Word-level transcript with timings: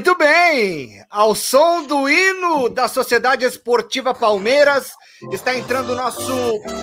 Muito 0.00 0.16
bem! 0.16 1.04
Ao 1.10 1.34
som 1.34 1.82
do 1.82 2.08
hino 2.08 2.70
da 2.70 2.88
Sociedade 2.88 3.44
Esportiva 3.44 4.14
Palmeiras, 4.14 4.92
está 5.30 5.54
entrando 5.54 5.90
o 5.90 5.94
nosso 5.94 6.32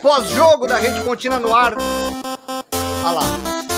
pós-jogo 0.04 0.68
da 0.68 0.78
Rede 0.78 1.02
Contínua 1.02 1.40
no 1.40 1.56
ar. 1.56 1.74
Olha 3.04 3.12
lá. 3.12 3.77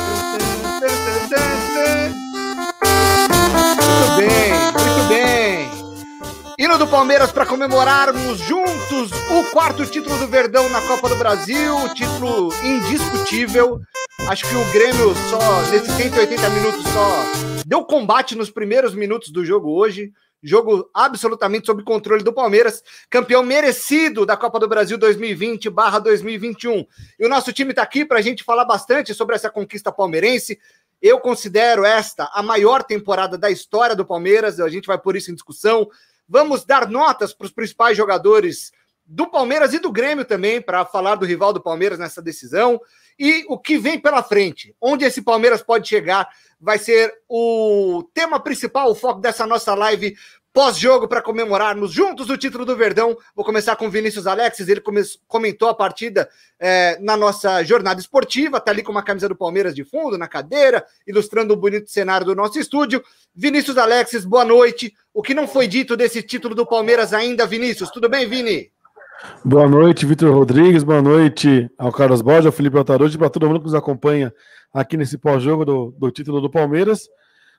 Hino 6.59 6.77
do 6.77 6.85
Palmeiras 6.85 7.31
para 7.31 7.45
comemorarmos 7.45 8.37
juntos 8.39 9.11
o 9.31 9.49
quarto 9.49 9.85
título 9.85 10.17
do 10.17 10.27
Verdão 10.27 10.67
na 10.67 10.81
Copa 10.81 11.07
do 11.07 11.15
Brasil, 11.15 11.73
título 11.95 12.53
indiscutível. 12.61 13.79
Acho 14.27 14.45
que 14.45 14.53
o 14.53 14.71
Grêmio 14.73 15.15
só, 15.29 15.61
nesses 15.71 15.89
180 15.93 16.49
minutos, 16.49 16.83
só 16.83 17.63
deu 17.65 17.85
combate 17.85 18.35
nos 18.35 18.49
primeiros 18.49 18.93
minutos 18.93 19.29
do 19.29 19.45
jogo 19.45 19.71
hoje. 19.71 20.11
Jogo 20.43 20.89
absolutamente 20.93 21.65
sob 21.65 21.81
controle 21.81 22.23
do 22.23 22.33
Palmeiras, 22.33 22.83
campeão 23.09 23.41
merecido 23.41 24.25
da 24.25 24.35
Copa 24.35 24.59
do 24.59 24.67
Brasil 24.67 24.97
2020/2021. 24.97 26.85
E 27.17 27.25
o 27.25 27.29
nosso 27.29 27.53
time 27.53 27.69
está 27.69 27.83
aqui 27.83 28.03
para 28.03 28.19
a 28.19 28.21
gente 28.21 28.43
falar 28.43 28.65
bastante 28.65 29.13
sobre 29.13 29.33
essa 29.33 29.49
conquista 29.49 29.93
palmeirense. 29.93 30.59
Eu 31.01 31.21
considero 31.21 31.85
esta 31.85 32.29
a 32.33 32.43
maior 32.43 32.83
temporada 32.83 33.37
da 33.37 33.49
história 33.49 33.95
do 33.95 34.05
Palmeiras. 34.05 34.59
A 34.59 34.67
gente 34.67 34.87
vai 34.87 34.97
por 34.97 35.15
isso 35.15 35.31
em 35.31 35.33
discussão. 35.33 35.87
Vamos 36.29 36.63
dar 36.63 36.87
notas 36.87 37.33
para 37.33 37.45
os 37.45 37.51
principais 37.51 37.97
jogadores 37.97 38.71
do 39.03 39.25
Palmeiras 39.25 39.73
e 39.73 39.79
do 39.79 39.91
Grêmio 39.91 40.23
também, 40.23 40.61
para 40.61 40.85
falar 40.85 41.15
do 41.15 41.25
rival 41.25 41.51
do 41.51 41.59
Palmeiras 41.59 41.97
nessa 41.97 42.21
decisão. 42.21 42.79
E 43.17 43.43
o 43.49 43.57
que 43.57 43.79
vem 43.79 43.99
pela 43.99 44.21
frente, 44.21 44.75
onde 44.79 45.03
esse 45.03 45.23
Palmeiras 45.23 45.63
pode 45.63 45.89
chegar, 45.89 46.29
vai 46.61 46.77
ser 46.77 47.11
o 47.27 48.07
tema 48.13 48.39
principal, 48.39 48.91
o 48.91 48.95
foco 48.95 49.19
dessa 49.19 49.47
nossa 49.47 49.73
live 49.73 50.15
pós-jogo 50.53 51.07
para 51.07 51.21
comemorarmos 51.21 51.91
juntos 51.91 52.29
o 52.29 52.37
título 52.37 52.65
do 52.65 52.75
Verdão. 52.75 53.15
Vou 53.35 53.45
começar 53.45 53.75
com 53.75 53.89
Vinícius 53.89 54.27
Alexis, 54.27 54.67
ele 54.67 54.81
comentou 55.27 55.69
a 55.69 55.73
partida 55.73 56.29
é, 56.59 56.97
na 56.99 57.15
nossa 57.15 57.63
jornada 57.63 57.99
esportiva, 57.99 58.59
tá 58.59 58.71
ali 58.71 58.83
com 58.83 58.91
uma 58.91 59.03
camisa 59.03 59.29
do 59.29 59.35
Palmeiras 59.35 59.75
de 59.75 59.83
fundo, 59.83 60.17
na 60.17 60.27
cadeira, 60.27 60.83
ilustrando 61.07 61.53
o 61.53 61.57
um 61.57 61.59
bonito 61.59 61.89
cenário 61.89 62.25
do 62.25 62.35
nosso 62.35 62.59
estúdio. 62.59 63.03
Vinícius 63.33 63.77
Alexis, 63.77 64.25
boa 64.25 64.45
noite. 64.45 64.93
O 65.13 65.21
que 65.21 65.33
não 65.33 65.47
foi 65.47 65.67
dito 65.67 65.95
desse 65.95 66.21
título 66.21 66.55
do 66.55 66.65
Palmeiras 66.65 67.13
ainda, 67.13 67.45
Vinícius? 67.45 67.91
Tudo 67.91 68.09
bem, 68.09 68.27
Vini? 68.27 68.71
Boa 69.43 69.67
noite, 69.67 70.05
Vitor 70.05 70.33
Rodrigues. 70.33 70.83
Boa 70.83 71.01
noite 71.01 71.69
ao 71.77 71.91
Carlos 71.91 72.21
Borges, 72.21 72.45
ao 72.45 72.51
Felipe 72.51 72.77
Altarucci, 72.77 73.17
para 73.17 73.29
todo 73.29 73.47
mundo 73.47 73.59
que 73.59 73.65
nos 73.65 73.75
acompanha 73.75 74.33
aqui 74.73 74.95
nesse 74.95 75.17
pós-jogo 75.17 75.65
do, 75.65 75.91
do 75.97 76.11
título 76.11 76.39
do 76.39 76.49
Palmeiras. 76.49 77.09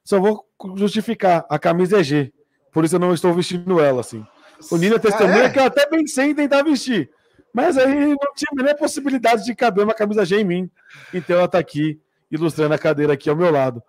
Só 0.02 0.18
vou 0.18 0.46
justificar, 0.76 1.44
a 1.48 1.58
camisa 1.58 2.00
é 2.00 2.02
G 2.02 2.32
por 2.72 2.84
isso 2.84 2.96
eu 2.96 3.00
não 3.00 3.12
estou 3.12 3.32
vestindo 3.34 3.80
ela, 3.80 4.00
assim. 4.00 4.24
O 4.70 4.76
Nina 4.76 4.98
testemunha 4.98 5.42
ah, 5.42 5.46
é? 5.46 5.50
que 5.50 5.58
eu 5.58 5.64
até 5.64 5.86
pensei 5.86 6.30
em 6.30 6.34
tentar 6.34 6.62
vestir. 6.62 7.10
Mas 7.52 7.76
aí 7.76 8.10
não 8.10 8.34
tinha 8.34 8.48
a 8.52 8.54
menor 8.54 8.74
possibilidade 8.76 9.44
de 9.44 9.54
caber 9.54 9.84
uma 9.84 9.94
camisa 9.94 10.24
G 10.24 10.40
em 10.40 10.44
mim. 10.44 10.70
Então 11.12 11.36
ela 11.36 11.46
está 11.46 11.58
aqui, 11.58 12.00
ilustrando 12.30 12.74
a 12.74 12.78
cadeira 12.78 13.14
aqui 13.14 13.28
ao 13.28 13.36
meu 13.36 13.50
lado. 13.50 13.82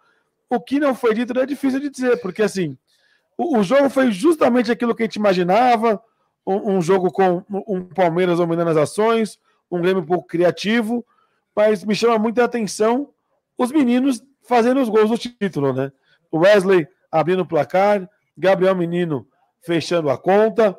O 0.50 0.60
que 0.60 0.80
não 0.80 0.96
foi 0.96 1.14
dito 1.14 1.38
é 1.40 1.46
difícil 1.46 1.80
de 1.80 1.90
dizer, 1.90 2.20
porque 2.22 2.42
assim, 2.42 2.78
o, 3.38 3.60
o 3.60 3.64
jogo 3.64 3.90
foi 3.90 4.12
justamente 4.12 4.72
aquilo 4.72 4.96
que 4.96 5.04
a 5.04 5.06
gente 5.06 5.16
imaginava, 5.16 6.02
um, 6.46 6.78
um 6.78 6.82
jogo 6.82 7.12
com 7.12 7.44
um 7.50 7.84
Palmeiras 7.84 8.38
dominando 8.38 8.70
as 8.70 8.78
ações, 8.78 9.40
um 9.70 9.82
Grêmio 9.82 10.02
um 10.02 10.06
pouco 10.06 10.28
criativo, 10.28 11.06
mas 11.56 11.84
me 11.84 11.96
chama 11.96 12.18
muita 12.18 12.44
atenção 12.44 13.10
os 13.58 13.72
meninos 13.72 14.24
fazendo 14.44 14.82
os 14.82 14.90
gols 14.90 15.10
do 15.10 15.18
título, 15.18 15.72
né? 15.72 15.92
O 16.32 16.40
Wesley 16.40 16.88
abrindo 17.12 17.44
o 17.44 17.46
placar, 17.46 18.10
Gabriel 18.38 18.76
Menino 18.76 19.28
fechando 19.62 20.10
a 20.10 20.18
conta. 20.18 20.78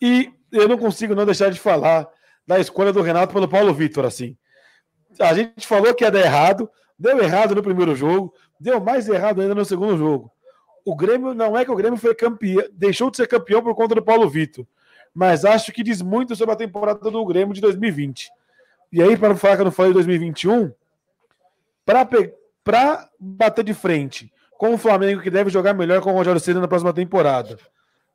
E 0.00 0.32
eu 0.50 0.68
não 0.68 0.78
consigo 0.78 1.14
não 1.14 1.24
deixar 1.24 1.50
de 1.50 1.58
falar 1.58 2.08
da 2.46 2.58
escolha 2.58 2.92
do 2.92 3.02
Renato 3.02 3.32
pelo 3.32 3.48
Paulo 3.48 3.72
Vitor, 3.72 4.04
assim. 4.04 4.36
A 5.20 5.34
gente 5.34 5.66
falou 5.66 5.94
que 5.94 6.04
ia 6.04 6.10
dar 6.10 6.20
errado, 6.20 6.70
deu 6.98 7.22
errado 7.22 7.54
no 7.54 7.62
primeiro 7.62 7.94
jogo, 7.94 8.34
deu 8.58 8.80
mais 8.80 9.08
errado 9.08 9.40
ainda 9.40 9.54
no 9.54 9.64
segundo 9.64 9.96
jogo. 9.96 10.32
O 10.84 10.96
Grêmio 10.96 11.34
não 11.34 11.56
é 11.56 11.64
que 11.64 11.70
o 11.70 11.76
Grêmio 11.76 11.98
foi 11.98 12.14
campeão, 12.14 12.64
deixou 12.72 13.10
de 13.10 13.16
ser 13.16 13.28
campeão 13.28 13.62
por 13.62 13.74
conta 13.74 13.94
do 13.94 14.02
Paulo 14.02 14.28
Vitor, 14.28 14.66
mas 15.14 15.44
acho 15.44 15.70
que 15.70 15.82
diz 15.82 16.02
muito 16.02 16.34
sobre 16.34 16.54
a 16.54 16.56
temporada 16.56 17.10
do 17.10 17.24
Grêmio 17.24 17.54
de 17.54 17.60
2020. 17.60 18.30
E 18.92 19.00
aí, 19.00 19.16
para 19.16 19.28
não 19.28 19.36
falar 19.36 19.56
que 19.56 19.60
eu 19.62 19.66
não 19.66 19.72
falei 19.72 19.92
2021, 19.92 20.72
para 21.84 23.08
bater 23.18 23.64
de 23.64 23.74
frente 23.74 24.32
com 24.62 24.74
o 24.74 24.78
Flamengo, 24.78 25.20
que 25.20 25.28
deve 25.28 25.50
jogar 25.50 25.74
melhor 25.74 26.00
com 26.00 26.12
o 26.12 26.14
Rogério 26.14 26.38
Ceni 26.38 26.60
na 26.60 26.68
próxima 26.68 26.92
temporada. 26.92 27.58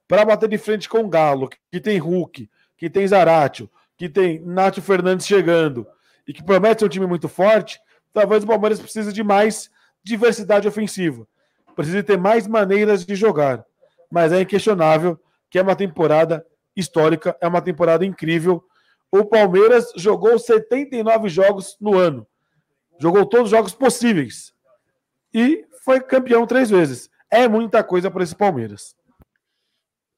Para 0.08 0.24
bater 0.24 0.48
de 0.48 0.58
frente 0.58 0.88
com 0.88 1.00
o 1.00 1.10
Galo, 1.10 1.50
que 1.70 1.78
tem 1.78 1.98
Hulk, 1.98 2.50
que 2.78 2.90
tem 2.90 3.06
Zaratio, 3.06 3.70
que 3.98 4.08
tem 4.08 4.40
Nacho 4.40 4.82
Fernandes 4.82 5.28
chegando 5.28 5.86
e 6.26 6.32
que 6.32 6.42
promete 6.42 6.80
ser 6.80 6.86
um 6.86 6.90
time 6.90 7.06
muito 7.06 7.28
forte, 7.28 7.82
talvez 8.14 8.46
o 8.46 8.48
Palmeiras 8.48 8.80
precise 8.80 9.12
de 9.12 9.22
mais 9.24 9.70
diversidade 10.02 10.70
ofensiva. 10.70 11.28
Precisa 11.76 12.02
ter 12.02 12.18
mais 12.18 12.48
maneiras 12.48 13.06
de 13.06 13.14
jogar. 13.14 13.66
Mas 14.10 14.32
é 14.32 14.40
inquestionável 14.40 15.20
que 15.50 15.60
é 15.60 15.62
uma 15.62 15.76
temporada 15.76 16.46
histórica, 16.74 17.36
é 17.42 17.48
uma 17.50 17.62
temporada 17.62 18.06
incrível. 18.06 18.64
O 19.12 19.26
Palmeiras 19.26 19.92
jogou 19.98 20.40
79 20.40 21.28
jogos 21.28 21.76
no 21.82 21.98
ano. 21.98 22.26
Jogou 22.98 23.26
todos 23.26 23.48
os 23.48 23.52
jogos 23.52 23.74
possíveis. 23.74 24.54
E 25.34 25.67
foi 25.88 26.02
campeão 26.02 26.46
três 26.46 26.70
vezes. 26.70 27.10
É 27.32 27.48
muita 27.48 27.82
coisa 27.82 28.12
para 28.12 28.22
esse 28.22 28.36
Palmeiras. 28.36 28.94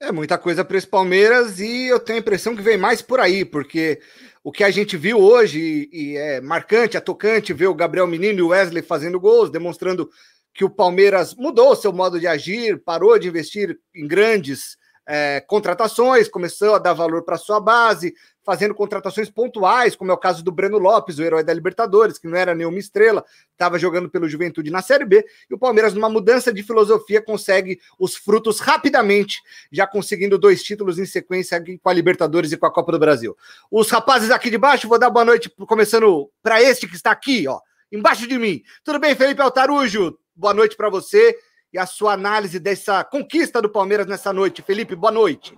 É 0.01 0.11
muita 0.11 0.35
coisa 0.35 0.65
para 0.65 0.75
esse 0.75 0.87
Palmeiras 0.87 1.59
e 1.59 1.85
eu 1.85 1.99
tenho 1.99 2.17
a 2.17 2.21
impressão 2.21 2.55
que 2.55 2.61
vem 2.63 2.75
mais 2.75 3.03
por 3.03 3.19
aí, 3.19 3.45
porque 3.45 4.01
o 4.43 4.51
que 4.51 4.63
a 4.63 4.71
gente 4.71 4.97
viu 4.97 5.19
hoje 5.19 5.87
e, 5.93 6.17
é 6.17 6.41
marcante, 6.41 6.97
é 6.97 6.99
tocante 6.99 7.53
ver 7.53 7.67
o 7.67 7.75
Gabriel 7.75 8.07
Menino 8.07 8.39
e 8.39 8.41
o 8.41 8.47
Wesley 8.47 8.81
fazendo 8.81 9.19
gols, 9.19 9.51
demonstrando 9.51 10.09
que 10.55 10.65
o 10.65 10.71
Palmeiras 10.71 11.35
mudou 11.35 11.75
seu 11.75 11.93
modo 11.93 12.19
de 12.19 12.25
agir, 12.25 12.81
parou 12.83 13.19
de 13.19 13.27
investir 13.27 13.77
em 13.93 14.07
grandes 14.07 14.75
é, 15.11 15.41
contratações, 15.41 16.29
começou 16.29 16.75
a 16.75 16.77
dar 16.77 16.93
valor 16.93 17.23
para 17.23 17.35
sua 17.35 17.59
base, 17.59 18.13
fazendo 18.45 18.75
contratações 18.75 19.27
pontuais, 19.27 19.95
como 19.95 20.11
é 20.11 20.13
o 20.13 20.17
caso 20.17 20.43
do 20.43 20.51
Breno 20.51 20.77
Lopes, 20.77 21.17
o 21.17 21.23
herói 21.23 21.43
da 21.43 21.51
Libertadores, 21.51 22.19
que 22.19 22.27
não 22.27 22.37
era 22.37 22.53
nenhuma 22.53 22.77
estrela, 22.77 23.25
estava 23.51 23.79
jogando 23.79 24.07
pelo 24.07 24.29
Juventude 24.29 24.69
na 24.69 24.83
Série 24.83 25.05
B, 25.05 25.25
e 25.49 25.53
o 25.55 25.57
Palmeiras, 25.57 25.95
numa 25.95 26.09
mudança 26.09 26.53
de 26.53 26.61
filosofia, 26.61 27.23
consegue 27.23 27.79
os 27.97 28.15
frutos 28.15 28.59
rapidamente, 28.59 29.41
já 29.71 29.87
conseguindo 29.87 30.37
dois 30.37 30.61
títulos 30.61 30.99
em 30.99 31.07
sequência 31.07 31.59
com 31.81 31.89
a 31.89 31.93
Libertadores 31.93 32.51
e 32.51 32.57
com 32.57 32.67
a 32.67 32.71
Copa 32.71 32.91
do 32.91 32.99
Brasil. 32.99 33.35
Os 33.71 33.89
rapazes 33.89 34.29
aqui 34.29 34.51
de 34.51 34.59
baixo, 34.59 34.87
vou 34.87 34.99
dar 34.99 35.09
boa 35.09 35.25
noite, 35.25 35.49
começando 35.67 36.29
para 36.43 36.61
este 36.61 36.87
que 36.87 36.95
está 36.95 37.09
aqui, 37.09 37.47
ó, 37.47 37.59
embaixo 37.91 38.27
de 38.27 38.37
mim. 38.37 38.61
Tudo 38.83 38.99
bem, 38.99 39.15
Felipe 39.15 39.41
Altarujo? 39.41 40.19
Boa 40.35 40.53
noite 40.53 40.77
para 40.77 40.87
você 40.87 41.35
e 41.73 41.77
a 41.77 41.85
sua 41.85 42.13
análise 42.13 42.59
dessa 42.59 43.03
conquista 43.03 43.61
do 43.61 43.69
Palmeiras 43.69 44.07
nessa 44.07 44.33
noite. 44.33 44.61
Felipe, 44.61 44.95
boa 44.95 45.11
noite. 45.11 45.53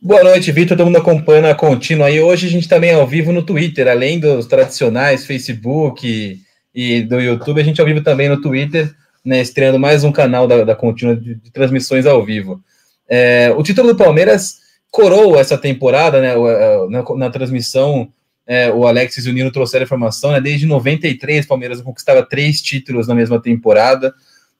Boa 0.00 0.22
noite, 0.22 0.52
Vitor. 0.52 0.76
Todo 0.76 0.86
mundo 0.86 0.98
acompanha 0.98 1.50
a 1.50 1.54
contínua 1.56 2.06
aí. 2.06 2.20
Hoje 2.20 2.46
a 2.46 2.50
gente 2.50 2.68
também 2.68 2.90
é 2.90 2.94
ao 2.94 3.06
vivo 3.06 3.32
no 3.32 3.42
Twitter, 3.42 3.88
além 3.88 4.20
dos 4.20 4.46
tradicionais 4.46 5.26
Facebook 5.26 6.40
e 6.72 7.02
do 7.02 7.20
YouTube, 7.20 7.60
a 7.60 7.64
gente 7.64 7.80
é 7.80 7.82
ao 7.82 7.88
vivo 7.88 8.02
também 8.02 8.28
no 8.28 8.40
Twitter, 8.40 8.94
né, 9.24 9.40
estreando 9.40 9.78
mais 9.78 10.04
um 10.04 10.12
canal 10.12 10.46
da, 10.46 10.62
da 10.62 10.76
contínua 10.76 11.16
de, 11.16 11.34
de 11.34 11.50
transmissões 11.50 12.06
ao 12.06 12.24
vivo. 12.24 12.62
É, 13.08 13.52
o 13.56 13.62
título 13.64 13.88
do 13.88 13.96
Palmeiras 13.96 14.58
coroa 14.88 15.40
essa 15.40 15.58
temporada, 15.58 16.20
né, 16.20 16.34
na, 16.88 17.02
na 17.16 17.30
transmissão, 17.30 18.12
é, 18.46 18.70
o 18.70 18.86
Alexis 18.86 19.26
e 19.26 19.30
o 19.30 19.32
Nino 19.32 19.50
trouxeram 19.50 19.82
a 19.82 19.86
informação, 19.86 20.30
né, 20.30 20.40
desde 20.40 20.66
93 20.66 21.44
o 21.44 21.48
Palmeiras 21.48 21.80
conquistava 21.80 22.22
três 22.22 22.62
títulos 22.62 23.08
na 23.08 23.14
mesma 23.16 23.42
temporada, 23.42 24.14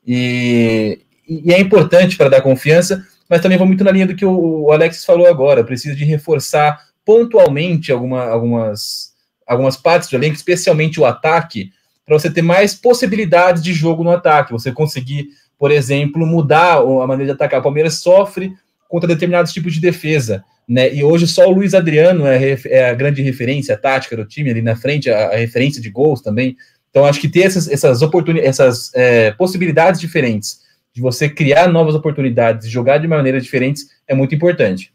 e, 0.06 1.00
e 1.28 1.52
é 1.52 1.60
importante 1.60 2.16
para 2.16 2.28
dar 2.28 2.42
confiança, 2.42 3.04
mas 3.28 3.42
também 3.42 3.58
vou 3.58 3.66
muito 3.66 3.84
na 3.84 3.90
linha 3.90 4.06
do 4.06 4.16
que 4.16 4.24
o 4.24 4.72
Alex 4.72 5.04
falou 5.04 5.26
agora, 5.26 5.62
precisa 5.62 5.94
de 5.94 6.04
reforçar 6.04 6.88
pontualmente 7.04 7.92
alguma, 7.92 8.24
algumas, 8.24 9.12
algumas 9.46 9.76
partes 9.76 10.08
do 10.08 10.16
elenco, 10.16 10.36
especialmente 10.36 11.00
o 11.00 11.06
ataque, 11.06 11.70
para 12.04 12.18
você 12.18 12.30
ter 12.30 12.42
mais 12.42 12.74
possibilidades 12.74 13.62
de 13.62 13.72
jogo 13.74 14.02
no 14.02 14.10
ataque, 14.10 14.52
você 14.52 14.72
conseguir, 14.72 15.28
por 15.58 15.70
exemplo, 15.70 16.26
mudar 16.26 16.78
a 16.78 17.06
maneira 17.06 17.26
de 17.26 17.30
atacar. 17.32 17.60
O 17.60 17.62
Palmeiras 17.62 17.94
sofre 17.94 18.52
contra 18.88 19.06
determinados 19.06 19.52
tipos 19.52 19.74
de 19.74 19.80
defesa, 19.80 20.42
né? 20.66 20.94
E 20.94 21.04
hoje 21.04 21.26
só 21.26 21.46
o 21.46 21.50
Luiz 21.50 21.74
Adriano 21.74 22.26
é, 22.26 22.58
é 22.66 22.90
a 22.90 22.94
grande 22.94 23.22
referência 23.22 23.76
tática 23.76 24.16
do 24.16 24.24
time 24.26 24.50
ali 24.50 24.62
na 24.62 24.76
frente, 24.76 25.10
a 25.10 25.36
referência 25.36 25.80
de 25.80 25.90
gols 25.90 26.22
também. 26.22 26.56
Então 26.98 27.06
acho 27.06 27.20
que 27.20 27.28
ter 27.28 27.42
essas, 27.42 27.68
essas 27.68 28.02
oportunidades, 28.02 28.58
essas 28.58 28.92
é, 28.92 29.30
possibilidades 29.30 30.00
diferentes 30.00 30.64
de 30.92 31.00
você 31.00 31.28
criar 31.28 31.68
novas 31.68 31.94
oportunidades, 31.94 32.68
jogar 32.68 32.98
de 32.98 33.06
maneiras 33.06 33.44
diferentes, 33.44 33.88
é 34.04 34.16
muito 34.16 34.34
importante. 34.34 34.92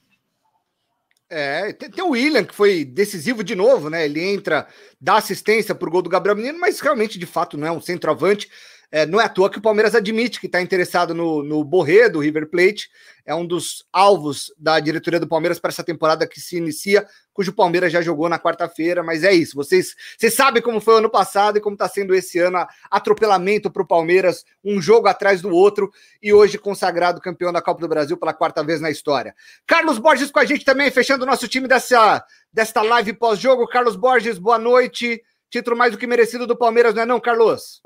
É, 1.30 1.72
tem, 1.72 1.90
tem, 1.90 2.04
o 2.04 2.10
William, 2.10 2.44
que 2.44 2.54
foi 2.54 2.84
decisivo 2.84 3.42
de 3.42 3.56
novo, 3.56 3.90
né? 3.90 4.04
Ele 4.04 4.22
entra, 4.22 4.68
dá 5.00 5.16
assistência 5.16 5.74
para 5.74 5.88
o 5.88 5.92
gol 5.92 6.02
do 6.02 6.10
Gabriel 6.10 6.36
Menino, 6.36 6.60
mas 6.60 6.82
realmente, 6.82 7.18
de 7.18 7.26
fato, 7.26 7.58
não 7.58 7.68
é 7.68 7.72
um 7.72 7.80
centroavante. 7.80 8.50
É, 8.94 9.08
não 9.08 9.20
é 9.20 9.24
à 9.24 9.30
toa 9.30 9.50
que 9.50 9.58
o 9.58 9.62
Palmeiras 9.62 9.96
admite 9.96 10.40
que 10.40 10.46
está 10.46 10.62
interessado 10.62 11.16
no, 11.16 11.42
no 11.42 11.64
Borré, 11.64 12.08
do 12.08 12.20
River 12.20 12.48
Plate. 12.48 12.92
É 13.26 13.34
um 13.34 13.44
dos 13.44 13.84
alvos 13.92 14.54
da 14.56 14.80
diretoria 14.80 15.20
do 15.20 15.28
Palmeiras 15.28 15.58
para 15.58 15.70
essa 15.70 15.84
temporada 15.84 16.28
que 16.28 16.40
se 16.40 16.58
inicia, 16.58 17.04
cujo 17.34 17.52
Palmeiras 17.52 17.92
já 17.92 18.04
jogou 18.04 18.30
na 18.30 18.38
quarta-feira. 18.38 19.02
Mas 19.02 19.24
é 19.24 19.34
isso. 19.34 19.56
Vocês, 19.56 19.96
vocês 20.16 20.36
sabem 20.36 20.62
como 20.62 20.80
foi 20.80 20.94
o 20.94 20.98
ano 20.98 21.10
passado 21.10 21.58
e 21.58 21.60
como 21.60 21.74
está 21.74 21.90
sendo 21.90 22.14
esse 22.14 22.38
ano 22.38 22.68
atropelamento 22.92 23.72
para 23.72 23.82
o 23.82 23.88
Palmeiras, 23.88 24.46
um 24.64 24.80
jogo 24.80 25.08
atrás 25.08 25.42
do 25.42 25.50
outro, 25.50 25.92
e 26.22 26.32
hoje 26.32 26.60
consagrado 26.60 27.20
campeão 27.20 27.52
da 27.52 27.64
Copa 27.64 27.82
do 27.82 27.88
Brasil 27.88 28.16
pela 28.16 28.32
quarta 28.32 28.64
vez 28.64 28.80
na 28.80 28.92
história. 28.92 29.34
Carlos 29.66 29.98
Borges 29.98 30.30
com 30.30 30.38
a 30.38 30.46
gente 30.46 30.64
também, 30.64 30.92
fechando 30.92 31.24
o 31.24 31.28
nosso 31.28 31.48
time 31.48 31.68
dessa, 31.68 32.24
desta 32.54 32.84
live 32.84 33.14
pós-jogo. 33.14 33.68
Carlos 33.68 33.96
Borges, 33.96 34.38
boa 34.38 34.60
noite. 34.60 35.20
Título 35.54 35.78
mais 35.78 35.92
do 35.92 36.00
que 36.00 36.08
merecido 36.08 36.48
do 36.48 36.58
Palmeiras, 36.58 36.96
não 36.96 37.04
é 37.04 37.06
não, 37.06 37.20
Carlos? 37.20 37.80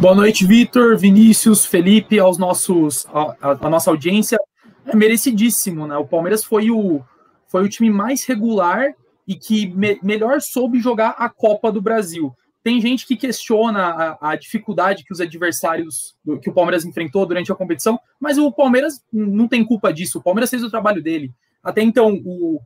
Boa 0.00 0.14
noite, 0.14 0.46
Vitor, 0.46 0.96
Vinícius, 0.96 1.66
Felipe, 1.66 2.20
aos 2.20 2.38
nossos, 2.38 3.04
a, 3.06 3.66
a, 3.66 3.68
nossa 3.68 3.90
audiência. 3.90 4.38
É 4.86 4.94
merecidíssimo, 4.94 5.88
né? 5.88 5.96
O 5.96 6.06
Palmeiras 6.06 6.44
foi 6.44 6.70
o, 6.70 7.02
foi 7.48 7.64
o 7.64 7.68
time 7.68 7.90
mais 7.90 8.24
regular 8.24 8.94
e 9.26 9.34
que 9.34 9.66
me, 9.74 9.98
melhor 10.04 10.40
soube 10.40 10.78
jogar 10.78 11.16
a 11.18 11.28
Copa 11.28 11.72
do 11.72 11.82
Brasil. 11.82 12.32
Tem 12.62 12.80
gente 12.80 13.08
que 13.08 13.16
questiona 13.16 14.16
a, 14.20 14.30
a, 14.30 14.36
dificuldade 14.36 15.02
que 15.02 15.12
os 15.12 15.20
adversários 15.20 16.14
que 16.40 16.48
o 16.48 16.54
Palmeiras 16.54 16.84
enfrentou 16.84 17.26
durante 17.26 17.50
a 17.50 17.56
competição, 17.56 17.98
mas 18.20 18.38
o 18.38 18.52
Palmeiras 18.52 19.02
não 19.12 19.48
tem 19.48 19.64
culpa 19.64 19.92
disso. 19.92 20.20
O 20.20 20.22
Palmeiras 20.22 20.48
fez 20.48 20.62
o 20.62 20.70
trabalho 20.70 21.02
dele. 21.02 21.32
Até 21.60 21.82
então, 21.82 22.22
o, 22.24 22.60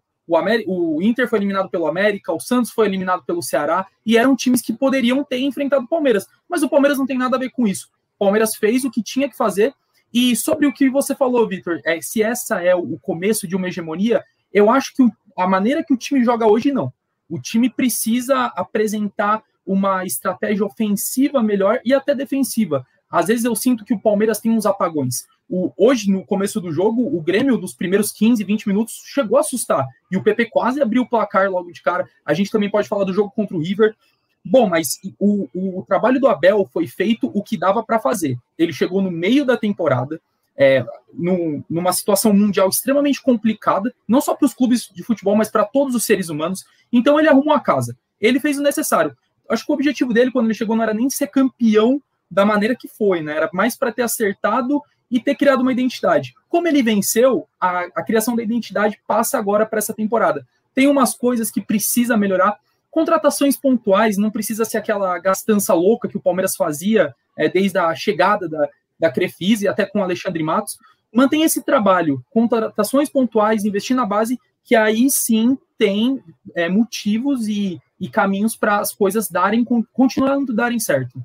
o, 0.67 0.97
o 0.97 1.03
Inter 1.03 1.29
foi 1.29 1.39
eliminado 1.39 1.69
pelo 1.69 1.87
América, 1.87 2.33
o 2.33 2.41
Santos 2.41 2.71
foi 2.71 2.87
eliminado 2.87 3.25
pelo 3.25 3.43
Ceará, 3.43 3.87
e 4.05 4.17
eram 4.17 4.37
times 4.37 4.63
que 4.63 4.73
poderiam 4.73 5.25
ter 5.25 5.41
enfrentado 5.41 5.85
o 5.85 5.89
Palmeiras. 5.89 6.27
Mas 6.49 6.63
o 6.63 6.69
Palmeiras 6.69 6.99
não 6.99 7.07
tem 7.07 7.19
nada 7.19 7.37
a 7.37 7.41
ver 7.41 7.51
com 7.51 7.67
isso. 7.67 7.89
O 8.17 8.25
Palmeiras 8.25 8.57
fez 8.57 8.85
o 8.85 8.91
que 8.91 9.03
tinha 9.03 9.29
que 9.29 9.37
fazer. 9.37 9.75
E 10.13 10.37
sobre 10.37 10.67
o 10.67 10.73
que 10.73 10.91
você 10.91 11.15
falou, 11.15 11.49
Vitor, 11.49 11.81
é, 11.85 12.01
se 12.01 12.23
essa 12.23 12.63
é 12.63 12.75
o 12.75 12.99
começo 12.99 13.49
de 13.49 13.57
uma 13.57 13.69
hegemonia, 13.69 14.23
eu 14.53 14.71
acho 14.71 14.95
que 14.95 15.03
o, 15.03 15.11
a 15.37 15.47
maneira 15.47 15.83
que 15.83 15.95
o 15.95 15.97
time 15.97 16.23
joga 16.25 16.47
hoje, 16.47 16.71
não. 16.71 16.93
O 17.29 17.41
time 17.41 17.71
precisa 17.71 18.47
apresentar 18.57 19.43
uma 19.65 20.05
estratégia 20.05 20.67
ofensiva 20.67 21.43
melhor 21.43 21.81
e 21.85 21.95
até 21.95 22.15
defensiva. 22.15 22.87
Às 23.13 23.27
vezes 23.27 23.45
eu 23.45 23.55
sinto 23.55 23.85
que 23.85 23.93
o 23.93 24.01
Palmeiras 24.01 24.41
tem 24.41 24.51
uns 24.51 24.65
apagões. 24.65 25.27
O, 25.49 25.71
hoje, 25.77 26.11
no 26.11 26.25
começo 26.25 26.59
do 26.63 26.73
jogo, 26.73 27.15
o 27.15 27.21
Grêmio, 27.21 27.59
dos 27.59 27.75
primeiros 27.75 28.11
15, 28.11 28.43
20 28.43 28.67
minutos, 28.67 29.03
chegou 29.05 29.37
a 29.37 29.41
assustar. 29.41 29.87
E 30.11 30.17
o 30.17 30.23
PP 30.23 30.47
quase 30.47 30.81
abriu 30.81 31.03
o 31.03 31.09
placar 31.09 31.51
logo 31.51 31.71
de 31.71 31.83
cara. 31.83 32.09
A 32.25 32.33
gente 32.33 32.51
também 32.51 32.71
pode 32.71 32.89
falar 32.89 33.05
do 33.05 33.13
jogo 33.13 33.31
contra 33.31 33.55
o 33.55 33.61
River. 33.61 33.95
Bom, 34.43 34.67
mas 34.67 34.99
o, 35.21 35.47
o, 35.53 35.81
o 35.81 35.85
trabalho 35.87 36.19
do 36.19 36.27
Abel 36.27 36.67
foi 36.73 36.87
feito 36.87 37.31
o 37.35 37.43
que 37.43 37.59
dava 37.59 37.83
para 37.83 37.99
fazer. 37.99 38.39
Ele 38.59 38.73
chegou 38.73 39.03
no 39.03 39.11
meio 39.11 39.45
da 39.45 39.59
temporada, 39.59 40.19
é, 40.57 40.85
num, 41.13 41.63
numa 41.69 41.93
situação 41.93 42.33
mundial 42.33 42.71
extremamente 42.71 43.21
complicada, 43.21 43.95
não 44.09 44.23
só 44.23 44.35
para 44.35 44.47
os 44.47 44.55
clubes 44.55 44.89
de 44.93 45.03
futebol, 45.03 45.37
mas 45.37 45.51
para 45.51 45.67
todos 45.67 45.95
os 45.95 46.05
seres 46.05 46.31
humanos. 46.31 46.65
Então 46.91 47.21
ele 47.21 47.29
arrumou 47.29 47.53
a 47.53 47.61
casa. 47.61 47.95
Ele 48.19 48.41
fez 48.41 48.59
o 48.59 48.63
necessário. 48.63 49.15
Acho 49.51 49.67
que 49.67 49.71
o 49.71 49.75
objetivo 49.75 50.15
dele, 50.15 50.31
quando 50.31 50.47
ele 50.47 50.55
chegou, 50.55 50.75
não 50.75 50.83
era 50.83 50.95
nem 50.95 51.11
ser 51.11 51.27
campeão 51.27 52.01
da 52.33 52.47
maneira 52.47 52.75
que 52.75 52.89
foi, 52.89 53.21
né? 53.21 53.37
Era 53.37 53.51
mais 53.53 53.77
para 53.77 53.93
ter 53.93 54.03
acertado 54.03 54.83
e 55.11 55.21
ter 55.21 55.35
criado 55.35 55.61
uma 55.61 55.73
identidade. 55.73 56.33
Como 56.49 56.67
ele 56.67 56.83
venceu, 56.83 57.47
a, 57.61 57.81
a 57.95 58.03
criação 58.03 58.35
da 58.35 58.43
identidade 58.43 58.99
passa 59.07 59.39
agora 59.39 59.67
para 59.67 59.79
essa 59.79 59.93
temporada. 59.93 60.47
Tem 60.75 60.89
umas 60.89 61.15
coisas 61.15 61.51
que 61.51 61.61
precisa 61.61 62.17
melhorar. 62.17 62.57
Contratações 62.91 63.55
pontuais, 63.57 64.17
não 64.17 64.31
precisa 64.31 64.65
ser 64.65 64.79
aquela 64.79 65.19
gastança 65.19 65.75
louca 65.75 66.09
que 66.09 66.17
o 66.17 66.21
Palmeiras 66.23 66.57
fazia 66.57 67.15
é, 67.37 67.49
desde 67.49 67.79
a 67.79 67.95
chegada 67.95 68.49
da, 68.49 68.69
da 68.99 69.13
Crefise 69.13 69.69
até 69.69 69.85
com 69.85 70.03
Alexandre 70.03 70.43
Matos. 70.43 70.79
Mantém 71.13 71.43
esse 71.43 71.63
trabalho, 71.63 72.25
contratações 72.31 73.11
pontuais, 73.11 73.67
investir 73.67 73.95
na 73.95 74.07
base, 74.07 74.41
que 74.65 74.75
aí 74.75 75.11
sim 75.11 75.59
tem 75.77 76.23
é, 76.55 76.71
motivos 76.71 77.47
e, 77.47 77.79
e 78.01 78.09
caminhos 78.09 78.57
para 78.57 78.79
as 78.79 78.95
coisas 78.95 79.29
darem, 79.29 79.63
continuando 79.93 80.55
darem 80.55 80.81
certo. 80.81 81.23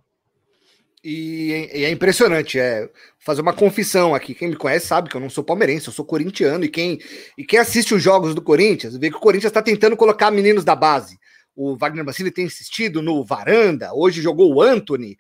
E, 1.04 1.70
e, 1.74 1.86
é 1.86 1.92
impressionante, 1.92 2.60
é 2.60 2.90
fazer 3.20 3.42
uma 3.42 3.54
confissão 3.54 4.16
aqui. 4.16 4.34
Quem 4.34 4.50
me 4.50 4.56
conhece 4.56 4.88
sabe 4.88 5.10
que 5.10 5.16
eu 5.16 5.22
não 5.22 5.30
sou 5.30 5.44
palmeirense, 5.44 5.88
eu 5.88 5.94
sou 5.94 6.06
corintiano. 6.06 6.66
E 6.66 6.70
quem, 6.70 7.00
e 7.38 7.46
quem 7.46 7.60
assiste 7.60 7.94
os 7.94 8.02
jogos 8.02 8.34
do 8.34 8.42
Corinthians 8.42 8.98
vê 8.98 9.10
que 9.10 9.18
o 9.18 9.22
Corinthians 9.22 9.52
está 9.52 9.62
tentando 9.62 9.96
colocar 9.96 10.32
meninos 10.32 10.64
da 10.64 10.76
base. 10.76 11.20
O 11.56 11.76
Wagner 11.78 12.06
Mancini 12.06 12.32
tem 12.32 12.46
insistido 12.46 13.02
no 13.02 13.24
Varanda, 13.24 13.92
hoje 13.94 14.22
jogou 14.22 14.54
o 14.54 14.62
Anthony. 14.62 15.18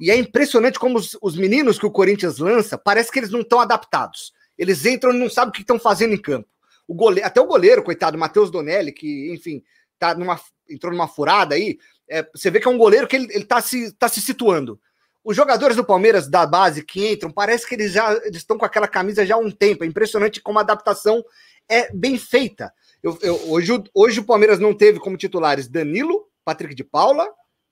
E 0.00 0.10
é 0.10 0.16
impressionante 0.16 0.78
como 0.78 0.98
os, 0.98 1.16
os 1.20 1.36
meninos 1.36 1.78
que 1.78 1.86
o 1.86 1.90
Corinthians 1.90 2.38
lança, 2.38 2.76
parece 2.76 3.10
que 3.10 3.18
eles 3.18 3.30
não 3.30 3.40
estão 3.40 3.60
adaptados. 3.60 4.32
Eles 4.58 4.84
entram 4.84 5.12
e 5.12 5.18
não 5.18 5.30
sabem 5.30 5.50
o 5.50 5.52
que 5.52 5.60
estão 5.60 5.78
fazendo 5.78 6.14
em 6.14 6.20
campo. 6.20 6.48
O 6.86 6.94
goleiro, 6.94 7.26
até 7.26 7.40
o 7.40 7.46
goleiro, 7.46 7.82
coitado, 7.82 8.18
Matheus 8.18 8.50
Donelli, 8.50 8.92
que, 8.92 9.32
enfim, 9.32 9.62
tá 9.98 10.14
numa, 10.14 10.40
entrou 10.68 10.92
numa 10.92 11.08
furada 11.08 11.54
aí. 11.54 11.78
É, 12.08 12.26
você 12.34 12.50
vê 12.50 12.60
que 12.60 12.66
é 12.66 12.70
um 12.70 12.78
goleiro 12.78 13.06
que 13.06 13.16
ele, 13.16 13.28
ele 13.30 13.44
tá, 13.44 13.60
se, 13.60 13.92
tá 13.92 14.08
se 14.08 14.20
situando 14.20 14.78
os 15.24 15.36
jogadores 15.36 15.76
do 15.76 15.84
Palmeiras 15.84 16.28
da 16.28 16.44
base 16.44 16.84
que 16.84 17.12
entram, 17.12 17.30
parece 17.30 17.66
que 17.66 17.74
eles 17.74 17.92
já 17.92 18.12
eles 18.24 18.38
estão 18.38 18.58
com 18.58 18.64
aquela 18.64 18.88
camisa 18.88 19.24
já 19.24 19.36
há 19.36 19.38
um 19.38 19.50
tempo. 19.50 19.84
É 19.84 19.86
impressionante 19.86 20.40
como 20.40 20.58
a 20.58 20.62
adaptação 20.62 21.24
é 21.68 21.92
bem 21.92 22.18
feita. 22.18 22.72
Eu, 23.02 23.18
eu, 23.22 23.50
hoje, 23.50 23.82
hoje 23.94 24.20
o 24.20 24.24
Palmeiras 24.24 24.58
não 24.58 24.74
teve 24.74 24.98
como 24.98 25.16
titulares 25.16 25.68
Danilo, 25.68 26.28
Patrick 26.44 26.74
de 26.74 26.84
Paula 26.84 27.28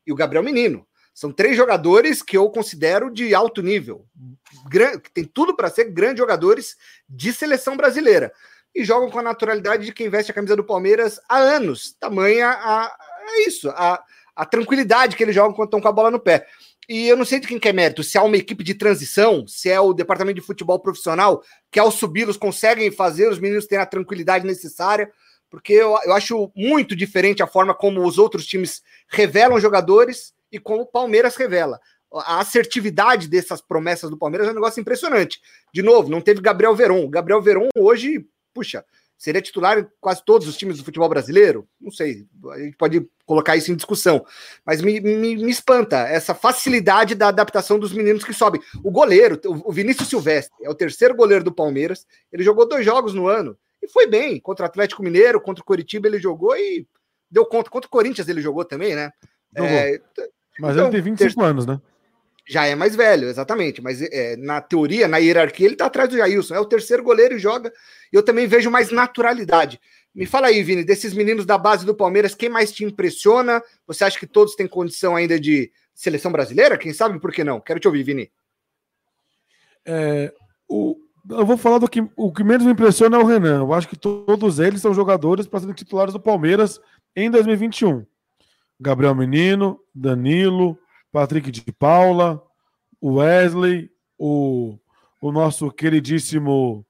e 0.06 0.12
o 0.12 0.16
Gabriel 0.16 0.44
Menino. 0.44 0.86
São 1.12 1.32
três 1.32 1.56
jogadores 1.56 2.22
que 2.22 2.36
eu 2.36 2.48
considero 2.50 3.12
de 3.12 3.34
alto 3.34 3.62
nível, 3.62 4.06
que 5.02 5.10
tem 5.12 5.24
tudo 5.24 5.54
para 5.54 5.68
ser 5.68 5.90
grandes 5.90 6.18
jogadores 6.18 6.76
de 7.08 7.32
seleção 7.32 7.76
brasileira. 7.76 8.32
E 8.74 8.84
jogam 8.84 9.10
com 9.10 9.18
a 9.18 9.22
naturalidade 9.22 9.84
de 9.84 9.92
quem 9.92 10.08
veste 10.08 10.30
a 10.30 10.34
camisa 10.34 10.54
do 10.54 10.64
Palmeiras 10.64 11.20
há 11.28 11.38
anos. 11.38 11.96
Tamanha 11.98 12.48
a, 12.48 12.96
é 13.22 13.48
isso, 13.48 13.68
a, 13.70 14.02
a 14.34 14.46
tranquilidade 14.46 15.16
que 15.16 15.22
eles 15.22 15.34
jogam 15.34 15.52
quando 15.52 15.66
estão 15.66 15.80
com 15.80 15.88
a 15.88 15.92
bola 15.92 16.10
no 16.10 16.20
pé. 16.20 16.46
E 16.90 17.06
eu 17.06 17.16
não 17.16 17.24
sei 17.24 17.38
de 17.38 17.46
quem 17.46 17.56
que 17.56 17.68
é 17.68 17.72
mérito, 17.72 18.02
se 18.02 18.18
é 18.18 18.20
uma 18.20 18.36
equipe 18.36 18.64
de 18.64 18.74
transição, 18.74 19.46
se 19.46 19.70
é 19.70 19.80
o 19.80 19.92
departamento 19.92 20.40
de 20.40 20.44
futebol 20.44 20.76
profissional, 20.80 21.40
que 21.70 21.78
ao 21.78 21.88
subi-los 21.88 22.36
conseguem 22.36 22.90
fazer 22.90 23.28
os 23.28 23.38
meninos 23.38 23.64
terem 23.64 23.84
a 23.84 23.86
tranquilidade 23.86 24.44
necessária, 24.44 25.08
porque 25.48 25.72
eu, 25.72 25.96
eu 26.04 26.12
acho 26.12 26.50
muito 26.52 26.96
diferente 26.96 27.44
a 27.44 27.46
forma 27.46 27.72
como 27.72 28.04
os 28.04 28.18
outros 28.18 28.44
times 28.44 28.82
revelam 29.06 29.60
jogadores 29.60 30.34
e 30.50 30.58
como 30.58 30.82
o 30.82 30.86
Palmeiras 30.86 31.36
revela. 31.36 31.78
A 32.12 32.40
assertividade 32.40 33.28
dessas 33.28 33.60
promessas 33.60 34.10
do 34.10 34.18
Palmeiras 34.18 34.48
é 34.48 34.50
um 34.50 34.54
negócio 34.54 34.80
impressionante. 34.80 35.40
De 35.72 35.82
novo, 35.82 36.08
não 36.08 36.20
teve 36.20 36.40
Gabriel 36.40 36.74
Veron. 36.74 37.04
O 37.04 37.08
Gabriel 37.08 37.40
Veron 37.40 37.68
hoje, 37.78 38.26
puxa, 38.52 38.84
seria 39.20 39.42
titular 39.42 39.78
em 39.78 39.86
quase 40.00 40.24
todos 40.24 40.48
os 40.48 40.56
times 40.56 40.78
do 40.78 40.84
futebol 40.84 41.06
brasileiro? 41.06 41.68
Não 41.78 41.90
sei, 41.90 42.26
a 42.52 42.58
gente 42.58 42.74
pode 42.78 43.06
colocar 43.26 43.54
isso 43.54 43.70
em 43.70 43.76
discussão. 43.76 44.24
Mas 44.64 44.80
me, 44.80 44.98
me, 44.98 45.36
me 45.36 45.50
espanta 45.50 46.08
essa 46.08 46.34
facilidade 46.34 47.14
da 47.14 47.28
adaptação 47.28 47.78
dos 47.78 47.92
meninos 47.92 48.24
que 48.24 48.32
sobem. 48.32 48.62
O 48.82 48.90
goleiro, 48.90 49.38
o 49.44 49.70
Vinícius 49.70 50.08
Silvestre, 50.08 50.64
é 50.64 50.70
o 50.70 50.74
terceiro 50.74 51.14
goleiro 51.14 51.44
do 51.44 51.52
Palmeiras. 51.52 52.06
Ele 52.32 52.42
jogou 52.42 52.66
dois 52.66 52.82
jogos 52.82 53.12
no 53.12 53.26
ano 53.26 53.58
e 53.82 53.86
foi 53.86 54.06
bem. 54.06 54.40
Contra 54.40 54.64
o 54.64 54.66
Atlético 54.66 55.02
Mineiro, 55.02 55.38
contra 55.38 55.60
o 55.60 55.66
Coritiba 55.66 56.08
ele 56.08 56.18
jogou 56.18 56.56
e 56.56 56.86
deu 57.30 57.44
conta. 57.44 57.68
Contra 57.68 57.88
o 57.88 57.90
Corinthians 57.90 58.26
ele 58.26 58.40
jogou 58.40 58.64
também, 58.64 58.96
né? 58.96 59.12
É, 59.54 60.00
Mas 60.58 60.72
então, 60.72 60.86
ele 60.86 60.92
tem 60.92 61.02
25 61.02 61.34
ter... 61.34 61.44
anos, 61.44 61.66
né? 61.66 61.78
Já 62.50 62.66
é 62.66 62.74
mais 62.74 62.96
velho, 62.96 63.28
exatamente. 63.28 63.80
Mas 63.80 64.02
é, 64.02 64.36
na 64.36 64.60
teoria, 64.60 65.06
na 65.06 65.18
hierarquia, 65.18 65.66
ele 65.66 65.76
tá 65.76 65.86
atrás 65.86 66.08
do 66.08 66.16
Jailson. 66.16 66.56
É 66.56 66.58
o 66.58 66.64
terceiro 66.64 67.00
goleiro 67.00 67.36
e 67.36 67.38
joga. 67.38 67.72
E 68.12 68.16
eu 68.16 68.24
também 68.24 68.48
vejo 68.48 68.68
mais 68.68 68.90
naturalidade. 68.90 69.80
Me 70.12 70.26
fala 70.26 70.48
aí, 70.48 70.60
Vini, 70.60 70.82
desses 70.82 71.14
meninos 71.14 71.46
da 71.46 71.56
base 71.56 71.86
do 71.86 71.94
Palmeiras, 71.94 72.34
quem 72.34 72.48
mais 72.48 72.72
te 72.72 72.84
impressiona? 72.84 73.62
Você 73.86 74.02
acha 74.02 74.18
que 74.18 74.26
todos 74.26 74.56
têm 74.56 74.66
condição 74.66 75.14
ainda 75.14 75.38
de 75.38 75.70
seleção 75.94 76.32
brasileira? 76.32 76.76
Quem 76.76 76.92
sabe 76.92 77.20
por 77.20 77.30
que 77.30 77.44
não? 77.44 77.60
Quero 77.60 77.78
te 77.78 77.86
ouvir, 77.86 78.02
Vini. 78.02 78.32
É, 79.86 80.34
o, 80.68 80.96
eu 81.30 81.46
vou 81.46 81.56
falar 81.56 81.78
do 81.78 81.88
que 81.88 82.04
o 82.16 82.32
que 82.32 82.42
menos 82.42 82.66
me 82.66 82.72
impressiona 82.72 83.16
é 83.16 83.20
o 83.20 83.26
Renan. 83.26 83.60
Eu 83.60 83.72
acho 83.72 83.88
que 83.88 83.96
todos 83.96 84.58
eles 84.58 84.80
são 84.80 84.92
jogadores 84.92 85.46
para 85.46 85.60
serem 85.60 85.74
titulares 85.76 86.12
do 86.12 86.18
Palmeiras 86.18 86.80
em 87.14 87.30
2021. 87.30 88.04
Gabriel 88.80 89.14
Menino, 89.14 89.78
Danilo, 89.94 90.76
Patrick 91.12 91.50
de 91.50 91.72
Paula, 91.72 92.42
o 93.00 93.14
Wesley, 93.14 93.90
o, 94.18 94.78
o 95.20 95.32
nosso 95.32 95.70
queridíssimo 95.70 96.86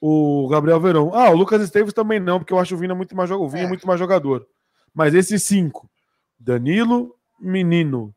o 0.00 0.48
Gabriel 0.48 0.80
Verão. 0.80 1.14
Ah, 1.14 1.30
o 1.30 1.36
Lucas 1.36 1.60
Esteves 1.60 1.92
também 1.92 2.18
não, 2.18 2.38
porque 2.38 2.52
eu 2.52 2.58
acho 2.58 2.74
o 2.74 2.78
Vina 2.78 2.94
muito 2.94 3.14
mais, 3.14 3.30
o 3.30 3.48
Vinha 3.48 3.64
é. 3.64 3.68
muito 3.68 3.86
mais 3.86 3.98
jogador. 3.98 4.46
Mas 4.94 5.14
esses 5.14 5.42
cinco: 5.42 5.90
Danilo, 6.38 7.14
Menino, 7.38 8.14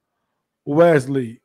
Wesley, 0.66 1.42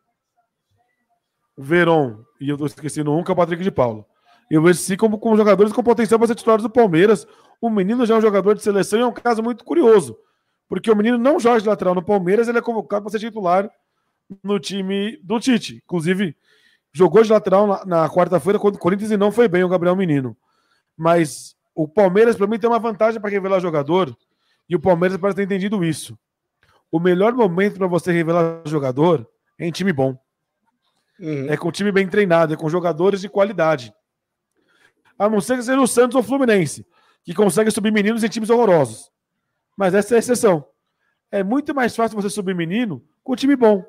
Veron, 1.56 2.22
e 2.40 2.48
eu 2.48 2.56
tô 2.56 2.66
esquecendo 2.66 3.12
um, 3.12 3.24
que 3.24 3.30
é 3.30 3.34
o 3.34 3.36
Patrick 3.36 3.62
de 3.62 3.70
Paula. 3.70 4.06
Eu 4.50 4.62
vejo 4.62 4.78
sim 4.78 4.96
como, 4.96 5.18
como 5.18 5.36
jogadores 5.36 5.72
com 5.72 5.82
potencial 5.82 6.18
para 6.18 6.28
ser 6.28 6.36
titulares 6.36 6.62
do 6.62 6.70
Palmeiras. 6.70 7.26
O 7.60 7.68
menino 7.68 8.06
já 8.06 8.14
é 8.14 8.18
um 8.18 8.22
jogador 8.22 8.54
de 8.54 8.62
seleção 8.62 8.98
e 8.98 9.02
é 9.02 9.06
um 9.06 9.12
caso 9.12 9.42
muito 9.42 9.64
curioso. 9.64 10.16
Porque 10.68 10.90
o 10.90 10.96
menino 10.96 11.18
não 11.18 11.38
joga 11.38 11.60
de 11.60 11.68
lateral 11.68 11.94
no 11.94 12.02
Palmeiras, 12.02 12.48
ele 12.48 12.58
é 12.58 12.62
convocado 12.62 13.02
para 13.02 13.10
ser 13.10 13.18
titular 13.18 13.70
no 14.42 14.58
time 14.58 15.18
do 15.22 15.40
Tite. 15.40 15.82
Inclusive, 15.84 16.36
jogou 16.92 17.22
de 17.22 17.30
lateral 17.30 17.66
na, 17.66 17.84
na 17.84 18.10
quarta-feira 18.10 18.58
contra 18.58 18.78
o 18.78 18.82
Corinthians 18.82 19.10
e 19.10 19.16
não 19.16 19.32
foi 19.32 19.48
bem 19.48 19.64
o 19.64 19.68
Gabriel 19.68 19.96
Menino. 19.96 20.36
Mas 20.96 21.56
o 21.74 21.86
Palmeiras, 21.86 22.36
para 22.36 22.46
mim, 22.46 22.58
tem 22.58 22.68
uma 22.68 22.78
vantagem 22.78 23.20
para 23.20 23.30
revelar 23.30 23.60
jogador, 23.60 24.16
e 24.68 24.74
o 24.74 24.80
Palmeiras 24.80 25.16
parece 25.16 25.36
ter 25.36 25.44
entendido 25.44 25.84
isso. 25.84 26.18
O 26.90 26.98
melhor 26.98 27.32
momento 27.32 27.78
para 27.78 27.86
você 27.86 28.12
revelar 28.12 28.62
jogador 28.66 29.28
é 29.58 29.66
em 29.66 29.70
time 29.70 29.92
bom. 29.92 30.18
Uhum. 31.20 31.46
É 31.48 31.56
com 31.56 31.70
time 31.70 31.92
bem 31.92 32.08
treinado, 32.08 32.54
é 32.54 32.56
com 32.56 32.68
jogadores 32.68 33.20
de 33.20 33.28
qualidade. 33.28 33.92
A 35.18 35.28
não 35.28 35.40
ser 35.40 35.56
que 35.56 35.62
seja 35.62 35.80
o 35.80 35.86
Santos 35.86 36.14
ou 36.14 36.20
o 36.20 36.24
Fluminense, 36.24 36.86
que 37.24 37.34
consegue 37.34 37.70
subir 37.70 37.92
meninos 37.92 38.22
em 38.22 38.28
times 38.28 38.50
horrorosos. 38.50 39.10
Mas 39.76 39.94
essa 39.94 40.14
é 40.14 40.16
a 40.16 40.18
exceção. 40.18 40.64
É 41.30 41.42
muito 41.42 41.74
mais 41.74 41.94
fácil 41.94 42.20
você 42.20 42.30
subir 42.30 42.54
menino 42.54 43.04
com 43.22 43.36
time 43.36 43.54
bom. 43.54 43.84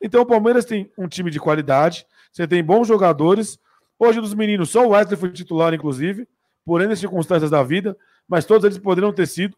Então 0.00 0.22
o 0.22 0.26
Palmeiras 0.26 0.64
tem 0.64 0.90
um 0.96 1.08
time 1.08 1.30
de 1.30 1.40
qualidade, 1.40 2.06
você 2.32 2.46
tem 2.46 2.62
bons 2.62 2.86
jogadores. 2.86 3.58
Hoje 3.98 4.20
dos 4.20 4.34
meninos, 4.34 4.70
só 4.70 4.86
o 4.86 4.90
Wesley 4.90 5.16
foi 5.16 5.30
titular, 5.30 5.72
inclusive, 5.72 6.28
por 6.64 6.82
N 6.82 6.94
circunstâncias 6.96 7.50
da 7.50 7.62
vida, 7.62 7.96
mas 8.28 8.44
todos 8.44 8.64
eles 8.64 8.78
poderiam 8.78 9.12
ter 9.12 9.26
sido. 9.26 9.56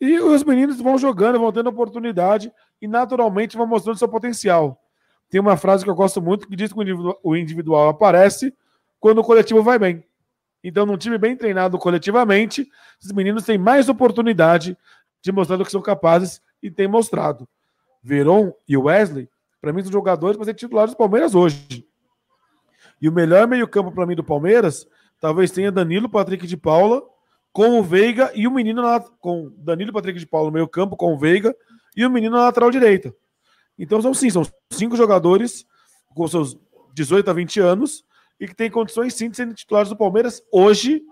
E 0.00 0.18
os 0.18 0.44
meninos 0.44 0.80
vão 0.80 0.96
jogando, 0.96 1.38
vão 1.38 1.52
tendo 1.52 1.68
oportunidade 1.68 2.52
e 2.80 2.88
naturalmente 2.88 3.56
vão 3.56 3.66
mostrando 3.66 3.98
seu 3.98 4.08
potencial. 4.08 4.80
Tem 5.28 5.40
uma 5.40 5.56
frase 5.56 5.84
que 5.84 5.90
eu 5.90 5.94
gosto 5.94 6.22
muito 6.22 6.48
que 6.48 6.56
diz 6.56 6.72
que 6.72 6.78
o 7.22 7.36
individual 7.36 7.88
aparece 7.88 8.54
quando 8.98 9.18
o 9.18 9.24
coletivo 9.24 9.62
vai 9.62 9.78
bem. 9.78 10.04
Então, 10.62 10.84
num 10.84 10.96
time 10.96 11.16
bem 11.16 11.36
treinado 11.36 11.78
coletivamente, 11.78 12.68
os 13.02 13.12
meninos 13.12 13.44
têm 13.44 13.56
mais 13.56 13.88
oportunidade 13.88 14.76
de 15.22 15.32
mostrar 15.32 15.56
do 15.56 15.64
que 15.64 15.70
são 15.70 15.80
capazes 15.80 16.40
e 16.62 16.70
têm 16.70 16.88
mostrado. 16.88 17.48
Veron 18.02 18.52
e 18.68 18.76
Wesley, 18.76 19.28
para 19.60 19.72
mim, 19.72 19.82
são 19.82 19.92
jogadores 19.92 20.36
para 20.36 20.46
ser 20.46 20.54
titulares 20.54 20.92
do 20.92 20.96
Palmeiras 20.96 21.34
hoje. 21.34 21.86
E 23.00 23.08
o 23.08 23.12
melhor 23.12 23.46
meio-campo 23.46 23.92
para 23.92 24.06
mim 24.06 24.14
do 24.14 24.24
Palmeiras 24.24 24.86
talvez 25.20 25.50
tenha 25.50 25.70
Danilo, 25.70 26.08
Patrick 26.08 26.46
de 26.46 26.56
Paula, 26.56 27.02
com 27.52 27.78
o 27.78 27.82
Veiga 27.82 28.30
e 28.34 28.46
o 28.46 28.50
menino 28.50 28.82
na, 28.82 29.00
com 29.00 29.52
Danilo, 29.58 29.92
Patrick 29.92 30.18
de 30.18 30.26
Paula 30.26 30.48
no 30.48 30.54
meio-campo, 30.54 30.96
com 30.96 31.12
o 31.12 31.18
Veiga 31.18 31.54
e 31.96 32.04
o 32.04 32.10
menino 32.10 32.36
na 32.36 32.44
lateral 32.44 32.70
direita. 32.70 33.14
Então, 33.78 34.00
são 34.00 34.14
sim, 34.14 34.30
são 34.30 34.42
cinco 34.70 34.96
jogadores 34.96 35.66
com 36.14 36.26
seus 36.26 36.56
18 36.94 37.30
a 37.30 37.32
20 37.32 37.60
anos 37.60 38.04
e 38.38 38.46
que 38.46 38.54
têm 38.54 38.70
condições 38.70 39.14
sim 39.14 39.28
de 39.28 39.36
serem 39.36 39.52
titulares 39.52 39.88
do 39.88 39.96
Palmeiras 39.96 40.42
hoje, 40.52 41.02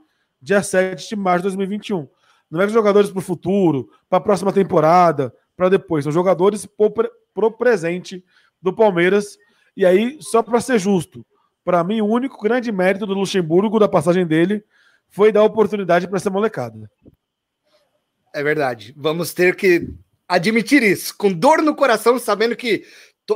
dia 0.41 0.63
7 0.63 1.09
de 1.09 1.17
março 1.17 1.41
de 1.41 1.57
2021. 1.57 2.09
Não 2.51 2.61
é 2.61 2.69
jogadores 2.69 3.11
para 3.11 3.19
o 3.19 3.23
futuro, 3.23 3.91
para 4.09 4.19
a 4.19 4.23
próxima 4.23 4.53
temporada, 4.53 5.35
para 5.57 5.69
depois. 5.69 6.05
São 6.05 6.13
jogadores 6.13 6.65
para 7.39 7.47
o 7.47 7.53
presente 7.53 8.25
do 8.61 8.73
Palmeiras. 8.73 9.39
E 9.77 9.87
aí, 9.87 10.19
só 10.21 10.43
para 10.43 10.61
ser 10.61 10.77
justo, 10.81 11.25
para 11.65 11.85
mim, 11.85 12.01
o 12.01 12.07
único 12.07 12.43
grande 12.43 12.73
mérito 12.73 13.07
do 13.07 13.15
Luxemburgo, 13.15 13.79
da 13.79 13.87
passagem 13.87 14.27
dele, 14.27 14.65
foi 15.09 15.31
dar 15.31 15.45
oportunidade 15.45 16.09
para 16.09 16.17
essa 16.17 16.31
molecada. 16.31 16.91
É 18.35 18.43
verdade. 18.43 18.93
Vamos 18.97 19.33
ter 19.33 19.55
que 19.55 19.89
admitir 20.27 20.83
isso, 20.83 21.17
com 21.17 21.33
dor 21.33 21.63
no 21.63 21.77
coração, 21.77 22.19
sabendo 22.19 22.57
que 22.57 22.85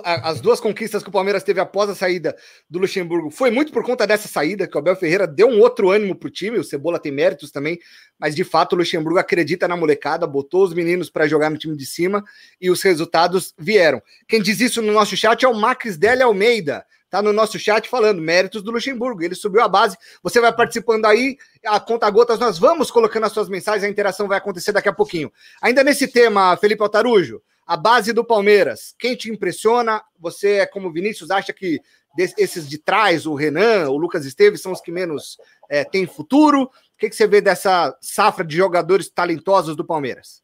as 0.04 0.40
duas 0.40 0.60
conquistas 0.60 1.02
que 1.02 1.08
o 1.08 1.12
Palmeiras 1.12 1.42
teve 1.42 1.60
após 1.60 1.90
a 1.90 1.94
saída 1.94 2.36
do 2.68 2.78
Luxemburgo 2.78 3.30
foi 3.30 3.50
muito 3.50 3.72
por 3.72 3.84
conta 3.84 4.06
dessa 4.06 4.28
saída, 4.28 4.66
que 4.66 4.76
o 4.76 4.78
Abel 4.78 4.96
Ferreira 4.96 5.26
deu 5.26 5.48
um 5.48 5.60
outro 5.60 5.90
ânimo 5.90 6.14
para 6.14 6.28
o 6.28 6.30
time. 6.30 6.58
O 6.58 6.64
Cebola 6.64 6.98
tem 6.98 7.12
méritos 7.12 7.50
também, 7.50 7.78
mas 8.18 8.34
de 8.34 8.44
fato 8.44 8.72
o 8.72 8.76
Luxemburgo 8.76 9.18
acredita 9.18 9.68
na 9.68 9.76
molecada, 9.76 10.26
botou 10.26 10.64
os 10.64 10.72
meninos 10.72 11.10
para 11.10 11.26
jogar 11.28 11.50
no 11.50 11.58
time 11.58 11.76
de 11.76 11.84
cima 11.84 12.24
e 12.60 12.70
os 12.70 12.80
resultados 12.82 13.54
vieram. 13.58 14.00
Quem 14.26 14.40
diz 14.40 14.60
isso 14.60 14.80
no 14.80 14.92
nosso 14.92 15.16
chat 15.16 15.44
é 15.44 15.48
o 15.48 15.54
Max 15.54 15.96
Dele 15.96 16.22
Almeida. 16.22 16.84
Tá 17.12 17.20
no 17.20 17.30
nosso 17.30 17.58
chat 17.58 17.90
falando 17.90 18.22
méritos 18.22 18.62
do 18.62 18.70
Luxemburgo. 18.70 19.22
Ele 19.22 19.34
subiu 19.34 19.60
a 19.60 19.68
base. 19.68 19.98
Você 20.22 20.40
vai 20.40 20.50
participando 20.50 21.04
aí, 21.04 21.36
a 21.66 21.78
conta 21.78 22.08
gotas, 22.08 22.38
nós 22.38 22.58
vamos 22.58 22.90
colocando 22.90 23.26
as 23.26 23.32
suas 23.32 23.50
mensagens, 23.50 23.84
a 23.84 23.88
interação 23.88 24.26
vai 24.26 24.38
acontecer 24.38 24.72
daqui 24.72 24.88
a 24.88 24.94
pouquinho. 24.94 25.30
Ainda 25.60 25.84
nesse 25.84 26.08
tema, 26.08 26.56
Felipe 26.56 26.82
Altarujo, 26.82 27.42
a 27.66 27.76
base 27.76 28.12
do 28.12 28.24
Palmeiras, 28.24 28.94
quem 28.98 29.16
te 29.16 29.30
impressiona? 29.30 30.02
Você, 30.18 30.58
é 30.58 30.66
como 30.66 30.92
Vinícius, 30.92 31.30
acha 31.30 31.52
que 31.52 31.80
esses 32.18 32.68
de 32.68 32.78
trás, 32.78 33.24
o 33.24 33.34
Renan, 33.34 33.88
o 33.88 33.96
Lucas 33.96 34.26
Esteves, 34.26 34.60
são 34.60 34.72
os 34.72 34.80
que 34.80 34.92
menos 34.92 35.38
é, 35.70 35.84
têm 35.84 36.06
futuro? 36.06 36.64
O 36.64 36.70
que, 36.98 37.08
que 37.08 37.16
você 37.16 37.26
vê 37.26 37.40
dessa 37.40 37.96
safra 38.00 38.44
de 38.44 38.56
jogadores 38.56 39.08
talentosos 39.08 39.74
do 39.74 39.84
Palmeiras? 39.84 40.42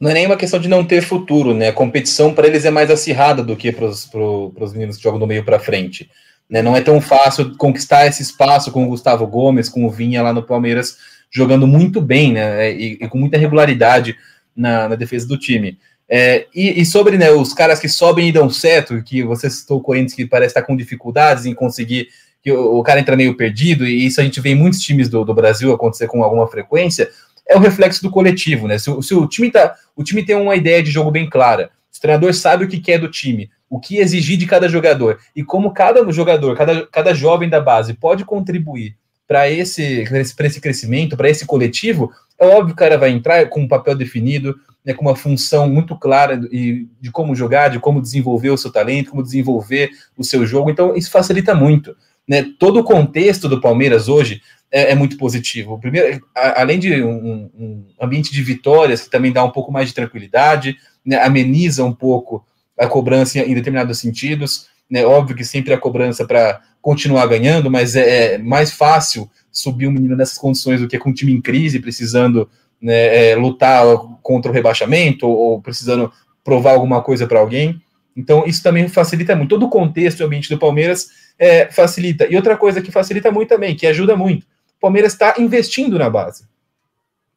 Não 0.00 0.10
é 0.10 0.14
nem 0.14 0.26
uma 0.26 0.36
questão 0.36 0.58
de 0.58 0.68
não 0.68 0.84
ter 0.84 1.02
futuro, 1.02 1.54
né? 1.54 1.68
A 1.68 1.72
competição 1.72 2.34
para 2.34 2.46
eles 2.46 2.64
é 2.64 2.70
mais 2.70 2.90
acirrada 2.90 3.42
do 3.42 3.56
que 3.56 3.70
para 3.70 3.86
os 3.86 4.72
meninos 4.72 4.96
que 4.96 5.02
jogam 5.02 5.20
do 5.20 5.26
meio 5.26 5.44
para 5.44 5.60
frente. 5.60 6.10
Né? 6.48 6.60
Não 6.60 6.76
é 6.76 6.80
tão 6.80 7.00
fácil 7.00 7.56
conquistar 7.56 8.06
esse 8.06 8.22
espaço 8.22 8.70
com 8.70 8.84
o 8.84 8.88
Gustavo 8.88 9.26
Gomes, 9.26 9.68
com 9.68 9.86
o 9.86 9.90
Vinha 9.90 10.22
lá 10.22 10.32
no 10.32 10.42
Palmeiras, 10.42 10.98
jogando 11.30 11.66
muito 11.66 12.00
bem 12.00 12.32
né? 12.32 12.72
e, 12.72 12.98
e 13.00 13.08
com 13.08 13.18
muita 13.18 13.38
regularidade 13.38 14.16
na, 14.54 14.88
na 14.88 14.94
defesa 14.94 15.26
do 15.26 15.38
time. 15.38 15.78
É, 16.08 16.46
e, 16.54 16.80
e, 16.80 16.84
sobre 16.84 17.16
né, 17.16 17.30
os 17.30 17.54
caras 17.54 17.80
que 17.80 17.88
sobem 17.88 18.28
e 18.28 18.32
dão 18.32 18.50
certo, 18.50 19.02
que 19.02 19.22
você 19.22 19.48
citou 19.48 19.78
o 19.78 19.82
Corinthians 19.82 20.14
que 20.14 20.26
parece 20.26 20.50
estar 20.50 20.62
com 20.62 20.76
dificuldades 20.76 21.46
em 21.46 21.54
conseguir, 21.54 22.08
que 22.42 22.52
o, 22.52 22.78
o 22.78 22.82
cara 22.82 23.00
entra 23.00 23.16
meio 23.16 23.36
perdido, 23.36 23.86
e 23.86 24.06
isso 24.06 24.20
a 24.20 24.24
gente 24.24 24.40
vê 24.40 24.50
em 24.50 24.54
muitos 24.54 24.80
times 24.80 25.08
do, 25.08 25.24
do 25.24 25.34
Brasil 25.34 25.72
acontecer 25.72 26.06
com 26.06 26.22
alguma 26.22 26.46
frequência, 26.46 27.10
é 27.48 27.56
o 27.56 27.60
reflexo 27.60 28.02
do 28.02 28.10
coletivo, 28.10 28.68
né? 28.68 28.78
Se, 28.78 28.90
se, 29.02 29.14
o 29.14 29.26
time 29.26 29.50
tá, 29.50 29.74
o 29.96 30.04
time 30.04 30.24
tem 30.24 30.36
uma 30.36 30.56
ideia 30.56 30.82
de 30.82 30.90
jogo 30.90 31.10
bem 31.10 31.28
clara, 31.28 31.70
o 31.94 32.00
treinador 32.00 32.34
sabe 32.34 32.64
o 32.64 32.68
que 32.68 32.80
quer 32.80 32.98
do 32.98 33.10
time, 33.10 33.50
o 33.70 33.80
que 33.80 33.96
exigir 33.96 34.36
de 34.36 34.46
cada 34.46 34.68
jogador, 34.68 35.18
e 35.34 35.42
como 35.42 35.72
cada 35.72 36.10
jogador, 36.12 36.54
cada, 36.56 36.86
cada 36.86 37.14
jovem 37.14 37.48
da 37.48 37.60
base 37.60 37.94
pode 37.94 38.24
contribuir 38.24 38.94
para 39.26 39.50
esse, 39.50 40.02
esse 40.02 40.60
crescimento, 40.60 41.16
para 41.16 41.30
esse 41.30 41.46
coletivo, 41.46 42.12
é 42.38 42.46
óbvio 42.46 42.66
que 42.66 42.72
o 42.72 42.76
cara 42.76 42.98
vai 42.98 43.10
entrar 43.10 43.48
com 43.48 43.60
um 43.60 43.68
papel 43.68 43.94
definido, 43.94 44.54
né, 44.84 44.92
com 44.92 45.02
uma 45.02 45.16
função 45.16 45.68
muito 45.68 45.96
clara 45.96 46.36
de, 46.36 46.86
de 47.00 47.10
como 47.10 47.34
jogar, 47.34 47.68
de 47.68 47.78
como 47.78 48.02
desenvolver 48.02 48.50
o 48.50 48.58
seu 48.58 48.70
talento, 48.70 49.10
como 49.10 49.22
desenvolver 49.22 49.90
o 50.16 50.24
seu 50.24 50.44
jogo. 50.46 50.70
Então, 50.70 50.94
isso 50.94 51.10
facilita 51.10 51.54
muito. 51.54 51.96
Né? 52.28 52.44
Todo 52.58 52.80
o 52.80 52.84
contexto 52.84 53.48
do 53.48 53.60
Palmeiras 53.60 54.08
hoje 54.08 54.42
é, 54.70 54.90
é 54.90 54.94
muito 54.94 55.16
positivo. 55.16 55.78
Primeiro, 55.78 56.22
a, 56.34 56.60
além 56.60 56.78
de 56.78 57.02
um, 57.02 57.50
um, 57.54 57.86
ambiente 58.00 58.32
de 58.32 58.42
vitórias, 58.42 59.02
que 59.02 59.10
também 59.10 59.32
dá 59.32 59.42
um 59.44 59.50
pouco 59.50 59.72
mais 59.72 59.88
de 59.88 59.94
tranquilidade, 59.94 60.76
né, 61.04 61.22
ameniza 61.22 61.84
um 61.84 61.94
pouco 61.94 62.44
a 62.78 62.86
cobrança 62.86 63.38
em 63.38 63.54
determinados 63.54 63.98
sentidos. 63.98 64.68
Né? 64.90 65.06
Óbvio 65.06 65.36
que 65.36 65.44
sempre 65.44 65.72
a 65.72 65.78
cobrança 65.78 66.26
para 66.26 66.60
continuar 66.84 67.26
ganhando, 67.28 67.70
mas 67.70 67.96
é, 67.96 68.34
é 68.34 68.38
mais 68.38 68.70
fácil 68.70 69.30
subir 69.50 69.86
um 69.86 69.90
menino 69.90 70.14
nessas 70.14 70.36
condições 70.36 70.82
do 70.82 70.86
que 70.86 70.98
com 70.98 71.08
um 71.08 71.14
time 71.14 71.32
em 71.32 71.40
crise, 71.40 71.80
precisando 71.80 72.46
né, 72.78 73.30
é, 73.30 73.34
lutar 73.34 73.82
contra 74.20 74.50
o 74.50 74.54
rebaixamento 74.54 75.26
ou, 75.26 75.62
precisando 75.62 76.12
provar 76.44 76.72
alguma 76.72 77.00
coisa 77.00 77.26
para 77.26 77.40
alguém. 77.40 77.80
Então, 78.14 78.44
isso 78.46 78.62
também 78.62 78.86
facilita 78.86 79.34
muito. 79.34 79.48
Todo 79.48 79.64
o 79.64 79.70
contexto 79.70 80.20
e 80.20 80.24
ambiente 80.24 80.50
do 80.50 80.58
Palmeiras 80.58 81.08
é, 81.38 81.72
facilita. 81.72 82.26
E 82.30 82.36
outra 82.36 82.54
coisa 82.54 82.82
que 82.82 82.92
facilita 82.92 83.30
muito 83.30 83.48
também, 83.48 83.74
que 83.74 83.86
ajuda 83.86 84.14
muito, 84.14 84.42
o 84.42 84.80
Palmeiras 84.80 85.14
está 85.14 85.36
investindo 85.38 85.98
na 85.98 86.10
base. 86.10 86.44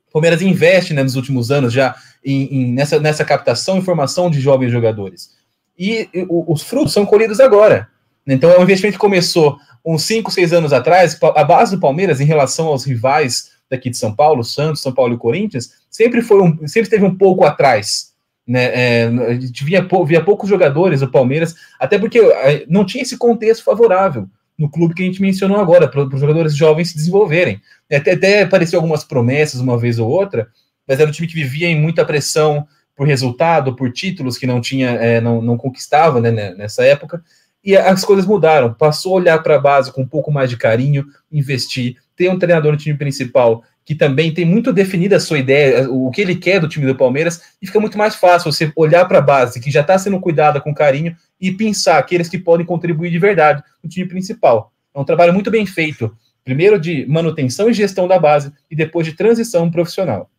O 0.10 0.12
Palmeiras 0.12 0.42
investe 0.42 0.94
né, 0.94 1.04
nos 1.04 1.16
últimos 1.16 1.52
anos 1.52 1.72
já 1.72 1.96
em, 2.22 2.54
em, 2.54 2.74
nessa, 2.74 3.00
nessa 3.00 3.24
captação 3.24 3.78
e 3.78 3.82
formação 3.82 4.30
de 4.30 4.42
jovens 4.42 4.74
jogadores. 4.74 5.38
E, 5.80 6.10
e 6.14 6.28
os 6.30 6.64
frutos 6.64 6.92
são 6.92 7.06
colhidos 7.06 7.40
agora. 7.40 7.88
Então, 8.28 8.52
é 8.52 8.60
um 8.60 8.64
investimento 8.64 8.98
que 8.98 9.02
começou 9.02 9.58
uns 9.86 10.04
5, 10.04 10.30
6 10.30 10.54
anos 10.54 10.74
atrás. 10.74 11.18
A 11.36 11.44
base 11.44 11.76
do 11.76 11.82
Palmeiras, 11.82 12.20
em 12.20 12.26
relação 12.26 12.68
aos 12.68 12.84
rivais 12.84 13.52
daqui 13.70 13.90
de 13.90 13.98
São 13.98 14.14
Paulo, 14.14 14.44
Santos, 14.44 14.82
São 14.82 14.94
Paulo 14.94 15.14
e 15.14 15.18
Corinthians, 15.18 15.72
sempre 15.90 16.22
foi 16.22 16.42
um, 16.42 16.68
sempre 16.68 16.84
esteve 16.84 17.06
um 17.06 17.16
pouco 17.16 17.44
atrás. 17.44 18.14
Né? 18.46 18.64
É, 18.74 19.04
a 19.08 19.34
gente 19.34 19.64
via, 19.64 19.86
via 20.06 20.24
poucos 20.24 20.50
jogadores 20.50 21.02
do 21.02 21.12
Palmeiras, 21.12 21.56
até 21.80 21.98
porque 21.98 22.20
é, 22.20 22.66
não 22.68 22.86
tinha 22.86 23.02
esse 23.02 23.18
contexto 23.18 23.64
favorável 23.64 24.28
no 24.58 24.70
clube 24.70 24.96
que 24.96 25.04
a 25.04 25.06
gente 25.06 25.22
mencionou 25.22 25.60
agora, 25.60 25.88
para 25.88 26.04
os 26.04 26.20
jogadores 26.20 26.56
jovens 26.56 26.90
se 26.90 26.96
desenvolverem. 26.96 27.62
Até, 27.92 28.14
até 28.14 28.42
apareceu 28.42 28.80
algumas 28.80 29.04
promessas 29.04 29.62
uma 29.62 29.78
vez 29.78 30.00
ou 30.00 30.10
outra, 30.10 30.48
mas 30.88 31.00
era 31.00 31.10
um 31.10 31.12
time 31.12 31.28
que 31.28 31.36
vivia 31.36 31.68
em 31.68 31.80
muita 31.80 32.04
pressão 32.04 32.68
por 32.96 33.06
resultado, 33.06 33.76
por 33.76 33.92
títulos 33.92 34.38
que 34.38 34.48
não 34.48 34.60
tinha, 34.60 34.90
é, 34.92 35.22
não, 35.22 35.42
não 35.42 35.58
conquistava 35.58 36.20
né, 36.20 36.32
nessa 36.56 36.84
época, 36.84 37.22
e 37.68 37.76
as 37.76 38.06
coisas 38.06 38.26
mudaram. 38.26 38.74
Passou 38.74 39.12
a 39.12 39.16
olhar 39.18 39.44
para 39.44 39.58
a 39.58 39.60
base 39.60 39.92
com 39.92 40.04
um 40.04 40.08
pouco 40.08 40.32
mais 40.32 40.50
de 40.50 40.56
carinho, 40.56 41.06
investir, 41.30 41.98
ter 42.16 42.32
um 42.32 42.40
treinador 42.40 42.72
no 42.72 42.78
time 42.78 42.98
principal 42.98 43.62
que 43.84 43.96
também 43.96 44.34
tem 44.34 44.44
muito 44.44 44.74
definida 44.74 45.16
a 45.16 45.20
sua 45.20 45.40
ideia, 45.40 45.90
o 45.90 46.12
que 46.12 46.20
ele 46.20 46.36
quer 46.36 46.60
do 46.60 46.68
time 46.68 46.86
do 46.86 46.94
Palmeiras, 46.94 47.42
e 47.62 47.66
fica 47.66 47.80
muito 47.80 47.98
mais 47.98 48.16
fácil 48.16 48.52
você 48.52 48.70
olhar 48.76 49.06
para 49.06 49.20
a 49.20 49.22
base, 49.22 49.62
que 49.62 49.72
já 49.72 49.80
está 49.80 49.98
sendo 49.98 50.20
cuidada 50.20 50.60
com 50.60 50.74
carinho, 50.74 51.16
e 51.40 51.54
pensar 51.54 51.98
aqueles 51.98 52.28
que 52.28 52.38
podem 52.38 52.66
contribuir 52.66 53.12
de 53.12 53.18
verdade 53.18 53.64
no 53.82 53.90
time 53.90 54.06
principal. 54.06 54.74
É 54.94 55.00
um 55.00 55.06
trabalho 55.06 55.34
muito 55.34 55.50
bem 55.50 55.66
feito, 55.66 56.14
primeiro 56.44 56.78
de 56.78 57.06
manutenção 57.08 57.70
e 57.70 57.74
gestão 57.74 58.10
da 58.10 58.20
base, 58.20 58.52
e 58.70 58.76
depois 58.76 59.08
de 59.08 59.14
transição 59.14 59.72
profissional. 59.72 60.30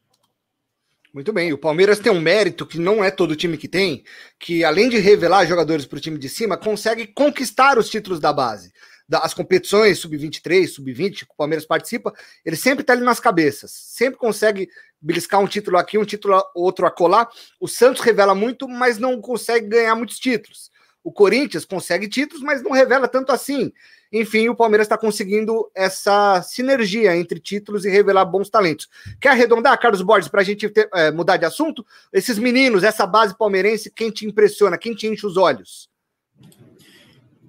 Muito 1.18 1.32
bem. 1.32 1.52
O 1.52 1.58
Palmeiras 1.58 1.98
tem 1.98 2.12
um 2.12 2.20
mérito 2.20 2.64
que 2.64 2.78
não 2.78 3.02
é 3.02 3.10
todo 3.10 3.34
time 3.34 3.58
que 3.58 3.66
tem, 3.66 4.04
que 4.38 4.62
além 4.62 4.88
de 4.88 4.98
revelar 4.98 5.44
jogadores 5.46 5.84
para 5.84 5.98
o 5.98 6.00
time 6.00 6.16
de 6.16 6.28
cima, 6.28 6.56
consegue 6.56 7.08
conquistar 7.08 7.76
os 7.76 7.90
títulos 7.90 8.20
da 8.20 8.32
base. 8.32 8.72
As 9.10 9.34
competições 9.34 9.98
sub-23, 9.98 10.68
sub-20, 10.68 11.26
que 11.26 11.32
o 11.32 11.37
Palmeiras 11.37 11.66
participa, 11.66 12.14
ele 12.44 12.54
sempre 12.54 12.82
está 12.82 12.92
ali 12.92 13.02
nas 13.02 13.18
cabeças. 13.18 13.72
Sempre 13.72 14.16
consegue 14.16 14.68
beliscar 15.02 15.40
um 15.40 15.48
título 15.48 15.76
aqui, 15.76 15.98
um 15.98 16.04
título 16.04 16.40
outro 16.54 16.87
a 16.87 16.90
colar. 16.90 17.28
O 17.58 17.66
Santos 17.66 18.00
revela 18.00 18.32
muito, 18.32 18.68
mas 18.68 18.96
não 18.96 19.20
consegue 19.20 19.66
ganhar 19.66 19.96
muitos 19.96 20.20
títulos. 20.20 20.70
O 21.02 21.10
Corinthians 21.10 21.64
consegue 21.64 22.06
títulos, 22.06 22.44
mas 22.44 22.62
não 22.62 22.70
revela 22.70 23.08
tanto 23.08 23.32
assim. 23.32 23.72
Enfim, 24.12 24.48
o 24.48 24.54
Palmeiras 24.54 24.86
está 24.86 24.96
conseguindo 24.96 25.70
essa 25.74 26.40
sinergia 26.42 27.16
entre 27.16 27.38
títulos 27.38 27.84
e 27.84 27.90
revelar 27.90 28.24
bons 28.24 28.48
talentos. 28.48 28.88
Quer 29.20 29.30
arredondar, 29.30 29.78
Carlos 29.78 30.02
Borges, 30.02 30.28
para 30.28 30.40
a 30.40 30.44
gente 30.44 30.68
ter, 30.68 30.88
é, 30.94 31.10
mudar 31.10 31.36
de 31.36 31.44
assunto? 31.44 31.84
Esses 32.12 32.38
meninos, 32.38 32.82
essa 32.82 33.06
base 33.06 33.36
palmeirense, 33.36 33.92
quem 33.94 34.10
te 34.10 34.26
impressiona, 34.26 34.78
quem 34.78 34.94
te 34.94 35.06
enche 35.06 35.26
os 35.26 35.36
olhos? 35.36 35.88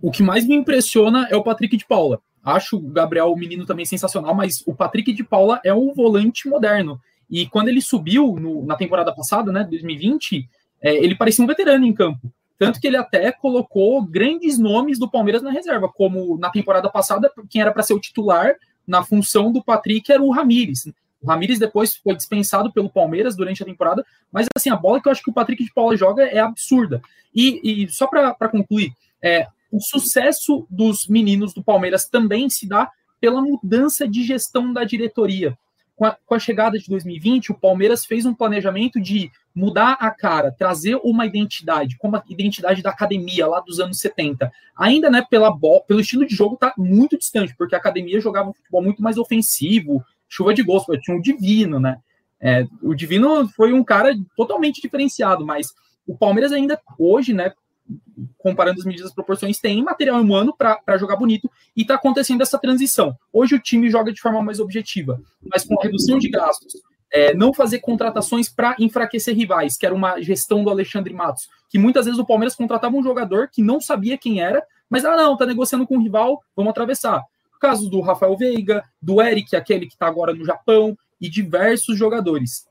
O 0.02 0.12
que 0.12 0.24
mais 0.24 0.46
me 0.46 0.56
impressiona 0.56 1.28
é 1.30 1.36
o 1.36 1.44
Patrick 1.44 1.76
de 1.76 1.86
Paula. 1.86 2.22
Acho 2.44 2.78
o 2.78 2.82
Gabriel, 2.82 3.32
o 3.32 3.38
menino, 3.38 3.66
também 3.66 3.86
sensacional, 3.86 4.34
mas 4.34 4.64
o 4.66 4.74
Patrick 4.74 5.12
de 5.14 5.24
Paula 5.24 5.60
é 5.64 5.74
um 5.74 5.94
volante 5.94 6.48
moderno. 6.48 7.00
E 7.30 7.48
quando 7.48 7.68
ele 7.68 7.82
subiu 7.82 8.36
no, 8.36 8.66
na 8.66 8.76
temporada 8.76 9.14
passada, 9.14 9.52
né, 9.52 9.66
2020, 9.70 10.50
é, 10.82 10.96
ele 10.96 11.16
parecia 11.16 11.44
um 11.44 11.48
veterano 11.48 11.86
em 11.86 11.94
campo. 11.94 12.32
Tanto 12.60 12.80
que 12.82 12.88
ele 12.88 12.98
até 12.98 13.32
colocou 13.32 14.04
grandes 14.04 14.60
nomes 14.60 15.00
do 15.00 15.10
Palmeiras 15.10 15.42
na 15.42 15.50
reserva, 15.50 15.88
como 15.88 16.38
na 16.38 16.50
temporada 16.50 16.90
passada, 16.90 17.32
quem 17.50 17.62
era 17.62 17.72
para 17.72 17.82
ser 17.82 17.94
o 17.94 18.00
titular 18.02 18.54
na 18.86 19.02
função 19.02 19.50
do 19.50 19.64
Patrick 19.64 20.12
era 20.12 20.22
o 20.22 20.30
Ramires. 20.30 20.86
O 21.22 21.28
Ramires 21.28 21.58
depois 21.58 21.96
foi 21.96 22.14
dispensado 22.16 22.72
pelo 22.72 22.90
Palmeiras 22.90 23.34
durante 23.34 23.64
a 23.64 23.66
temporada, 23.66 24.06
mas 24.30 24.46
assim, 24.54 24.70
a 24.70 24.76
bola 24.76 25.02
que 25.02 25.08
eu 25.08 25.12
acho 25.12 25.24
que 25.24 25.30
o 25.30 25.34
Patrick 25.34 25.64
de 25.64 25.74
Paula 25.74 25.96
joga 25.96 26.24
é 26.24 26.40
absurda. 26.40 27.02
E, 27.34 27.84
e 27.84 27.90
só 27.90 28.08
para 28.08 28.50
concluir, 28.50 28.92
é, 29.24 29.48
o 29.72 29.80
sucesso 29.80 30.68
dos 30.70 31.08
meninos 31.08 31.54
do 31.54 31.64
Palmeiras 31.64 32.08
também 32.08 32.50
se 32.50 32.68
dá 32.68 32.92
pela 33.22 33.42
mudança 33.42 34.06
de 34.06 34.24
gestão 34.24 34.74
da 34.74 34.84
diretoria 34.84 35.58
com 36.00 36.06
a, 36.06 36.18
com 36.26 36.34
a, 36.34 36.40
chegada 36.40 36.80
de 36.80 36.88
2020, 36.88 37.52
o 37.52 37.56
Palmeiras 37.56 38.06
fez 38.06 38.26
um 38.26 38.34
planejamento 38.34 39.02
de 39.02 39.30
mudar 39.54 39.98
a 40.00 40.10
cara, 40.10 40.50
trazer 40.50 40.96
uma 41.04 41.26
identidade, 41.26 41.98
como 41.98 42.16
a 42.16 42.24
identidade 42.30 42.82
da 42.82 42.90
academia 42.90 43.46
lá 43.46 43.60
dos 43.60 43.82
anos 43.82 44.00
70. 44.00 44.50
Ainda, 44.78 45.10
né, 45.10 45.26
pela 45.30 45.52
pelo 45.86 46.00
estilo 46.00 46.26
de 46.26 46.34
jogo 46.34 46.56
tá 46.56 46.74
muito 46.78 47.18
distante, 47.18 47.54
porque 47.54 47.76
a 47.76 47.78
academia 47.78 48.22
jogava 48.22 48.50
um 48.50 48.54
futebol 48.54 48.82
muito 48.82 49.04
mais 49.04 49.18
ofensivo, 49.18 50.02
chuva 50.26 50.54
de 50.54 50.64
gols, 50.64 50.86
tinha 51.02 51.18
um 51.18 51.20
Divino, 51.20 51.82
né? 51.82 51.98
É, 52.40 52.66
o 52.82 52.96
Divino 52.96 53.50
foi 53.50 53.74
um 53.74 53.84
cara 53.84 54.16
totalmente 54.38 54.82
diferenciado, 54.82 55.46
mas 55.46 55.74
o 56.08 56.18
Palmeiras 56.18 56.54
ainda 56.54 56.80
hoje, 56.98 57.34
né, 57.34 57.52
comparando 58.38 58.80
as 58.80 58.86
medidas 58.86 59.14
proporções, 59.14 59.60
tem 59.60 59.84
material 59.84 60.22
humano 60.22 60.56
para 60.56 60.98
jogar 60.98 61.16
bonito 61.16 61.50
e 61.76 61.82
está 61.82 61.96
acontecendo 61.96 62.42
essa 62.42 62.58
transição. 62.58 63.16
Hoje 63.32 63.56
o 63.56 63.60
time 63.60 63.90
joga 63.90 64.12
de 64.12 64.22
forma 64.22 64.42
mais 64.42 64.60
objetiva, 64.60 65.22
mas 65.52 65.64
com 65.64 65.76
redução 65.76 66.18
de 66.18 66.30
gastos, 66.30 66.74
é, 67.12 67.34
não 67.34 67.54
fazer 67.54 67.80
contratações 67.80 68.50
para 68.50 68.76
enfraquecer 68.80 69.36
rivais, 69.36 69.78
que 69.78 69.86
era 69.86 69.96
uma 69.96 70.22
gestão 70.22 70.64
do 70.64 70.70
Alexandre 70.70 71.14
Matos, 71.14 71.48
que 71.70 71.80
muitas 71.80 72.06
vezes 72.06 72.20
o 72.20 72.26
Palmeiras 72.26 72.56
contratava 72.56 72.96
um 72.96 73.04
jogador 73.04 73.50
que 73.52 73.62
não 73.62 73.82
sabia 73.82 74.18
quem 74.18 74.42
era, 74.42 74.64
mas 74.90 75.06
ah 75.06 75.16
não, 75.16 75.38
tá 75.38 75.46
negociando 75.46 75.86
com 75.88 75.98
um 75.98 76.04
rival, 76.04 76.42
vamos 76.56 76.72
atravessar. 76.72 77.24
Casos 77.60 77.90
do 77.90 78.00
Rafael 78.00 78.38
Veiga, 78.38 78.84
do 79.02 79.22
Eric, 79.22 79.56
aquele 79.56 79.86
que 79.86 79.94
está 79.94 80.08
agora 80.08 80.34
no 80.34 80.46
Japão, 80.46 80.98
e 81.20 81.30
diversos 81.30 81.98
jogadores. 81.98 82.66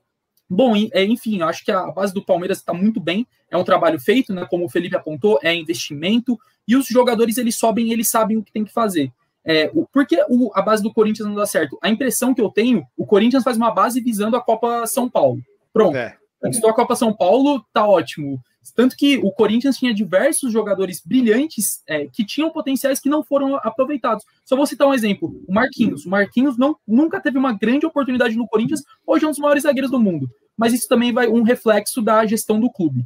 Bom, 0.49 0.73
é, 0.91 1.03
enfim, 1.05 1.41
acho 1.41 1.63
que 1.63 1.71
a 1.71 1.91
base 1.91 2.13
do 2.13 2.25
Palmeiras 2.25 2.57
está 2.57 2.73
muito 2.73 2.99
bem. 2.99 3.27
É 3.51 3.57
um 3.57 3.63
trabalho 3.63 3.99
feito, 3.99 4.33
né? 4.33 4.47
Como 4.49 4.65
o 4.65 4.69
Felipe 4.69 4.95
apontou, 4.95 5.39
é 5.43 5.53
investimento. 5.53 6.39
E 6.67 6.75
os 6.75 6.87
jogadores 6.87 7.37
eles 7.37 7.55
sobem, 7.55 7.91
eles 7.91 8.09
sabem 8.09 8.37
o 8.37 8.43
que 8.43 8.51
tem 8.51 8.65
que 8.65 8.73
fazer. 8.73 9.11
É, 9.45 9.69
o, 9.73 9.85
por 9.85 10.05
que 10.05 10.17
o, 10.29 10.51
a 10.53 10.61
base 10.61 10.81
do 10.81 10.93
Corinthians 10.93 11.27
não 11.27 11.35
dá 11.35 11.45
certo? 11.45 11.77
A 11.81 11.89
impressão 11.89 12.33
que 12.33 12.41
eu 12.41 12.49
tenho, 12.49 12.85
o 12.97 13.05
Corinthians 13.05 13.43
faz 13.43 13.57
uma 13.57 13.71
base 13.71 14.01
visando 14.01 14.35
a 14.35 14.41
Copa 14.41 14.85
São 14.87 15.09
Paulo. 15.09 15.41
Pronto. 15.71 15.95
É. 15.95 16.15
Conquistou 16.41 16.69
a 16.69 16.73
Copa 16.73 16.95
São 16.95 17.13
Paulo, 17.13 17.63
tá 17.73 17.87
ótimo. 17.87 18.41
Tanto 18.71 18.95
que 18.95 19.17
o 19.17 19.31
Corinthians 19.31 19.77
tinha 19.77 19.93
diversos 19.93 20.51
jogadores 20.51 21.01
brilhantes 21.05 21.81
é, 21.87 22.07
que 22.07 22.25
tinham 22.25 22.49
potenciais 22.49 22.99
que 22.99 23.09
não 23.09 23.23
foram 23.23 23.55
aproveitados. 23.55 24.25
Só 24.43 24.55
vou 24.55 24.65
citar 24.65 24.87
um 24.87 24.93
exemplo: 24.93 25.41
o 25.47 25.53
Marquinhos. 25.53 26.05
O 26.05 26.09
Marquinhos 26.09 26.57
não, 26.57 26.75
nunca 26.87 27.19
teve 27.19 27.37
uma 27.37 27.53
grande 27.53 27.85
oportunidade 27.85 28.35
no 28.35 28.47
Corinthians, 28.47 28.83
hoje 29.05 29.25
é 29.25 29.27
um 29.27 29.31
dos 29.31 29.39
maiores 29.39 29.63
zagueiros 29.63 29.91
do 29.91 29.99
mundo. 29.99 30.29
Mas 30.57 30.73
isso 30.73 30.87
também 30.87 31.13
vai 31.13 31.27
um 31.27 31.41
reflexo 31.41 32.01
da 32.01 32.25
gestão 32.25 32.59
do 32.59 32.69
clube. 32.69 33.05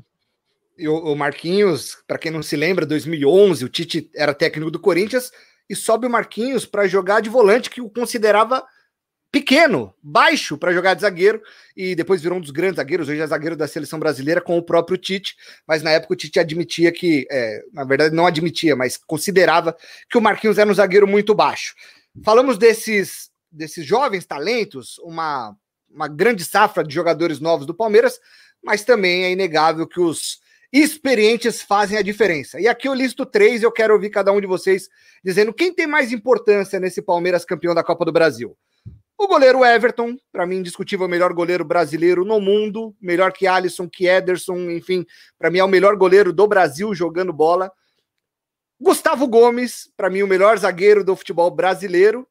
E 0.76 0.88
o 0.88 1.16
Marquinhos, 1.16 1.98
para 2.08 2.18
quem 2.18 2.32
não 2.32 2.42
se 2.42 2.56
lembra, 2.56 2.86
2011, 2.86 3.64
o 3.64 3.70
Tite 3.70 4.10
era 4.16 4.34
técnico 4.34 4.72
do 4.72 4.80
Corinthians 4.80 5.32
e 5.70 5.76
sobe 5.76 6.08
o 6.08 6.10
Marquinhos 6.10 6.66
para 6.66 6.88
jogar 6.88 7.22
de 7.22 7.30
volante, 7.30 7.70
que 7.70 7.80
o 7.80 7.90
considerava 7.90 8.66
pequeno, 9.34 9.92
baixo 10.04 10.60
para 10.60 10.72
jogar 10.72 10.94
de 10.94 11.02
zagueiro 11.02 11.42
e 11.76 11.96
depois 11.96 12.22
virou 12.22 12.38
um 12.38 12.42
dos 12.42 12.52
grandes 12.52 12.76
zagueiros. 12.76 13.10
Hoje 13.10 13.20
é 13.20 13.26
zagueiro 13.26 13.58
da 13.58 13.68
seleção 13.68 13.98
brasileira 13.98 14.40
com 14.40 14.56
o 14.60 14.62
próprio 14.62 14.96
Tite, 14.96 15.36
mas 15.68 15.82
na 15.82 15.90
época 15.90 16.14
o 16.14 16.16
Tite 16.16 16.40
admitia 16.40 16.92
que, 16.92 17.26
é, 17.32 17.64
na 17.74 17.84
verdade, 17.84 18.14
não 18.14 18.28
admitia, 18.28 18.76
mas 18.76 18.96
considerava 18.96 19.76
que 20.08 20.20
o 20.20 20.22
Marquinhos 20.22 20.60
era 20.60 20.70
um 20.70 20.74
zagueiro 20.74 21.08
muito 21.08 21.34
baixo. 21.34 21.74
Falamos 22.24 22.60
desses, 22.60 23.32
desses 23.52 23.84
jovens 23.84 24.24
talentos, 24.24 25.00
uma, 25.00 25.58
uma 25.90 26.08
grande 26.08 26.46
safra 26.46 26.84
de 26.84 26.94
jogadores 26.94 27.40
novos 27.40 27.66
do 27.66 27.74
Palmeiras, 27.74 28.20
mas 28.64 28.84
também 28.84 29.24
é 29.24 29.32
inegável 29.32 29.88
que 29.88 30.00
os 30.00 30.44
experientes 30.72 31.60
fazem 31.60 31.98
a 31.98 32.04
diferença. 32.04 32.62
E 32.62 32.68
aqui 32.68 32.88
eu 32.88 32.94
listo 32.94 33.26
três, 33.26 33.64
eu 33.64 33.72
quero 33.72 33.96
ouvir 33.96 34.12
cada 34.12 34.32
um 34.32 34.40
de 34.40 34.46
vocês 34.46 34.90
dizendo 35.24 35.52
quem 35.52 35.74
tem 35.74 35.88
mais 35.88 36.12
importância 36.12 36.80
nesse 36.80 37.02
Palmeiras 37.02 37.44
campeão 37.44 37.74
da 37.74 37.84
Copa 37.84 38.06
do 38.06 38.12
Brasil. 38.12 38.56
O 39.24 39.28
goleiro 39.28 39.64
Everton, 39.64 40.18
para 40.34 40.46
mim, 40.46 40.58
indiscutível, 40.58 41.06
o 41.06 41.10
melhor 41.10 41.32
goleiro 41.32 41.64
brasileiro 41.64 42.26
no 42.26 42.42
mundo, 42.42 42.94
melhor 43.00 43.32
que 43.32 43.48
Alisson, 43.48 43.88
que 43.90 44.06
Ederson, 44.06 44.70
enfim, 44.70 45.06
para 45.40 45.50
mim 45.50 45.60
é 45.60 45.64
o 45.64 45.68
melhor 45.68 45.96
goleiro 45.96 46.34
do 46.34 46.46
Brasil 46.46 46.94
jogando 46.94 47.32
bola. 47.32 47.72
Gustavo 48.78 49.26
Gomes, 49.26 49.90
para 49.96 50.10
mim, 50.10 50.24
o 50.24 50.28
melhor 50.28 50.58
zagueiro 50.58 51.06
do 51.06 51.16
futebol 51.16 51.50
brasileiro. 51.50 52.28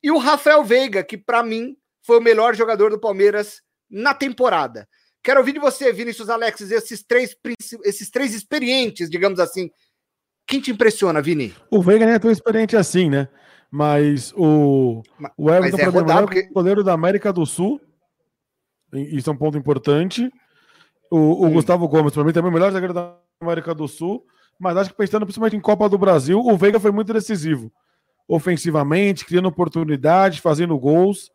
E 0.00 0.12
o 0.12 0.18
Rafael 0.18 0.62
Veiga, 0.62 1.02
que 1.02 1.18
para 1.18 1.42
mim 1.42 1.76
foi 2.00 2.18
o 2.18 2.22
melhor 2.22 2.54
jogador 2.54 2.90
do 2.90 3.00
Palmeiras 3.00 3.60
na 3.90 4.14
temporada. 4.14 4.88
Quero 5.24 5.40
ouvir 5.40 5.54
de 5.54 5.58
você, 5.58 5.92
Vinícius 5.92 6.30
Alexis, 6.30 6.70
esses 6.70 7.02
três, 7.02 7.36
esses 7.82 8.08
três 8.08 8.34
experientes, 8.34 9.10
digamos 9.10 9.40
assim. 9.40 9.68
Quem 10.46 10.60
te 10.60 10.70
impressiona, 10.70 11.20
Vini? 11.20 11.52
O 11.72 11.82
Veiga 11.82 12.06
não 12.06 12.12
é 12.12 12.20
tão 12.20 12.30
experiente 12.30 12.76
assim, 12.76 13.10
né? 13.10 13.28
Mas 13.70 14.34
o, 14.36 15.02
o 15.36 15.50
Everton 15.50 15.78
é 15.78 15.84
rodar, 15.84 16.18
é 16.18 16.22
o 16.22 16.26
porque... 16.26 16.42
goleiro 16.48 16.82
da 16.82 16.92
América 16.92 17.32
do 17.32 17.46
Sul. 17.46 17.80
Isso 18.92 19.30
é 19.30 19.32
um 19.32 19.36
ponto 19.36 19.56
importante. 19.56 20.28
O, 21.08 21.46
o 21.46 21.50
Gustavo 21.50 21.86
Gomes, 21.86 22.12
para 22.12 22.24
mim, 22.24 22.32
também 22.32 22.48
é 22.48 22.50
o 22.50 22.54
melhor 22.54 22.72
zagueiro 22.72 22.92
da 22.92 23.14
América 23.40 23.72
do 23.72 23.86
Sul. 23.86 24.24
Mas 24.58 24.76
acho 24.76 24.90
que 24.90 24.96
pensando 24.96 25.24
principalmente 25.24 25.56
em 25.56 25.60
Copa 25.60 25.88
do 25.88 25.96
Brasil, 25.96 26.40
o 26.40 26.56
Veiga 26.56 26.80
foi 26.80 26.90
muito 26.90 27.12
decisivo. 27.12 27.72
Ofensivamente, 28.26 29.24
criando 29.24 29.46
oportunidades, 29.46 30.40
fazendo 30.40 30.76
gols. 30.76 31.30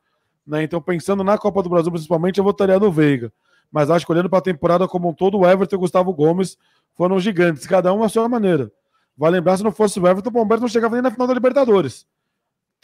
Né? 0.46 0.64
Então, 0.64 0.82
pensando 0.82 1.24
na 1.24 1.38
Copa 1.38 1.64
do 1.64 1.70
Brasil, 1.70 1.92
principalmente, 1.92 2.38
eu 2.38 2.44
votaria 2.44 2.78
no 2.78 2.92
Veiga. 2.92 3.32
Mas 3.72 3.90
acho 3.90 4.06
que 4.06 4.12
olhando 4.12 4.30
para 4.30 4.40
a 4.40 4.44
temporada 4.44 4.88
como 4.88 5.10
um 5.10 5.14
todo, 5.14 5.40
o 5.40 5.48
Everton 5.48 5.76
e 5.76 5.78
o 5.78 5.80
Gustavo 5.80 6.14
Gomes 6.14 6.58
foram 6.96 7.18
gigantes, 7.18 7.66
cada 7.66 7.94
um 7.94 8.04
à 8.04 8.10
sua 8.10 8.28
maneira. 8.28 8.72
Vai 9.18 9.32
lembrar, 9.32 9.58
se 9.58 9.64
não 9.64 9.72
fosse 9.72 10.00
o 10.00 10.08
Everton, 10.08 10.30
o 10.30 10.34
Palmeiras 10.34 10.62
não 10.62 10.68
chegava 10.68 10.96
nem 10.96 11.02
na 11.02 11.10
final 11.10 11.28
da 11.28 11.34
Libertadores 11.34 12.06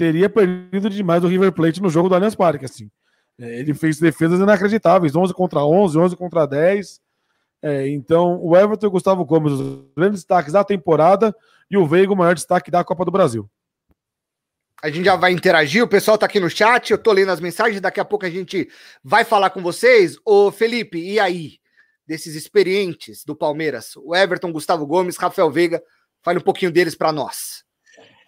teria 0.02 0.28
perdido 0.28 0.90
demais 0.90 1.24
o 1.24 1.28
River 1.28 1.52
Plate 1.52 1.80
no 1.80 1.88
jogo 1.88 2.10
do 2.10 2.16
Allianz 2.16 2.34
Parque, 2.34 2.66
assim. 2.66 2.90
É, 3.40 3.60
ele 3.60 3.72
fez 3.72 4.00
defesas 4.00 4.40
inacreditáveis, 4.40 5.16
11 5.16 5.32
contra 5.32 5.64
11, 5.64 5.96
11 5.96 6.16
contra 6.16 6.48
10. 6.48 7.00
É, 7.62 7.88
então, 7.88 8.40
o 8.42 8.58
Everton 8.58 8.88
e 8.88 8.90
o 8.90 8.92
Gustavo 8.92 9.24
Gomes, 9.24 9.54
os 9.54 9.86
grandes 9.96 10.22
destaques 10.22 10.54
da 10.54 10.64
temporada, 10.64 11.36
e 11.70 11.78
o 11.78 11.86
Veiga, 11.86 12.12
o 12.12 12.16
maior 12.16 12.34
destaque 12.34 12.72
da 12.72 12.84
Copa 12.84 13.06
do 13.06 13.12
Brasil. 13.12 13.48
A 14.82 14.90
gente 14.90 15.06
já 15.06 15.16
vai 15.16 15.34
interagir, 15.34 15.84
o 15.84 15.88
pessoal 15.88 16.18
tá 16.18 16.26
aqui 16.26 16.40
no 16.40 16.50
chat, 16.50 16.90
eu 16.90 16.98
tô 16.98 17.12
lendo 17.12 17.30
as 17.30 17.40
mensagens, 17.40 17.80
daqui 17.80 18.00
a 18.00 18.06
pouco 18.06 18.26
a 18.26 18.30
gente 18.32 18.68
vai 19.04 19.24
falar 19.24 19.52
com 19.52 19.62
vocês. 19.62 20.18
Ô 20.26 20.50
Felipe, 20.52 20.98
e 20.98 21.20
aí? 21.20 21.60
Desses 22.08 22.34
experientes 22.34 23.24
do 23.24 23.36
Palmeiras, 23.36 23.96
o 23.98 24.16
Everton, 24.16 24.52
Gustavo 24.52 24.88
Gomes, 24.88 25.16
Rafael 25.16 25.52
Veiga, 25.52 25.80
fale 26.24 26.40
um 26.40 26.44
pouquinho 26.44 26.72
deles 26.72 26.96
para 26.96 27.12
nós. 27.12 27.64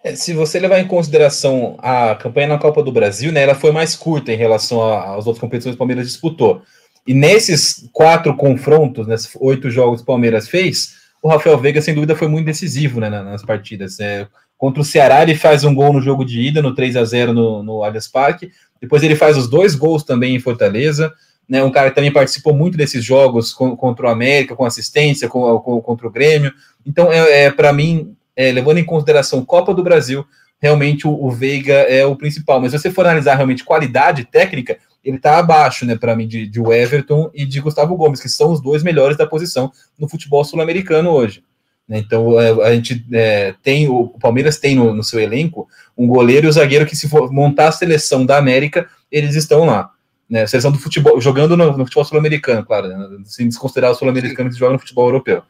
É, 0.04 0.14
se 0.14 0.34
você 0.34 0.60
levar 0.60 0.78
em 0.78 0.86
consideração 0.86 1.76
a 1.78 2.14
campanha 2.14 2.48
na 2.48 2.58
Copa 2.58 2.82
do 2.82 2.92
Brasil, 2.92 3.32
né, 3.32 3.42
ela 3.42 3.54
foi 3.54 3.72
mais 3.72 3.96
curta 3.96 4.30
em 4.30 4.36
relação 4.36 4.86
às 4.86 5.26
outras 5.26 5.38
competições 5.38 5.72
que 5.72 5.76
o 5.76 5.78
Palmeiras 5.78 6.06
disputou. 6.06 6.60
E 7.06 7.14
nesses 7.14 7.88
quatro 7.90 8.36
confrontos, 8.36 9.06
nesses 9.06 9.34
oito 9.40 9.70
jogos 9.70 10.00
que 10.00 10.02
o 10.02 10.06
Palmeiras 10.06 10.46
fez, 10.46 10.96
o 11.22 11.28
Rafael 11.28 11.56
Veiga, 11.56 11.80
sem 11.80 11.94
dúvida, 11.94 12.14
foi 12.14 12.28
muito 12.28 12.44
decisivo 12.44 13.00
né, 13.00 13.08
nas 13.08 13.42
partidas. 13.42 13.98
É, 13.98 14.28
contra 14.58 14.82
o 14.82 14.84
Ceará, 14.84 15.22
ele 15.22 15.34
faz 15.34 15.64
um 15.64 15.74
gol 15.74 15.90
no 15.90 16.02
jogo 16.02 16.22
de 16.22 16.38
ida, 16.38 16.60
no 16.60 16.74
3 16.74 16.96
a 16.96 17.04
0 17.04 17.32
no, 17.32 17.62
no 17.62 17.82
Allianz 17.82 18.06
Parque. 18.06 18.52
Depois 18.78 19.02
ele 19.02 19.16
faz 19.16 19.38
os 19.38 19.48
dois 19.48 19.74
gols 19.74 20.02
também 20.02 20.36
em 20.36 20.40
Fortaleza. 20.40 21.14
né, 21.48 21.64
um 21.64 21.70
cara 21.70 21.88
que 21.88 21.96
também 21.96 22.12
participou 22.12 22.52
muito 22.52 22.76
desses 22.76 23.02
jogos 23.02 23.54
com, 23.54 23.74
contra 23.74 24.06
o 24.06 24.10
América, 24.10 24.54
com 24.54 24.66
assistência, 24.66 25.28
com, 25.28 25.58
com, 25.60 25.80
contra 25.80 26.06
o 26.06 26.10
Grêmio. 26.10 26.52
Então, 26.84 27.10
é, 27.10 27.44
é 27.44 27.50
para 27.50 27.72
mim, 27.72 28.14
é, 28.36 28.50
levando 28.52 28.78
em 28.78 28.84
consideração 28.84 29.44
Copa 29.44 29.74
do 29.74 29.82
Brasil, 29.82 30.26
realmente 30.60 31.06
o, 31.06 31.12
o, 31.12 31.30
Veiga 31.30 31.74
é 31.74 32.04
o 32.06 32.16
principal. 32.16 32.60
Mas 32.60 32.72
se 32.72 32.78
você 32.78 32.90
for 32.90 33.04
analisar 33.04 33.34
realmente 33.34 33.64
qualidade 33.64 34.24
técnica, 34.24 34.78
ele 35.04 35.16
está 35.16 35.38
abaixo, 35.38 35.84
né, 35.84 35.96
para 35.96 36.16
mim, 36.16 36.26
de, 36.26 36.46
de 36.46 36.60
Everton 36.60 37.30
e 37.34 37.44
de 37.44 37.60
Gustavo 37.60 37.96
Gomes, 37.96 38.20
que 38.20 38.28
são 38.28 38.50
os 38.52 38.60
dois 38.60 38.82
melhores 38.82 39.16
da 39.16 39.26
posição 39.26 39.70
no 39.98 40.08
futebol 40.08 40.44
sul-americano 40.44 41.10
hoje. 41.10 41.44
Né. 41.86 41.98
Então 41.98 42.40
é, 42.40 42.50
a 42.66 42.74
gente 42.74 43.04
é, 43.12 43.54
tem, 43.62 43.88
o 43.88 44.08
Palmeiras 44.20 44.58
tem 44.58 44.74
no, 44.74 44.94
no, 44.94 45.04
seu 45.04 45.20
elenco 45.20 45.68
um 45.96 46.06
goleiro 46.06 46.46
e 46.46 46.48
um 46.48 46.52
zagueiro 46.52 46.86
que, 46.86 46.96
se 46.96 47.08
for 47.08 47.30
montar 47.30 47.68
a 47.68 47.72
seleção 47.72 48.24
da 48.24 48.38
América, 48.38 48.88
eles 49.12 49.34
estão 49.34 49.64
lá. 49.64 49.90
Né, 50.28 50.46
seleção 50.46 50.72
do 50.72 50.78
futebol, 50.78 51.20
jogando 51.20 51.54
no, 51.54 51.76
no 51.76 51.84
futebol 51.84 52.04
sul-americano, 52.04 52.64
claro, 52.64 52.88
né, 52.88 53.08
sem 53.26 53.46
desconsiderar 53.46 53.90
o 53.90 53.94
sul-americano 53.94 54.48
que 54.48 54.56
joga 54.56 54.72
no 54.72 54.78
futebol 54.78 55.06
europeu. 55.06 55.42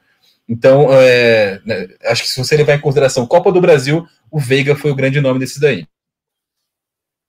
Então, 0.49 0.89
é, 0.93 1.61
né, 1.65 1.89
acho 2.05 2.23
que 2.23 2.29
se 2.29 2.39
você 2.39 2.57
levar 2.57 2.75
em 2.75 2.81
consideração 2.81 3.27
Copa 3.27 3.51
do 3.51 3.61
Brasil, 3.61 4.07
o 4.31 4.39
Veiga 4.39 4.77
foi 4.77 4.91
o 4.91 4.95
grande 4.95 5.21
nome 5.21 5.39
desses 5.39 5.59
daí. 5.59 5.87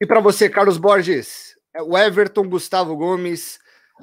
E 0.02 0.06
para 0.06 0.20
você, 0.20 0.50
Carlos 0.50 0.78
Borges, 0.78 1.56
é 1.74 1.82
o 1.82 1.98
Everton, 1.98 2.48
Gustavo 2.48 2.96
Gomes, 2.96 3.58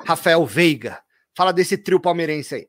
Rafael 0.05 0.45
Veiga. 0.47 0.99
Fala 1.37 1.53
desse 1.53 1.77
trio 1.77 2.01
palmeirense 2.01 2.55
aí. 2.55 2.69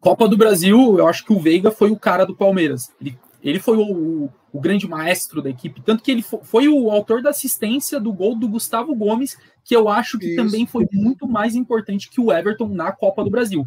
Copa 0.00 0.28
do 0.28 0.36
Brasil, 0.36 0.98
eu 0.98 1.08
acho 1.08 1.24
que 1.24 1.32
o 1.32 1.40
Veiga 1.40 1.70
foi 1.70 1.90
o 1.90 1.98
cara 1.98 2.24
do 2.24 2.36
Palmeiras. 2.36 2.92
Ele, 3.00 3.18
ele 3.42 3.58
foi 3.58 3.76
o, 3.76 3.82
o, 3.82 4.32
o, 4.52 4.60
grande 4.60 4.86
maestro 4.86 5.42
da 5.42 5.50
equipe, 5.50 5.80
tanto 5.80 6.02
que 6.02 6.10
ele 6.10 6.22
foi, 6.22 6.40
foi, 6.42 6.68
o 6.68 6.90
autor 6.90 7.22
da 7.22 7.30
assistência 7.30 7.98
do 7.98 8.12
gol 8.12 8.36
do 8.36 8.48
Gustavo 8.48 8.94
Gomes, 8.94 9.36
que 9.64 9.74
eu 9.74 9.88
acho 9.88 10.18
que 10.18 10.26
Isso. 10.26 10.36
também 10.36 10.66
foi 10.66 10.86
muito 10.92 11.26
mais 11.26 11.56
importante 11.56 12.08
que 12.08 12.20
o 12.20 12.32
Everton 12.32 12.68
na 12.68 12.92
Copa 12.92 13.24
do 13.24 13.30
Brasil. 13.30 13.66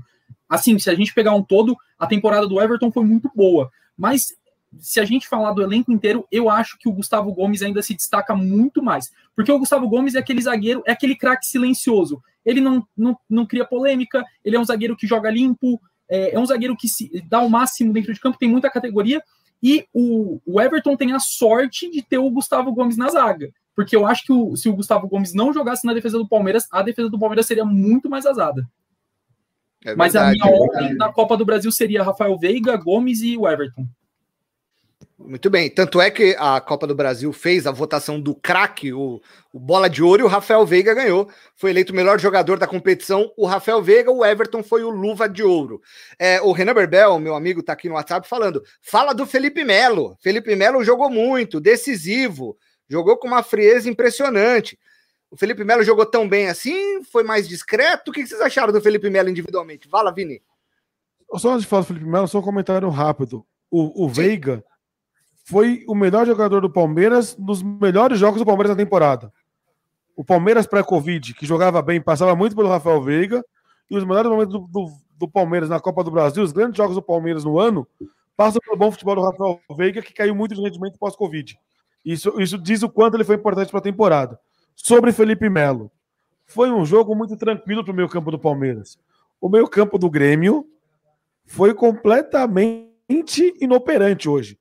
Assim, 0.50 0.78
se 0.80 0.90
a 0.90 0.96
gente 0.96 1.14
pegar 1.14 1.34
um 1.34 1.44
todo, 1.44 1.78
a 1.98 2.08
temporada 2.08 2.48
do 2.48 2.60
Everton 2.60 2.92
foi 2.92 3.06
muito 3.06 3.32
boa, 3.36 3.70
mas 3.96 4.34
se 4.80 5.00
a 5.00 5.06
gente 5.06 5.28
falar 5.28 5.52
do 5.54 5.62
elenco 5.62 5.92
inteiro, 5.92 6.28
eu 6.32 6.50
acho 6.50 6.78
que 6.78 6.88
o 6.88 6.92
Gustavo 6.92 7.34
Gomes 7.34 7.62
ainda 7.62 7.82
se 7.82 7.94
destaca 7.94 8.36
muito 8.36 8.84
mais. 8.84 9.12
Porque 9.36 9.52
o 9.52 9.60
Gustavo 9.60 9.88
Gomes 9.88 10.16
é 10.16 10.20
aquele 10.20 10.42
zagueiro, 10.42 10.84
é 10.86 10.92
aquele 10.92 11.16
craque 11.16 11.46
silencioso. 11.46 12.22
Ele 12.46 12.62
não, 12.62 12.86
não, 12.96 13.18
não 13.30 13.46
cria 13.46 13.66
polêmica, 13.66 14.24
ele 14.44 14.56
é 14.56 14.60
um 14.60 14.66
zagueiro 14.66 14.96
que 14.96 15.08
joga 15.08 15.30
limpo, 15.30 15.82
é, 16.10 16.36
é 16.36 16.40
um 16.40 16.46
zagueiro 16.46 16.76
que 16.76 16.88
se, 16.88 17.24
dá 17.28 17.40
o 17.42 17.50
máximo 17.50 17.94
dentro 17.94 18.14
de 18.14 18.20
campo, 18.20 18.38
tem 18.38 18.50
muita 18.50 18.70
categoria. 18.70 19.22
E 19.62 19.86
o, 19.94 20.40
o 20.46 20.62
Everton 20.62 20.96
tem 20.96 21.12
a 21.14 21.20
sorte 21.20 21.90
de 21.90 22.02
ter 22.02 22.18
o 22.18 22.30
Gustavo 22.30 22.72
Gomes 22.72 22.98
na 22.98 23.10
zaga. 23.10 23.52
Porque 23.76 23.96
eu 23.96 24.06
acho 24.06 24.24
que 24.24 24.32
o, 24.32 24.56
se 24.56 24.70
o 24.70 24.76
Gustavo 24.76 25.08
Gomes 25.08 25.34
não 25.34 25.54
jogasse 25.54 25.86
na 25.86 25.94
defesa 25.94 26.18
do 26.18 26.28
Palmeiras, 26.28 26.68
a 26.72 26.82
defesa 26.82 27.10
do 27.10 27.20
Palmeiras 27.20 27.46
seria 27.46 27.66
muito 27.66 28.10
mais 28.10 28.26
azada. 28.26 28.68
É 29.86 29.96
Mas 29.96 30.16
a 30.16 30.32
minha 30.32 30.46
é 30.46 30.60
ordem 30.60 30.96
na 30.96 31.12
Copa 31.12 31.38
do 31.38 31.46
Brasil 31.46 31.72
seria 31.72 32.04
Rafael 32.04 32.38
Veiga, 32.38 32.76
Gomes 32.76 33.22
e 33.22 33.38
o 33.38 33.48
Everton. 33.48 33.88
Muito 35.20 35.50
bem. 35.50 35.70
Tanto 35.70 36.00
é 36.00 36.10
que 36.10 36.34
a 36.40 36.62
Copa 36.62 36.88
do 36.88 36.96
Brasil 36.96 37.32
fez 37.34 37.68
a 37.68 37.72
votação 37.72 38.22
do 38.22 38.34
craque, 38.34 38.94
o, 38.94 39.22
o, 39.54 39.60
Bola 39.60 39.90
de 39.90 40.02
Ouro, 40.02 40.22
e 40.22 40.24
o 40.24 40.30
Rafael 40.30 40.66
Veiga 40.66 40.94
ganhou. 40.94 41.30
Foi 41.56 41.72
eleito 41.72 41.92
o 41.92 41.96
melhor 41.96 42.18
jogador 42.20 42.58
da 42.58 42.66
competição. 42.66 43.30
O 43.36 43.46
Rafael 43.46 43.82
Veiga, 43.84 44.10
o 44.12 44.26
Everton 44.26 44.64
foi 44.64 44.82
o 44.82 44.90
Luva 44.90 45.28
de 45.28 45.44
Ouro. 45.44 45.82
É, 46.18 46.42
o 46.42 46.54
Renan 46.54 46.74
Berbel, 46.74 47.20
meu 47.20 47.36
amigo, 47.36 47.62
tá 47.62 47.74
aqui 47.74 47.90
no 47.90 47.96
WhatsApp 47.96 48.28
falando. 48.28 48.64
Fala 48.82 49.14
do 49.14 49.26
Felipe 49.26 49.64
Melo. 49.66 50.16
Felipe 50.22 50.56
Melo 50.56 50.84
jogou 50.86 51.10
muito, 51.10 51.60
decisivo, 51.60 52.58
jogou 52.88 53.18
com 53.18 53.28
uma 53.28 53.44
frieza 53.44 53.90
impressionante. 53.90 54.80
O 55.32 55.38
Felipe 55.38 55.64
Melo 55.64 55.84
jogou 55.84 56.06
tão 56.06 56.28
bem 56.28 56.48
assim? 56.48 57.04
Foi 57.04 57.24
mais 57.24 57.48
discreto? 57.48 58.10
O 58.10 58.12
que 58.12 58.26
vocês 58.26 58.42
acharam 58.42 58.74
do 58.74 58.82
Felipe 58.82 59.10
Melo 59.10 59.30
individualmente? 59.30 59.88
Fala, 59.88 60.12
Vini. 60.12 60.42
Só 61.36 61.52
antes 61.52 61.64
de 61.64 61.68
falar 61.68 61.84
do 61.84 61.88
Felipe 61.88 62.06
Melo, 62.06 62.28
só 62.28 62.40
um 62.40 62.44
comentário 62.44 62.90
rápido. 62.90 63.46
O, 63.70 64.06
o 64.06 64.10
Veiga 64.10 64.64
foi 65.46 65.84
o 65.88 65.94
melhor 65.94 66.26
jogador 66.26 66.62
do 66.62 66.70
Palmeiras 66.70 67.38
nos 67.38 67.62
melhores 67.62 68.18
jogos 68.18 68.40
do 68.40 68.46
Palmeiras 68.46 68.76
na 68.76 68.84
temporada. 68.84 69.32
O 70.16 70.24
Palmeiras 70.24 70.66
pré-Covid, 70.66 71.34
que 71.36 71.46
jogava 71.46 71.82
bem, 71.82 72.02
passava 72.02 72.36
muito 72.36 72.56
pelo 72.56 72.68
Rafael 72.68 73.02
Veiga, 73.02 73.44
e 73.90 73.98
os 73.98 74.04
melhores 74.04 74.30
momentos 74.30 74.54
do, 74.54 74.68
do, 74.68 74.92
do, 75.18 75.28
Palmeiras 75.28 75.70
na 75.70 75.80
Copa 75.80 76.04
do 76.04 76.12
Brasil, 76.12 76.44
os 76.44 76.52
grandes 76.52 76.78
jogos 76.78 76.96
do 76.96 77.02
Palmeiras 77.02 77.44
no 77.44 77.60
ano, 77.60 77.88
passam 78.36 78.60
pelo 78.64 78.78
bom 78.78 78.92
futebol 78.92 79.16
do 79.16 79.22
Rafael 79.22 79.60
Veiga, 79.78 80.02
que 80.02 80.14
caiu 80.14 80.36
muito 80.36 80.56
de 80.56 80.62
rendimento 80.62 81.00
pós-Covid. 81.00 81.58
Isso, 82.04 82.40
isso 82.40 82.58
diz 82.58 82.84
o 82.84 82.90
quanto 82.90 83.16
ele 83.16 83.24
foi 83.24 83.36
importante 83.36 83.70
para 83.70 83.80
a 83.80 83.84
temporada. 83.84 84.40
Sobre 84.82 85.12
Felipe 85.12 85.50
Melo, 85.50 85.92
foi 86.46 86.72
um 86.72 86.86
jogo 86.86 87.16
muito 87.16 87.38
tranquilo 87.38 87.84
para 87.84 87.92
o 87.92 87.96
meio 87.96 88.10
campo 88.10 88.32
do 88.32 88.40
Palmeiras. 88.40 88.98
O 89.40 89.48
meio 89.48 89.68
campo 89.68 89.98
do 89.98 90.10
Grêmio 90.10 90.66
foi 91.46 91.74
completamente 91.74 93.56
inoperante 93.60 94.28
hoje 94.28 94.58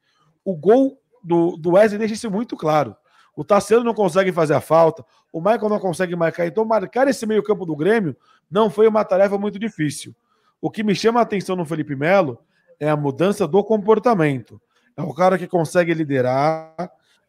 o 0.49 0.57
gol 0.57 0.99
do, 1.23 1.59
do 1.59 1.73
Wesley 1.73 1.99
deixa 1.99 2.15
isso 2.15 2.31
muito 2.31 2.57
claro. 2.57 2.97
O 3.37 3.45
Tassiano 3.45 3.85
não 3.85 3.93
consegue 3.93 4.33
fazer 4.33 4.55
a 4.55 4.63
falta, 4.63 5.05
o 5.31 5.41
Michael 5.41 5.69
não 5.69 5.79
consegue 5.79 6.17
marcar. 6.17 6.47
Então, 6.47 6.65
marcar 6.65 7.07
esse 7.07 7.27
meio-campo 7.27 7.67
do 7.67 7.77
Grêmio 7.77 8.17
não 8.51 8.71
foi 8.71 8.89
uma 8.89 9.05
tarefa 9.05 9.37
muito 9.37 9.59
difícil. 9.59 10.15
O 10.59 10.71
que 10.71 10.83
me 10.83 10.95
chama 10.95 11.21
a 11.21 11.23
atenção 11.23 11.55
no 11.55 11.67
Felipe 11.67 11.95
Melo 11.95 12.39
é 12.81 12.89
a 12.89 12.97
mudança 12.97 13.47
do 13.47 13.63
comportamento. 13.63 14.59
É 14.97 15.03
o 15.03 15.13
cara 15.13 15.37
que 15.37 15.47
consegue 15.47 15.93
liderar, 15.93 16.75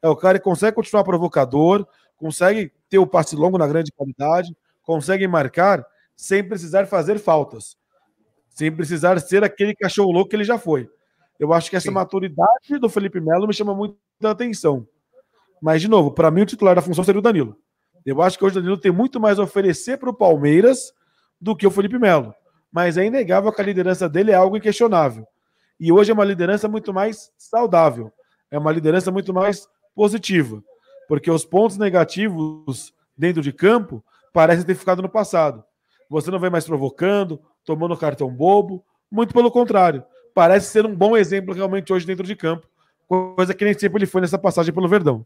é 0.02 0.08
o 0.08 0.16
cara 0.16 0.40
que 0.40 0.46
consegue 0.46 0.76
continuar 0.76 1.04
provocador, 1.04 1.86
consegue 2.16 2.72
ter 2.90 2.98
o 2.98 3.08
passe 3.08 3.36
longo 3.36 3.58
na 3.58 3.68
grande 3.68 3.92
qualidade, 3.92 4.56
consegue 4.84 5.28
marcar 5.28 5.86
sem 6.16 6.44
precisar 6.44 6.86
fazer 6.88 7.20
faltas, 7.20 7.78
sem 8.50 8.72
precisar 8.72 9.20
ser 9.20 9.44
aquele 9.44 9.76
cachorro 9.76 10.12
louco 10.12 10.30
que 10.30 10.36
ele 10.36 10.44
já 10.44 10.58
foi. 10.58 10.90
Eu 11.40 11.54
acho 11.54 11.70
que 11.70 11.76
essa 11.76 11.88
Sim. 11.88 11.94
maturidade 11.94 12.78
do 12.80 12.90
Felipe 12.90 13.22
Melo 13.22 13.48
me 13.48 13.54
chama 13.54 13.74
muito 13.74 13.96
a 14.24 14.32
atenção. 14.32 14.86
Mas, 15.62 15.82
de 15.82 15.88
novo, 15.88 16.12
para 16.12 16.30
mim 16.30 16.42
o 16.42 16.46
titular 16.46 16.76
da 16.76 16.82
função 16.82 17.04
seria 17.04 17.20
o 17.20 17.22
Danilo. 17.22 17.56
Eu 18.06 18.22
acho 18.22 18.38
que 18.38 18.44
hoje 18.44 18.58
o 18.58 18.62
Danilo 18.62 18.78
tem 18.78 18.92
muito 18.92 19.20
mais 19.20 19.40
a 19.40 19.44
oferecer 19.44 19.98
para 19.98 20.10
o 20.10 20.14
Palmeiras 20.14 20.94
do 21.40 21.56
que 21.56 21.68
o 21.68 21.72
Felipe 21.72 21.98
Melo. 21.98 22.34
Mas 22.72 22.98
é 22.98 23.06
inegável 23.06 23.52
que 23.52 23.62
a 23.62 23.66
liderança 23.66 24.10
dele 24.10 24.32
é 24.32 24.36
algo 24.36 24.58
inquestionável. 24.58 25.26
E 25.80 25.92
hoje 25.92 26.12
é 26.12 26.14
uma 26.14 26.26
liderança 26.26 26.68
muito 26.68 26.94
mais 26.94 27.32
saudável. 27.38 28.12
É 28.52 28.58
uma 28.58 28.72
liderança 28.72 29.12
muito 29.12 29.34
mais 29.34 29.68
positiva. 29.96 30.62
Porque 31.10 31.30
os 31.30 31.44
pontos 31.44 31.76
negativos 31.76 32.94
dentro 33.18 33.42
de 33.42 33.52
campo 33.52 34.02
parecem 34.32 34.66
ter 34.66 34.76
ficado 34.76 35.02
no 35.02 35.10
passado. 35.10 35.62
Você 36.10 36.32
não 36.32 36.40
vem 36.40 36.50
mais 36.50 36.66
provocando, 36.66 37.42
tomando 37.66 37.98
cartão 37.98 38.34
bobo. 38.34 38.86
Muito 39.12 39.34
pelo 39.34 39.52
contrário 39.52 40.06
parece 40.40 40.68
ser 40.72 40.86
um 40.86 40.96
bom 40.96 41.18
exemplo 41.18 41.54
realmente 41.54 41.92
hoje 41.92 42.06
dentro 42.06 42.26
de 42.26 42.34
campo, 42.34 42.66
coisa 43.08 43.54
que 43.54 43.66
nem 43.66 43.78
sempre 43.78 44.00
ele 44.00 44.06
foi 44.06 44.22
nessa 44.22 44.38
passagem 44.38 44.74
pelo 44.74 44.88
Verdão. 44.88 45.26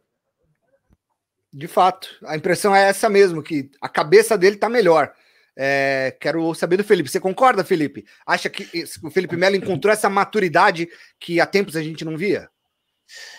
De 1.54 1.68
fato, 1.68 2.10
a 2.26 2.36
impressão 2.36 2.76
é 2.76 2.90
essa 2.90 3.08
mesmo, 3.10 3.44
que 3.44 3.70
a 3.80 3.88
cabeça 3.88 4.36
dele 4.36 4.56
está 4.56 4.68
melhor. 4.68 5.14
É, 5.56 6.18
quero 6.20 6.52
saber 6.56 6.78
do 6.78 6.84
Felipe. 6.84 7.10
Você 7.10 7.20
concorda, 7.20 7.64
Felipe? 7.64 8.06
Acha 8.26 8.50
que 8.50 8.68
o 9.04 9.12
Felipe 9.12 9.38
Melo 9.38 9.56
encontrou 9.56 9.94
essa 9.94 10.10
maturidade 10.10 10.90
que 11.20 11.40
há 11.40 11.46
tempos 11.46 11.76
a 11.76 11.84
gente 11.84 12.04
não 12.04 12.18
via? 12.18 12.50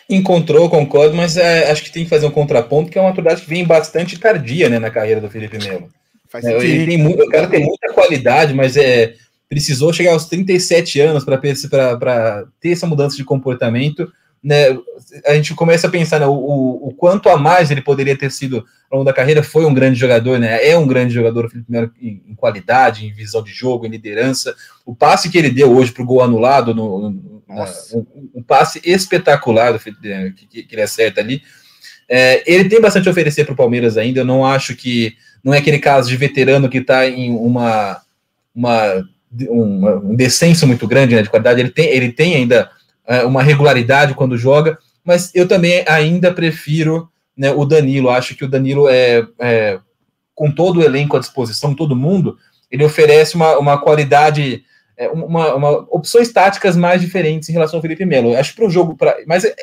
Encontrou, 0.08 0.68
concordo, 0.68 1.14
mas 1.14 1.36
é, 1.36 1.70
acho 1.70 1.82
que 1.82 1.90
tem 1.90 2.04
que 2.04 2.10
fazer 2.10 2.26
um 2.26 2.30
contraponto, 2.30 2.90
que 2.90 2.98
é 2.98 3.00
uma 3.00 3.08
maturidade 3.08 3.42
que 3.42 3.48
vem 3.48 3.64
bastante 3.64 4.18
tardia 4.18 4.68
né, 4.68 4.78
na 4.78 4.90
carreira 4.90 5.20
do 5.20 5.30
Felipe 5.30 5.58
Melo. 5.58 5.88
Faz 6.28 6.44
é, 6.44 6.52
ele 6.52 6.86
tem 6.86 6.98
muito, 6.98 7.22
o 7.22 7.28
cara 7.28 7.46
tem 7.46 7.64
muita 7.64 7.92
qualidade, 7.92 8.52
mas 8.52 8.76
é, 8.76 9.14
precisou 9.48 9.92
chegar 9.92 10.12
aos 10.12 10.26
37 10.26 11.00
anos 11.00 11.24
para 11.24 11.38
ter 12.60 12.70
essa 12.70 12.86
mudança 12.86 13.16
de 13.16 13.24
comportamento. 13.24 14.12
Né, 14.42 14.76
a 15.24 15.32
gente 15.32 15.54
começa 15.54 15.86
a 15.86 15.90
pensar 15.90 16.20
né, 16.20 16.26
o, 16.26 16.32
o, 16.32 16.94
quanto 16.98 17.30
a 17.30 17.38
mais 17.38 17.70
ele 17.70 17.80
poderia 17.80 18.18
ter 18.18 18.30
sido 18.30 18.58
ao 18.90 18.98
longo 18.98 19.04
da 19.04 19.12
carreira. 19.12 19.42
Foi 19.42 19.64
um 19.64 19.72
grande 19.72 19.98
jogador, 19.98 20.38
né, 20.38 20.68
é 20.68 20.76
um 20.76 20.86
grande 20.86 21.14
jogador 21.14 21.50
em, 21.98 22.22
em 22.28 22.34
qualidade, 22.34 23.06
em 23.06 23.12
visão 23.12 23.42
de 23.42 23.52
jogo, 23.52 23.86
em 23.86 23.90
liderança. 23.90 24.54
O 24.84 24.94
passe 24.94 25.30
que 25.30 25.38
ele 25.38 25.48
deu 25.48 25.74
hoje 25.74 25.92
para 25.92 26.02
o 26.02 26.06
gol 26.06 26.20
anulado, 26.20 26.74
no, 26.74 27.08
no 27.08 27.33
um, 27.48 28.06
um, 28.36 28.42
passe 28.42 28.80
espetacular 28.84 29.78
que, 29.78 30.62
que, 30.62 30.74
ele 30.74 30.82
acerta 30.82 31.20
ali. 31.20 31.42
É, 32.08 32.42
ele 32.46 32.68
tem 32.68 32.80
bastante 32.80 33.08
a 33.08 33.10
oferecer 33.10 33.44
para 33.44 33.54
o 33.54 33.56
Palmeiras 33.56 33.96
ainda. 33.96 34.20
Eu 34.20 34.24
não 34.24 34.44
acho 34.44 34.74
que 34.74 35.16
não 35.42 35.52
é 35.52 35.58
aquele 35.58 35.78
caso 35.78 36.08
de 36.08 36.16
veterano 36.16 36.68
que 36.68 36.78
está 36.78 37.06
em 37.06 37.30
uma, 37.30 38.00
uma 38.54 39.04
um, 39.48 40.10
um 40.10 40.16
descenso 40.16 40.66
muito 40.66 40.86
grande 40.86 41.14
né, 41.14 41.22
de 41.22 41.30
qualidade, 41.30 41.60
ele 41.60 41.70
tem, 41.70 41.86
ele 41.88 42.12
tem 42.12 42.36
ainda 42.36 42.70
é, 43.06 43.24
uma 43.24 43.42
regularidade 43.42 44.14
quando 44.14 44.38
joga, 44.38 44.78
mas 45.04 45.30
eu 45.34 45.46
também 45.46 45.84
ainda 45.86 46.32
prefiro 46.32 47.08
né, 47.36 47.50
o 47.50 47.64
Danilo. 47.64 48.10
Acho 48.10 48.34
que 48.34 48.44
o 48.44 48.48
Danilo 48.48 48.88
é, 48.88 49.26
é, 49.38 49.78
com 50.34 50.50
todo 50.50 50.80
o 50.80 50.82
elenco 50.82 51.16
à 51.16 51.20
disposição, 51.20 51.74
todo 51.74 51.96
mundo, 51.96 52.38
ele 52.70 52.84
oferece 52.84 53.34
uma, 53.34 53.58
uma 53.58 53.78
qualidade, 53.78 54.54
é, 54.54 54.64
uma, 55.12 55.54
uma, 55.54 55.70
opções 55.90 56.32
táticas 56.32 56.76
mais 56.76 57.00
diferentes 57.00 57.48
em 57.48 57.52
relação 57.52 57.78
ao 57.78 57.82
Felipe 57.82 58.04
Melo. 58.04 58.36
Acho 58.36 58.54
para 58.54 58.66
o 58.66 58.70
jogo, 58.70 58.96
pra, 58.96 59.16
mas 59.26 59.44
é, 59.44 59.54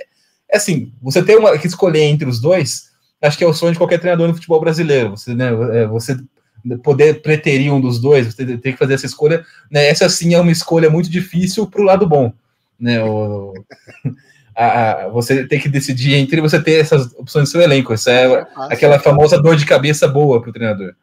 é, 0.50 0.58
assim, 0.58 0.92
você 1.02 1.24
tem 1.24 1.38
uma, 1.38 1.58
que 1.58 1.68
escolher 1.68 2.04
entre 2.04 2.28
os 2.28 2.42
dois, 2.42 2.90
acho 3.22 3.38
que 3.38 3.44
é 3.44 3.48
o 3.48 3.54
sonho 3.54 3.72
de 3.72 3.78
qualquer 3.78 4.00
treinador 4.00 4.28
no 4.28 4.34
futebol 4.34 4.60
brasileiro. 4.60 5.12
Você, 5.12 5.34
né, 5.34 5.50
é, 5.74 5.88
você 5.88 6.18
poder 6.84 7.22
preterir 7.22 7.74
um 7.74 7.82
dos 7.82 8.00
dois, 8.00 8.28
você 8.28 8.46
tem 8.58 8.74
que 8.74 8.80
fazer 8.80 8.96
essa 8.96 9.06
escolha. 9.06 9.46
Né? 9.70 9.88
Essa 9.88 10.10
sim 10.10 10.34
é 10.34 10.40
uma 10.40 10.52
escolha 10.52 10.90
muito 10.90 11.10
difícil 11.10 11.68
para 11.68 11.82
o 11.82 11.86
lado 11.86 12.08
bom. 12.08 12.34
Né? 12.80 13.02
O, 13.04 13.54
a, 14.56 15.06
a, 15.06 15.10
você 15.10 15.48
tem 15.48 15.60
que 15.60 15.70
decidir 15.70 16.16
entre 16.16 16.42
você 16.42 16.62
ter 16.62 16.80
essas 16.80 17.14
opções 17.14 17.48
no 17.48 17.52
seu 17.52 17.62
elenco. 17.62 17.94
Isso 17.94 18.10
é, 18.10 18.26
é 18.26 18.48
aquela 18.74 19.00
famosa 19.00 19.42
dor 19.42 19.56
de 19.56 19.66
cabeça 19.66 20.08
boa 20.08 20.42
para 20.42 20.50
o 20.50 20.54
treinador. 20.54 20.94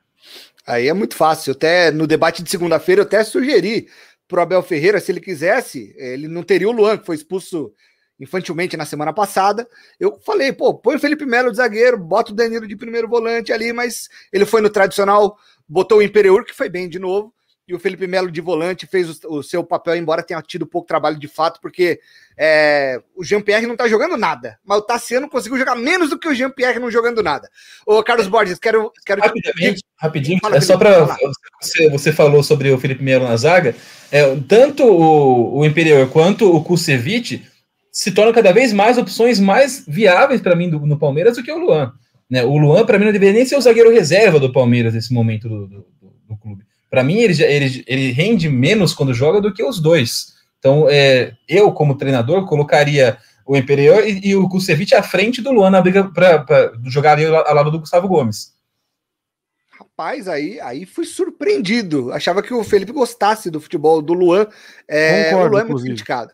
Aí 0.67 0.87
é 0.87 0.93
muito 0.93 1.17
fácil. 1.17 1.53
Até 1.53 1.91
no 1.91 2.07
debate 2.07 2.43
de 2.43 2.51
segunda-feira 2.51 3.01
eu 3.01 3.07
até 3.07 3.25
sugeri 3.25 3.88
para 4.29 4.41
o 4.41 4.43
Abel 4.43 4.62
Ferreira, 4.62 5.01
se 5.01 5.11
ele 5.11 5.21
quisesse, 5.21 5.95
ele 5.97 6.29
não 6.29 6.43
teria 6.43 6.69
o 6.69 6.73
Luan, 6.73 6.99
que 6.99 7.07
foi 7.07 7.17
expulso 7.17 7.73
infantilmente 8.21 8.77
na 8.77 8.85
semana 8.85 9.12
passada. 9.12 9.67
Eu 9.99 10.19
falei, 10.21 10.53
pô, 10.53 10.75
põe 10.75 10.97
o 10.97 11.01
Felipe 11.01 11.25
Melo 11.25 11.51
de 11.51 11.57
zagueiro, 11.57 11.99
bota 11.99 12.33
o 12.33 12.35
Danilo 12.35 12.67
de 12.67 12.77
primeiro 12.77 13.09
volante 13.09 13.53
ali, 13.53 13.73
mas 13.73 14.09
ele 14.33 14.45
foi 14.45 14.61
no 14.61 14.69
tradicional, 14.69 15.38
botou 15.67 15.99
o 15.99 16.03
Imperiur, 16.03 16.45
que 16.45 16.55
foi 16.55 16.69
bem 16.69 16.88
de 16.88 16.99
novo, 16.99 17.33
e 17.67 17.75
o 17.75 17.79
Felipe 17.79 18.07
Melo 18.07 18.31
de 18.31 18.41
volante 18.41 18.87
fez 18.87 19.23
o, 19.23 19.37
o, 19.37 19.43
seu 19.43 19.62
papel, 19.62 19.95
embora 19.95 20.23
tenha 20.23 20.41
tido 20.41 20.67
pouco 20.67 20.88
trabalho 20.88 21.19
de 21.19 21.29
fato, 21.29 21.61
porque 21.61 22.01
é, 22.37 23.01
o 23.14 23.23
Jean-Pierre 23.23 23.67
não 23.67 23.77
tá 23.77 23.87
jogando 23.87 24.17
nada, 24.17 24.59
mas 24.64 24.79
o 24.79 24.83
Tassiano 24.83 25.29
conseguiu 25.29 25.59
jogar 25.59 25.75
menos 25.75 26.09
do 26.11 26.19
que 26.19 26.29
o 26.29 26.35
Jean-Pierre 26.35 26.79
não 26.79 26.91
jogando 26.91 27.23
nada. 27.23 27.49
Ô, 27.87 28.03
Carlos 28.03 28.27
Borges, 28.27 28.59
quero. 28.59 28.91
quero 29.05 29.21
rapidinho, 29.98 30.38
Fala, 30.40 30.56
é 30.56 30.61
só 30.61 30.76
para. 30.76 31.16
Você, 31.61 31.90
você 31.90 32.12
falou 32.12 32.42
sobre 32.42 32.70
o 32.70 32.78
Felipe 32.78 33.02
Melo 33.02 33.28
na 33.28 33.37
zaga, 33.37 33.74
é, 34.11 34.37
tanto 34.48 34.84
o, 34.84 35.58
o 35.58 35.64
Imperial 35.66 36.06
quanto 36.06 36.54
o 36.54 36.62
Kusevich 36.62 37.42
se 37.92 38.12
tornam 38.12 38.32
cada 38.32 38.52
vez 38.52 38.72
mais 38.72 38.96
opções 38.96 39.40
mais 39.40 39.84
viáveis 39.87 40.40
para 40.40 40.54
mim 40.54 40.70
do, 40.70 40.78
no 40.87 40.98
Palmeiras 40.98 41.37
do 41.37 41.42
que 41.42 41.50
o 41.50 41.58
Luan. 41.58 41.92
Né? 42.30 42.44
O 42.44 42.56
Luan, 42.56 42.87
para 42.87 42.98
mim, 42.98 43.06
não 43.06 43.12
deveria 43.12 43.34
nem 43.34 43.44
ser 43.44 43.56
o 43.56 43.61
zagueiro 43.61 43.90
reserva 43.90 44.38
do 44.38 44.52
Palmeiras 44.52 44.94
nesse 44.94 45.12
momento 45.12 45.48
do, 45.48 45.66
do, 45.66 45.87
do 46.28 46.37
clube. 46.37 46.62
Para 46.90 47.02
mim, 47.02 47.18
ele, 47.18 47.42
ele, 47.42 47.84
ele 47.87 48.12
rende 48.12 48.48
menos 48.48 48.94
quando 48.94 49.12
joga 49.12 49.40
do 49.40 49.52
que 49.52 49.64
os 49.64 49.80
dois. 49.80 50.34
Então, 50.58 50.87
é, 50.88 51.32
eu, 51.48 51.72
como 51.72 51.96
treinador, 51.96 52.46
colocaria 52.46 53.18
o 53.46 53.56
Imperial 53.56 54.00
e, 54.06 54.28
e 54.28 54.37
o 54.37 54.48
Kusevich 54.48 54.94
à 54.94 55.02
frente 55.02 55.40
do 55.40 55.50
Luan 55.50 55.70
na 55.70 55.80
briga 55.80 56.04
para 56.04 56.72
jogar 56.84 57.12
ali 57.12 57.24
ao 57.26 57.54
lado 57.54 57.70
do 57.70 57.80
Gustavo 57.80 58.06
Gomes. 58.06 58.52
Rapaz, 59.98 60.28
aí, 60.28 60.61
aí 60.61 60.87
fui 60.87 61.04
surpreendido. 61.04 62.12
Achava 62.12 62.40
que 62.40 62.54
o 62.54 62.62
Felipe 62.62 62.92
gostasse 62.92 63.50
do 63.50 63.61
futebol 63.61 64.00
do 64.00 64.12
Luan. 64.12 64.46
É, 64.87 65.24
Concordo, 65.24 65.46
o 65.46 65.50
Luan 65.50 65.61
é 65.61 65.64
muito 65.64 65.82
criticado. 65.82 66.32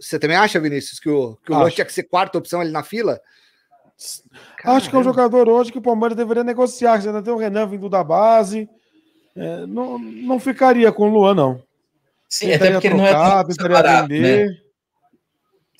Você 0.00 0.16
também 0.16 0.36
acha, 0.36 0.60
Vinícius, 0.60 1.00
que 1.00 1.10
o, 1.10 1.36
que 1.44 1.50
o 1.50 1.58
Luan 1.58 1.70
tinha 1.70 1.84
que 1.84 1.92
ser 1.92 2.04
quarta 2.04 2.38
opção 2.38 2.60
ali 2.60 2.70
na 2.70 2.84
fila? 2.84 3.20
Caramba. 4.56 4.78
Acho 4.78 4.88
que 4.88 4.94
é 4.94 4.98
um 5.00 5.02
jogador 5.02 5.48
hoje 5.48 5.72
que 5.72 5.78
o 5.78 5.82
Palmeiras 5.82 6.16
deveria 6.16 6.44
negociar. 6.44 7.02
Você 7.02 7.08
ainda 7.08 7.20
tem 7.20 7.32
o 7.32 7.36
Renan 7.36 7.66
vindo 7.66 7.88
da 7.88 8.04
base. 8.04 8.68
É, 9.34 9.66
não, 9.66 9.98
não 9.98 10.38
ficaria 10.38 10.92
com 10.92 11.10
o 11.10 11.12
Luan, 11.12 11.34
não. 11.34 11.62
Sim, 12.28 12.46
tentaria 12.46 12.78
até 12.78 12.90
porque 12.90 12.96
trocar, 12.96 13.10
ele 13.10 13.14
não 13.14 13.40
é 13.40 13.44
tentaria 13.44 14.02
vender. 14.02 14.48
Né? 14.50 14.56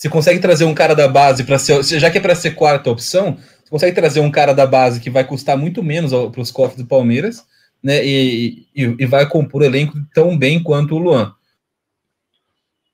Você 0.01 0.09
consegue 0.09 0.39
trazer 0.39 0.65
um 0.65 0.73
cara 0.73 0.95
da 0.95 1.07
base 1.07 1.43
para 1.43 1.59
ser. 1.59 1.83
Já 1.83 2.09
que 2.09 2.17
é 2.17 2.21
para 2.21 2.33
ser 2.33 2.55
quarta 2.55 2.89
opção, 2.89 3.35
você 3.35 3.69
consegue 3.69 3.95
trazer 3.95 4.19
um 4.19 4.31
cara 4.31 4.51
da 4.51 4.65
base 4.65 4.99
que 4.99 5.11
vai 5.11 5.23
custar 5.23 5.55
muito 5.55 5.83
menos 5.83 6.11
para 6.31 6.41
os 6.41 6.49
cofres 6.49 6.81
do 6.81 6.87
Palmeiras, 6.87 7.45
né? 7.83 8.03
E, 8.03 8.65
e, 8.75 8.83
e 8.97 9.05
vai 9.05 9.29
compor 9.29 9.61
o 9.61 9.63
elenco 9.63 9.93
tão 10.11 10.35
bem 10.35 10.63
quanto 10.63 10.95
o 10.95 10.97
Luan. 10.97 11.35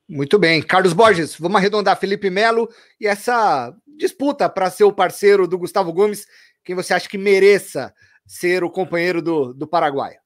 Muito 0.06 0.38
bem. 0.38 0.62
Carlos 0.62 0.92
Borges, 0.92 1.38
vamos 1.40 1.56
arredondar 1.56 1.98
Felipe 1.98 2.30
Melo 2.30 2.70
e 3.00 3.08
essa 3.08 3.74
disputa 3.98 4.50
para 4.50 4.70
ser 4.70 4.84
o 4.84 4.92
parceiro 4.92 5.48
do 5.48 5.58
Gustavo 5.58 5.94
Gomes. 5.94 6.28
Quem 6.62 6.76
você 6.76 6.94
acha 6.94 7.08
que 7.08 7.18
mereça 7.18 7.94
ser 8.26 8.66
o 8.66 8.70
companheiro 8.70 9.22
do, 9.22 9.54
do 9.54 9.66
Paraguai? 9.66 10.18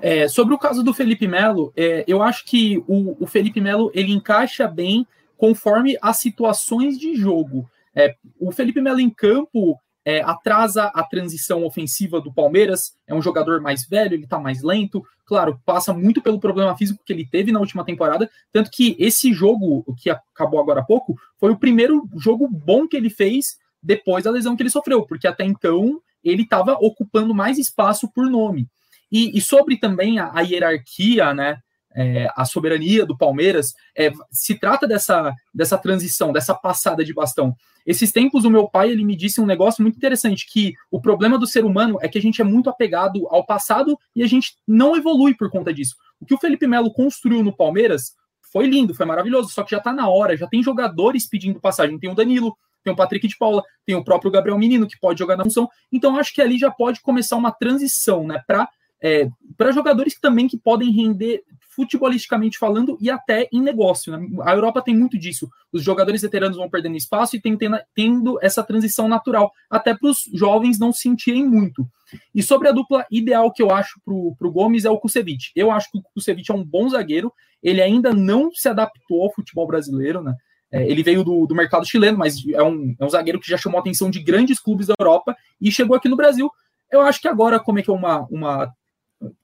É, 0.00 0.28
sobre 0.28 0.54
o 0.54 0.58
caso 0.58 0.84
do 0.84 0.94
Felipe 0.94 1.26
Melo, 1.26 1.72
é, 1.76 2.04
eu 2.06 2.22
acho 2.22 2.44
que 2.44 2.78
o, 2.86 3.16
o, 3.18 3.26
Felipe 3.26 3.60
Melo 3.60 3.90
ele 3.92 4.12
encaixa 4.12 4.68
bem 4.68 5.04
conforme 5.36 5.96
as 6.00 6.18
situações 6.18 6.98
de 6.98 7.14
jogo. 7.14 7.68
É, 7.94 8.14
o 8.38 8.50
Felipe 8.52 8.80
Melo 8.80 9.00
em 9.00 9.10
campo 9.10 9.78
é, 10.04 10.22
atrasa 10.22 10.84
a 10.94 11.02
transição 11.02 11.64
ofensiva 11.64 12.20
do 12.20 12.32
Palmeiras, 12.32 12.96
é 13.08 13.14
um 13.14 13.20
jogador 13.20 13.60
mais 13.60 13.84
velho, 13.84 14.14
ele 14.14 14.22
está 14.22 14.38
mais 14.38 14.62
lento, 14.62 15.04
claro, 15.24 15.60
passa 15.66 15.92
muito 15.92 16.22
pelo 16.22 16.38
problema 16.38 16.76
físico 16.76 17.02
que 17.04 17.12
ele 17.12 17.26
teve 17.26 17.50
na 17.50 17.58
última 17.58 17.84
temporada, 17.84 18.30
tanto 18.52 18.70
que 18.70 18.94
esse 19.00 19.32
jogo, 19.32 19.84
que 20.00 20.08
acabou 20.08 20.60
agora 20.60 20.80
há 20.80 20.84
pouco, 20.84 21.18
foi 21.40 21.50
o 21.50 21.58
primeiro 21.58 22.08
jogo 22.16 22.46
bom 22.48 22.86
que 22.86 22.96
ele 22.96 23.10
fez 23.10 23.58
depois 23.82 24.22
da 24.22 24.30
lesão 24.30 24.56
que 24.56 24.62
ele 24.62 24.70
sofreu, 24.70 25.04
porque 25.04 25.26
até 25.26 25.44
então 25.44 26.00
ele 26.22 26.42
estava 26.42 26.74
ocupando 26.74 27.34
mais 27.34 27.58
espaço 27.58 28.08
por 28.08 28.30
nome. 28.30 28.68
E, 29.10 29.36
e 29.36 29.40
sobre 29.40 29.76
também 29.76 30.20
a, 30.20 30.30
a 30.32 30.40
hierarquia, 30.40 31.34
né, 31.34 31.58
é, 31.96 32.28
a 32.36 32.44
soberania 32.44 33.06
do 33.06 33.16
Palmeiras, 33.16 33.74
é, 33.96 34.12
se 34.30 34.54
trata 34.58 34.86
dessa, 34.86 35.34
dessa 35.52 35.78
transição, 35.78 36.32
dessa 36.32 36.54
passada 36.54 37.04
de 37.04 37.14
bastão. 37.14 37.56
Esses 37.86 38.12
tempos, 38.12 38.44
o 38.44 38.50
meu 38.50 38.68
pai 38.68 38.90
ele 38.90 39.04
me 39.04 39.16
disse 39.16 39.40
um 39.40 39.46
negócio 39.46 39.82
muito 39.82 39.96
interessante, 39.96 40.46
que 40.50 40.74
o 40.90 41.00
problema 41.00 41.38
do 41.38 41.46
ser 41.46 41.64
humano 41.64 41.98
é 42.02 42.08
que 42.08 42.18
a 42.18 42.22
gente 42.22 42.40
é 42.40 42.44
muito 42.44 42.68
apegado 42.68 43.26
ao 43.28 43.46
passado 43.46 43.96
e 44.14 44.22
a 44.22 44.26
gente 44.26 44.56
não 44.66 44.96
evolui 44.96 45.34
por 45.34 45.50
conta 45.50 45.72
disso. 45.72 45.94
O 46.20 46.26
que 46.26 46.34
o 46.34 46.38
Felipe 46.38 46.66
Melo 46.66 46.92
construiu 46.92 47.42
no 47.42 47.56
Palmeiras 47.56 48.14
foi 48.52 48.66
lindo, 48.66 48.94
foi 48.94 49.06
maravilhoso, 49.06 49.50
só 49.50 49.62
que 49.62 49.70
já 49.70 49.78
está 49.78 49.92
na 49.92 50.08
hora, 50.08 50.36
já 50.36 50.46
tem 50.46 50.62
jogadores 50.62 51.28
pedindo 51.28 51.60
passagem. 51.60 51.98
Tem 51.98 52.10
o 52.10 52.14
Danilo, 52.14 52.56
tem 52.82 52.92
o 52.92 52.96
Patrick 52.96 53.26
de 53.26 53.36
Paula, 53.36 53.62
tem 53.84 53.94
o 53.94 54.04
próprio 54.04 54.30
Gabriel 54.30 54.58
Menino, 54.58 54.86
que 54.86 54.98
pode 54.98 55.18
jogar 55.18 55.36
na 55.36 55.44
função. 55.44 55.68
Então, 55.92 56.16
acho 56.16 56.32
que 56.32 56.40
ali 56.40 56.58
já 56.58 56.70
pode 56.70 57.00
começar 57.00 57.36
uma 57.36 57.52
transição, 57.52 58.26
né, 58.26 58.42
para 58.46 58.68
é, 59.02 59.28
para 59.56 59.72
jogadores 59.72 60.18
também 60.18 60.48
que 60.48 60.56
podem 60.56 60.90
render 60.90 61.42
futebolisticamente 61.76 62.58
falando 62.58 62.96
e 62.98 63.10
até 63.10 63.48
em 63.52 63.60
negócio. 63.60 64.16
Né? 64.16 64.26
A 64.42 64.54
Europa 64.54 64.80
tem 64.80 64.96
muito 64.96 65.18
disso. 65.18 65.46
Os 65.70 65.82
jogadores 65.82 66.22
veteranos 66.22 66.56
vão 66.56 66.70
perdendo 66.70 66.96
espaço 66.96 67.36
e 67.36 67.40
tem 67.40 67.56
tendo, 67.94 68.38
essa 68.40 68.62
transição 68.62 69.06
natural, 69.06 69.52
até 69.70 69.94
para 69.94 70.08
os 70.08 70.22
jovens 70.32 70.78
não 70.78 70.90
sentirem 70.90 71.46
muito. 71.46 71.86
E 72.34 72.42
sobre 72.42 72.68
a 72.68 72.72
dupla 72.72 73.04
ideal 73.10 73.52
que 73.52 73.62
eu 73.62 73.70
acho 73.70 74.00
para 74.04 74.14
o 74.14 74.50
Gomes 74.50 74.86
é 74.86 74.90
o 74.90 74.98
Kusevich. 74.98 75.52
Eu 75.54 75.70
acho 75.70 75.90
que 75.90 75.98
o 75.98 76.02
Kusevich 76.14 76.50
é 76.50 76.54
um 76.54 76.64
bom 76.64 76.88
zagueiro, 76.88 77.30
ele 77.62 77.82
ainda 77.82 78.14
não 78.14 78.50
se 78.52 78.68
adaptou 78.68 79.22
ao 79.22 79.32
futebol 79.32 79.66
brasileiro, 79.66 80.22
né? 80.22 80.34
É, 80.70 80.84
ele 80.90 81.02
veio 81.02 81.22
do, 81.22 81.46
do, 81.46 81.54
mercado 81.54 81.86
chileno, 81.86 82.18
mas 82.18 82.44
é 82.48 82.62
um, 82.62 82.94
é 82.98 83.04
um 83.04 83.08
zagueiro 83.08 83.38
que 83.38 83.48
já 83.48 83.56
chamou 83.56 83.78
a 83.78 83.80
atenção 83.80 84.10
de 84.10 84.20
grandes 84.20 84.58
clubes 84.58 84.88
da 84.88 84.94
Europa 84.98 85.36
e 85.60 85.70
chegou 85.70 85.96
aqui 85.96 86.08
no 86.08 86.16
Brasil. 86.16 86.50
Eu 86.90 87.02
acho 87.02 87.20
que 87.20 87.28
agora, 87.28 87.60
como 87.60 87.78
é 87.78 87.82
que 87.82 87.90
é 87.90 87.92
uma, 87.92 88.26
uma 88.30 88.72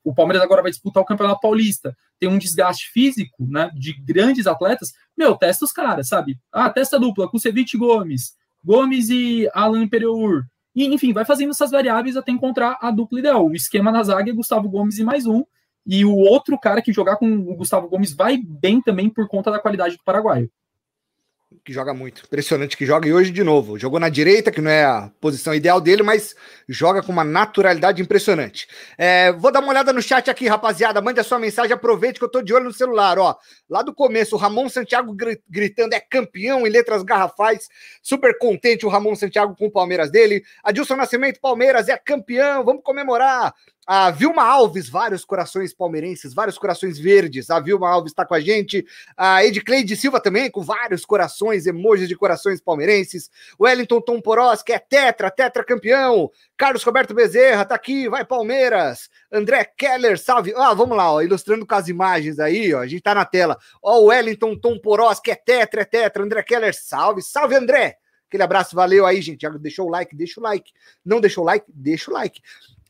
o 0.05 0.15
Palmeiras 0.15 0.43
agora 0.43 0.63
vai 0.63 0.71
disputar 0.71 1.03
o 1.03 1.07
Campeonato 1.07 1.41
Paulista, 1.41 1.97
tem 2.19 2.29
um 2.29 2.39
desgaste 2.39 2.91
físico, 2.91 3.47
né, 3.47 3.71
de 3.75 3.93
grandes 4.03 4.47
atletas, 4.47 4.93
meu, 5.17 5.37
testa 5.37 5.65
os 5.65 5.73
caras, 5.73 6.09
sabe? 6.09 6.39
Ah, 6.53 6.71
testa 6.71 6.99
dupla, 6.99 7.29
Kusevich 7.29 7.77
Gomes, 7.77 8.35
Gomes 8.65 9.09
e 9.11 9.49
Alan 9.53 9.83
Imperiur. 9.83 10.45
E, 10.75 10.87
enfim, 10.87 11.13
vai 11.13 11.25
fazendo 11.25 11.51
essas 11.51 11.71
variáveis 11.71 12.17
até 12.17 12.33
encontrar 12.33 12.79
a 12.81 12.91
dupla 12.91 13.19
ideal. 13.19 13.47
O 13.47 13.55
esquema 13.55 13.93
na 13.93 14.03
zaga 14.03 14.31
é 14.31 14.35
Gustavo 14.35 14.69
Gomes 14.71 14.99
e 14.99 15.05
mais 15.05 15.27
um, 15.27 15.45
e 15.87 16.05
o 16.05 16.15
outro 16.17 16.59
cara 16.59 16.81
que 16.81 16.93
jogar 16.93 17.17
com 17.17 17.27
o 17.27 17.57
Gustavo 17.57 17.89
Gomes 17.89 18.15
vai 18.15 18.39
bem 18.39 18.81
também 18.81 19.11
por 19.11 19.29
conta 19.29 19.51
da 19.51 19.59
qualidade 19.59 19.97
do 19.97 20.05
paraguaio 20.05 20.51
que 21.65 21.73
joga 21.73 21.93
muito. 21.93 22.23
Impressionante 22.25 22.77
que 22.77 22.87
joga. 22.87 23.09
E 23.09 23.13
hoje, 23.13 23.31
de 23.31 23.43
novo, 23.43 23.79
jogou 23.79 23.99
na 24.01 24.09
direita, 24.09 24.51
que 24.51 24.61
não 24.61 24.71
é 24.71 24.85
a 24.85 25.11
posição 25.21 25.55
ideal 25.55 25.81
dele, 25.81 26.03
mas 26.03 26.35
joga 26.69 27.03
com 27.03 27.13
uma 27.13 27.25
naturalidade 27.25 28.01
impressionante. 28.01 28.67
É, 28.97 29.33
vou 29.33 29.53
dar 29.53 29.61
uma 29.61 29.71
olhada 29.71 29.93
no 29.93 30.03
chat 30.03 30.31
aqui, 30.31 30.47
rapaziada. 30.49 31.01
Mande 31.01 31.21
a 31.21 31.25
sua 31.25 31.39
mensagem, 31.39 31.73
aproveite 31.73 32.19
que 32.19 32.25
eu 32.25 32.31
tô 32.31 32.43
de 32.43 32.53
olho 32.53 32.65
no 32.65 32.73
celular. 32.73 33.19
Ó, 33.19 33.37
lá 33.69 33.83
do 33.83 33.95
começo, 33.95 34.37
o 34.37 34.39
Ramon 34.39 34.69
Santiago 34.69 35.15
gritando 35.49 35.95
é 35.95 36.01
campeão 36.01 36.67
em 36.67 36.71
letras 36.71 37.03
garrafais. 37.03 37.69
Super 38.03 38.39
contente 38.39 38.87
o 38.87 38.89
Ramon 38.89 39.15
Santiago 39.15 39.55
com 39.57 39.67
o 39.67 39.71
Palmeiras 39.71 40.11
dele. 40.11 40.43
Adilson 40.63 40.97
Nascimento, 40.97 41.41
Palmeiras 41.41 41.89
é 41.89 41.97
campeão, 41.97 42.65
vamos 42.65 42.83
comemorar. 42.83 43.55
A 43.95 44.11
Vilma 44.11 44.43
Alves, 44.43 44.89
vários 44.89 45.23
corações 45.23 45.75
palmeirenses, 45.75 46.33
vários 46.33 46.57
corações 46.57 46.99
verdes. 46.99 47.51
A 47.51 47.61
Vilma 47.61 47.91
Alves 47.91 48.13
está 48.13 48.25
com 48.25 48.33
a 48.33 48.41
gente. 48.41 48.87
A 49.15 49.45
Edcleide 49.45 49.95
Silva 49.97 50.19
também, 50.19 50.51
com 50.51 50.63
vários 50.63 51.05
corações, 51.05 51.67
emojis 51.67 52.09
de 52.09 52.17
corações 52.17 52.59
palmeirenses. 52.59 53.31
Wellington 53.61 54.01
Tom 54.01 54.19
Porós, 54.19 54.63
que 54.63 54.73
é 54.73 54.79
tetra, 54.79 55.31
tetra 55.31 55.63
campeão. 55.63 56.31
Carlos 56.57 56.83
Roberto 56.85 57.13
Bezerra, 57.13 57.67
tá 57.67 57.75
aqui, 57.75 58.09
vai 58.09 58.25
Palmeiras. 58.25 59.11
André 59.31 59.63
Keller, 59.77 60.19
salve. 60.19 60.55
Ah, 60.57 60.73
vamos 60.73 60.97
lá, 60.97 61.13
ó, 61.13 61.21
ilustrando 61.21 61.67
com 61.67 61.75
as 61.75 61.87
imagens 61.87 62.39
aí, 62.39 62.73
ó, 62.73 62.81
a 62.81 62.87
gente 62.87 63.03
tá 63.03 63.15
na 63.15 63.27
tela. 63.27 63.59
Ó, 63.83 64.01
o 64.01 64.05
Wellington 64.07 64.57
Tom 64.57 64.79
Porós, 64.79 65.21
que 65.21 65.31
é 65.31 65.37
tetra, 65.37 65.83
é 65.83 65.85
tetra. 65.85 66.25
André 66.25 66.43
Keller, 66.43 66.75
salve, 66.75 67.21
salve, 67.21 67.57
André. 67.57 67.99
Aquele 68.27 68.45
abraço, 68.45 68.75
valeu 68.75 69.05
aí, 69.05 69.21
gente. 69.21 69.43
Já 69.43 69.51
deixou 69.51 69.87
o 69.87 69.91
like, 69.91 70.17
deixa 70.17 70.41
o 70.41 70.43
like. 70.43 70.73
Não 71.05 71.21
deixou 71.21 71.45
o 71.45 71.47
like, 71.47 71.67
deixa 71.69 72.11
o 72.11 72.15
like. 72.15 72.41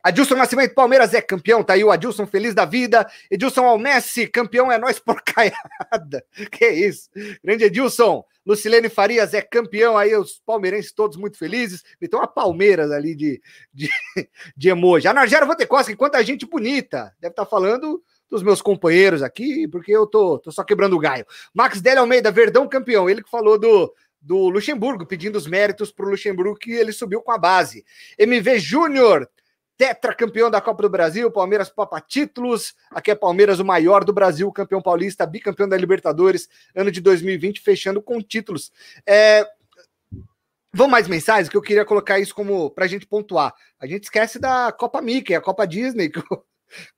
Adilson 0.03 0.35
Nascimento 0.35 0.75
Palmeiras 0.75 1.15
é 1.15 1.21
campeão, 1.21 1.63
tá 1.63 1.75
aí 1.75 1.85
o 1.85 1.91
Adilson 1.91 2.27
feliz 2.27 2.55
da 2.55 2.65
vida. 2.65 3.09
Edilson 3.31 3.65
Almessi, 3.65 4.27
campeão 4.27 4.71
é 4.71 4.79
nós 4.79 4.99
porcaiada. 5.01 6.25
Que 6.51 6.69
isso? 6.69 7.09
Grande 7.43 7.65
Edilson. 7.65 8.25
Lucilene 8.45 8.89
Farias 8.89 9.35
é 9.35 9.41
campeão, 9.41 9.97
aí 9.97 10.17
os 10.17 10.43
palmeirenses 10.45 10.91
todos 10.91 11.17
muito 11.17 11.39
felizes. 11.39 11.85
Então 12.01 12.21
a 12.21 12.27
Palmeiras 12.27 12.91
ali 12.91 13.15
de, 13.15 13.41
de, 13.73 13.89
de 14.57 14.69
emoji. 14.69 15.07
A 15.07 15.15
Nargera 15.15 15.47
Vantecosta, 15.47 15.95
quanta 15.97 16.23
gente 16.25 16.45
bonita. 16.45 17.15
Deve 17.21 17.33
estar 17.33 17.45
tá 17.45 17.51
falando 17.51 18.03
dos 18.29 18.43
meus 18.43 18.61
companheiros 18.61 19.23
aqui, 19.23 19.69
porque 19.69 19.93
eu 19.93 20.07
tô, 20.07 20.39
tô 20.39 20.51
só 20.51 20.65
quebrando 20.65 20.97
o 20.97 20.99
gaio. 20.99 21.25
Max 21.55 21.81
Dele 21.81 21.99
Almeida, 22.01 22.33
Verdão 22.33 22.67
campeão. 22.67 23.09
Ele 23.09 23.23
que 23.23 23.31
falou 23.31 23.57
do, 23.59 23.95
do 24.21 24.49
Luxemburgo, 24.49 25.07
pedindo 25.07 25.37
os 25.37 25.47
méritos 25.47 25.93
para 25.93 26.07
o 26.07 26.11
Luxemburgo, 26.11 26.57
que 26.57 26.73
ele 26.73 26.93
subiu 26.93 27.21
com 27.21 27.31
a 27.31 27.39
base. 27.39 27.85
MV 28.19 28.59
Júnior, 28.59 29.29
tetracampeão 29.83 30.49
da 30.49 30.61
Copa 30.61 30.83
do 30.83 30.89
Brasil, 30.89 31.29
Palmeiras 31.29 31.69
papa 31.69 32.01
títulos. 32.01 32.73
Aqui 32.89 33.11
é 33.11 33.17
Palmeiras, 33.17 33.59
o 33.59 33.65
maior 33.65 34.05
do 34.05 34.13
Brasil, 34.13 34.51
campeão 34.53 34.81
paulista, 34.81 35.27
bicampeão 35.27 35.69
da 35.69 35.77
Libertadores, 35.77 36.49
ano 36.73 36.89
de 36.89 37.01
2020, 37.01 37.61
fechando 37.61 38.01
com 38.01 38.23
títulos. 38.23 38.71
É... 39.05 39.45
Vamos 40.73 40.93
mais 40.93 41.09
mensagens, 41.09 41.49
que 41.49 41.57
eu 41.57 41.61
queria 41.61 41.85
colocar 41.85 42.21
isso 42.21 42.33
como 42.33 42.71
para 42.71 42.85
a 42.85 42.89
gente 42.89 43.09
pontuar. 43.09 43.53
A 43.81 43.85
gente 43.85 44.05
esquece 44.05 44.39
da 44.39 44.71
Copa 44.71 45.03
Mickey, 45.03 45.35
a 45.35 45.41
Copa 45.41 45.67
Disney, 45.67 46.09
que 46.09 46.23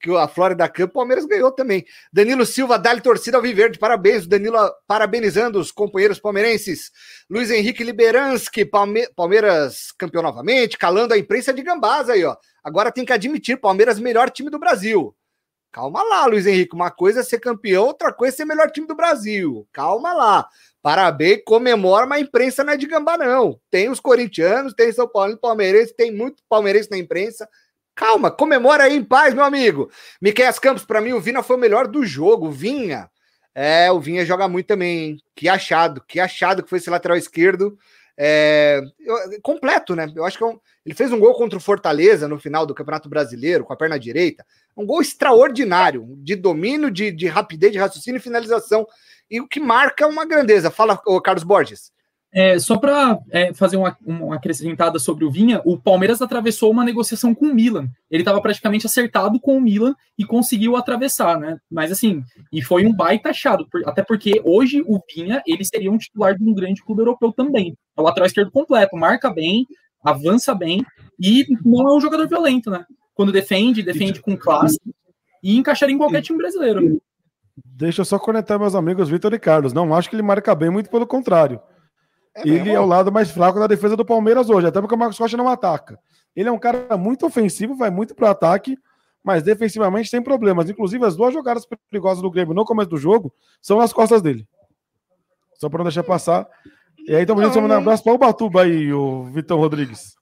que 0.01 0.11
a 0.17 0.29
Florida 0.29 0.69
Cup, 0.69 0.91
o 0.91 0.93
Palmeiras 0.93 1.25
ganhou 1.25 1.51
também. 1.53 1.85
Danilo 2.13 2.45
Silva, 2.47 2.79
dá-lhe 2.79 3.01
torcida 3.01 3.37
ao 3.37 3.43
Viverde, 3.43 3.79
parabéns. 3.79 4.27
Danilo 4.27 4.59
parabenizando 4.87 5.59
os 5.59 5.71
companheiros 5.71 6.19
palmeirenses. 6.19 6.91
Luiz 7.29 7.51
Henrique 7.51 7.85
Liberanski, 7.85 8.65
Palme 8.65 9.09
Palmeiras 9.15 9.93
campeão 9.99 10.23
novamente, 10.23 10.79
calando 10.79 11.15
a 11.15 11.19
imprensa 11.19 11.53
de 11.53 11.63
gambás 11.63 12.09
aí, 12.09 12.25
ó. 12.25 12.37
Agora 12.63 12.91
tem 12.91 13.05
que 13.05 13.13
admitir, 13.13 13.61
Palmeiras 13.61 13.99
melhor 13.99 14.31
time 14.31 14.51
do 14.51 14.59
Brasil. 14.59 15.15
Calma 15.75 16.05
lá, 16.05 16.25
Luiz 16.27 16.47
Henrique. 16.47 16.73
Uma 16.73 16.89
coisa 16.89 17.19
é 17.19 17.23
ser 17.25 17.41
campeão, 17.41 17.87
outra 17.87 18.13
coisa 18.13 18.33
é 18.33 18.37
ser 18.37 18.45
melhor 18.45 18.71
time 18.71 18.87
do 18.87 18.95
Brasil. 18.95 19.67
Calma 19.73 20.13
lá. 20.13 20.49
Parabéns, 20.81 21.43
comemora, 21.45 22.07
mas 22.07 22.19
a 22.19 22.21
imprensa 22.23 22.63
não 22.63 22.75
é 22.75 22.77
de 22.77 22.87
gambá, 22.87 23.19
não. 23.19 23.59
Tem 23.73 23.91
os 23.91 23.99
corintianos, 23.99 24.73
tem 24.73 24.93
São 24.93 25.09
Paulo, 25.09 25.37
palmeirense, 25.37 25.93
tem 25.93 26.13
muito 26.13 26.45
palmeirense 26.49 26.91
na 26.93 26.97
imprensa. 26.97 27.49
Calma, 27.95 28.31
comemora 28.31 28.85
aí 28.85 28.97
em 28.97 29.05
paz, 29.05 29.35
meu 29.35 29.45
amigo. 29.45 29.91
Miquel 30.21 30.53
Campos, 30.61 30.85
para 30.85 31.01
mim, 31.01 31.13
o 31.13 31.21
Vina 31.21 31.43
foi 31.43 31.57
o 31.57 31.61
melhor 31.61 31.87
do 31.87 32.05
jogo. 32.05 32.51
Vinha. 32.51 33.09
É, 33.55 33.91
o 33.93 34.01
Vinha 34.01 34.25
joga 34.25 34.49
muito 34.49 34.67
também, 34.67 34.99
hein? 34.99 35.17
Que 35.35 35.49
achado, 35.49 36.03
que 36.07 36.19
achado 36.19 36.63
que 36.63 36.69
foi 36.69 36.79
esse 36.79 36.91
lateral 36.91 37.17
esquerdo. 37.17 37.79
É, 38.17 38.81
completo, 39.43 39.95
né? 39.95 40.13
Eu 40.15 40.25
acho 40.25 40.39
que 40.39 40.45
é 40.45 40.57
ele 40.85 40.95
fez 40.95 41.11
um 41.13 41.19
gol 41.19 41.35
contra 41.35 41.57
o 41.57 41.63
Fortaleza 41.63 42.29
no 42.29 42.39
final 42.39 42.67
do 42.67 42.75
Campeonato 42.75 43.09
Brasileiro, 43.09 43.65
com 43.65 43.73
a 43.73 43.77
perna 43.77 43.99
direita. 43.99 44.45
Um 44.77 44.85
gol 44.85 45.01
extraordinário, 45.01 46.07
de 46.19 46.37
domínio, 46.37 46.91
de, 46.91 47.11
de 47.11 47.27
rapidez, 47.27 47.73
de 47.73 47.79
raciocínio 47.79 48.19
e 48.19 48.23
finalização. 48.23 48.87
E 49.31 49.41
o 49.41 49.49
que 49.49 49.61
marca 49.61 50.07
uma 50.07 50.27
grandeza. 50.27 50.71
Fala, 50.71 51.01
Carlos 51.23 51.45
Borges. 51.45 51.91
É, 52.37 52.59
só 52.59 52.77
para 52.77 53.17
é, 53.31 53.55
fazer 53.55 53.77
uma, 53.77 53.97
uma, 54.05 54.35
acrescentada 54.35 54.99
sobre 54.99 55.25
o 55.25 55.31
Vinha, 55.31 55.63
o 55.65 55.79
Palmeiras 55.79 56.21
atravessou 56.21 56.69
uma 56.69 56.85
negociação 56.85 57.33
com 57.33 57.47
o 57.47 57.55
Milan. 57.55 57.87
Ele 58.11 58.23
estava 58.23 58.43
praticamente 58.43 58.85
acertado 58.85 59.39
com 59.39 59.57
o 59.57 59.61
Milan 59.61 59.95
e 60.19 60.25
conseguiu 60.25 60.75
atravessar, 60.75 61.39
né? 61.39 61.57
Mas 61.71 61.93
assim, 61.93 62.25
e 62.53 62.61
foi 62.61 62.87
um 62.87 62.93
baita 62.93 63.29
achado, 63.29 63.69
até 63.87 64.03
porque 64.03 64.43
hoje 64.45 64.83
o 64.85 64.99
Vinha 65.15 65.41
ele 65.47 65.65
seria 65.65 65.93
um 65.93 65.97
titular 65.97 66.37
de 66.37 66.43
um 66.43 66.53
grande 66.53 66.83
clube 66.83 67.03
europeu 67.03 67.33
também. 67.33 67.77
É 67.97 68.01
o 68.01 68.05
lateral 68.05 68.27
esquerdo 68.27 68.51
completo, 68.51 68.97
marca 68.97 69.33
bem, 69.33 69.65
avança 70.05 70.53
bem 70.57 70.85
e 71.21 71.47
não 71.65 71.89
é 71.89 71.95
um 71.95 72.01
jogador 72.01 72.27
violento, 72.27 72.69
né? 72.69 72.85
Quando 73.15 73.31
defende, 73.31 73.81
defende 73.81 74.21
com 74.21 74.37
classe 74.37 74.81
e 75.41 75.57
encaixaria 75.57 75.95
em 75.95 75.99
qualquer 75.99 76.21
time 76.21 76.39
brasileiro. 76.39 77.01
Deixa 77.65 78.01
eu 78.01 78.05
só 78.05 78.19
conectar 78.19 78.59
meus 78.59 78.75
amigos 78.75 79.09
Vitor 79.09 79.33
e 79.33 79.39
Carlos. 79.39 79.73
Não 79.73 79.95
acho 79.95 80.11
que 80.11 80.17
ele 80.17 80.23
marca 80.23 80.53
bem, 80.53 80.69
muito 80.69 80.91
pelo 80.91 81.07
contrário. 81.07 81.61
É 82.35 82.49
ele 82.49 82.71
é 82.71 82.81
o 82.81 82.87
lado 82.87 83.13
mais 83.13 83.31
fraco 83.31 83.61
da 83.61 83.67
defesa 83.67 83.97
do 83.97 84.05
Palmeiras 84.05 84.51
hoje, 84.51 84.67
até 84.67 84.81
porque 84.81 84.95
o 84.95 84.99
Marcos 84.99 85.19
Rocha 85.19 85.37
não 85.37 85.49
ataca. 85.49 85.99
Ele 86.35 86.49
é 86.49 86.53
um 86.53 86.59
cara 86.59 86.97
muito 86.97 87.25
ofensivo, 87.25 87.77
vai 87.77 87.91
muito 87.91 88.15
para 88.15 88.27
o 88.27 88.31
ataque, 88.31 88.77
mas 89.23 89.43
defensivamente 89.43 90.11
tem 90.11 90.21
problemas. 90.21 90.69
Inclusive, 90.69 91.05
as 91.05 91.17
duas 91.17 91.33
jogadas 91.33 91.67
perigosas 91.91 92.23
do 92.23 92.31
Grêmio 92.31 92.55
no 92.55 92.65
começo 92.65 92.91
do 92.91 92.97
jogo 92.97 93.33
são 93.63 93.79
nas 93.79 93.93
costas 93.93 94.21
dele. 94.21 94.47
Só 95.55 95.69
para 95.69 95.79
não 95.79 95.85
deixar 95.85 96.03
passar. 96.03 96.49
E 97.07 97.15
aí, 97.15 97.23
estamos 97.23 97.45
mandando 97.45 97.75
um 97.75 97.79
abraço 97.79 98.03
para 98.03 98.13
o 98.13 98.19
Batuba 98.19 98.63
aí, 98.63 98.93
o 98.93 99.25
Vitão 99.25 99.59
Rodrigues. 99.59 100.17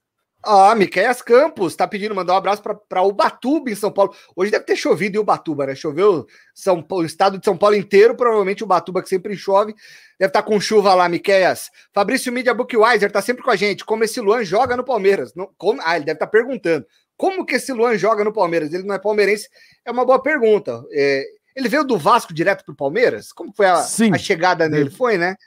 Ah, 0.45 0.75
Miquel 0.75 1.15
Campos 1.25 1.73
tá 1.73 1.87
pedindo 1.87 2.13
mandar 2.13 2.33
um 2.33 2.37
abraço 2.37 2.61
para 2.61 3.01
Ubatuba 3.01 3.71
em 3.71 3.75
São 3.75 3.89
Paulo. 3.89 4.13
Hoje 4.35 4.51
deve 4.51 4.65
ter 4.65 4.75
chovido 4.75 5.15
em 5.15 5.19
Ubatuba, 5.19 5.65
né? 5.65 5.73
Choveu 5.73 6.27
São 6.53 6.81
Paulo, 6.81 7.03
o 7.03 7.07
estado 7.07 7.37
de 7.37 7.45
São 7.45 7.55
Paulo 7.55 7.75
inteiro, 7.75 8.13
provavelmente 8.13 8.63
Ubatuba 8.63 9.01
que 9.01 9.07
sempre 9.07 9.37
chove, 9.37 9.73
deve 10.19 10.29
estar 10.29 10.41
tá 10.41 10.43
com 10.43 10.59
chuva 10.59 10.93
lá, 10.93 11.07
Miqueias. 11.07 11.69
Fabrício 11.93 12.31
Media 12.31 12.53
Bookweiser 12.53 13.09
tá 13.09 13.21
sempre 13.21 13.41
com 13.41 13.51
a 13.51 13.55
gente. 13.55 13.85
Como 13.85 14.03
esse 14.03 14.19
Luan 14.19 14.43
joga 14.43 14.75
no 14.75 14.83
Palmeiras? 14.83 15.33
Não, 15.33 15.49
como, 15.57 15.79
ah, 15.81 15.95
ele 15.95 16.05
deve 16.05 16.17
estar 16.17 16.25
tá 16.25 16.31
perguntando. 16.31 16.85
Como 17.15 17.45
que 17.45 17.55
esse 17.55 17.71
Luan 17.71 17.97
joga 17.97 18.23
no 18.25 18.33
Palmeiras? 18.33 18.73
Ele 18.73 18.83
não 18.83 18.95
é 18.95 18.99
palmeirense? 18.99 19.47
É 19.85 19.91
uma 19.91 20.03
boa 20.03 20.21
pergunta. 20.21 20.83
É, 20.91 21.23
ele 21.55 21.69
veio 21.69 21.85
do 21.85 21.97
Vasco 21.97 22.33
direto 22.33 22.65
pro 22.65 22.75
Palmeiras? 22.75 23.31
Como 23.31 23.53
foi 23.53 23.67
a, 23.67 23.75
a 23.75 24.17
chegada 24.17 24.67
dele? 24.67 24.89
Foi, 24.89 25.17
né? 25.17 25.37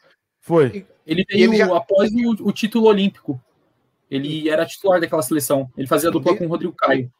Foi. 0.40 0.86
Ele 1.06 1.24
veio 1.28 1.50
ele 1.50 1.56
já... 1.58 1.76
após 1.76 2.10
o, 2.12 2.48
o 2.48 2.52
título 2.52 2.86
olímpico. 2.86 3.38
Ele 4.10 4.48
era 4.48 4.64
titular 4.64 5.00
daquela 5.00 5.22
seleção. 5.22 5.68
Ele 5.76 5.86
fazia 5.86 6.10
dupla 6.10 6.36
com 6.36 6.46
o 6.46 6.48
Rodrigo 6.48 6.74
Caio. 6.74 7.10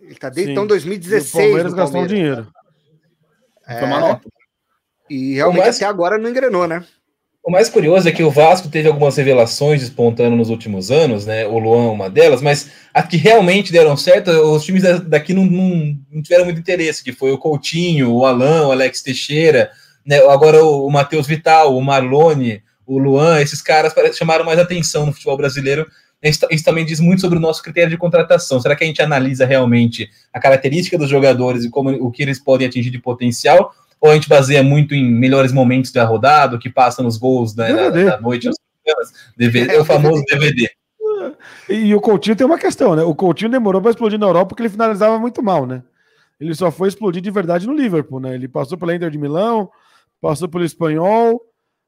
Ele 0.00 0.14
tá 0.14 0.28
desde 0.28 0.52
então 0.52 0.66
2016. 0.66 1.34
o 1.34 1.38
Palmeiras 1.38 1.74
gastou 1.74 2.06
dinheiro. 2.06 2.48
É... 3.66 3.78
Foi 3.78 3.88
uma 3.88 4.00
nota. 4.00 4.28
E 5.08 5.34
realmente 5.34 5.64
mais... 5.64 5.76
até 5.76 5.84
agora 5.84 6.18
não 6.18 6.28
engrenou, 6.28 6.66
né? 6.66 6.84
O 7.44 7.50
mais 7.50 7.68
curioso 7.68 8.08
é 8.08 8.12
que 8.12 8.22
o 8.22 8.30
Vasco 8.30 8.68
teve 8.68 8.86
algumas 8.86 9.16
revelações 9.16 9.80
despontando 9.80 10.36
nos 10.36 10.48
últimos 10.48 10.92
anos, 10.92 11.26
né? 11.26 11.44
O 11.44 11.58
Luan, 11.58 11.90
uma 11.90 12.08
delas, 12.08 12.40
mas 12.40 12.70
as 12.94 13.06
que 13.08 13.16
realmente 13.16 13.72
deram 13.72 13.96
certo, 13.96 14.30
os 14.30 14.64
times 14.64 14.82
daqui 15.00 15.34
não, 15.34 15.44
não, 15.44 15.98
não 16.10 16.22
tiveram 16.22 16.44
muito 16.44 16.60
interesse, 16.60 17.02
que 17.02 17.12
foi 17.12 17.32
o 17.32 17.38
Coutinho, 17.38 18.12
o 18.12 18.24
Alain, 18.24 18.66
o 18.66 18.70
Alex 18.70 19.02
Teixeira, 19.02 19.72
né? 20.06 20.18
agora 20.18 20.64
o, 20.64 20.86
o 20.86 20.90
Matheus 20.90 21.26
Vital, 21.26 21.76
o 21.76 21.82
Marlone, 21.82 22.62
o 22.86 22.96
Luan, 22.96 23.40
esses 23.40 23.60
caras 23.60 23.92
chamaram 24.16 24.44
mais 24.44 24.60
atenção 24.60 25.06
no 25.06 25.12
futebol 25.12 25.36
brasileiro 25.36 25.84
isso 26.22 26.64
também 26.64 26.84
diz 26.84 27.00
muito 27.00 27.20
sobre 27.20 27.38
o 27.38 27.40
nosso 27.40 27.62
critério 27.62 27.90
de 27.90 27.96
contratação. 27.96 28.60
Será 28.60 28.76
que 28.76 28.84
a 28.84 28.86
gente 28.86 29.02
analisa 29.02 29.44
realmente 29.44 30.08
a 30.32 30.38
característica 30.38 30.96
dos 30.96 31.08
jogadores 31.08 31.64
e 31.64 31.70
como 31.70 31.90
o 31.90 32.10
que 32.10 32.22
eles 32.22 32.38
podem 32.38 32.66
atingir 32.66 32.90
de 32.90 32.98
potencial? 32.98 33.74
Ou 34.00 34.10
a 34.10 34.14
gente 34.14 34.28
baseia 34.28 34.62
muito 34.62 34.94
em 34.94 35.04
melhores 35.04 35.52
momentos 35.52 35.90
da 35.90 36.04
rodada, 36.04 36.56
o 36.56 36.58
que 36.58 36.70
passa 36.70 37.02
nos 37.02 37.16
gols 37.16 37.54
da, 37.54 37.70
da, 37.70 37.90
da 37.90 38.20
noite, 38.20 38.48
DVD, 39.36 39.74
é 39.74 39.80
o 39.80 39.84
famoso 39.84 40.22
DVD. 40.28 40.70
E 41.68 41.94
o 41.94 42.00
Coutinho 42.00 42.36
tem 42.36 42.46
uma 42.46 42.58
questão, 42.58 42.96
né? 42.96 43.02
O 43.02 43.14
Coutinho 43.14 43.50
demorou 43.50 43.80
para 43.80 43.90
explodir 43.90 44.18
na 44.18 44.26
Europa 44.26 44.48
porque 44.48 44.62
ele 44.62 44.68
finalizava 44.68 45.18
muito 45.18 45.42
mal, 45.42 45.66
né? 45.66 45.82
Ele 46.40 46.54
só 46.54 46.70
foi 46.72 46.88
explodir 46.88 47.22
de 47.22 47.30
verdade 47.30 47.66
no 47.66 47.74
Liverpool, 47.74 48.18
né? 48.18 48.34
Ele 48.34 48.48
passou 48.48 48.76
pela 48.76 48.94
Inter 48.94 49.10
de 49.10 49.18
Milão, 49.18 49.70
passou 50.20 50.48
pelo 50.48 50.64
Espanhol, 50.64 51.40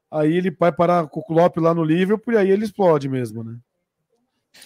aí 0.09 0.37
ele 0.37 0.55
vai 0.57 0.71
parar 0.71 1.07
com 1.07 1.19
o 1.19 1.25
Klopp 1.25 1.57
lá 1.57 1.73
no 1.73 1.83
Liverpool 1.83 2.33
e 2.33 2.37
aí 2.37 2.49
ele 2.49 2.63
explode 2.63 3.09
mesmo, 3.09 3.43
né? 3.43 3.57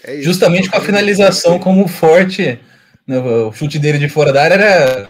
É 0.04 0.22
Justamente 0.22 0.70
com 0.70 0.78
a 0.78 0.82
finalização 0.82 1.60
como 1.60 1.88
forte, 1.88 2.60
né, 3.06 3.20
o 3.20 3.52
chute 3.52 3.78
dele 3.78 3.98
de 3.98 4.08
fora 4.08 4.32
da 4.32 4.44
área 4.44 4.54
era 4.56 5.10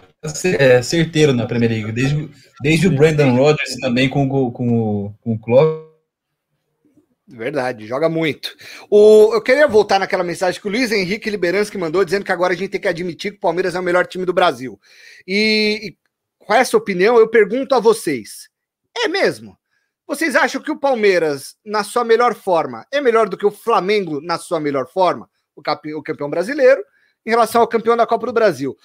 é, 0.58 0.82
certeiro 0.82 1.32
na 1.32 1.46
Premier 1.46 1.70
League, 1.70 1.92
desde, 1.92 2.28
desde 2.60 2.88
o 2.88 2.90
Brandon 2.90 3.34
Rodgers 3.36 3.76
também 3.76 4.08
com, 4.08 4.28
com, 4.28 4.50
com, 4.50 5.14
com 5.20 5.32
o 5.32 5.38
Klopp. 5.38 5.90
Verdade, 7.32 7.86
joga 7.86 8.08
muito. 8.08 8.56
O, 8.90 9.32
eu 9.32 9.40
queria 9.40 9.68
voltar 9.68 10.00
naquela 10.00 10.24
mensagem 10.24 10.60
que 10.60 10.66
o 10.66 10.70
Luiz 10.70 10.90
Henrique 10.90 11.30
Liberanski 11.30 11.78
mandou, 11.78 12.04
dizendo 12.04 12.24
que 12.24 12.32
agora 12.32 12.52
a 12.52 12.56
gente 12.56 12.70
tem 12.70 12.80
que 12.80 12.88
admitir 12.88 13.30
que 13.30 13.36
o 13.36 13.40
Palmeiras 13.40 13.76
é 13.76 13.80
o 13.80 13.82
melhor 13.82 14.04
time 14.04 14.24
do 14.24 14.32
Brasil. 14.32 14.80
E, 15.26 15.78
e 15.80 15.96
com 16.44 16.52
essa 16.52 16.76
opinião, 16.76 17.18
eu 17.18 17.28
pergunto 17.28 17.72
a 17.72 17.78
vocês: 17.78 18.48
é 18.96 19.06
mesmo? 19.06 19.56
Vocês 20.10 20.34
acham 20.34 20.60
que 20.60 20.72
o 20.72 20.76
Palmeiras, 20.76 21.54
na 21.64 21.84
sua 21.84 22.02
melhor 22.02 22.34
forma, 22.34 22.84
é 22.90 23.00
melhor 23.00 23.28
do 23.28 23.36
que 23.38 23.46
o 23.46 23.50
Flamengo 23.52 24.20
na 24.20 24.38
sua 24.38 24.58
melhor 24.58 24.88
forma, 24.88 25.30
o, 25.54 25.62
o 25.96 26.02
campeão 26.02 26.28
brasileiro, 26.28 26.82
em 27.24 27.30
relação 27.30 27.60
ao 27.60 27.68
campeão 27.68 27.96
da 27.96 28.04
Copa 28.04 28.26
do 28.26 28.32
Brasil? 28.32 28.76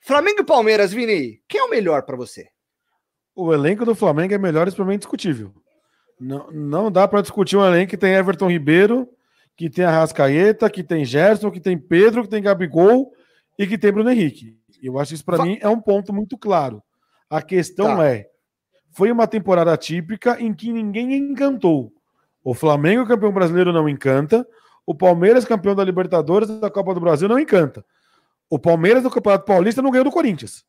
Flamengo 0.00 0.40
e 0.40 0.44
Palmeiras, 0.44 0.90
Vini, 0.90 1.42
quem 1.46 1.60
é 1.60 1.64
o 1.64 1.68
melhor 1.68 2.04
para 2.04 2.16
você? 2.16 2.48
O 3.36 3.52
elenco 3.52 3.84
do 3.84 3.94
Flamengo 3.94 4.32
é 4.32 4.38
melhor, 4.38 4.66
isso 4.68 4.76
para 4.78 4.86
mim 4.86 4.92
é 4.92 4.94
indiscutível. 4.94 5.52
Não, 6.18 6.50
não 6.50 6.90
dá 6.90 7.06
para 7.06 7.20
discutir 7.20 7.58
um 7.58 7.66
elenco 7.66 7.90
que 7.90 7.98
tem 7.98 8.14
Everton 8.14 8.48
Ribeiro, 8.48 9.06
que 9.58 9.68
tem 9.68 9.84
Arrascaeta, 9.84 10.70
que 10.70 10.82
tem 10.82 11.04
Gerson, 11.04 11.50
que 11.50 11.60
tem 11.60 11.76
Pedro, 11.76 12.22
que 12.22 12.30
tem 12.30 12.42
Gabigol 12.42 13.12
e 13.58 13.66
que 13.66 13.76
tem 13.76 13.92
Bruno 13.92 14.10
Henrique. 14.10 14.56
Eu 14.82 14.98
acho 14.98 15.10
que 15.10 15.16
isso 15.16 15.24
para 15.26 15.44
mim 15.44 15.58
é 15.60 15.68
um 15.68 15.78
ponto 15.78 16.10
muito 16.10 16.38
claro. 16.38 16.82
A 17.28 17.42
questão 17.42 17.98
tá. 17.98 18.08
é 18.08 18.29
foi 18.92 19.10
uma 19.10 19.26
temporada 19.26 19.76
típica 19.76 20.40
em 20.40 20.52
que 20.52 20.72
ninguém 20.72 21.14
encantou. 21.14 21.92
O 22.42 22.54
Flamengo, 22.54 23.06
campeão 23.06 23.32
brasileiro, 23.32 23.72
não 23.72 23.88
encanta. 23.88 24.46
O 24.86 24.94
Palmeiras, 24.94 25.44
campeão 25.44 25.74
da 25.74 25.84
Libertadores 25.84 26.48
da 26.60 26.70
Copa 26.70 26.94
do 26.94 27.00
Brasil, 27.00 27.28
não 27.28 27.38
encanta. 27.38 27.84
O 28.48 28.58
Palmeiras 28.58 29.02
do 29.02 29.10
Campeonato 29.10 29.44
Paulista 29.44 29.80
não 29.82 29.90
ganhou 29.90 30.04
do 30.04 30.10
Corinthians. 30.10 30.64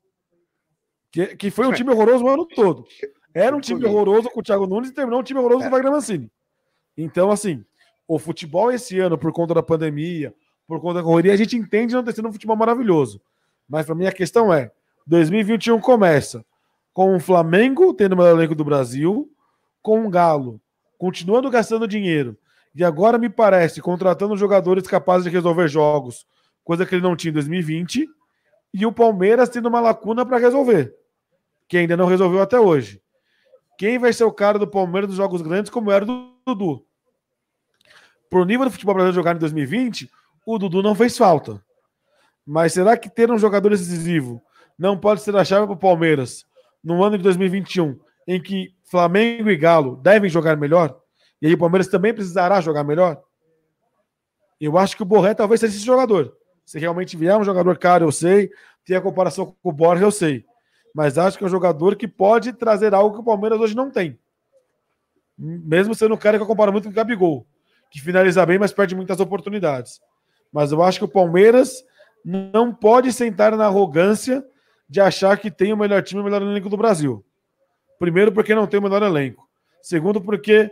Que, 1.11 1.35
que 1.35 1.51
foi 1.51 1.67
um 1.67 1.73
time 1.73 1.91
horroroso 1.91 2.23
o 2.23 2.29
ano 2.29 2.45
todo. 2.45 2.85
Era 3.33 3.55
um 3.55 3.59
time 3.59 3.83
horroroso 3.85 4.29
com 4.29 4.39
o 4.39 4.43
Thiago 4.43 4.67
Nunes 4.67 4.89
e 4.89 4.93
terminou 4.93 5.19
um 5.19 5.23
time 5.23 5.39
horroroso 5.39 5.63
com 5.63 5.67
o 5.67 5.71
Wagner 5.71 5.91
Mancini. 5.91 6.31
Então, 6.97 7.31
assim, 7.31 7.65
o 8.07 8.19
futebol 8.19 8.71
esse 8.71 8.99
ano, 8.99 9.17
por 9.17 9.31
conta 9.31 9.53
da 9.53 9.63
pandemia, 9.63 10.33
por 10.67 10.79
conta 10.79 10.95
da 10.95 11.03
correria, 11.03 11.33
a 11.33 11.37
gente 11.37 11.55
entende 11.55 11.95
não 11.95 12.03
ter 12.03 12.13
sido 12.13 12.27
um 12.27 12.31
futebol 12.33 12.55
maravilhoso. 12.55 13.21
Mas 13.67 13.85
para 13.85 13.95
mim 13.95 14.05
a 14.05 14.11
questão 14.11 14.53
é: 14.53 14.71
2021 15.07 15.79
começa 15.79 16.45
com 16.93 17.15
o 17.15 17.19
Flamengo 17.19 17.93
tendo 17.93 18.13
o 18.13 18.17
melhor 18.17 18.35
elenco 18.37 18.55
do 18.55 18.65
Brasil, 18.65 19.31
com 19.81 20.05
o 20.05 20.09
Galo 20.09 20.61
continuando 21.01 21.49
gastando 21.49 21.87
dinheiro 21.87 22.37
e 22.75 22.83
agora 22.83 23.17
me 23.17 23.27
parece 23.27 23.81
contratando 23.81 24.37
jogadores 24.37 24.85
capazes 24.85 25.23
de 25.23 25.31
resolver 25.31 25.67
jogos, 25.67 26.27
coisa 26.63 26.85
que 26.85 26.93
ele 26.93 27.01
não 27.01 27.15
tinha 27.15 27.31
em 27.31 27.33
2020, 27.33 28.07
e 28.71 28.85
o 28.85 28.91
Palmeiras 28.91 29.49
tendo 29.49 29.67
uma 29.67 29.81
lacuna 29.81 30.23
para 30.23 30.37
resolver, 30.37 30.95
que 31.67 31.75
ainda 31.75 31.97
não 31.97 32.05
resolveu 32.05 32.39
até 32.39 32.59
hoje. 32.59 33.01
Quem 33.79 33.97
vai 33.97 34.13
ser 34.13 34.25
o 34.25 34.31
cara 34.31 34.59
do 34.59 34.67
Palmeiras 34.67 35.09
dos 35.09 35.17
jogos 35.17 35.41
grandes, 35.41 35.71
como 35.71 35.89
era 35.89 36.05
do 36.05 36.35
Dudu? 36.45 36.85
Pro 38.29 38.45
nível 38.45 38.67
do 38.67 38.71
futebol 38.71 38.93
brasileiro 38.93 39.15
jogar 39.15 39.35
em 39.35 39.39
2020, 39.39 40.07
o 40.45 40.59
Dudu 40.59 40.83
não 40.83 40.93
fez 40.93 41.17
falta. 41.17 41.59
Mas 42.45 42.73
será 42.73 42.95
que 42.95 43.09
ter 43.09 43.31
um 43.31 43.39
jogador 43.39 43.69
decisivo 43.69 44.39
não 44.77 44.95
pode 44.95 45.21
ser 45.21 45.35
a 45.35 45.43
chave 45.43 45.65
para 45.65 45.73
o 45.73 45.79
Palmeiras 45.79 46.45
no 46.83 47.03
ano 47.03 47.17
de 47.17 47.23
2021, 47.23 47.99
em 48.27 48.41
que 48.41 48.73
Flamengo 48.83 49.49
e 49.49 49.57
Galo 49.57 49.95
devem 49.97 50.29
jogar 50.29 50.57
melhor? 50.57 50.99
E 51.41 51.47
aí 51.47 51.53
o 51.53 51.57
Palmeiras 51.57 51.87
também 51.87 52.13
precisará 52.13 52.61
jogar 52.61 52.83
melhor? 52.83 53.21
Eu 54.59 54.77
acho 54.77 54.95
que 54.95 55.03
o 55.03 55.05
Borré 55.05 55.33
talvez 55.33 55.59
seja 55.59 55.75
esse 55.75 55.85
jogador. 55.85 56.35
Se 56.65 56.77
realmente 56.77 57.17
vier 57.17 57.35
um 57.37 57.43
jogador 57.43 57.77
caro, 57.77 58.05
eu 58.05 58.11
sei. 58.11 58.51
Tem 58.85 58.95
a 58.95 59.01
comparação 59.01 59.55
com 59.61 59.69
o 59.69 59.71
Borja, 59.71 60.03
eu 60.03 60.11
sei. 60.11 60.45
Mas 60.93 61.17
acho 61.17 61.37
que 61.37 61.43
é 61.43 61.47
um 61.47 61.51
jogador 61.51 61.95
que 61.95 62.07
pode 62.07 62.53
trazer 62.53 62.93
algo 62.93 63.15
que 63.15 63.21
o 63.21 63.25
Palmeiras 63.25 63.59
hoje 63.59 63.75
não 63.75 63.89
tem. 63.89 64.19
Mesmo 65.37 65.95
sendo 65.95 66.13
um 66.13 66.17
cara 66.17 66.37
que 66.37 66.43
eu 66.43 66.47
comparo 66.47 66.71
muito 66.71 66.85
com 66.85 66.91
o 66.91 66.93
Gabigol 66.93 67.47
que 67.91 67.99
finaliza 67.99 68.43
bem, 68.45 68.57
mas 68.57 68.71
perde 68.71 68.95
muitas 68.95 69.19
oportunidades. 69.19 69.99
Mas 70.51 70.71
eu 70.71 70.81
acho 70.81 70.97
que 70.97 71.05
o 71.05 71.09
Palmeiras 71.09 71.83
não 72.23 72.73
pode 72.73 73.11
sentar 73.11 73.55
na 73.55 73.65
arrogância 73.65 74.43
de 74.91 74.99
achar 74.99 75.37
que 75.37 75.49
tem 75.49 75.71
o 75.71 75.77
melhor 75.77 76.03
time, 76.03 76.19
o 76.19 76.23
melhor 76.25 76.41
elenco 76.41 76.67
do 76.67 76.75
Brasil. 76.75 77.23
Primeiro, 77.97 78.29
porque 78.29 78.53
não 78.53 78.67
tem 78.67 78.77
o 78.77 78.83
melhor 78.83 79.01
elenco. 79.01 79.47
Segundo, 79.81 80.19
porque 80.19 80.69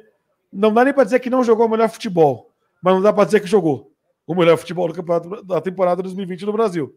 não 0.52 0.74
dá 0.74 0.84
nem 0.84 0.94
para 0.94 1.06
dizer 1.06 1.22
que 1.22 1.30
não 1.30 1.42
jogou 1.42 1.68
o 1.68 1.70
melhor 1.70 1.88
futebol, 1.88 2.52
mas 2.84 2.94
não 2.94 3.02
dá 3.02 3.14
para 3.14 3.24
dizer 3.24 3.40
que 3.40 3.48
jogou 3.48 3.94
o 4.28 4.36
melhor 4.36 4.58
futebol 4.58 4.90
do 4.90 4.94
campeonato 4.94 5.42
da 5.46 5.62
temporada 5.62 6.04
2020 6.04 6.46
no 6.46 6.52
Brasil. 6.52 6.94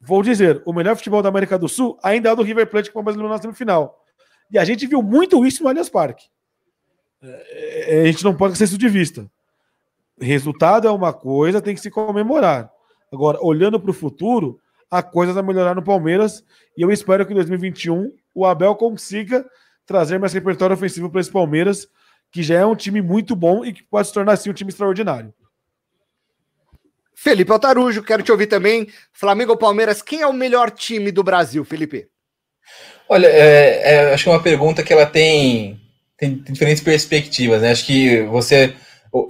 Vou 0.00 0.20
dizer, 0.20 0.60
o 0.66 0.72
melhor 0.72 0.96
futebol 0.96 1.22
da 1.22 1.28
América 1.28 1.56
do 1.56 1.68
Sul 1.68 1.96
ainda 2.02 2.30
é 2.30 2.34
do 2.34 2.42
River 2.42 2.68
Plate 2.68 2.88
que 2.88 2.90
o 2.90 2.94
Palmeiras 2.94 3.14
eliminou 3.14 3.36
na 3.36 3.40
semifinal. 3.40 4.04
E 4.50 4.58
a 4.58 4.64
gente 4.64 4.88
viu 4.88 5.00
muito 5.00 5.46
isso 5.46 5.62
no 5.62 5.68
Allianz 5.68 5.88
Parque. 5.88 6.26
É, 7.22 8.00
a 8.02 8.06
gente 8.06 8.24
não 8.24 8.36
pode 8.36 8.54
esquecer 8.54 8.72
isso 8.72 8.78
de 8.78 8.88
vista. 8.88 9.30
Resultado 10.20 10.88
é 10.88 10.90
uma 10.90 11.12
coisa, 11.12 11.62
tem 11.62 11.72
que 11.72 11.80
se 11.80 11.88
comemorar. 11.88 12.68
Agora, 13.12 13.38
olhando 13.40 13.78
para 13.78 13.92
o 13.92 13.94
futuro, 13.94 14.60
a 14.94 15.02
coisa 15.02 15.32
vai 15.32 15.42
melhorar 15.42 15.74
no 15.74 15.82
Palmeiras 15.82 16.44
e 16.76 16.82
eu 16.82 16.90
espero 16.90 17.26
que 17.26 17.32
em 17.32 17.34
2021 17.34 18.12
o 18.34 18.46
Abel 18.46 18.74
consiga 18.76 19.44
trazer 19.84 20.18
mais 20.18 20.32
repertório 20.32 20.74
ofensivo 20.74 21.10
para 21.10 21.20
esse 21.20 21.30
Palmeiras, 21.30 21.88
que 22.30 22.42
já 22.42 22.58
é 22.58 22.64
um 22.64 22.76
time 22.76 23.02
muito 23.02 23.34
bom 23.34 23.64
e 23.64 23.72
que 23.72 23.82
pode 23.82 24.08
se 24.08 24.14
tornar 24.14 24.32
assim 24.32 24.50
um 24.50 24.54
time 24.54 24.70
extraordinário. 24.70 25.34
Felipe 27.14 27.50
Altarujo, 27.50 28.02
quero 28.02 28.22
te 28.22 28.32
ouvir 28.32 28.46
também. 28.46 28.88
Flamengo 29.12 29.52
ou 29.52 29.58
Palmeiras, 29.58 30.02
quem 30.02 30.20
é 30.20 30.26
o 30.26 30.32
melhor 30.32 30.70
time 30.70 31.10
do 31.10 31.22
Brasil, 31.22 31.64
Felipe? 31.64 32.08
Olha, 33.08 33.26
é, 33.26 33.94
é, 33.94 34.14
acho 34.14 34.24
que 34.24 34.30
é 34.30 34.32
uma 34.32 34.42
pergunta 34.42 34.82
que 34.82 34.92
ela 34.92 35.06
tem 35.06 35.80
tem, 36.16 36.36
diferentes 36.36 36.82
perspectivas, 36.82 37.62
né? 37.62 37.72
Acho 37.72 37.86
que 37.86 38.22
você, 38.22 38.74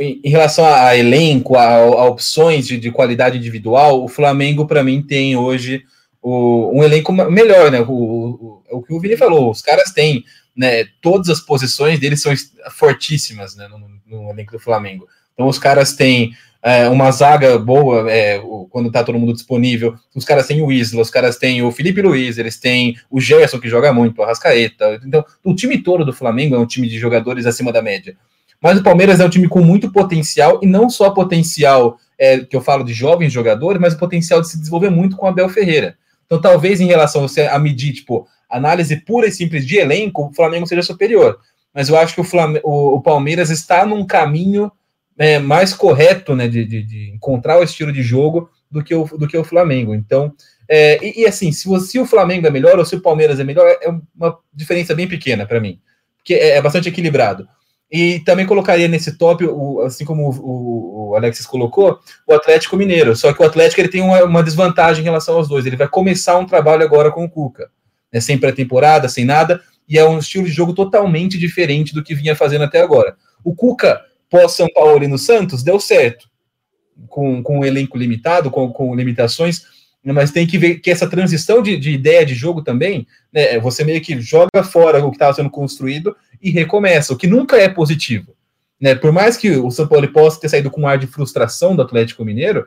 em 0.01 0.29
relação 0.31 0.65
a, 0.65 0.97
elenco, 0.97 1.57
a, 1.57 1.75
a 1.75 2.05
opções 2.07 2.67
de, 2.67 2.79
de, 2.79 2.91
qualidade 2.91 3.37
individual, 3.37 4.03
o 4.03 4.09
Flamengo, 4.09 4.67
para 4.67 4.83
mim, 4.83 5.03
tem 5.03 5.37
hoje 5.37 5.85
o, 6.23 6.79
um 6.79 6.83
elenco 6.83 7.13
melhor, 7.13 7.71
né? 7.71 7.81
O, 7.81 7.93
o, 7.93 8.63
o, 8.71 8.83
que 8.83 8.95
o 8.95 9.01
Vini 9.01 9.17
falou, 9.17 9.51
os 9.51 9.61
caras 9.61 9.93
têm, 9.93 10.25
né? 10.57 10.85
Todas 11.03 11.29
as 11.29 11.41
posições 11.41 12.01
deles 12.01 12.23
são 12.23 12.33
fortíssimas, 12.71 13.55
né? 13.55 13.69
No, 13.69 13.79
no 14.07 14.31
elenco 14.31 14.53
do 14.53 14.59
Flamengo. 14.59 15.07
Então, 15.35 15.47
os 15.47 15.59
caras 15.59 15.93
têm 15.93 16.33
é, 16.63 16.89
uma 16.89 17.11
zaga 17.11 17.59
boa 17.59 18.11
é, 18.11 18.41
quando 18.71 18.91
tá 18.91 19.05
todo 19.05 19.19
mundo 19.19 19.35
disponível. 19.35 19.95
Os 20.15 20.25
caras 20.25 20.47
têm 20.47 20.63
o 20.63 20.73
Isla, 20.73 21.03
os 21.03 21.11
caras 21.11 21.37
têm 21.37 21.63
o 21.63 21.71
Felipe 21.71 22.01
Luiz, 22.01 22.39
eles 22.39 22.59
têm 22.59 22.97
o 23.11 23.21
Gerson, 23.21 23.61
que 23.61 23.69
joga 23.69 23.93
muito, 23.93 24.19
o 24.19 24.23
Arrascaeta. 24.23 24.99
Então, 25.05 25.23
o 25.45 25.55
time 25.55 25.83
todo 25.83 26.07
do 26.07 26.13
Flamengo 26.13 26.55
é 26.55 26.59
um 26.59 26.67
time 26.67 26.89
de 26.89 26.99
jogadores 26.99 27.45
acima 27.45 27.71
da 27.71 27.83
média. 27.83 28.17
Mas 28.65 28.79
o 28.79 28.83
Palmeiras 28.83 29.21
é 29.21 29.27
um 29.27 29.29
time 29.29 29.47
com 29.47 29.61
muito 29.61 29.93
potencial, 29.93 30.59
e 30.63 30.67
não 30.67 30.89
só 30.89 31.11
potencial 31.11 31.99
é, 32.19 32.39
que 32.39 32.57
eu 32.57 32.63
falo 32.63 32.83
de 32.83 32.95
jovens 32.95 33.31
jogadores, 33.31 33.79
mas 33.79 33.93
o 33.93 33.99
potencial 33.99 34.41
de 34.41 34.49
se 34.49 34.59
desenvolver 34.59 34.89
muito 34.89 35.17
com 35.17 35.27
Abel 35.27 35.51
Ferreira. 35.51 35.99
Então, 36.25 36.41
talvez 36.41 36.81
em 36.81 36.87
relação 36.87 37.27
a, 37.51 37.59
medir, 37.59 37.93
tipo, 37.93 38.27
análise 38.49 38.97
pura 38.97 39.27
e 39.27 39.33
simples 39.33 39.67
de 39.67 39.77
elenco, 39.77 40.29
o 40.29 40.33
Flamengo 40.33 40.67
seja 40.67 40.81
superior. 40.81 41.39
Mas 41.75 41.91
eu 41.91 41.99
acho 41.99 42.15
que 42.15 42.23
o, 42.23 42.27
o, 42.63 42.95
o 42.95 43.03
Palmeiras 43.03 43.51
está 43.51 43.85
num 43.85 44.07
caminho 44.07 44.73
é, 45.19 45.39
mais 45.39 45.75
correto 45.75 46.35
né, 46.35 46.49
de, 46.49 46.65
de, 46.65 46.83
de, 46.83 47.11
encontrar 47.11 47.59
o 47.59 47.63
estilo 47.63 47.93
de 47.93 48.03
jogo 48.03 48.49
do 48.71 48.83
que 48.83 48.95
o, 48.95 49.05
do 49.05 49.29
que 49.29 49.37
o 49.37 49.45
Flamengo. 49.45 49.95
Então, 49.95 50.33
é, 50.67 51.05
e, 51.05 51.21
e, 51.21 51.27
assim, 51.27 51.53
se, 51.53 51.69
se, 51.81 51.99
o 51.99 52.07
Flamengo 52.07 52.47
é 52.47 52.51
melhor 52.51 52.79
ou 52.79 52.85
se 52.87 52.97
o 52.97 53.03
Palmeiras 53.03 53.39
é 53.39 53.45
melhor, 53.45 53.69
é 53.69 53.91
uma 54.17 54.39
diferença 54.55 54.95
bem 54.95 55.07
pequena 55.07 55.45
para 55.45 55.61
mim, 55.61 55.79
porque 56.17 56.33
é, 56.33 56.57
é, 56.57 56.63
bastante 56.63 56.89
equilibrado. 56.89 57.47
E 57.97 58.19
também 58.19 58.45
colocaria 58.45 58.89
nesse 58.89 59.17
top, 59.17 59.47
o, 59.47 59.81
assim 59.83 60.05
como 60.05 60.29
o, 60.29 61.11
o, 61.11 61.15
Alexis 61.15 61.47
colocou, 61.47 62.01
o 62.27 62.35
Atlético 62.35 62.77
Mineiro. 62.77 63.15
Só 63.15 63.33
que 63.33 63.41
o 63.41 63.47
Atlético 63.47 63.81
ele 63.81 63.89
tem 63.89 64.01
uma, 64.01 64.25
uma 64.25 64.43
desvantagem 64.43 65.01
em 65.01 65.05
relação 65.05 65.37
aos 65.37 65.47
dois. 65.47 65.65
Ele 65.65 65.77
vai 65.77 65.87
começar 65.87 66.37
um 66.37 66.45
trabalho 66.45 66.83
agora 66.83 67.13
com 67.13 67.25
o 67.25 67.31
Cuca, 67.31 67.71
né, 68.13 68.19
sem 68.19 68.37
pré-temporada, 68.37 69.09
sem 69.09 69.25
nada, 69.25 69.63
e 69.89 69.97
é 69.97 70.05
um 70.05 70.19
estilo 70.19 70.45
de 70.45 70.51
jogo 70.51 70.75
totalmente 70.75 71.39
diferente 71.39 71.95
do 71.95 72.03
que 72.03 72.17
vinha 72.17 72.35
fazendo 72.35 72.65
até 72.65 72.81
agora. 72.81 73.15
O 73.45 73.55
Cuca 73.55 74.01
pós-São 74.29 74.67
Paulo 74.75 75.05
e 75.05 75.07
no 75.07 75.17
Santos, 75.17 75.63
deu 75.63 75.79
certo. 75.79 76.29
Com, 77.09 77.45
com 77.45 77.61
um 77.61 77.65
elenco 77.65 77.97
limitado, 77.97 78.51
com, 78.51 78.73
com 78.73 78.93
limitações, 78.93 79.67
mas 80.13 80.31
tem 80.31 80.47
que 80.47 80.59
ver 80.59 80.81
que 80.81 80.91
essa 80.91 81.09
transição 81.09 81.63
de, 81.63 81.77
de 81.79 81.93
ideia 81.93 82.27
de 82.27 82.35
jogo 82.35 82.63
também, 82.63 83.07
né, 83.33 83.59
você 83.59 83.85
meio 83.85 84.01
que 84.03 84.21
joga 84.21 84.63
fora 84.63 85.03
o 85.05 85.11
que 85.11 85.17
estava 85.17 85.33
sendo 85.33 85.49
construído 85.49 86.15
e 86.43 86.51
recomeça, 86.51 87.15
o 87.15 87.17
que 87.17 87.27
nunca 87.27 87.57
é 87.57 87.69
positivo. 87.69 88.35
Né? 88.79 88.95
Por 88.95 89.13
mais 89.13 89.37
que 89.37 89.53
o 89.53 89.71
São 89.71 89.87
Paulo 89.87 90.07
possa 90.13 90.41
ter 90.41 90.49
saído 90.49 90.71
com 90.71 90.83
um 90.83 90.87
ar 90.87 90.99
de 90.99 91.07
frustração 91.07 91.75
do 91.75 91.81
Atlético 91.81 92.25
Mineiro, 92.25 92.67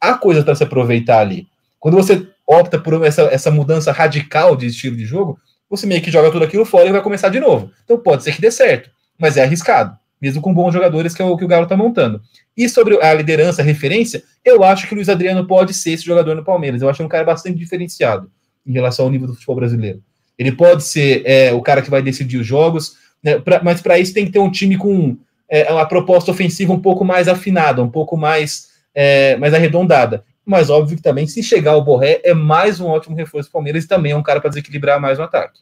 há 0.00 0.14
coisa 0.14 0.42
para 0.42 0.54
se 0.54 0.64
aproveitar 0.64 1.18
ali. 1.18 1.46
Quando 1.78 1.96
você 1.96 2.26
opta 2.46 2.78
por 2.78 3.04
essa, 3.04 3.22
essa 3.22 3.50
mudança 3.50 3.92
radical 3.92 4.56
de 4.56 4.66
estilo 4.66 4.96
de 4.96 5.04
jogo, 5.04 5.38
você 5.68 5.86
meio 5.86 6.00
que 6.00 6.10
joga 6.10 6.30
tudo 6.30 6.44
aquilo 6.44 6.64
fora 6.64 6.88
e 6.88 6.92
vai 6.92 7.02
começar 7.02 7.28
de 7.28 7.40
novo. 7.40 7.70
Então 7.84 7.98
pode 7.98 8.22
ser 8.22 8.32
que 8.32 8.40
dê 8.40 8.50
certo, 8.50 8.88
mas 9.18 9.36
é 9.36 9.42
arriscado 9.42 9.98
mesmo 10.20 10.40
com 10.40 10.52
bons 10.52 10.72
jogadores, 10.72 11.14
que 11.14 11.22
é 11.22 11.24
o 11.24 11.36
que 11.36 11.44
o 11.44 11.48
Galo 11.48 11.64
está 11.64 11.76
montando. 11.76 12.20
E 12.56 12.68
sobre 12.68 12.98
a 13.02 13.12
liderança, 13.12 13.60
a 13.60 13.64
referência, 13.64 14.22
eu 14.44 14.64
acho 14.64 14.86
que 14.86 14.94
o 14.94 14.96
Luiz 14.96 15.08
Adriano 15.08 15.46
pode 15.46 15.74
ser 15.74 15.92
esse 15.92 16.04
jogador 16.04 16.34
no 16.34 16.44
Palmeiras. 16.44 16.80
Eu 16.80 16.88
acho 16.88 17.02
um 17.02 17.08
cara 17.08 17.24
bastante 17.24 17.58
diferenciado 17.58 18.30
em 18.66 18.72
relação 18.72 19.04
ao 19.04 19.10
nível 19.10 19.26
do 19.26 19.34
futebol 19.34 19.56
brasileiro. 19.56 20.02
Ele 20.38 20.52
pode 20.52 20.84
ser 20.84 21.22
é, 21.26 21.52
o 21.52 21.60
cara 21.60 21.82
que 21.82 21.90
vai 21.90 22.02
decidir 22.02 22.38
os 22.38 22.46
jogos, 22.46 22.96
né, 23.22 23.38
pra, 23.38 23.62
mas 23.62 23.80
para 23.80 23.98
isso 23.98 24.14
tem 24.14 24.26
que 24.26 24.32
ter 24.32 24.38
um 24.38 24.50
time 24.50 24.76
com 24.76 25.16
é, 25.48 25.70
uma 25.72 25.86
proposta 25.86 26.30
ofensiva 26.30 26.72
um 26.72 26.80
pouco 26.80 27.04
mais 27.04 27.28
afinada, 27.28 27.82
um 27.82 27.90
pouco 27.90 28.16
mais, 28.16 28.68
é, 28.94 29.36
mais 29.36 29.52
arredondada. 29.52 30.24
Mas 30.44 30.70
óbvio 30.70 30.96
que 30.96 31.02
também, 31.02 31.26
se 31.26 31.42
chegar 31.42 31.76
o 31.76 31.82
Borré, 31.82 32.20
é 32.24 32.32
mais 32.32 32.80
um 32.80 32.86
ótimo 32.86 33.16
reforço 33.16 33.48
do 33.48 33.52
Palmeiras 33.52 33.84
e 33.84 33.88
também 33.88 34.12
é 34.12 34.16
um 34.16 34.22
cara 34.22 34.40
para 34.40 34.50
desequilibrar 34.50 35.00
mais 35.00 35.18
o 35.18 35.22
ataque 35.22 35.60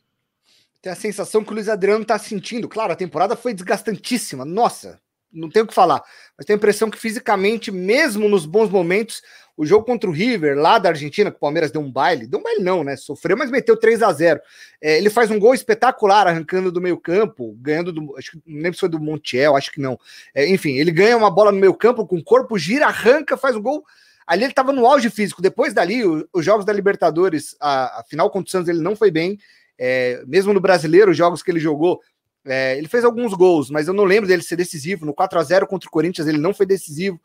tem 0.84 0.92
a 0.92 0.96
sensação 0.96 1.42
que 1.42 1.50
o 1.50 1.54
Luiz 1.54 1.66
Adriano 1.66 2.02
está 2.02 2.18
sentindo. 2.18 2.68
Claro, 2.68 2.92
a 2.92 2.96
temporada 2.96 3.34
foi 3.34 3.54
desgastantíssima, 3.54 4.44
nossa, 4.44 5.00
não 5.34 5.50
tenho 5.50 5.64
o 5.64 5.68
que 5.68 5.74
falar. 5.74 6.02
Mas 6.36 6.46
tenho 6.46 6.56
a 6.56 6.58
impressão 6.58 6.88
que 6.88 6.98
fisicamente, 6.98 7.70
mesmo 7.70 8.28
nos 8.28 8.46
bons 8.46 8.70
momentos, 8.70 9.20
o 9.56 9.64
jogo 9.64 9.84
contra 9.84 10.10
o 10.10 10.12
River, 10.12 10.56
lá 10.56 10.78
da 10.78 10.88
Argentina, 10.88 11.30
que 11.30 11.36
o 11.36 11.40
Palmeiras 11.40 11.70
deu 11.70 11.80
um 11.80 11.90
baile, 11.90 12.26
deu 12.26 12.40
um 12.40 12.42
baile 12.42 12.62
não, 12.62 12.82
né? 12.82 12.96
Sofreu, 12.96 13.36
mas 13.36 13.50
meteu 13.50 13.76
3 13.76 14.02
a 14.02 14.12
0 14.12 14.40
é, 14.80 14.98
Ele 14.98 15.08
faz 15.08 15.30
um 15.30 15.38
gol 15.38 15.54
espetacular, 15.54 16.26
arrancando 16.26 16.72
do 16.72 16.80
meio 16.80 16.96
campo, 16.96 17.56
ganhando 17.60 17.92
do. 17.92 18.16
Acho 18.16 18.32
que 18.32 18.42
não 18.46 18.56
lembro 18.56 18.74
se 18.74 18.80
foi 18.80 18.88
do 18.88 18.98
Montiel, 18.98 19.56
acho 19.56 19.70
que 19.70 19.80
não. 19.80 19.98
É, 20.34 20.48
enfim, 20.48 20.72
ele 20.76 20.90
ganha 20.90 21.16
uma 21.16 21.30
bola 21.30 21.52
no 21.52 21.58
meio 21.58 21.74
campo, 21.74 22.06
com 22.06 22.16
o 22.16 22.24
corpo, 22.24 22.58
gira, 22.58 22.86
arranca, 22.86 23.36
faz 23.36 23.54
o 23.54 23.62
gol. 23.62 23.84
Ali 24.26 24.42
ele 24.42 24.52
estava 24.52 24.72
no 24.72 24.86
auge 24.86 25.10
físico. 25.10 25.42
Depois 25.42 25.72
dali, 25.72 26.04
o, 26.04 26.26
os 26.32 26.44
jogos 26.44 26.64
da 26.64 26.72
Libertadores, 26.72 27.54
a, 27.60 28.00
a 28.00 28.04
final 28.04 28.30
contra 28.30 28.48
o 28.48 28.50
Santos, 28.50 28.68
ele 28.68 28.80
não 28.80 28.96
foi 28.96 29.10
bem. 29.10 29.38
É, 29.78 30.22
mesmo 30.26 30.52
no 30.52 30.60
brasileiro, 30.60 31.10
os 31.10 31.16
jogos 31.16 31.42
que 31.42 31.50
ele 31.50 31.60
jogou, 31.60 32.00
é, 32.46 32.76
ele 32.76 32.88
fez 32.88 33.04
alguns 33.04 33.32
gols, 33.32 33.70
mas 33.70 33.88
eu 33.88 33.94
não 33.94 34.04
lembro 34.04 34.28
dele 34.28 34.42
ser 34.42 34.56
decisivo. 34.56 35.06
No 35.06 35.14
4 35.14 35.38
a 35.38 35.42
0 35.42 35.66
contra 35.66 35.88
o 35.88 35.92
Corinthians, 35.92 36.26
ele 36.26 36.38
não 36.38 36.52
foi 36.52 36.66
decisivo. 36.66 37.20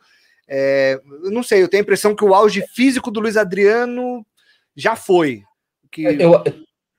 É, 0.48 1.00
não 1.24 1.44
sei, 1.44 1.62
eu 1.62 1.68
tenho 1.68 1.82
a 1.82 1.84
impressão 1.84 2.16
que 2.16 2.24
o 2.24 2.34
auge 2.34 2.64
físico 2.74 3.12
do 3.12 3.20
Luiz 3.20 3.38
Adriano 3.38 4.26
já 4.76 4.96
foi. 4.96 5.44
Que... 5.92 6.04
Eu, 6.04 6.44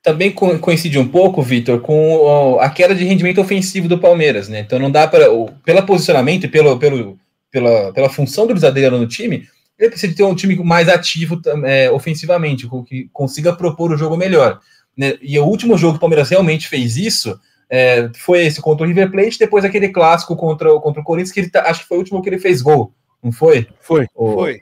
também 0.02 0.32
coincide 0.32 0.98
um 0.98 1.08
pouco, 1.08 1.42
Vitor, 1.42 1.80
com 1.80 2.58
a 2.60 2.70
queda 2.70 2.94
de 2.94 3.04
rendimento 3.04 3.40
ofensivo 3.40 3.86
do 3.86 3.98
Palmeiras, 3.98 4.48
né? 4.48 4.60
Então 4.60 4.78
não 4.78 4.90
dá 4.90 5.06
para. 5.06 5.26
Pelo 5.64 5.82
posicionamento 5.84 6.44
e 6.44 6.48
pelo, 6.48 6.78
pelo, 6.78 7.18
pela, 7.50 7.92
pela 7.92 8.08
função 8.08 8.46
do 8.46 8.52
Luiz 8.52 8.64
Adriano 8.64 8.98
no 8.98 9.06
time, 9.06 9.46
ele 9.78 9.90
precisa 9.90 10.14
ter 10.14 10.22
um 10.22 10.34
time 10.34 10.56
mais 10.56 10.88
ativo 10.88 11.40
é, 11.64 11.90
ofensivamente, 11.90 12.68
que 12.86 13.08
consiga 13.12 13.52
propor 13.54 13.92
o 13.92 13.96
jogo 13.96 14.16
melhor. 14.16 14.60
Né? 14.96 15.18
E 15.20 15.38
o 15.38 15.44
último 15.44 15.76
jogo 15.76 15.94
que 15.94 15.98
o 15.98 16.00
Palmeiras 16.00 16.30
realmente 16.30 16.66
fez 16.68 16.96
isso 16.96 17.38
é, 17.70 18.10
foi 18.16 18.44
esse 18.44 18.60
contra 18.60 18.84
o 18.84 18.88
River 18.88 19.10
Plate, 19.10 19.38
depois 19.38 19.64
aquele 19.64 19.90
clássico 19.90 20.34
contra, 20.34 20.68
contra 20.80 21.00
o 21.00 21.04
Corinthians, 21.04 21.32
que 21.32 21.40
ele 21.40 21.50
tá, 21.50 21.62
acho 21.70 21.82
que 21.82 21.88
foi 21.88 21.98
o 21.98 22.00
último 22.00 22.20
que 22.20 22.28
ele 22.28 22.38
fez 22.38 22.60
gol, 22.60 22.92
não 23.22 23.30
foi? 23.30 23.68
Foi. 23.80 24.06
O, 24.14 24.32
foi. 24.32 24.58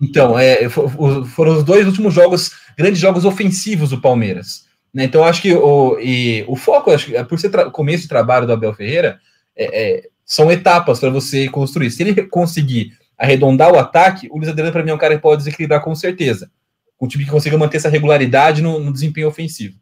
Então, 0.00 0.38
é, 0.38 0.66
foram 0.70 1.58
os 1.58 1.62
dois 1.64 1.86
últimos 1.86 2.14
jogos, 2.14 2.52
grandes 2.76 2.98
jogos 2.98 3.26
ofensivos 3.26 3.90
do 3.90 4.00
Palmeiras. 4.00 4.64
Né? 4.94 5.04
Então, 5.04 5.22
acho 5.22 5.42
que 5.42 5.52
o, 5.52 5.98
e, 6.00 6.42
o 6.48 6.56
foco, 6.56 6.90
acho 6.90 7.06
que, 7.06 7.24
por 7.24 7.38
ser 7.38 7.50
começo 7.70 8.04
de 8.04 8.08
trabalho 8.08 8.46
do 8.46 8.52
Abel 8.54 8.72
Ferreira, 8.72 9.20
é, 9.54 9.98
é, 9.98 10.08
são 10.24 10.50
etapas 10.50 10.98
para 10.98 11.10
você 11.10 11.48
construir. 11.48 11.90
Se 11.90 12.02
ele 12.02 12.26
conseguir 12.26 12.92
arredondar 13.18 13.70
o 13.70 13.78
ataque, 13.78 14.28
o 14.30 14.38
Luiz 14.38 14.48
Adriano, 14.48 14.72
para 14.72 14.82
mim, 14.82 14.90
é 14.90 14.94
um 14.94 14.98
cara 14.98 15.16
que 15.16 15.22
pode 15.22 15.44
desequilibrar 15.44 15.82
com 15.82 15.94
certeza. 15.94 16.50
Um 16.98 17.06
time 17.06 17.24
que 17.24 17.30
consiga 17.30 17.58
manter 17.58 17.76
essa 17.76 17.88
regularidade 17.90 18.62
no, 18.62 18.80
no 18.80 18.92
desempenho 18.92 19.28
ofensivo. 19.28 19.76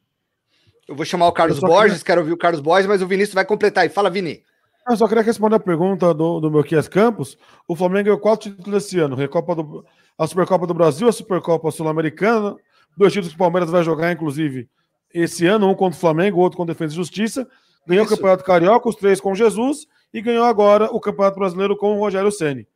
Eu 0.89 0.97
vou 0.97 1.05
chamar 1.05 1.29
o 1.29 1.33
Carlos 1.33 1.59
Borges, 1.61 2.03
quero 2.03 2.23
ouvir 2.23 2.33
o 2.33 2.37
Carlos 2.37 2.63
Borges, 2.63 2.87
mas 2.87 3.03
o 3.03 3.07
Vinícius 3.07 3.35
vai 3.35 3.45
completar 3.45 3.85
aí. 3.85 3.91
Fala, 3.91 4.09
Vini. 4.09 4.43
Eu 4.89 4.97
só 4.97 5.07
queria 5.07 5.23
responder 5.23 5.57
a 5.57 5.61
pergunta 5.61 6.15
do, 6.15 6.41
do 6.41 6.51
meu 6.51 6.65
Kias 6.65 6.89
Campos. 6.89 7.37
O 7.69 7.77
Flamengo 7.77 8.05
ganhou 8.05 8.19
quatro 8.19 8.51
títulos 8.51 8.85
esse 8.85 8.99
ano: 8.99 9.15
Recopa 9.15 9.55
do, 9.55 9.85
a 10.17 10.27
Supercopa 10.27 10.67
do 10.67 10.73
Brasil, 10.73 11.07
a 11.07 11.13
Supercopa 11.13 11.71
Sul-Americana, 11.71 12.57
dois 12.97 13.13
títulos 13.13 13.35
que 13.35 13.37
o 13.37 13.39
Palmeiras 13.39 13.71
vai 13.71 13.83
jogar, 13.83 14.11
inclusive, 14.11 14.67
esse 15.13 15.47
ano, 15.47 15.69
um 15.69 15.75
contra 15.75 15.95
o 15.95 16.01
Flamengo, 16.01 16.41
outro 16.41 16.57
contra 16.57 16.73
a 16.73 16.75
Defesa 16.75 16.95
e 16.95 16.97
Justiça. 16.97 17.47
Ganhou 17.87 18.07
Isso. 18.07 18.15
o 18.15 18.17
Campeonato 18.17 18.45
Carioca, 18.45 18.89
os 18.89 18.97
três 18.97 19.21
com 19.21 19.35
Jesus, 19.35 19.87
e 20.13 20.23
ganhou 20.23 20.45
agora 20.45 20.87
o 20.87 20.99
Campeonato 20.99 21.39
Brasileiro 21.39 21.77
com 21.77 21.97
o 21.97 22.01
Rogério 22.01 22.33
Ceni. 22.33 22.67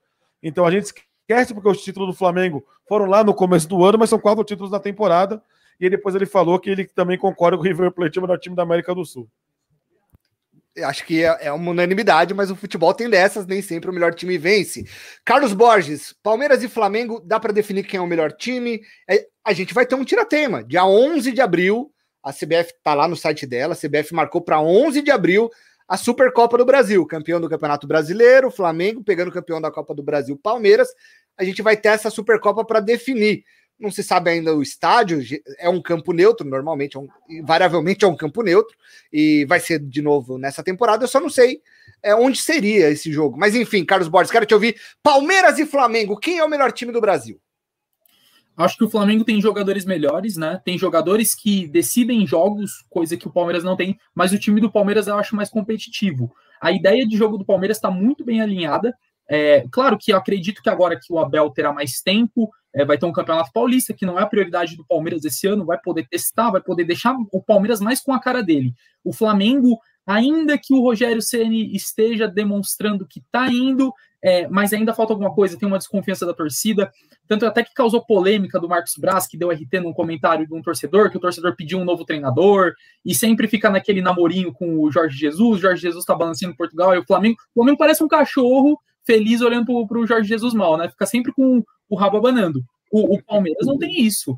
Então 0.43 0.67
a 0.67 0.71
gente 0.71 0.85
esquece 0.85 1.55
porque 1.55 1.69
os 1.69 1.83
títulos 1.83 2.11
do 2.11 2.15
Flamengo 2.15 2.63
foram 2.87 3.07
lá 3.07 3.25
no 3.25 3.33
começo 3.33 3.67
do 3.67 3.83
ano, 3.83 3.99
mas 3.99 4.11
são 4.11 4.19
quatro 4.19 4.45
títulos 4.45 4.71
da 4.71 4.79
temporada. 4.79 5.43
E 5.83 5.91
depois 5.91 6.15
ele 6.15 6.27
falou 6.27 6.59
que 6.61 6.71
ele 6.71 6.87
também 6.87 7.19
concorda 7.19 7.57
com 7.57 7.63
o 7.63 7.67
River 7.67 7.91
Plate, 7.91 8.19
o 8.19 8.23
melhor 8.23 8.39
time 8.39 8.55
da 8.55 8.63
América 8.63 8.95
do 8.95 9.05
Sul 9.05 9.29
acho 10.85 11.05
que 11.05 11.23
é, 11.23 11.37
é, 11.41 11.53
uma 11.53 11.71
unanimidade, 11.71 12.33
mas 12.33 12.51
o 12.51 12.57
futebol 12.57 12.95
tem 12.95 13.11
dessas, 13.11 13.47
nem 13.47 13.61
sempre 13.61 13.91
o 13.91 13.93
melhor 13.93 14.15
time 14.15 14.39
vence. 14.39 14.87
Carlos 15.25 15.53
Borges, 15.53 16.15
Palmeiras 16.23 16.63
e 16.63 16.69
Flamengo, 16.69 17.21
dá 17.21 17.39
para 17.39 17.53
definir 17.53 17.85
quem 17.85 17.99
é 17.99 18.01
o 18.01 18.07
melhor 18.07 18.33
time? 18.33 18.81
É, 19.09 19.27
a 19.45 19.53
gente 19.53 19.75
vai 19.75 19.85
ter 19.85 19.95
um 19.95 20.05
tiratema, 20.05 20.65
dia 20.65 20.87
11 20.87 21.33
de 21.33 21.41
abril, 21.41 21.93
a 22.23 22.33
CBF 22.33 22.73
tá 22.83 22.95
lá 22.95 23.07
no 23.07 23.17
site 23.17 23.47
dela, 23.47 23.75
a 23.75 23.77
CBF 23.77 24.15
marcou 24.15 24.41
para 24.41 24.61
11 24.61 25.03
de 25.03 25.11
abril 25.11 25.51
a 25.87 25.97
Supercopa 25.99 26.57
do 26.57 26.65
Brasil, 26.65 27.05
campeão 27.05 27.41
do 27.41 27.51
Campeonato 27.51 27.87
Brasileiro, 27.87 28.51
Flamengo 28.51 29.05
pegando 29.05 29.33
campeão 29.33 29.61
da 29.61 29.71
Copa 29.71 29.95
do 29.95 30.03
Brasil, 30.03 30.39
Palmeiras. 30.43 30.89
A 31.37 31.45
gente 31.45 31.61
vai 31.61 31.77
ter 31.77 31.89
essa 31.89 32.09
Supercopa 32.09 32.65
para 32.65 32.81
definir 32.81 33.45
não 33.83 33.91
se 33.91 34.03
sabe 34.03 34.31
ainda 34.31 34.55
o 34.55 34.63
estádio, 34.63 35.21
é 35.59 35.69
um 35.69 35.83
campo 35.83 36.13
neutro, 36.13 36.47
normalmente, 36.47 36.97
é 36.97 37.01
um, 37.01 37.09
invariavelmente 37.29 38.05
é 38.05 38.09
um 38.09 38.17
campo 38.17 38.43
neutro, 38.43 38.77
e 39.13 39.45
vai 39.47 39.59
ser 39.59 39.81
de 39.81 40.01
novo 40.01 40.39
nessa 40.39 40.63
temporada. 40.63 41.05
Eu 41.05 41.09
só 41.09 41.21
não 41.21 41.29
sei 41.29 41.61
é, 42.03 42.15
onde 42.15 42.39
seria 42.39 42.91
esse 42.91 43.13
jogo. 43.13 43.37
Mas 43.39 43.55
enfim, 43.55 43.85
Carlos 43.85 44.09
Borges, 44.09 44.31
quero 44.31 44.47
te 44.47 44.55
ouvir. 44.55 44.81
Palmeiras 45.03 45.59
e 45.59 45.67
Flamengo, 45.67 46.17
quem 46.17 46.39
é 46.39 46.45
o 46.45 46.49
melhor 46.49 46.73
time 46.73 46.93
do 46.93 47.01
Brasil? 47.01 47.41
Acho 48.57 48.77
que 48.77 48.85
o 48.85 48.91
Flamengo 48.91 49.25
tem 49.25 49.41
jogadores 49.41 49.85
melhores, 49.85 50.37
né? 50.37 50.61
Tem 50.63 50.77
jogadores 50.77 51.35
que 51.35 51.67
decidem 51.67 52.27
jogos, 52.27 52.85
coisa 52.91 53.17
que 53.17 53.27
o 53.27 53.33
Palmeiras 53.33 53.65
não 53.65 53.77
tem, 53.77 53.99
mas 54.15 54.33
o 54.33 54.39
time 54.39 54.61
do 54.61 54.71
Palmeiras 54.71 55.07
eu 55.07 55.19
acho 55.19 55.35
mais 55.35 55.49
competitivo. 55.49 56.31
A 56.61 56.71
ideia 56.71 57.07
de 57.07 57.17
jogo 57.17 57.39
do 57.39 57.47
Palmeiras 57.47 57.79
está 57.79 57.91
muito 57.91 58.25
bem 58.25 58.41
alinhada. 58.41 58.95
É, 59.29 59.65
claro 59.71 59.97
que 59.99 60.13
eu 60.13 60.17
acredito 60.17 60.63
que 60.63 60.69
agora 60.69 60.99
que 61.01 61.13
o 61.13 61.19
Abel 61.19 61.49
terá 61.51 61.73
mais 61.73 62.03
tempo, 62.03 62.51
é, 62.75 62.85
vai 62.85 62.97
ter 62.97 63.07
um 63.07 63.13
campeonato 63.13 63.53
paulista, 63.53 63.93
que 63.93 64.07
não 64.07 64.19
é 64.19 64.23
a 64.23 64.27
prioridade 64.27 64.77
do 64.77 64.85
Palmeiras 64.85 65.25
esse 65.25 65.47
ano, 65.47 65.65
vai 65.65 65.79
poder 65.79 66.07
testar, 66.09 66.51
vai 66.51 66.61
poder 66.61 66.85
deixar 66.85 67.15
o 67.33 67.43
Palmeiras 67.43 67.81
mais 67.81 68.01
com 68.01 68.13
a 68.13 68.21
cara 68.21 68.43
dele. 68.43 68.75
O 69.05 69.13
Flamengo, 69.13 69.79
ainda 70.07 70.57
que 70.57 70.73
o 70.73 70.81
Rogério 70.81 71.21
Ceni 71.21 71.75
esteja 71.75 72.27
demonstrando 72.27 73.07
que 73.07 73.21
está 73.21 73.49
indo, 73.49 73.93
é, 74.25 74.47
mas 74.49 74.73
ainda 74.73 74.95
falta 74.95 75.13
alguma 75.13 75.35
coisa, 75.35 75.59
tem 75.59 75.67
uma 75.67 75.79
desconfiança 75.79 76.25
da 76.25 76.33
torcida, 76.33 76.91
tanto 77.27 77.45
até 77.45 77.65
que 77.65 77.75
causou 77.75 78.05
polêmica 78.05 78.59
do 78.59 78.69
Marcos 78.69 78.95
Braz, 78.97 79.27
que 79.27 79.37
deu 79.37 79.51
RT 79.51 79.81
num 79.81 79.93
comentário 79.93 80.47
de 80.47 80.55
um 80.55 80.63
torcedor, 80.63 81.11
que 81.11 81.17
o 81.17 81.21
torcedor 81.21 81.57
pediu 81.57 81.79
um 81.79 81.85
novo 81.85 82.05
treinador, 82.05 82.73
e 83.05 83.15
sempre 83.15 83.49
fica 83.49 83.69
naquele 83.69 84.01
namorinho 84.01 84.53
com 84.53 84.81
o 84.81 84.91
Jorge 84.93 85.19
Jesus, 85.19 85.59
o 85.59 85.61
Jorge 85.61 85.83
Jesus 85.83 86.05
está 86.05 86.15
balançando 86.15 86.57
Portugal, 86.57 86.95
e 86.95 86.99
o 86.99 87.05
Flamengo, 87.05 87.37
o 87.51 87.61
Flamengo 87.61 87.79
parece 87.79 88.03
um 88.05 88.09
cachorro 88.09 88.79
feliz 89.05 89.41
olhando 89.41 89.67
para 89.87 89.99
o 89.99 90.07
Jorge 90.07 90.29
Jesus 90.29 90.55
mal, 90.55 90.77
né? 90.77 90.89
Fica 90.89 91.07
sempre 91.07 91.33
com 91.33 91.65
o 91.93 91.97
rabo 91.97 92.17
abanando. 92.17 92.65
O, 92.91 93.17
o 93.17 93.23
Palmeiras 93.23 93.67
não 93.67 93.79
tem 93.79 94.01
isso. 94.01 94.35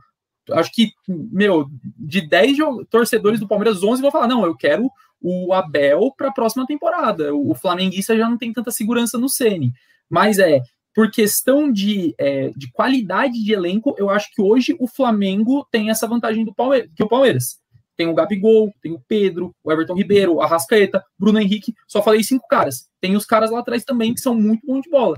Acho 0.50 0.72
que, 0.72 0.92
meu, 1.08 1.68
de 1.96 2.20
10 2.20 2.58
torcedores 2.90 3.38
do 3.40 3.48
Palmeiras, 3.48 3.82
11 3.82 4.02
vão 4.02 4.10
falar: 4.10 4.26
não, 4.26 4.44
eu 4.44 4.56
quero 4.56 4.90
o 5.20 5.52
Abel 5.54 6.12
para 6.16 6.28
a 6.28 6.32
próxima 6.32 6.66
temporada. 6.66 7.34
O, 7.34 7.52
o 7.52 7.54
flamenguista 7.54 8.16
já 8.16 8.28
não 8.28 8.36
tem 8.36 8.52
tanta 8.52 8.70
segurança 8.70 9.16
no 9.16 9.28
Sene. 9.28 9.72
Mas 10.10 10.38
é, 10.38 10.60
por 10.94 11.10
questão 11.10 11.72
de, 11.72 12.14
é, 12.18 12.50
de 12.56 12.70
qualidade 12.72 13.42
de 13.42 13.52
elenco, 13.52 13.94
eu 13.96 14.10
acho 14.10 14.30
que 14.34 14.42
hoje 14.42 14.76
o 14.78 14.86
Flamengo 14.86 15.66
tem 15.70 15.90
essa 15.90 16.06
vantagem 16.06 16.44
do 16.44 16.54
Palmeiras, 16.54 16.90
que 16.94 17.02
o 17.02 17.08
Palmeiras. 17.08 17.62
Tem 17.96 18.08
o 18.08 18.14
Gabigol, 18.14 18.74
tem 18.82 18.92
o 18.92 19.00
Pedro, 19.06 19.54
o 19.62 19.70
Everton 19.70 19.94
Ribeiro, 19.94 20.40
a 20.40 20.48
Rascaeta, 20.48 21.00
Bruno 21.16 21.38
Henrique. 21.38 21.72
Só 21.86 22.02
falei 22.02 22.24
cinco 22.24 22.44
caras. 22.48 22.88
Tem 23.00 23.14
os 23.14 23.24
caras 23.24 23.52
lá 23.52 23.60
atrás 23.60 23.84
também 23.84 24.12
que 24.12 24.20
são 24.20 24.34
muito 24.34 24.66
bons 24.66 24.82
de 24.82 24.90
bola. 24.90 25.16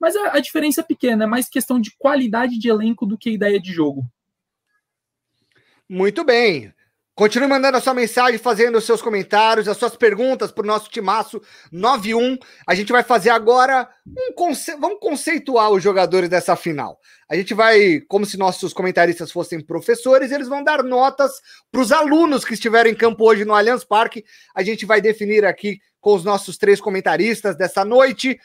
Mas 0.00 0.14
a, 0.16 0.36
a 0.36 0.40
diferença 0.40 0.80
é 0.80 0.84
pequena, 0.84 1.24
é 1.24 1.26
mais 1.26 1.48
questão 1.48 1.80
de 1.80 1.92
qualidade 1.98 2.58
de 2.58 2.68
elenco 2.68 3.06
do 3.06 3.18
que 3.18 3.30
ideia 3.30 3.60
de 3.60 3.72
jogo. 3.72 4.04
Muito 5.88 6.24
bem. 6.24 6.72
Continue 7.18 7.48
mandando 7.48 7.76
a 7.76 7.80
sua 7.80 7.94
mensagem, 7.94 8.38
fazendo 8.38 8.78
os 8.78 8.84
seus 8.84 9.02
comentários, 9.02 9.66
as 9.66 9.76
suas 9.76 9.96
perguntas 9.96 10.52
para 10.52 10.62
o 10.62 10.66
nosso 10.66 10.88
timaço 10.88 11.42
91. 11.72 12.38
A 12.64 12.76
gente 12.76 12.92
vai 12.92 13.02
fazer 13.02 13.30
agora 13.30 13.88
um 14.06 14.32
conce... 14.34 14.76
vamos 14.76 15.00
conceituar 15.00 15.72
os 15.72 15.82
jogadores 15.82 16.28
dessa 16.28 16.54
final. 16.54 16.96
A 17.28 17.34
gente 17.34 17.54
vai, 17.54 18.00
como 18.06 18.24
se 18.24 18.38
nossos 18.38 18.72
comentaristas 18.72 19.32
fossem 19.32 19.60
professores, 19.60 20.30
eles 20.30 20.46
vão 20.46 20.62
dar 20.62 20.84
notas 20.84 21.32
para 21.72 21.80
os 21.80 21.90
alunos 21.90 22.44
que 22.44 22.54
estiveram 22.54 22.88
em 22.88 22.94
campo 22.94 23.28
hoje 23.28 23.44
no 23.44 23.52
Allianz 23.52 23.82
Parque. 23.82 24.24
A 24.54 24.62
gente 24.62 24.86
vai 24.86 25.00
definir 25.00 25.44
aqui 25.44 25.80
com 26.00 26.14
os 26.14 26.22
nossos 26.22 26.56
três 26.56 26.80
comentaristas 26.80 27.56
dessa 27.56 27.84
noite. 27.84 28.38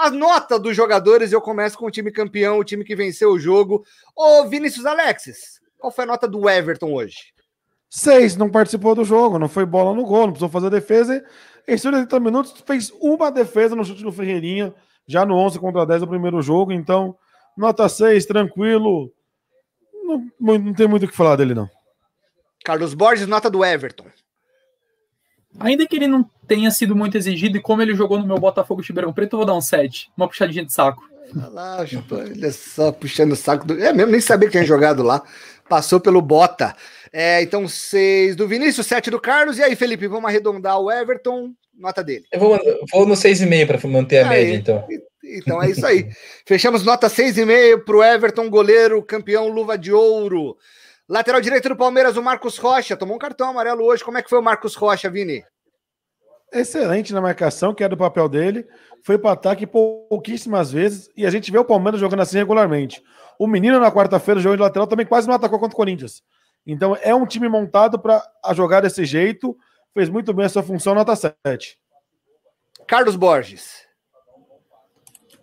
A 0.00 0.08
nota 0.08 0.58
dos 0.58 0.74
jogadores, 0.74 1.30
eu 1.30 1.42
começo 1.42 1.76
com 1.76 1.84
o 1.84 1.90
time 1.90 2.10
campeão, 2.10 2.58
o 2.58 2.64
time 2.64 2.82
que 2.82 2.96
venceu 2.96 3.32
o 3.32 3.38
jogo. 3.38 3.84
Ô, 4.16 4.46
Vinícius 4.48 4.86
Alexis, 4.86 5.60
qual 5.78 5.92
foi 5.92 6.04
a 6.04 6.06
nota 6.06 6.26
do 6.26 6.48
Everton 6.48 6.94
hoje? 6.94 7.34
Seis, 7.90 8.34
não 8.34 8.48
participou 8.48 8.94
do 8.94 9.04
jogo, 9.04 9.38
não 9.38 9.46
foi 9.46 9.66
bola 9.66 9.94
no 9.94 10.06
gol, 10.06 10.22
não 10.22 10.30
precisou 10.30 10.48
fazer 10.48 10.70
defesa. 10.70 11.22
Em 11.68 11.76
30 11.76 12.18
minutos 12.18 12.54
fez 12.66 12.90
uma 12.98 13.30
defesa 13.30 13.76
no 13.76 13.84
chute 13.84 14.02
do 14.02 14.10
Ferreirinha, 14.10 14.74
já 15.06 15.26
no 15.26 15.36
11 15.36 15.58
contra 15.58 15.84
10 15.84 16.00
do 16.00 16.08
primeiro 16.08 16.40
jogo. 16.40 16.72
Então, 16.72 17.14
nota 17.54 17.86
6, 17.86 18.24
tranquilo. 18.24 19.12
Não, 20.02 20.30
não 20.40 20.72
tem 20.72 20.88
muito 20.88 21.04
o 21.04 21.08
que 21.08 21.14
falar 21.14 21.36
dele, 21.36 21.52
não. 21.52 21.68
Carlos 22.64 22.94
Borges, 22.94 23.26
nota 23.26 23.50
do 23.50 23.62
Everton. 23.62 24.06
Ainda 25.58 25.86
que 25.86 25.96
ele 25.96 26.06
não 26.06 26.28
tenha 26.46 26.70
sido 26.70 26.94
muito 26.94 27.16
exigido 27.16 27.56
e 27.56 27.60
como 27.60 27.82
ele 27.82 27.94
jogou 27.94 28.18
no 28.18 28.26
meu 28.26 28.38
Botafogo 28.38 28.82
Ribeirão 28.82 29.12
Preto, 29.12 29.34
eu 29.34 29.38
vou 29.38 29.46
dar 29.46 29.54
um 29.54 29.60
7. 29.60 30.10
Uma 30.16 30.28
puxadinha 30.28 30.64
de 30.64 30.72
saco. 30.72 31.02
Olha 31.36 31.48
lá, 31.48 31.86
olha 32.10 32.52
só, 32.52 32.90
puxando 32.90 33.32
o 33.32 33.36
saco. 33.36 33.66
Do... 33.66 33.80
É 33.80 33.92
mesmo, 33.92 34.12
nem 34.12 34.20
sabia 34.20 34.48
que 34.48 34.52
tinha 34.52 34.64
jogado 34.64 35.02
lá. 35.02 35.22
Passou 35.68 36.00
pelo 36.00 36.20
Bota. 36.20 36.74
É, 37.12 37.42
então, 37.42 37.66
seis 37.68 38.34
do 38.34 38.46
Vinícius, 38.46 38.86
sete 38.86 39.10
do 39.10 39.20
Carlos. 39.20 39.58
E 39.58 39.62
aí, 39.62 39.76
Felipe, 39.76 40.08
vamos 40.08 40.28
arredondar 40.28 40.78
o 40.78 40.90
Everton, 40.90 41.52
nota 41.76 42.02
dele. 42.02 42.24
Eu 42.32 42.40
vou, 42.40 42.58
vou 42.92 43.06
no 43.06 43.14
6,5 43.14 43.66
para 43.66 43.88
manter 43.88 44.18
a 44.20 44.30
aí, 44.30 44.44
média, 44.44 44.56
então. 44.56 44.84
Então 45.22 45.62
é 45.62 45.70
isso 45.70 45.86
aí. 45.86 46.08
Fechamos 46.44 46.84
nota 46.84 47.08
6,5 47.08 47.84
para 47.84 47.96
o 47.96 48.02
Everton, 48.02 48.50
goleiro, 48.50 49.02
campeão, 49.02 49.48
luva 49.48 49.78
de 49.78 49.92
ouro. 49.92 50.56
Lateral 51.10 51.40
direito 51.40 51.68
do 51.68 51.74
Palmeiras, 51.74 52.16
o 52.16 52.22
Marcos 52.22 52.56
Rocha. 52.56 52.96
Tomou 52.96 53.16
um 53.16 53.18
cartão 53.18 53.48
amarelo 53.48 53.82
hoje. 53.82 54.04
Como 54.04 54.16
é 54.16 54.22
que 54.22 54.30
foi 54.30 54.38
o 54.38 54.42
Marcos 54.42 54.76
Rocha, 54.76 55.10
Vini? 55.10 55.42
Excelente 56.52 57.12
na 57.12 57.20
marcação, 57.20 57.74
que 57.74 57.82
é 57.82 57.88
do 57.88 57.96
papel 57.96 58.28
dele. 58.28 58.64
Foi 59.02 59.18
para 59.18 59.32
ataque 59.32 59.66
pouquíssimas 59.66 60.70
vezes. 60.70 61.10
E 61.16 61.26
a 61.26 61.30
gente 61.30 61.50
vê 61.50 61.58
o 61.58 61.64
Palmeiras 61.64 62.00
jogando 62.00 62.20
assim 62.20 62.38
regularmente. 62.38 63.02
O 63.40 63.48
menino 63.48 63.80
na 63.80 63.90
quarta-feira, 63.90 64.40
jogou 64.40 64.56
de 64.56 64.62
lateral, 64.62 64.86
também 64.86 65.04
quase 65.04 65.26
não 65.26 65.34
atacou 65.34 65.58
contra 65.58 65.74
o 65.74 65.76
Corinthians. 65.76 66.22
Então 66.64 66.96
é 67.02 67.12
um 67.12 67.26
time 67.26 67.48
montado 67.48 67.98
para 67.98 68.24
jogar 68.54 68.80
desse 68.80 69.04
jeito. 69.04 69.58
Fez 69.92 70.08
muito 70.08 70.32
bem 70.32 70.46
a 70.46 70.48
sua 70.48 70.62
função, 70.62 70.94
nota 70.94 71.16
7. 71.16 71.76
Carlos 72.86 73.16
Borges. 73.16 73.84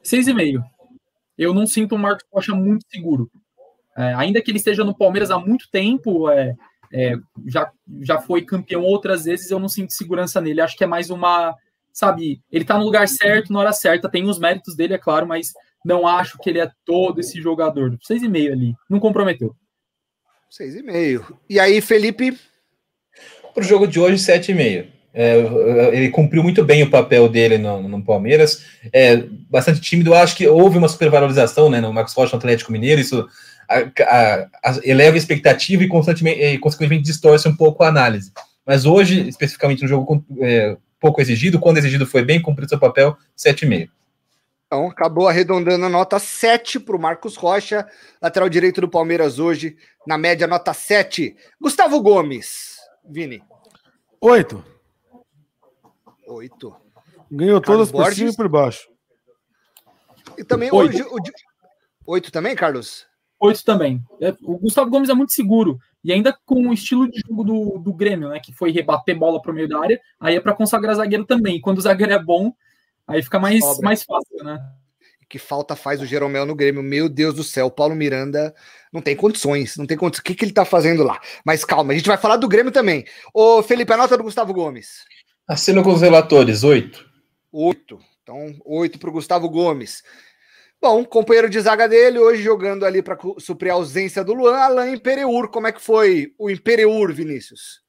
6,5. 0.01 0.63
eu 1.37 1.53
não 1.53 1.67
sinto 1.67 1.93
o 1.93 1.99
Marcos 1.99 2.25
Rocha 2.31 2.55
muito 2.55 2.85
seguro. 2.89 3.29
É, 3.97 4.13
ainda 4.13 4.41
que 4.41 4.51
ele 4.51 4.59
esteja 4.59 4.83
no 4.83 4.95
Palmeiras 4.95 5.31
há 5.31 5.39
muito 5.39 5.69
tempo, 5.71 6.29
é, 6.29 6.55
é, 6.93 7.15
já, 7.47 7.71
já 8.01 8.19
foi 8.19 8.43
campeão 8.43 8.83
outras 8.83 9.25
vezes, 9.25 9.49
eu 9.49 9.59
não 9.59 9.67
sinto 9.67 9.93
segurança 9.93 10.39
nele. 10.39 10.61
Acho 10.61 10.77
que 10.77 10.83
é 10.83 10.87
mais 10.87 11.09
uma, 11.09 11.55
sabe, 11.91 12.39
ele 12.51 12.63
tá 12.63 12.77
no 12.77 12.85
lugar 12.85 13.07
certo, 13.07 13.51
na 13.51 13.59
hora 13.59 13.73
certa, 13.73 14.09
tem 14.09 14.29
os 14.29 14.39
méritos 14.39 14.75
dele, 14.75 14.93
é 14.93 14.99
claro, 14.99 15.27
mas 15.27 15.51
não 15.83 16.07
acho 16.07 16.37
que 16.37 16.49
ele 16.49 16.59
é 16.59 16.69
todo 16.85 17.19
esse 17.19 17.41
jogador. 17.41 17.97
Seis 18.03 18.21
e 18.21 18.27
meio 18.27 18.53
ali, 18.53 18.75
não 18.89 18.99
comprometeu. 18.99 19.55
Seis 20.49 20.75
e 20.75 20.83
meio. 20.83 21.25
E 21.49 21.59
aí, 21.59 21.81
Felipe? 21.81 22.37
Para 23.53 23.63
o 23.63 23.67
jogo 23.67 23.87
de 23.87 23.99
hoje, 23.99 24.19
sete 24.19 24.51
e 24.51 24.55
meio. 24.55 24.87
É, 25.13 25.39
ele 25.93 26.09
cumpriu 26.11 26.43
muito 26.43 26.63
bem 26.63 26.83
o 26.83 26.91
papel 26.91 27.27
dele 27.27 27.57
no, 27.57 27.81
no 27.87 28.03
Palmeiras. 28.03 28.63
É 28.93 29.17
bastante 29.49 29.81
tímido. 29.81 30.13
Acho 30.13 30.37
que 30.37 30.47
houve 30.47 30.77
uma 30.77 30.87
supervalorização 30.87 31.67
né, 31.69 31.81
no 31.81 31.91
Marcos 31.91 32.13
Rocha 32.13 32.33
no 32.33 32.37
Atlético 32.37 32.71
Mineiro. 32.71 33.01
Isso 33.01 33.27
a, 33.69 33.79
a, 34.03 34.49
a, 34.63 34.79
eleva 34.83 35.15
a 35.15 35.17
expectativa 35.17 35.83
e, 35.83 35.87
constantemente, 35.87 36.41
e, 36.41 36.57
consequentemente 36.57 37.03
distorce 37.03 37.47
um 37.47 37.55
pouco 37.55 37.83
a 37.83 37.87
análise. 37.87 38.31
Mas 38.65 38.85
hoje, 38.85 39.27
especificamente 39.27 39.81
no 39.81 39.87
jogo 39.87 40.25
é, 40.39 40.77
pouco 40.99 41.21
exigido, 41.21 41.59
quando 41.59 41.77
exigido 41.77 42.05
foi 42.05 42.23
bem, 42.23 42.41
cumpriu 42.41 42.67
seu 42.67 42.79
papel, 42.79 43.17
7,5. 43.37 43.89
Então, 44.67 44.87
acabou 44.87 45.29
arredondando 45.29 45.85
a 45.85 45.89
nota 45.89 46.19
7 46.19 46.79
para 46.81 46.95
o 46.95 46.99
Marcos 46.99 47.37
Rocha, 47.37 47.87
lateral 48.21 48.49
direito 48.49 48.81
do 48.81 48.89
Palmeiras 48.89 49.39
hoje, 49.39 49.77
na 50.05 50.17
média, 50.17 50.45
nota 50.45 50.73
7. 50.73 51.35
Gustavo 51.59 52.01
Gomes, 52.01 52.75
Vini. 53.09 53.41
8. 54.19 54.63
8. 56.27 56.75
Ganhou 57.31 57.61
Carlos 57.61 57.89
todas 57.89 57.91
por 57.91 58.13
cima 58.13 58.29
e 58.31 58.35
por 58.35 58.49
baixo. 58.49 58.89
E 60.37 60.43
também 60.43 60.69
Oito. 60.71 61.07
hoje. 61.13 61.33
O... 62.05 62.13
8 62.13 62.31
também, 62.31 62.55
Carlos? 62.55 63.06
Oito 63.39 63.63
também. 63.63 64.01
É, 64.19 64.35
o 64.41 64.57
Gustavo 64.57 64.89
Gomes 64.89 65.09
é 65.09 65.13
muito 65.13 65.33
seguro. 65.33 65.79
E 66.03 66.11
ainda 66.11 66.35
com 66.45 66.69
o 66.69 66.73
estilo 66.73 67.09
de 67.09 67.21
jogo 67.27 67.43
do, 67.43 67.77
do 67.79 67.93
Grêmio, 67.93 68.29
né? 68.29 68.39
Que 68.39 68.53
foi 68.53 68.71
rebater 68.71 69.17
bola 69.17 69.41
para 69.41 69.51
o 69.51 69.53
meio 69.55 69.67
da 69.67 69.79
área, 69.79 69.99
aí 70.19 70.35
é 70.35 70.39
para 70.39 70.53
consagrar 70.53 70.95
zagueiro 70.95 71.25
também. 71.25 71.59
Quando 71.59 71.77
o 71.77 71.81
zagueiro 71.81 72.13
é 72.13 72.23
bom, 72.23 72.53
aí 73.07 73.21
fica 73.21 73.39
mais, 73.39 73.61
mais 73.79 74.03
fácil, 74.03 74.43
né? 74.43 74.59
Que 75.29 75.37
falta 75.37 75.75
faz 75.75 76.01
o 76.01 76.05
Jeromel 76.05 76.45
no 76.45 76.55
Grêmio. 76.55 76.81
Meu 76.81 77.09
Deus 77.09 77.35
do 77.35 77.43
céu, 77.43 77.65
o 77.65 77.71
Paulo 77.71 77.93
Miranda 77.95 78.55
não 78.93 79.01
tem 79.01 79.15
condições, 79.15 79.75
não 79.75 79.85
tem 79.85 79.97
condições. 79.97 80.21
O 80.21 80.23
que, 80.23 80.35
que 80.35 80.45
ele 80.45 80.53
tá 80.53 80.63
fazendo 80.63 81.03
lá? 81.03 81.19
Mas 81.45 81.65
calma, 81.65 81.91
a 81.91 81.95
gente 81.95 82.07
vai 82.07 82.17
falar 82.17 82.37
do 82.37 82.47
Grêmio 82.47 82.71
também. 82.71 83.05
Ô, 83.33 83.61
Felipe, 83.61 83.91
a 83.91 83.97
nota 83.97 84.17
do 84.17 84.23
Gustavo 84.23 84.53
Gomes. 84.53 85.03
Assino 85.47 85.83
com 85.83 85.93
os 85.93 86.01
relatores, 86.01 86.63
oito. 86.63 87.05
Oito. 87.51 87.99
Então, 88.23 88.55
oito 88.65 88.97
para 88.97 89.09
o 89.09 89.13
Gustavo 89.13 89.49
Gomes. 89.49 90.03
Bom, 90.79 91.03
companheiro 91.03 91.49
de 91.49 91.59
zaga 91.59 91.87
dele, 91.89 92.19
hoje 92.19 92.43
jogando 92.43 92.85
ali 92.85 93.01
para 93.01 93.17
suprir 93.39 93.71
a 93.71 93.75
ausência 93.75 94.23
do 94.23 94.33
Luan, 94.33 94.55
Alain 94.55 94.93
Impereur. 94.93 95.47
Como 95.49 95.65
é 95.65 95.71
que 95.71 95.81
foi 95.81 96.33
o 96.37 96.49
Impereur, 96.49 97.11
Vinícius? 97.11 97.81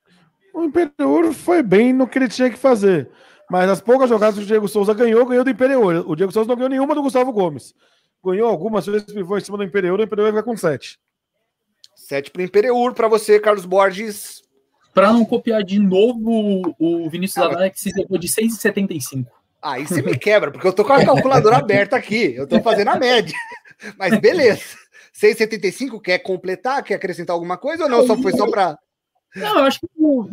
O 0.55 0.65
Impereur 0.65 1.33
foi 1.33 1.63
bem 1.63 1.93
no 1.93 2.09
que 2.09 2.19
ele 2.19 2.29
tinha 2.29 2.49
que 2.49 2.57
fazer. 2.57 3.11
Mas 3.51 3.69
as 3.69 3.81
poucas 3.81 4.09
jogadas 4.09 4.37
que 4.37 4.43
o 4.43 4.47
Diego 4.47 4.67
Souza 4.67 4.95
ganhou, 4.95 5.25
ganhou 5.27 5.45
do 5.45 5.51
Impereur. 5.51 6.11
O 6.11 6.17
Diego 6.17 6.33
Souza 6.33 6.49
não 6.49 6.57
ganhou 6.57 6.71
nenhuma 6.71 6.95
do 6.95 7.03
Gustavo 7.03 7.33
Gomes. 7.33 7.75
Ganhou 8.25 8.49
algumas 8.49 8.87
vezes, 8.87 9.13
pivô 9.13 9.37
em 9.37 9.41
cima 9.41 9.59
do 9.59 9.65
Impereur, 9.65 9.99
o 9.99 10.03
Impereur 10.03 10.33
vai 10.33 10.43
com 10.43 10.57
sete. 10.57 10.99
Sete 11.95 12.31
para 12.31 12.41
o 12.41 12.45
Impereur. 12.45 12.95
Para 12.95 13.09
você, 13.09 13.39
Carlos 13.39 13.67
Borges. 13.67 14.43
Para 14.95 15.13
não 15.13 15.25
copiar 15.25 15.63
de 15.63 15.79
novo 15.79 16.75
o 16.79 17.09
Vinícius 17.09 17.45
ah, 17.45 17.55
Alex, 17.55 17.85
levou 17.95 18.19
de 18.19 18.27
6,75. 18.27 19.27
Aí 19.63 19.87
você 19.87 20.03
me 20.03 20.17
quebra, 20.17 20.51
porque 20.51 20.67
eu 20.67 20.73
tô 20.73 20.85
com 20.85 20.93
a 20.93 21.05
calculadora 21.05 21.57
aberta 21.57 21.97
aqui. 21.97 22.35
Eu 22.35 22.47
tô 22.47 22.61
fazendo 22.61 22.89
a 22.89 22.97
média. 22.97 23.37
Mas 23.99 24.19
beleza. 24.19 24.63
6,75 25.15 26.01
quer 26.01 26.19
completar? 26.21 26.83
Quer 26.83 26.95
acrescentar 26.95 27.35
alguma 27.35 27.57
coisa 27.57 27.85
ou 27.85 27.91
não? 27.91 28.07
Só 28.07 28.17
foi 28.17 28.33
só 28.33 28.49
para. 28.49 28.79
Não, 29.35 29.59
eu 29.59 29.65
acho 29.65 29.81
que 29.81 29.87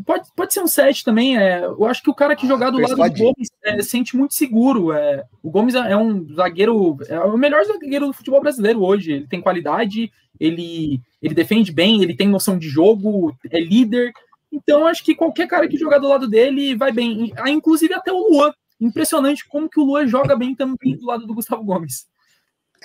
pode, 0.06 0.30
pode 0.36 0.54
ser 0.54 0.62
um 0.62 0.68
7 0.68 1.04
também. 1.04 1.38
É, 1.38 1.66
eu 1.66 1.86
acho 1.86 2.02
que 2.02 2.10
o 2.10 2.14
cara 2.14 2.36
que 2.36 2.46
ah, 2.46 2.50
jogar 2.50 2.70
do 2.70 2.80
lado 2.80 2.96
do 2.96 3.18
Gomes 3.18 3.50
é, 3.64 3.82
sente 3.82 4.16
muito 4.16 4.36
seguro. 4.36 4.94
É, 4.94 5.26
o 5.44 5.50
Gomes 5.50 5.76
é, 5.76 5.92
é 5.92 5.98
um 5.98 6.26
zagueiro, 6.34 6.98
é 7.10 7.20
o 7.20 7.38
melhor 7.38 7.64
zagueiro 7.66 8.08
do 8.08 8.14
futebol 8.14 8.42
brasileiro 8.42 8.84
hoje. 8.84 9.12
Ele 9.12 9.28
tem 9.28 9.42
qualidade, 9.42 10.12
ele, 10.40 11.02
ele 11.22 11.34
defende 11.34 11.72
bem, 11.72 12.02
ele 12.02 12.16
tem 12.16 12.28
noção 12.28 12.58
de 12.58 12.70
jogo, 12.70 13.36
é 13.50 13.60
líder. 13.60 14.12
Então, 14.52 14.88
acho 14.88 15.04
que 15.04 15.16
qualquer 15.16 15.48
cara 15.48 15.68
que 15.68 15.78
jogar 15.78 15.98
do 15.98 16.08
lado 16.08 16.28
dele 16.28 16.76
vai 16.76 16.92
bem. 16.92 17.34
Inclusive 17.48 17.94
até 17.94 18.12
o 18.12 18.30
Luan, 18.32 18.54
impressionante 18.80 19.48
como 19.48 19.70
que 19.70 19.80
o 19.80 19.84
Luan 19.84 20.08
joga 20.08 20.36
bem 20.36 20.56
também 20.56 20.98
do 20.98 21.06
lado 21.06 21.26
do 21.26 21.34
Gustavo 21.34 21.64
Gomes. 21.64 22.06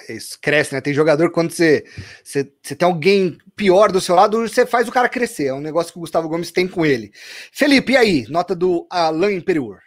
É 0.09 0.14
isso 0.14 0.38
cresce, 0.41 0.74
né? 0.74 0.80
Tem 0.80 0.95
jogador 0.95 1.30
quando 1.30 1.51
você, 1.51 1.84
você, 2.24 2.51
você 2.62 2.74
tem 2.74 2.86
alguém 2.86 3.36
pior 3.57 3.93
do 3.93 4.01
seu 4.01 4.14
lado, 4.14 4.41
você 4.49 4.64
faz 4.64 4.88
o 4.88 4.93
cara 4.93 5.09
crescer. 5.09 5.47
É 5.47 5.55
um 5.55 5.61
negócio 5.61 5.93
que 5.93 5.99
o 5.99 6.01
Gustavo 6.01 6.28
Gomes 6.28 6.51
tem 6.51 6.66
com 6.66 6.86
ele. 6.86 7.11
Felipe, 7.53 7.93
e 7.93 7.97
aí? 7.97 8.26
Nota 8.28 8.55
do 8.55 8.86
Alain 8.88 9.36
Imperior. 9.36 9.80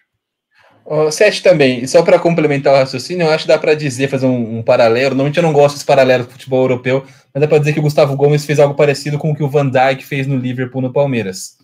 Oh, 0.85 1.09
sete 1.09 1.41
também. 1.41 1.81
E 1.81 1.87
só 1.87 2.03
para 2.03 2.19
complementar 2.19 2.73
o 2.73 2.77
raciocínio, 2.77 3.25
eu 3.25 3.31
acho 3.31 3.45
que 3.45 3.47
dá 3.47 3.57
para 3.57 3.73
dizer, 3.73 4.09
fazer 4.09 4.25
um, 4.25 4.57
um, 4.57 4.63
paralelo. 4.63 5.15
Normalmente 5.15 5.37
eu 5.37 5.43
não 5.43 5.53
gosto 5.53 5.75
desse 5.75 5.85
paralelo 5.85 6.25
do 6.25 6.31
futebol 6.31 6.61
europeu, 6.61 7.05
mas 7.33 7.41
dá 7.41 7.47
para 7.47 7.59
dizer 7.59 7.73
que 7.73 7.79
o 7.79 7.83
Gustavo 7.83 8.15
Gomes 8.17 8.45
fez 8.45 8.59
algo 8.59 8.75
parecido 8.75 9.17
com 9.17 9.31
o 9.31 9.35
que 9.35 9.43
o 9.43 9.49
Van 9.49 9.69
Dijk 9.69 10.05
fez 10.05 10.27
no 10.27 10.35
Liverpool 10.35 10.81
no 10.81 10.91
Palmeiras. 10.91 11.57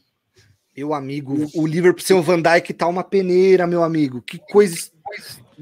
Meu 0.80 0.94
amigo, 0.94 1.46
o 1.54 1.68
Liverpool 1.68 2.02
sem 2.02 2.16
o 2.16 2.22
Van 2.22 2.42
Dijk 2.42 2.74
tá 2.74 2.88
uma 2.88 3.04
peneira, 3.04 3.68
meu 3.68 3.84
amigo. 3.84 4.22
Que 4.22 4.38
coisa. 4.38 4.78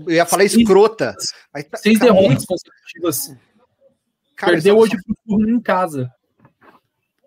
Eu 0.06 0.12
ia 0.12 0.28
falar 0.28 0.44
escrota. 0.44 1.16
Mas 1.52 1.64
tá, 1.64 1.78
Seis 1.78 1.98
tá 1.98 2.06
derrotas 2.06 2.46
consecutivas. 2.46 3.36
Perdeu 4.40 4.78
hoje 4.78 4.96
pro 5.04 5.16
turno 5.26 5.50
em 5.50 5.60
casa. 5.60 6.08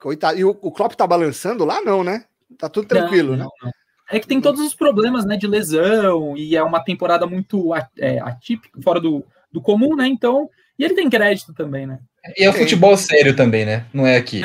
Coitado. 0.01 0.39
E 0.39 0.45
o, 0.45 0.51
o 0.63 0.71
Klopp 0.71 0.93
tá 0.93 1.05
balançando 1.05 1.65
lá, 1.65 1.83
não, 1.83 2.05
né? 2.05 2.27
Tá 2.57 2.69
tudo 2.69 2.87
tranquilo, 2.87 3.37
não, 3.37 3.47
né? 3.47 3.51
Não, 3.61 3.73
É 4.09 4.21
que 4.21 4.29
tem 4.29 4.41
todos 4.41 4.61
os 4.61 4.73
problemas, 4.73 5.25
né? 5.25 5.37
De 5.37 5.49
lesão, 5.49 6.37
e 6.37 6.55
é 6.55 6.63
uma 6.63 6.85
temporada 6.85 7.27
muito 7.27 7.75
é, 7.99 8.21
atípica, 8.21 8.81
fora 8.83 9.01
do, 9.01 9.25
do 9.51 9.61
comum, 9.61 9.97
né? 9.97 10.07
Então. 10.07 10.49
E 10.79 10.85
ele 10.85 10.95
tem 10.95 11.11
crédito 11.11 11.53
também, 11.53 11.89
né? 11.89 11.99
E 12.37 12.45
é 12.45 12.53
futebol 12.53 12.97
sério 12.97 13.35
também, 13.35 13.65
né? 13.65 13.85
Não 13.93 14.07
é 14.07 14.17
aqui. 14.17 14.43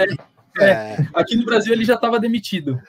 É, 0.59 0.65
é. 0.65 1.07
Aqui 1.13 1.35
no 1.35 1.45
Brasil 1.45 1.71
ele 1.73 1.85
já 1.85 1.93
estava 1.93 2.19
demitido. 2.19 2.81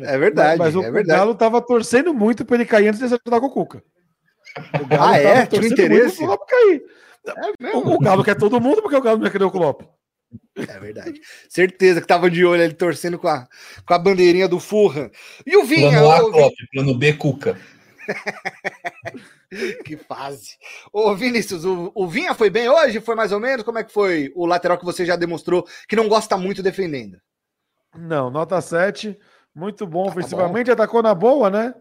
É 0.00 0.18
verdade. 0.18 0.58
Mas, 0.58 0.74
mas 0.74 0.76
o, 0.76 0.86
é 0.86 0.90
verdade. 0.90 1.18
Galo 1.18 1.34
tava 1.34 1.60
torcendo 1.60 2.12
muito 2.12 2.44
para 2.44 2.56
ele 2.56 2.66
cair 2.66 2.88
antes 2.88 2.98
de 2.98 3.06
acertar 3.06 3.40
com 3.40 3.46
o 3.46 3.50
Cuca. 3.50 3.82
O 4.80 4.86
Galo 4.86 5.02
ah, 5.04 5.16
é? 5.16 5.46
Tinha 5.46 5.66
interesse? 5.66 6.24
Muito 6.24 6.46
cair. 6.46 6.82
É 7.60 7.76
o, 7.76 7.94
o, 7.94 7.98
Galo 7.98 8.24
quer 8.24 8.36
todo 8.36 8.60
mundo 8.60 8.82
porque 8.82 8.96
o 8.96 9.02
Galo 9.02 9.18
não 9.18 9.30
quer 9.30 9.42
o 9.42 9.50
Klopp. 9.50 9.82
É 10.56 10.78
verdade. 10.78 11.20
Certeza 11.48 12.00
que 12.00 12.06
tava 12.06 12.30
de 12.30 12.44
olho 12.44 12.62
ele 12.62 12.74
torcendo 12.74 13.18
com 13.18 13.28
a, 13.28 13.46
com 13.86 13.94
a 13.94 13.98
bandeirinha 13.98 14.48
do 14.48 14.58
Furran. 14.58 15.10
E 15.44 15.56
o 15.56 15.64
Vinha? 15.64 15.90
Plano 15.90 16.10
A, 16.10 16.32
Klopp, 16.32 16.54
plano 16.72 16.94
B, 16.98 17.12
Cuca. 17.14 17.58
que 19.84 19.96
fase. 19.96 20.56
Ô, 20.92 21.14
Vinícius, 21.14 21.64
o, 21.64 21.92
o, 21.94 22.06
Vinha 22.06 22.34
foi 22.34 22.50
bem 22.50 22.68
hoje? 22.68 23.00
Foi 23.00 23.14
mais 23.14 23.32
ou 23.32 23.40
menos? 23.40 23.64
Como 23.64 23.78
é 23.78 23.84
que 23.84 23.92
foi 23.92 24.32
o 24.34 24.46
lateral 24.46 24.78
que 24.78 24.84
você 24.84 25.04
já 25.04 25.16
demonstrou 25.16 25.66
que 25.88 25.96
não 25.96 26.08
gosta 26.08 26.36
muito 26.36 26.62
defendendo? 26.62 27.18
Não, 27.94 28.30
nota 28.30 28.60
7. 28.60 29.18
Muito 29.56 29.86
bom 29.86 30.12
tá 30.12 30.48
bom. 30.48 30.58
atacou 30.70 31.02
na 31.02 31.14
boa, 31.14 31.48
né? 31.48 31.74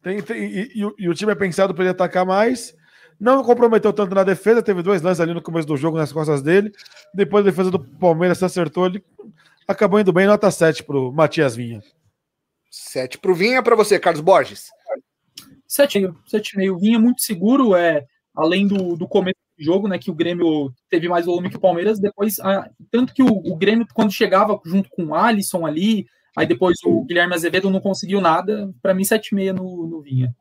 Tem, 0.00 0.22
tem 0.22 0.44
e, 0.44 0.72
e, 0.76 0.94
e, 1.00 1.08
o 1.08 1.14
time 1.14 1.32
é 1.32 1.34
pensado 1.34 1.74
para 1.74 1.82
ele 1.82 1.90
atacar 1.90 2.24
mais. 2.24 2.72
Não 3.18 3.42
comprometeu 3.42 3.92
tanto 3.92 4.14
na 4.14 4.22
defesa, 4.22 4.62
teve 4.62 4.80
dois 4.80 5.02
lances 5.02 5.20
ali 5.20 5.34
no 5.34 5.42
começo 5.42 5.66
do 5.66 5.76
jogo 5.76 5.98
nas 5.98 6.12
costas 6.12 6.40
dele. 6.40 6.70
Depois 7.12 7.44
a 7.44 7.50
defesa 7.50 7.68
do 7.68 7.80
Palmeiras 7.80 8.38
se 8.38 8.44
acertou, 8.44 8.86
ele 8.86 9.04
acabou 9.66 9.98
indo 9.98 10.12
bem, 10.12 10.28
nota 10.28 10.48
7 10.52 10.84
para 10.84 10.96
o 10.96 11.12
Matias 11.12 11.56
Vinha. 11.56 11.82
7 12.70 13.18
para 13.18 13.32
o 13.32 13.34
Vinha, 13.34 13.60
para 13.60 13.74
você, 13.74 13.98
Carlos 13.98 14.22
Borges. 14.22 14.70
7,5. 15.68 16.80
Vinha 16.80 16.98
muito 16.98 17.22
seguro, 17.22 17.74
é, 17.74 18.06
além 18.34 18.68
do, 18.68 18.96
do 18.96 19.08
começo 19.08 19.36
do 19.58 19.64
jogo, 19.64 19.88
né, 19.88 19.98
que 19.98 20.12
o 20.12 20.14
Grêmio 20.14 20.72
teve 20.88 21.08
mais 21.08 21.26
volume 21.26 21.50
que 21.50 21.56
o 21.56 21.60
Palmeiras. 21.60 21.98
Depois, 21.98 22.38
a, 22.38 22.70
tanto 22.88 23.12
que 23.12 23.22
o, 23.22 23.26
o 23.26 23.56
Grêmio, 23.56 23.84
quando 23.92 24.12
chegava 24.12 24.58
junto 24.64 24.88
com 24.90 25.06
o 25.06 25.14
Alisson 25.14 25.66
ali, 25.66 26.06
Aí 26.36 26.46
depois 26.46 26.76
o 26.84 27.04
Guilherme 27.04 27.34
Azevedo 27.34 27.70
não 27.70 27.80
conseguiu 27.80 28.20
nada. 28.20 28.72
Para 28.80 28.94
mim, 28.94 29.02
7,5 29.02 29.52
no, 29.52 29.86
no 29.86 30.00
Vinha. 30.00 30.34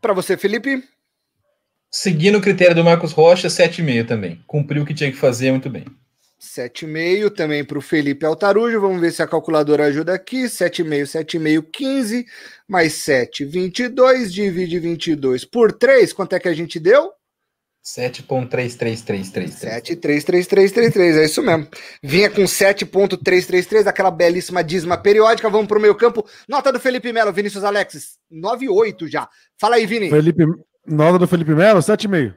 Para 0.00 0.14
você, 0.14 0.36
Felipe? 0.36 0.82
Seguindo 1.90 2.38
o 2.38 2.40
critério 2.40 2.74
do 2.74 2.84
Marcos 2.84 3.12
Rocha, 3.12 3.48
7,5 3.48 4.06
também. 4.06 4.42
Cumpriu 4.46 4.82
o 4.82 4.86
que 4.86 4.94
tinha 4.94 5.10
que 5.10 5.16
fazer 5.16 5.50
muito 5.50 5.68
bem. 5.68 5.84
7,5 6.40 7.30
também 7.30 7.62
para 7.62 7.78
o 7.78 7.82
Felipe 7.82 8.24
Altarujo. 8.24 8.80
Vamos 8.80 9.00
ver 9.00 9.12
se 9.12 9.22
a 9.22 9.26
calculadora 9.26 9.84
ajuda 9.84 10.14
aqui. 10.14 10.44
7,5, 10.44 11.02
7,5, 11.02 11.66
15. 11.70 12.26
Mais 12.66 12.94
7, 12.94 13.44
22. 13.44 14.32
Divide 14.32 14.78
22 14.78 15.44
por 15.44 15.72
3. 15.72 16.12
Quanto 16.12 16.34
é 16.34 16.40
que 16.40 16.48
a 16.48 16.54
gente 16.54 16.80
deu? 16.80 17.12
7.33333. 17.84 19.48
73333, 19.48 21.16
é 21.16 21.24
isso 21.24 21.42
mesmo. 21.42 21.66
Vinha 22.02 22.28
com 22.30 22.42
7.333, 22.42 23.86
aquela 23.86 24.10
belíssima 24.10 24.62
dízima 24.62 24.98
periódica. 24.98 25.48
Vamos 25.48 25.66
para 25.66 25.78
o 25.78 25.80
meio 25.80 25.94
campo. 25.94 26.26
Nota 26.48 26.72
do 26.72 26.78
Felipe 26.78 27.12
Melo, 27.12 27.32
Vinícius 27.32 27.64
Alexis. 27.64 28.18
9,8 28.30 29.08
já. 29.08 29.28
Fala 29.58 29.76
aí, 29.76 29.86
Vini. 29.86 30.10
Felipe, 30.10 30.44
nota 30.86 31.18
do 31.18 31.26
Felipe 31.26 31.54
Melo, 31.54 31.80
7,5. 31.80 32.34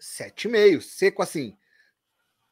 7,5. 0.00 0.80
Seco 0.82 1.22
assim. 1.22 1.54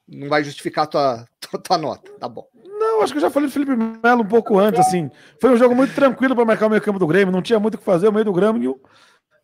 Não 0.09 0.29
vai 0.29 0.43
justificar 0.43 0.85
a 0.85 0.87
tua, 0.87 1.27
tua, 1.39 1.61
tua 1.61 1.79
nota. 1.79 2.11
Tá 2.19 2.29
bom. 2.29 2.49
Não, 2.65 3.03
acho 3.03 3.13
que 3.13 3.19
eu 3.19 3.23
já 3.23 3.31
falei 3.31 3.49
do 3.49 3.53
Felipe 3.53 3.77
Melo 3.77 4.23
um 4.23 4.29
pouco 4.29 4.59
antes, 4.59 4.81
assim. 4.81 5.11
Foi 5.41 5.51
um 5.51 5.57
jogo 5.57 5.75
muito 5.75 5.95
tranquilo 5.95 6.35
para 6.35 6.45
marcar 6.45 6.67
o 6.67 6.71
meio 6.71 6.81
campo 6.81 6.99
do 6.99 7.07
Grêmio, 7.07 7.33
não 7.33 7.43
tinha 7.43 7.61
muito 7.61 7.75
o 7.75 7.79
que 7.79 7.85
fazer, 7.85 8.09
o 8.09 8.13
meio 8.13 8.25
do 8.25 8.33
Grêmio 8.33 8.81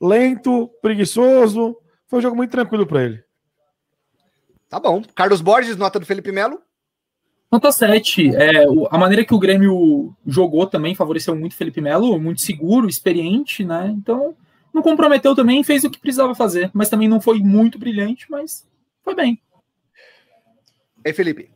lento, 0.01 0.71
preguiçoso. 0.83 1.77
Foi 2.07 2.19
um 2.19 2.23
jogo 2.23 2.37
muito 2.37 2.51
tranquilo 2.51 2.87
para 2.87 3.05
ele. 3.05 3.25
Tá 4.69 4.81
bom. 4.81 5.03
Carlos 5.15 5.41
Borges, 5.41 5.77
nota 5.77 6.01
do 6.01 6.07
Felipe 6.07 6.33
Melo? 6.33 6.61
Nota 7.51 7.71
7. 7.71 8.35
É, 8.35 8.65
a 8.91 8.99
maneira 8.99 9.25
que 9.25 9.35
o 9.35 9.39
Grêmio 9.39 10.15
jogou 10.27 10.67
também 10.67 10.95
favoreceu 10.95 11.37
muito 11.37 11.53
o 11.53 11.57
Felipe 11.57 11.81
Melo, 11.81 12.19
muito 12.19 12.41
seguro, 12.41 12.89
experiente, 12.89 13.65
né? 13.65 13.95
Então, 13.97 14.35
não 14.73 14.83
comprometeu 14.83 15.37
também, 15.37 15.63
fez 15.63 15.85
o 15.85 15.91
que 15.91 16.01
precisava 16.01 16.35
fazer, 16.35 16.71
mas 16.75 16.89
também 16.89 17.09
não 17.09 17.21
foi 17.21 17.39
muito 17.39 17.79
brilhante, 17.79 18.27
mas 18.29 18.67
foi 19.05 19.15
bem. 19.15 19.41
E 21.05 21.13
Felipe? 21.13 21.54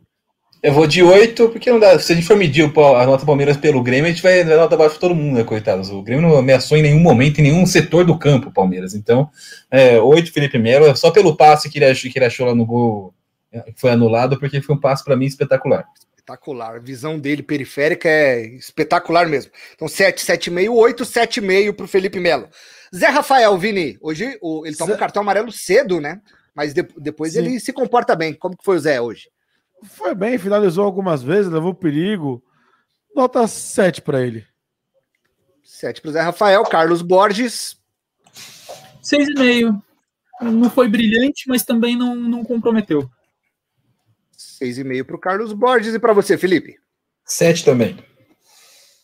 Eu 0.61 0.73
vou 0.73 0.87
de 0.89 1.03
8, 1.03 1.51
porque 1.51 1.71
não 1.71 1.79
dá. 1.79 1.99
Se 2.01 2.13
a 2.13 2.17
gente 2.17 2.27
for 2.27 2.37
medir 2.37 2.65
a 2.65 3.07
nota 3.07 3.19
do 3.19 3.27
Palmeiras 3.27 3.57
pelo 3.57 3.83
Grêmio, 3.83 4.07
a 4.07 4.13
gente 4.13 4.23
vai 4.23 4.43
dar 4.43 4.57
nota 4.57 4.75
abaixo 4.75 4.99
para 4.99 5.09
todo 5.09 5.15
mundo, 5.15 5.37
né, 5.37 5.45
coitados? 5.45 5.89
O 5.89 6.03
Grêmio 6.03 6.29
não 6.29 6.37
ameaçou 6.37 6.77
em 6.77 6.83
nenhum 6.83 6.99
momento, 6.99 7.39
em 7.39 7.43
nenhum 7.43 7.65
setor 7.65 8.05
do 8.05 8.19
campo, 8.19 8.51
Palmeiras. 8.51 8.93
Então, 8.93 9.31
é, 9.71 10.01
8 10.01 10.33
Felipe 10.33 10.59
Melo, 10.59 10.95
só 10.97 11.13
pelo 11.13 11.37
passe 11.37 11.71
que 11.71 11.79
ele, 11.79 11.85
achou, 11.85 12.11
que 12.11 12.19
ele 12.19 12.27
achou 12.27 12.47
lá 12.47 12.55
no 12.55 12.67
gol 12.67 13.15
é, 13.53 13.73
foi 13.77 13.91
anulado, 13.91 14.39
porque 14.39 14.61
foi 14.61 14.75
um 14.75 14.81
passe 14.81 15.05
para 15.05 15.17
mim 15.17 15.27
espetacular. 15.27 15.87
Espetacular. 16.17 16.77
A 16.77 16.81
visão 16.81 17.19
dele 17.21 17.43
periférica 17.43 18.09
é 18.09 18.45
espetacular 18.57 19.29
mesmo. 19.29 19.53
Então, 19.75 19.87
7, 19.87 20.25
7,5, 20.25 20.71
8, 20.73 21.05
7,5 21.05 21.73
para 21.73 21.85
o 21.85 21.89
Felipe 21.89 22.19
Melo. 22.19 22.49
Zé 22.95 23.07
Rafael, 23.07 23.57
Vini, 23.57 23.97
hoje 24.01 24.37
o, 24.43 24.67
ele 24.67 24.75
toma 24.75 24.91
Zé... 24.91 24.97
um 24.97 24.99
cartão 24.99 25.23
amarelo 25.23 25.53
cedo, 25.53 26.01
né? 26.01 26.21
Mas 26.53 26.75
de, 26.75 26.83
depois 26.99 27.35
Sim. 27.35 27.39
ele 27.39 27.61
se 27.61 27.73
comporta 27.73 28.17
bem. 28.17 28.35
Como 28.35 28.57
que 28.57 28.65
foi 28.65 28.77
o 28.77 28.81
Zé 28.81 29.01
hoje? 29.01 29.29
Foi 29.85 30.15
bem, 30.15 30.39
finalizou 30.39 30.85
algumas 30.85 31.23
vezes, 31.23 31.53
levou 31.53 31.75
perigo. 31.75 32.43
Nota 33.15 33.47
7 33.47 34.03
para 34.03 34.25
ele. 34.25 34.47
7 35.63 36.01
para 36.01 36.09
o 36.09 36.13
Zé 36.13 36.21
Rafael. 36.21 36.63
Carlos 36.65 37.03
Borges. 37.03 37.77
6,5. 39.03 39.83
Não 40.41 40.71
foi 40.71 40.89
brilhante, 40.89 41.49
mas 41.49 41.65
também 41.65 41.97
não, 41.97 42.15
não 42.15 42.45
comprometeu. 42.45 43.09
6,5 44.37 45.05
para 45.05 45.17
o 45.17 45.21
Carlos 45.21 45.53
Borges. 45.53 45.95
E 45.95 45.99
para 45.99 46.13
você, 46.13 46.37
Felipe? 46.37 46.77
7 47.25 47.65
também. 47.65 47.99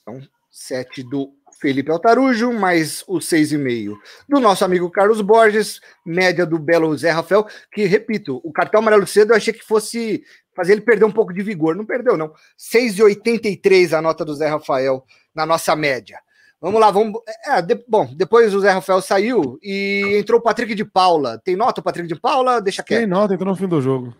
Então, 0.02 0.20
7 0.50 1.02
do 1.02 1.32
Felipe 1.60 1.90
Altarujo, 1.90 2.52
mais 2.52 3.02
o 3.06 3.18
6,5 3.18 3.96
do 4.28 4.38
nosso 4.38 4.64
amigo 4.64 4.90
Carlos 4.90 5.20
Borges, 5.20 5.80
média 6.04 6.44
do 6.44 6.58
belo 6.58 6.96
Zé 6.96 7.10
Rafael, 7.10 7.46
que, 7.72 7.84
repito, 7.84 8.40
o 8.44 8.52
cartão 8.52 8.80
amarelo 8.80 9.06
cedo 9.06 9.32
eu 9.32 9.36
achei 9.36 9.52
que 9.52 9.64
fosse 9.64 10.24
fazer 10.54 10.72
ele 10.72 10.80
perder 10.80 11.04
um 11.04 11.12
pouco 11.12 11.32
de 11.32 11.42
vigor. 11.42 11.74
Não 11.74 11.84
perdeu, 11.84 12.16
não. 12.16 12.32
6,83 12.58 13.96
a 13.96 14.02
nota 14.02 14.24
do 14.24 14.34
Zé 14.34 14.48
Rafael 14.48 15.04
na 15.34 15.44
nossa 15.44 15.74
média. 15.74 16.18
Vamos 16.60 16.80
lá, 16.80 16.90
vamos. 16.90 17.20
É, 17.46 17.60
de... 17.60 17.74
bom, 17.86 18.08
depois 18.16 18.54
o 18.54 18.60
Zé 18.60 18.70
Rafael 18.70 19.02
saiu 19.02 19.58
e 19.62 20.16
entrou 20.18 20.40
o 20.40 20.42
Patrick 20.42 20.74
de 20.74 20.84
Paula. 20.84 21.38
Tem 21.44 21.56
nota 21.56 21.80
o 21.80 21.84
Patrick 21.84 22.08
de 22.08 22.18
Paula? 22.18 22.60
Deixa 22.60 22.82
quieto. 22.82 23.00
Tem 23.00 23.06
nota, 23.06 23.34
entrou 23.34 23.50
no 23.50 23.56
fim 23.56 23.68
do 23.68 23.82
jogo. 23.82 24.16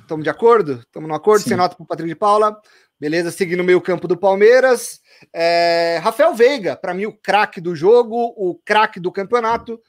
Estamos 0.00 0.24
de 0.24 0.30
acordo? 0.30 0.80
Estamos 0.80 1.08
no 1.08 1.14
acordo? 1.14 1.42
Sim. 1.42 1.50
Sem 1.50 1.56
nota 1.56 1.76
para 1.76 1.84
o 1.84 1.86
Patrick 1.86 2.08
de 2.08 2.16
Paula. 2.16 2.60
Beleza, 2.98 3.30
seguindo 3.30 3.60
o 3.60 3.64
meio 3.64 3.80
campo 3.80 4.08
do 4.08 4.16
Palmeiras. 4.16 5.00
É... 5.32 6.00
Rafael 6.02 6.34
Veiga, 6.34 6.74
para 6.74 6.92
mim, 6.92 7.06
o 7.06 7.12
craque 7.12 7.60
do 7.60 7.76
jogo, 7.76 8.34
o 8.36 8.58
craque 8.64 8.98
do 8.98 9.12
campeonato. 9.12 9.80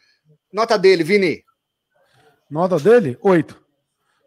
Nota 0.54 0.78
dele, 0.78 1.04
Vini. 1.04 1.44
Nota 2.48 2.78
dele? 2.78 3.18
Oito. 3.22 3.65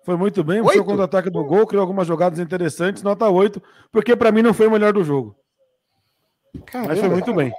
Foi 0.09 0.17
muito 0.17 0.43
bem, 0.43 0.63
o 0.63 0.69
seu 0.71 0.83
contra-ataque 0.83 1.29
do 1.29 1.45
gol, 1.45 1.67
criou 1.67 1.83
algumas 1.83 2.09
jogadas 2.09 2.39
interessantes, 2.39 3.03
nota 3.03 3.29
8, 3.29 3.63
porque 3.93 4.17
para 4.17 4.33
mim 4.33 4.41
não 4.41 4.55
foi 4.55 4.67
o 4.67 4.71
melhor 4.71 4.91
do 4.91 5.05
jogo. 5.05 5.37
Caramba, 6.65 6.89
Mas 6.89 7.01
foi 7.01 7.09
muito 7.11 7.35
bem. 7.35 7.53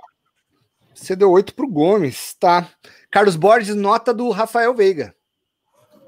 Você 0.92 1.16
deu 1.16 1.30
8 1.30 1.54
pro 1.54 1.70
Gomes, 1.70 2.34
tá? 2.40 2.68
Carlos 3.12 3.36
Borges, 3.36 3.76
nota 3.76 4.12
do 4.12 4.32
Rafael 4.32 4.74
Veiga. 4.74 5.14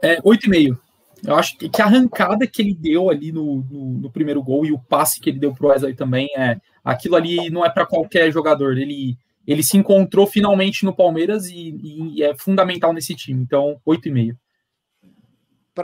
É, 0.01 0.19
8,5. 0.23 0.79
Eu 1.23 1.35
acho 1.35 1.55
que 1.59 1.79
a 1.79 1.85
arrancada 1.85 2.47
que 2.47 2.63
ele 2.63 2.73
deu 2.73 3.11
ali 3.11 3.31
no, 3.31 3.57
no, 3.69 3.85
no, 3.99 4.11
primeiro 4.11 4.41
gol 4.41 4.65
e 4.65 4.71
o 4.71 4.79
passe 4.79 5.19
que 5.19 5.29
ele 5.29 5.37
deu 5.37 5.53
pro 5.53 5.67
Wesley 5.67 5.93
também, 5.93 6.27
é 6.35 6.59
aquilo 6.83 7.17
ali 7.17 7.51
não 7.51 7.63
é 7.63 7.69
para 7.69 7.85
qualquer 7.85 8.31
jogador. 8.31 8.79
Ele, 8.79 9.15
ele 9.45 9.61
se 9.61 9.77
encontrou 9.77 10.25
finalmente 10.25 10.85
no 10.85 10.95
Palmeiras 10.95 11.45
e, 11.51 12.15
e 12.15 12.23
é 12.23 12.35
fundamental 12.35 12.91
nesse 12.93 13.13
time. 13.13 13.43
Então, 13.43 13.79
8,5. 13.85 14.35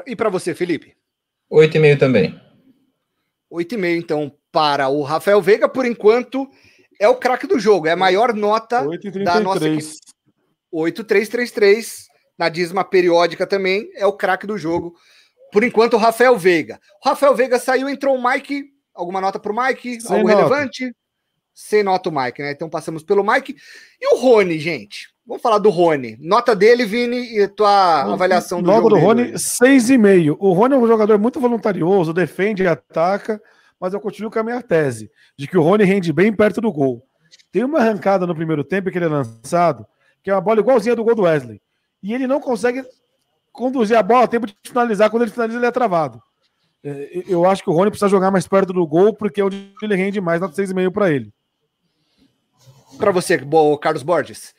E 0.05 0.15
para 0.15 0.29
você, 0.29 0.53
Felipe? 0.53 0.95
8,5 1.51 1.99
também. 1.99 2.39
8,5, 3.51 3.97
então, 3.97 4.31
para 4.51 4.89
o 4.89 5.01
Rafael 5.01 5.41
Veiga, 5.41 5.69
por 5.69 5.85
enquanto, 5.85 6.49
é 6.99 7.07
o 7.07 7.15
craque 7.15 7.47
do 7.47 7.59
jogo. 7.59 7.87
É 7.87 7.91
a 7.91 7.95
maior 7.95 8.33
nota 8.33 8.85
8, 8.85 9.23
da 9.23 9.39
nossa 9.39 9.67
equipe. 9.67 9.93
8,333. 10.71 12.07
Na 12.37 12.49
dízima 12.49 12.83
periódica 12.83 13.47
também 13.47 13.89
é 13.95 14.05
o 14.05 14.13
craque 14.13 14.45
do 14.45 14.57
jogo. 14.57 14.95
Por 15.51 15.63
enquanto, 15.63 15.95
o 15.95 15.97
Rafael 15.97 16.37
Veiga. 16.37 16.79
O 17.03 17.09
Rafael 17.09 17.33
Veiga 17.33 17.57
saiu, 17.57 17.89
entrou 17.89 18.15
o 18.15 18.23
Mike. 18.23 18.65
Alguma 18.93 19.21
nota 19.21 19.39
para 19.39 19.51
o 19.51 19.55
Mike? 19.55 20.01
Sem 20.01 20.17
Algo 20.17 20.27
nota. 20.27 20.41
relevante? 20.41 20.95
Sem 21.53 21.81
nota 21.81 22.09
o 22.09 22.11
Mike, 22.11 22.41
né? 22.41 22.51
Então 22.51 22.69
passamos 22.69 23.03
pelo 23.03 23.23
Mike. 23.23 23.55
E 23.99 24.13
o 24.13 24.17
Rony, 24.19 24.59
gente? 24.59 25.07
Vamos 25.27 25.43
falar 25.43 25.57
do 25.57 25.69
Rony. 25.69 26.17
Nota 26.21 26.55
dele, 26.55 26.85
Vini, 26.85 27.37
e 27.37 27.47
tua 27.49 28.13
avaliação 28.13 28.61
do 28.61 28.71
jogo 28.71 28.89
do 28.89 28.97
Rony, 28.97 29.33
6,5. 29.33 30.37
O 30.39 30.53
Rony 30.53 30.75
é 30.75 30.77
um 30.77 30.87
jogador 30.87 31.19
muito 31.19 31.37
voluntarioso, 31.37 32.13
defende 32.13 32.63
e 32.63 32.67
ataca, 32.67 33.41
mas 33.77 33.93
eu 33.93 33.99
continuo 33.99 34.31
com 34.31 34.39
a 34.39 34.43
minha 34.43 34.61
tese 34.61 35.11
de 35.37 35.45
que 35.45 35.57
o 35.57 35.61
Rony 35.61 35.83
rende 35.83 36.13
bem 36.13 36.31
perto 36.31 36.61
do 36.61 36.71
gol. 36.71 37.03
Tem 37.51 37.65
uma 37.65 37.79
arrancada 37.79 38.25
no 38.25 38.33
primeiro 38.33 38.63
tempo 38.63 38.89
que 38.89 38.97
ele 38.97 39.05
é 39.05 39.09
lançado, 39.09 39.85
que 40.23 40.29
é 40.29 40.33
uma 40.33 40.39
bola 40.39 40.61
igualzinha 40.61 40.95
do 40.95 41.03
gol 41.03 41.13
do 41.13 41.23
Wesley. 41.23 41.61
E 42.01 42.13
ele 42.13 42.25
não 42.25 42.39
consegue 42.39 42.85
conduzir 43.51 43.97
a 43.97 44.03
bola 44.03 44.23
a 44.23 44.27
tempo 44.27 44.47
de 44.47 44.55
finalizar. 44.63 45.09
Quando 45.09 45.23
ele 45.23 45.31
finaliza, 45.31 45.59
ele 45.59 45.65
é 45.65 45.71
travado. 45.71 46.21
É, 46.81 47.23
eu 47.27 47.45
acho 47.45 47.61
que 47.61 47.69
o 47.69 47.73
Rony 47.73 47.89
precisa 47.89 48.07
jogar 48.07 48.31
mais 48.31 48.47
perto 48.47 48.71
do 48.71 48.87
gol, 48.87 49.13
porque 49.13 49.41
é 49.41 49.43
onde 49.43 49.73
ele 49.81 49.95
rende 49.95 50.21
mais, 50.21 50.39
nota 50.39 50.55
6,5 50.55 50.89
para 50.89 51.11
ele. 51.11 51.33
Para 52.97 53.11
você, 53.11 53.37
Carlos 53.81 54.03
Borges. 54.03 54.55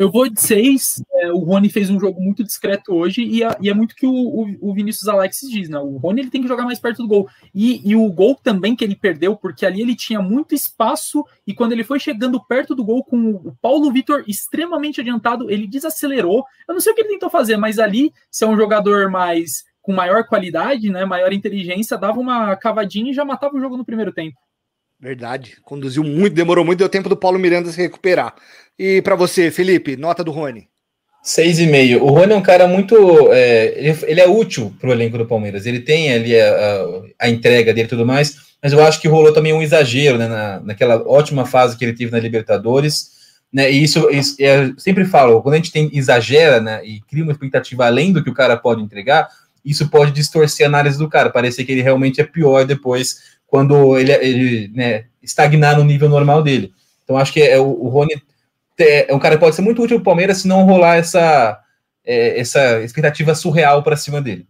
Eu 0.00 0.10
vou 0.10 0.30
de 0.30 0.40
seis. 0.40 1.04
É, 1.16 1.30
o 1.30 1.40
Rony 1.40 1.68
fez 1.68 1.90
um 1.90 2.00
jogo 2.00 2.22
muito 2.22 2.42
discreto 2.42 2.94
hoje 2.94 3.22
e, 3.22 3.44
é, 3.44 3.54
e 3.60 3.68
é 3.68 3.74
muito 3.74 3.94
que 3.94 4.06
o, 4.06 4.10
o, 4.10 4.70
o, 4.70 4.72
Vinícius 4.72 5.06
Alex 5.06 5.40
diz, 5.40 5.68
né? 5.68 5.78
O 5.78 5.98
Rony 5.98 6.22
ele 6.22 6.30
tem 6.30 6.40
que 6.40 6.48
jogar 6.48 6.64
mais 6.64 6.78
perto 6.78 7.02
do 7.02 7.06
gol. 7.06 7.28
E, 7.54 7.86
e, 7.86 7.94
o 7.94 8.10
gol 8.10 8.34
também 8.34 8.74
que 8.74 8.82
ele 8.82 8.96
perdeu, 8.96 9.36
porque 9.36 9.66
ali 9.66 9.82
ele 9.82 9.94
tinha 9.94 10.22
muito 10.22 10.54
espaço 10.54 11.22
e 11.46 11.52
quando 11.52 11.72
ele 11.72 11.84
foi 11.84 12.00
chegando 12.00 12.42
perto 12.42 12.74
do 12.74 12.82
gol 12.82 13.04
com 13.04 13.32
o 13.32 13.54
Paulo 13.60 13.92
Vitor 13.92 14.24
extremamente 14.26 15.02
adiantado, 15.02 15.50
ele 15.50 15.66
desacelerou. 15.66 16.46
Eu 16.66 16.72
não 16.72 16.80
sei 16.80 16.92
o 16.92 16.94
que 16.94 17.02
ele 17.02 17.10
tentou 17.10 17.28
fazer, 17.28 17.58
mas 17.58 17.78
ali, 17.78 18.10
se 18.30 18.42
é 18.42 18.48
um 18.48 18.56
jogador 18.56 19.10
mais 19.10 19.64
com 19.82 19.92
maior 19.92 20.24
qualidade, 20.24 20.88
né, 20.88 21.04
maior 21.04 21.30
inteligência, 21.30 21.98
dava 21.98 22.18
uma 22.18 22.56
cavadinha 22.56 23.10
e 23.10 23.14
já 23.14 23.24
matava 23.24 23.54
o 23.54 23.60
jogo 23.60 23.76
no 23.76 23.84
primeiro 23.84 24.12
tempo. 24.12 24.38
Verdade. 25.00 25.56
Conduziu 25.62 26.04
muito, 26.04 26.34
demorou 26.34 26.64
muito, 26.64 26.78
deu 26.78 26.88
tempo 26.88 27.08
do 27.08 27.16
Paulo 27.16 27.38
Miranda 27.38 27.72
se 27.72 27.80
recuperar. 27.80 28.34
E 28.78 29.00
para 29.00 29.16
você, 29.16 29.50
Felipe, 29.50 29.96
nota 29.96 30.22
do 30.22 30.30
Rony? 30.30 30.68
Seis 31.22 31.58
e 31.58 31.66
meio. 31.66 32.02
O 32.02 32.10
Rony 32.10 32.32
é 32.32 32.36
um 32.36 32.42
cara 32.42 32.66
muito. 32.66 32.94
É, 33.32 33.74
ele, 33.76 33.98
ele, 34.06 34.20
é 34.20 34.28
útil 34.28 34.74
para 34.78 34.90
o 34.90 34.92
elenco 34.92 35.18
do 35.18 35.26
Palmeiras. 35.26 35.66
Ele 35.66 35.80
tem 35.80 36.12
ali 36.12 36.38
a, 36.38 36.48
a, 37.18 37.26
a, 37.26 37.30
entrega 37.30 37.72
dele 37.72 37.86
e 37.86 37.90
tudo 37.90 38.06
mais, 38.06 38.36
mas 38.62 38.72
eu 38.72 38.82
acho 38.82 39.00
que 39.00 39.08
rolou 39.08 39.32
também 39.32 39.52
um 39.52 39.62
exagero 39.62 40.16
né, 40.16 40.28
na, 40.28 40.60
naquela 40.60 40.96
ótima 41.06 41.44
fase 41.44 41.76
que 41.76 41.84
ele 41.84 41.94
teve 41.94 42.10
na 42.10 42.18
Libertadores. 42.18 43.18
Né, 43.52 43.70
e 43.70 43.82
isso, 43.82 44.08
isso 44.10 44.36
eu 44.38 44.78
sempre 44.78 45.04
falo, 45.04 45.42
quando 45.42 45.54
a 45.54 45.56
gente 45.56 45.72
tem 45.72 45.90
exagera 45.92 46.60
né, 46.60 46.80
e 46.84 47.00
cria 47.00 47.22
uma 47.22 47.32
expectativa 47.32 47.84
além 47.84 48.12
do 48.12 48.22
que 48.22 48.30
o 48.30 48.34
cara 48.34 48.56
pode 48.56 48.80
entregar, 48.80 49.28
isso 49.64 49.90
pode 49.90 50.12
distorcer 50.12 50.64
a 50.64 50.68
análise 50.68 50.96
do 50.96 51.08
cara, 51.08 51.30
parecer 51.30 51.64
que 51.64 51.72
ele 51.72 51.82
realmente 51.82 52.20
é 52.20 52.24
pior 52.24 52.64
depois 52.64 53.39
quando 53.50 53.98
ele, 53.98 54.12
ele 54.12 54.68
né, 54.68 55.06
estagnar 55.20 55.76
no 55.76 55.84
nível 55.84 56.08
normal 56.08 56.42
dele. 56.42 56.72
Então 57.02 57.16
acho 57.16 57.32
que 57.32 57.42
é, 57.42 57.58
o, 57.58 57.66
o 57.66 57.88
Rony 57.88 58.22
é 58.78 59.12
um 59.12 59.18
cara 59.18 59.34
que 59.34 59.40
pode 59.40 59.56
ser 59.56 59.62
muito 59.62 59.82
útil 59.82 59.96
para 59.96 60.02
o 60.02 60.04
Palmeiras 60.04 60.38
se 60.38 60.48
não 60.48 60.64
rolar 60.64 60.96
essa, 60.96 61.60
é, 62.04 62.38
essa 62.38 62.80
expectativa 62.80 63.34
surreal 63.34 63.82
para 63.82 63.96
cima 63.96 64.22
dele. 64.22 64.46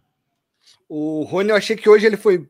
O 0.88 1.22
Rony, 1.22 1.50
eu 1.50 1.56
achei 1.56 1.74
que 1.74 1.88
hoje 1.88 2.06
ele 2.06 2.16
foi 2.16 2.46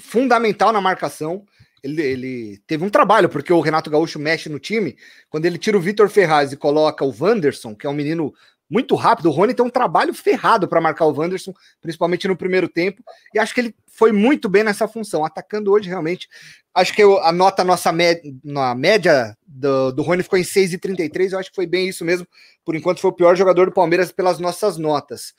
fundamental 0.00 0.72
na 0.72 0.80
marcação. 0.80 1.44
Ele, 1.82 2.00
ele, 2.00 2.58
teve 2.66 2.84
um 2.84 2.88
trabalho, 2.88 3.28
porque 3.28 3.52
o 3.52 3.60
Renato 3.60 3.90
Gaúcho 3.90 4.18
mexe 4.18 4.48
no 4.48 4.58
time. 4.58 4.96
Quando 5.28 5.44
ele 5.44 5.58
tira 5.58 5.76
o 5.76 5.80
Vitor 5.80 6.08
Ferraz 6.08 6.52
e 6.52 6.56
coloca 6.56 7.04
o 7.04 7.14
Wanderson, 7.16 7.74
que 7.74 7.86
é 7.86 7.90
um 7.90 7.94
menino 7.94 8.32
muito 8.70 8.94
rápido. 8.94 9.26
O 9.26 9.32
Rony 9.32 9.52
tem 9.52 9.66
um 9.66 9.70
trabalho 9.70 10.14
ferrado 10.14 10.66
para 10.66 10.80
marcar 10.80 11.04
o 11.04 11.12
Wanderson, 11.12 11.52
principalmente 11.80 12.26
no 12.26 12.36
primeiro 12.36 12.68
tempo. 12.68 13.02
E 13.34 13.38
acho 13.38 13.52
que 13.52 13.60
ele 13.60 13.74
foi 14.02 14.10
muito 14.10 14.48
bem 14.48 14.64
nessa 14.64 14.88
função, 14.88 15.24
atacando 15.24 15.70
hoje 15.70 15.88
realmente. 15.88 16.28
Acho 16.74 16.92
que 16.92 17.00
eu, 17.00 17.22
a 17.22 17.30
nota 17.30 17.62
nossa 17.62 17.92
média, 17.92 18.20
na 18.42 18.74
média 18.74 19.38
do, 19.46 19.92
do 19.92 20.02
Rony 20.02 20.24
ficou 20.24 20.36
em 20.36 20.42
6,33. 20.42 21.30
Eu 21.30 21.38
acho 21.38 21.50
que 21.50 21.54
foi 21.54 21.68
bem 21.68 21.88
isso 21.88 22.04
mesmo. 22.04 22.26
Por 22.64 22.74
enquanto 22.74 22.98
foi 22.98 23.10
o 23.12 23.14
pior 23.14 23.36
jogador 23.36 23.66
do 23.66 23.72
Palmeiras 23.72 24.10
pelas 24.10 24.40
nossas 24.40 24.76
notas. 24.76 25.34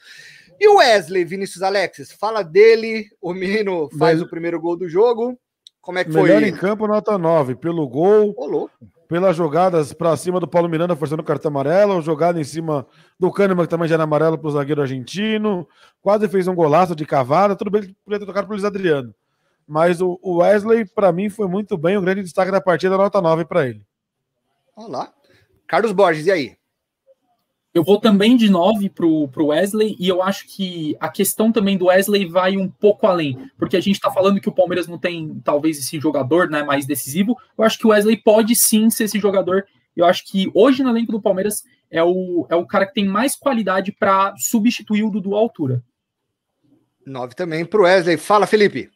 E 0.57 0.66
o 0.70 0.78
Wesley, 0.78 1.26
Vinícius 1.26 1.61
Alexis, 1.61 2.14
fala 2.14 2.41
dele. 2.41 3.09
O 3.22 3.34
menino 3.34 3.89
faz 3.99 4.22
o 4.22 4.30
primeiro 4.30 4.61
gol 4.61 4.78
do 4.78 4.88
jogo. 4.88 5.38
Como 5.82 5.99
é 5.99 6.05
que 6.05 6.11
Melhor 6.11 6.39
foi? 6.39 6.47
em 6.47 6.55
campo, 6.55 6.88
nota 6.88 7.18
9. 7.18 7.55
Pelo 7.55 7.86
gol, 7.89 8.34
Ô, 8.38 8.45
louco. 8.45 8.74
Pelas 9.08 9.36
jogadas 9.36 9.93
para 9.93 10.16
cima 10.18 10.39
do 10.39 10.47
Paulo 10.47 10.70
Miranda, 10.70 10.95
forçando 10.95 11.22
o 11.22 11.26
cartão 11.26 11.49
amarelo, 11.49 12.01
jogada 12.01 12.39
em 12.39 12.43
cima 12.43 12.86
do 13.20 13.32
Kahneman, 13.32 13.66
que 13.66 13.70
também 13.70 13.88
já 13.88 13.95
era 13.95 14.04
amarelo 14.04 14.38
para 14.38 14.47
o 14.47 14.51
zagueiro 14.51 14.82
argentino. 14.82 15.68
Quase 16.01 16.28
fez 16.28 16.47
um 16.47 16.56
golaço 16.56 16.95
de 16.95 17.06
cavada. 17.06 17.56
Tudo 17.56 17.72
bem 17.72 17.82
que 17.82 17.95
podia 18.04 18.20
ter 18.20 18.26
tocado 18.26 18.47
para 18.47 18.54
o 18.54 18.56
Luiz 18.56 18.66
Adriano. 18.66 19.14
Mas 19.68 20.01
o 20.01 20.20
Wesley, 20.24 20.86
para 20.86 21.12
mim, 21.12 21.30
foi 21.30 21.47
muito 21.47 21.78
bem. 21.78 21.97
O 21.97 22.01
grande 22.01 22.24
destaque 22.24 22.51
da 22.51 22.60
partida, 22.60 22.97
nota 22.97 23.22
9 23.22 23.45
para 23.45 23.68
ele. 23.68 23.82
Olha 24.76 24.88
lá. 24.88 25.14
Carlos 25.68 25.91
Borges, 25.91 26.26
e 26.26 26.32
aí? 26.32 26.58
Eu 27.74 27.84
vou 27.84 27.99
também 27.99 28.38
de 28.38 28.49
9 28.49 28.89
pro, 28.89 29.28
pro 29.30 29.47
Wesley, 29.47 29.95
e 29.99 30.07
eu 30.07 30.21
acho 30.21 30.45
que 30.47 30.95
a 30.99 31.09
questão 31.09 31.51
também 31.51 31.76
do 31.76 31.86
Wesley 31.86 32.26
vai 32.26 32.55
um 32.55 32.69
pouco 32.69 33.07
além, 33.07 33.49
porque 33.57 33.76
a 33.76 33.82
gente 33.82 33.99
tá 33.99 34.11
falando 34.11 34.39
que 34.39 34.47
o 34.47 34.53
Palmeiras 34.53 34.88
não 34.88 34.99
tem 34.99 35.41
talvez 35.43 35.80
esse 35.80 35.99
jogador 35.99 36.49
né, 36.49 36.61
mais 36.61 36.86
decisivo. 36.86 37.36
Eu 37.57 37.63
acho 37.63 37.80
que 37.80 37.88
o 37.88 37.89
Wesley 37.89 38.17
pode 38.17 38.55
sim 38.55 38.91
ser 38.91 39.05
esse 39.05 39.19
jogador. 39.19 39.65
Eu 39.97 40.05
acho 40.05 40.24
que 40.26 40.51
hoje 40.53 40.84
no 40.84 40.89
elenco 40.89 41.11
do 41.11 41.21
Palmeiras 41.21 41.63
é 41.89 42.03
o, 42.03 42.45
é 42.47 42.55
o 42.55 42.65
cara 42.65 42.86
que 42.86 42.93
tem 42.93 43.05
mais 43.05 43.36
qualidade 43.36 43.91
para 43.91 44.36
substituir 44.38 45.03
o 45.03 45.09
Dudu 45.09 45.36
à 45.36 45.39
altura. 45.39 45.84
Nove 47.05 47.34
também 47.34 47.65
pro 47.65 47.84
Wesley. 47.84 48.17
Fala, 48.17 48.45
Felipe. 48.45 48.89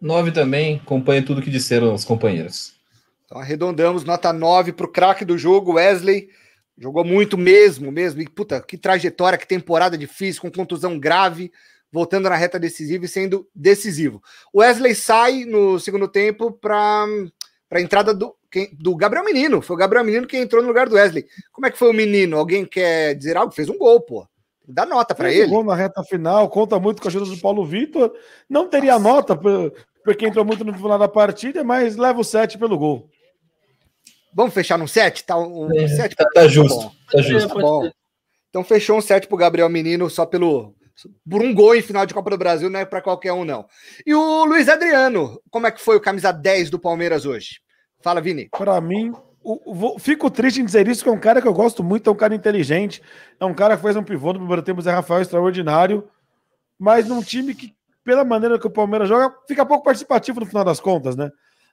Nove 0.00 0.32
também, 0.32 0.76
acompanha 0.76 1.24
tudo 1.24 1.42
que 1.42 1.50
disseram 1.50 1.94
os 1.94 2.04
companheiros. 2.04 2.74
Então 3.24 3.38
arredondamos, 3.38 4.02
nota 4.02 4.32
9 4.32 4.72
pro 4.72 4.90
craque 4.90 5.24
do 5.24 5.38
jogo, 5.38 5.74
Wesley. 5.74 6.28
Jogou 6.80 7.04
muito 7.04 7.36
mesmo, 7.36 7.92
mesmo. 7.92 8.22
E 8.22 8.28
puta, 8.28 8.60
que 8.62 8.78
trajetória, 8.78 9.38
que 9.38 9.46
temporada 9.46 9.98
difícil, 9.98 10.40
com 10.40 10.50
contusão 10.50 10.98
grave, 10.98 11.52
voltando 11.92 12.28
na 12.30 12.34
reta 12.36 12.58
decisiva 12.58 13.04
e 13.04 13.08
sendo 13.08 13.46
decisivo. 13.54 14.22
O 14.52 14.60
Wesley 14.60 14.94
sai 14.94 15.44
no 15.44 15.78
segundo 15.78 16.08
tempo 16.08 16.50
para 16.50 17.04
a 17.70 17.80
entrada 17.80 18.14
do, 18.14 18.34
quem- 18.50 18.70
do 18.72 18.96
Gabriel 18.96 19.24
Menino. 19.24 19.60
Foi 19.60 19.76
o 19.76 19.78
Gabriel 19.78 20.04
Menino 20.04 20.26
que 20.26 20.38
entrou 20.38 20.62
no 20.62 20.68
lugar 20.68 20.88
do 20.88 20.94
Wesley. 20.94 21.26
Como 21.52 21.66
é 21.66 21.70
que 21.70 21.78
foi 21.78 21.90
o 21.90 21.94
menino? 21.94 22.38
Alguém 22.38 22.64
quer 22.64 23.14
dizer 23.14 23.36
algo? 23.36 23.52
Fez 23.52 23.68
um 23.68 23.76
gol, 23.76 24.00
pô. 24.00 24.26
Dá 24.66 24.86
nota 24.86 25.14
para 25.14 25.28
ele. 25.42 25.50
gol 25.50 25.64
na 25.64 25.74
reta 25.74 26.02
final, 26.04 26.48
conta 26.48 26.78
muito 26.78 27.02
com 27.02 27.08
a 27.08 27.10
ajuda 27.10 27.26
do 27.26 27.36
Paulo 27.38 27.64
Vitor. 27.66 28.12
Não 28.48 28.68
teria 28.68 28.98
nota, 28.98 29.36
por- 29.36 29.72
porque 30.04 30.24
entrou 30.26 30.44
muito 30.44 30.64
no 30.64 30.72
final 30.72 30.98
da 30.98 31.08
partida, 31.08 31.62
mas 31.62 31.96
leva 31.96 32.20
o 32.20 32.24
7 32.24 32.56
pelo 32.56 32.78
gol. 32.78 33.10
Vamos 34.34 34.54
fechar 34.54 34.78
num 34.78 34.86
7? 34.86 35.24
Tá, 35.24 35.36
um 35.38 35.68
É, 35.74 35.88
7? 35.88 36.14
tá, 36.16 36.28
tá 36.32 36.46
justo, 36.46 36.76
bom. 36.80 36.92
tá 37.10 37.20
justo. 37.22 37.48
Tá 37.48 37.54
bom. 37.60 37.90
Então 38.48 38.64
fechou 38.64 38.98
um 38.98 39.00
7 39.00 39.26
pro 39.28 39.36
Gabriel 39.36 39.68
Menino 39.68 40.08
só 40.10 40.26
pelo 40.26 40.74
por 41.30 41.40
um 41.40 41.54
gol 41.54 41.74
em 41.74 41.80
final 41.80 42.04
de 42.04 42.12
Copa 42.12 42.28
do 42.28 42.36
Brasil, 42.36 42.68
não 42.68 42.78
é 42.80 42.84
para 42.84 43.00
qualquer 43.00 43.32
um 43.32 43.42
não. 43.44 43.64
E 44.04 44.14
o 44.14 44.44
Luiz 44.44 44.68
Adriano, 44.68 45.40
como 45.50 45.66
é 45.66 45.70
que 45.70 45.80
foi 45.80 45.96
o 45.96 46.00
camisa 46.00 46.30
10 46.30 46.68
do 46.68 46.78
Palmeiras 46.78 47.24
hoje? 47.24 47.60
Fala, 48.02 48.20
Vini. 48.20 48.50
Para 48.50 48.78
mim, 48.82 49.10
o- 49.42 49.70
o- 49.70 49.74
vou- 49.74 49.98
fico 49.98 50.30
triste 50.30 50.60
em 50.60 50.64
dizer 50.64 50.86
isso, 50.88 51.02
que 51.02 51.08
é 51.08 51.12
um 51.12 51.18
cara 51.18 51.40
que 51.40 51.48
eu 51.48 51.54
gosto 51.54 51.82
muito, 51.82 52.10
é 52.10 52.12
um 52.12 52.16
cara 52.16 52.34
inteligente, 52.34 53.00
é 53.38 53.44
um 53.46 53.54
cara 53.54 53.76
que 53.78 53.82
fez 53.82 53.96
um 53.96 54.02
pivô 54.04 54.32
no 54.34 54.40
primeiro 54.40 54.62
tempo, 54.62 54.82
Zé 54.82 54.90
Rafael, 54.92 55.22
extraordinário, 55.22 56.06
mas 56.78 57.06
num 57.08 57.22
time 57.22 57.54
que, 57.54 57.72
pela 58.04 58.22
maneira 58.24 58.58
que 58.58 58.66
o 58.66 58.70
Palmeiras 58.70 59.08
joga, 59.08 59.34
fica 59.48 59.64
pouco 59.64 59.84
participativo 59.84 60.40
no 60.40 60.44
final 60.46 60.64
das 60.64 60.80
contas, 60.80 61.16
né? 61.16 61.30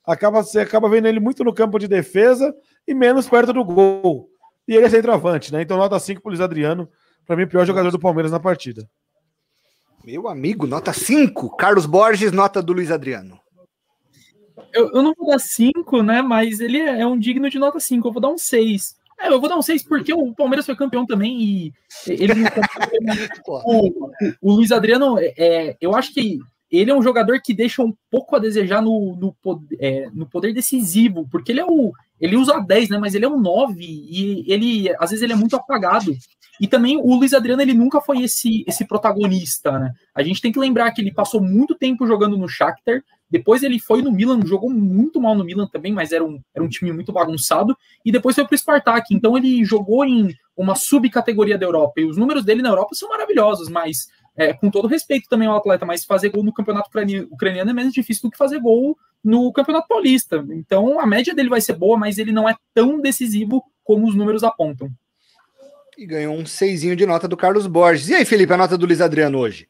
Acaba, 0.07 0.41
você 0.41 0.61
acaba 0.61 0.89
vendo 0.89 1.07
ele 1.07 1.19
muito 1.19 1.43
no 1.43 1.53
campo 1.53 1.77
de 1.77 1.87
defesa 1.87 2.55
e 2.87 2.93
menos 2.93 3.27
perto 3.27 3.51
do 3.51 3.65
gol. 3.65 4.29
E 4.65 4.73
ele 4.73 4.85
é 4.85 4.89
centroavante, 4.89 5.51
né? 5.51 5.61
Então, 5.61 5.77
nota 5.77 5.99
5 5.99 6.21
pro 6.21 6.29
Luiz 6.29 6.39
Adriano, 6.39 6.89
para 7.25 7.35
mim, 7.35 7.43
o 7.43 7.47
pior 7.47 7.65
jogador 7.65 7.91
do 7.91 7.99
Palmeiras 7.99 8.31
na 8.31 8.39
partida. 8.39 8.89
Meu 10.05 10.29
amigo, 10.29 10.65
nota 10.65 10.93
5. 10.93 11.57
Carlos 11.57 11.85
Borges, 11.85 12.31
nota 12.31 12.61
do 12.61 12.71
Luiz 12.71 12.89
Adriano. 12.89 13.37
Eu, 14.73 14.89
eu 14.93 15.01
não 15.01 15.13
vou 15.13 15.27
dar 15.27 15.39
5, 15.39 16.01
né? 16.01 16.21
Mas 16.21 16.61
ele 16.61 16.79
é, 16.79 17.01
é 17.01 17.05
um 17.05 17.19
digno 17.19 17.49
de 17.49 17.59
nota 17.59 17.77
5. 17.77 18.07
Eu 18.07 18.13
vou 18.13 18.21
dar 18.21 18.29
um 18.29 18.37
6. 18.37 18.95
É, 19.19 19.27
eu 19.27 19.39
vou 19.41 19.49
dar 19.49 19.57
um 19.57 19.61
6 19.61 19.83
porque 19.83 20.13
o 20.13 20.33
Palmeiras 20.33 20.65
foi 20.65 20.75
campeão 20.75 21.05
também 21.05 21.41
e 21.41 21.73
ele 22.07 22.33
não 22.35 22.47
o, 23.65 24.11
o 24.41 24.53
Luiz 24.53 24.71
Adriano, 24.71 25.17
é, 25.19 25.33
é, 25.37 25.77
eu 25.81 25.95
acho 25.95 26.13
que 26.13 26.39
ele 26.71 26.91
é 26.91 26.95
um 26.95 27.01
jogador 27.01 27.39
que 27.41 27.53
deixa 27.53 27.81
um 27.81 27.93
pouco 28.11 28.35
a 28.35 28.39
desejar 28.39 28.81
no, 28.81 29.15
no, 29.15 29.35
é, 29.79 30.09
no 30.13 30.25
poder 30.25 30.53
decisivo, 30.53 31.27
porque 31.31 31.51
ele 31.51 31.61
é 31.61 31.65
o. 31.65 31.91
Ele 32.19 32.35
usa 32.35 32.59
10, 32.59 32.89
né? 32.89 32.97
Mas 32.97 33.13
ele 33.13 33.25
é 33.25 33.29
um 33.29 33.39
9 33.39 33.75
e 33.79 34.43
ele, 34.51 34.89
às 34.99 35.11
vezes, 35.11 35.21
ele 35.21 35.33
é 35.33 35.35
muito 35.35 35.55
apagado. 35.55 36.15
E 36.59 36.67
também 36.67 36.97
o 36.97 37.15
Luiz 37.15 37.33
Adriano, 37.33 37.61
ele 37.61 37.73
nunca 37.73 38.01
foi 38.01 38.23
esse, 38.23 38.65
esse 38.67 38.85
protagonista, 38.85 39.77
né? 39.77 39.93
A 40.15 40.23
gente 40.23 40.41
tem 40.41 40.51
que 40.51 40.59
lembrar 40.59 40.91
que 40.91 41.01
ele 41.01 41.13
passou 41.13 41.41
muito 41.41 41.75
tempo 41.75 42.07
jogando 42.07 42.37
no 42.37 42.47
Shakhtar, 42.47 43.03
depois 43.29 43.61
ele 43.61 43.77
foi 43.77 44.01
no 44.01 44.11
Milan, 44.11 44.39
jogou 44.45 44.69
muito 44.69 45.21
mal 45.21 45.35
no 45.35 45.43
Milan 45.43 45.67
também, 45.67 45.91
mas 45.91 46.11
era 46.11 46.23
um, 46.23 46.39
era 46.55 46.63
um 46.63 46.69
time 46.69 46.91
muito 46.93 47.11
bagunçado, 47.11 47.77
e 48.03 48.11
depois 48.11 48.35
foi 48.35 48.45
para 48.45 48.55
o 48.55 48.57
Spartak. 48.57 49.13
Então 49.13 49.37
ele 49.37 49.63
jogou 49.65 50.05
em 50.05 50.33
uma 50.55 50.75
subcategoria 50.75 51.57
da 51.57 51.65
Europa, 51.65 52.01
e 52.01 52.05
os 52.05 52.17
números 52.17 52.43
dele 52.43 52.61
na 52.61 52.69
Europa 52.69 52.95
são 52.95 53.09
maravilhosos, 53.09 53.69
mas 53.69 54.07
é, 54.37 54.53
com 54.53 54.69
todo 54.69 54.87
respeito 54.87 55.27
também 55.27 55.47
ao 55.47 55.57
atleta, 55.57 55.85
mas 55.85 56.05
fazer 56.05 56.29
gol 56.29 56.43
no 56.43 56.53
campeonato 56.53 56.89
ucrani- 56.89 57.27
ucraniano 57.31 57.71
é 57.71 57.73
menos 57.73 57.93
difícil 57.93 58.23
do 58.23 58.31
que 58.31 58.37
fazer 58.37 58.59
gol 58.59 58.97
no 59.23 59.51
campeonato 59.51 59.87
paulista. 59.87 60.45
Então 60.51 60.99
a 60.99 61.07
média 61.07 61.33
dele 61.33 61.49
vai 61.49 61.59
ser 61.59 61.73
boa, 61.73 61.97
mas 61.97 62.17
ele 62.17 62.31
não 62.31 62.47
é 62.47 62.55
tão 62.73 63.01
decisivo 63.01 63.63
como 63.83 64.07
os 64.07 64.15
números 64.15 64.43
apontam. 64.43 64.89
E 65.97 66.05
ganhou 66.05 66.35
um 66.35 66.45
seisinho 66.45 66.95
de 66.95 67.05
nota 67.05 67.27
do 67.27 67.35
Carlos 67.35 67.65
Borges. 67.65 68.09
E 68.09 68.13
aí, 68.13 68.23
Felipe, 68.23 68.53
a 68.53 68.57
nota 68.57 68.77
do 68.77 68.85
Luiz 68.85 69.01
Adriano 69.01 69.39
hoje? 69.39 69.67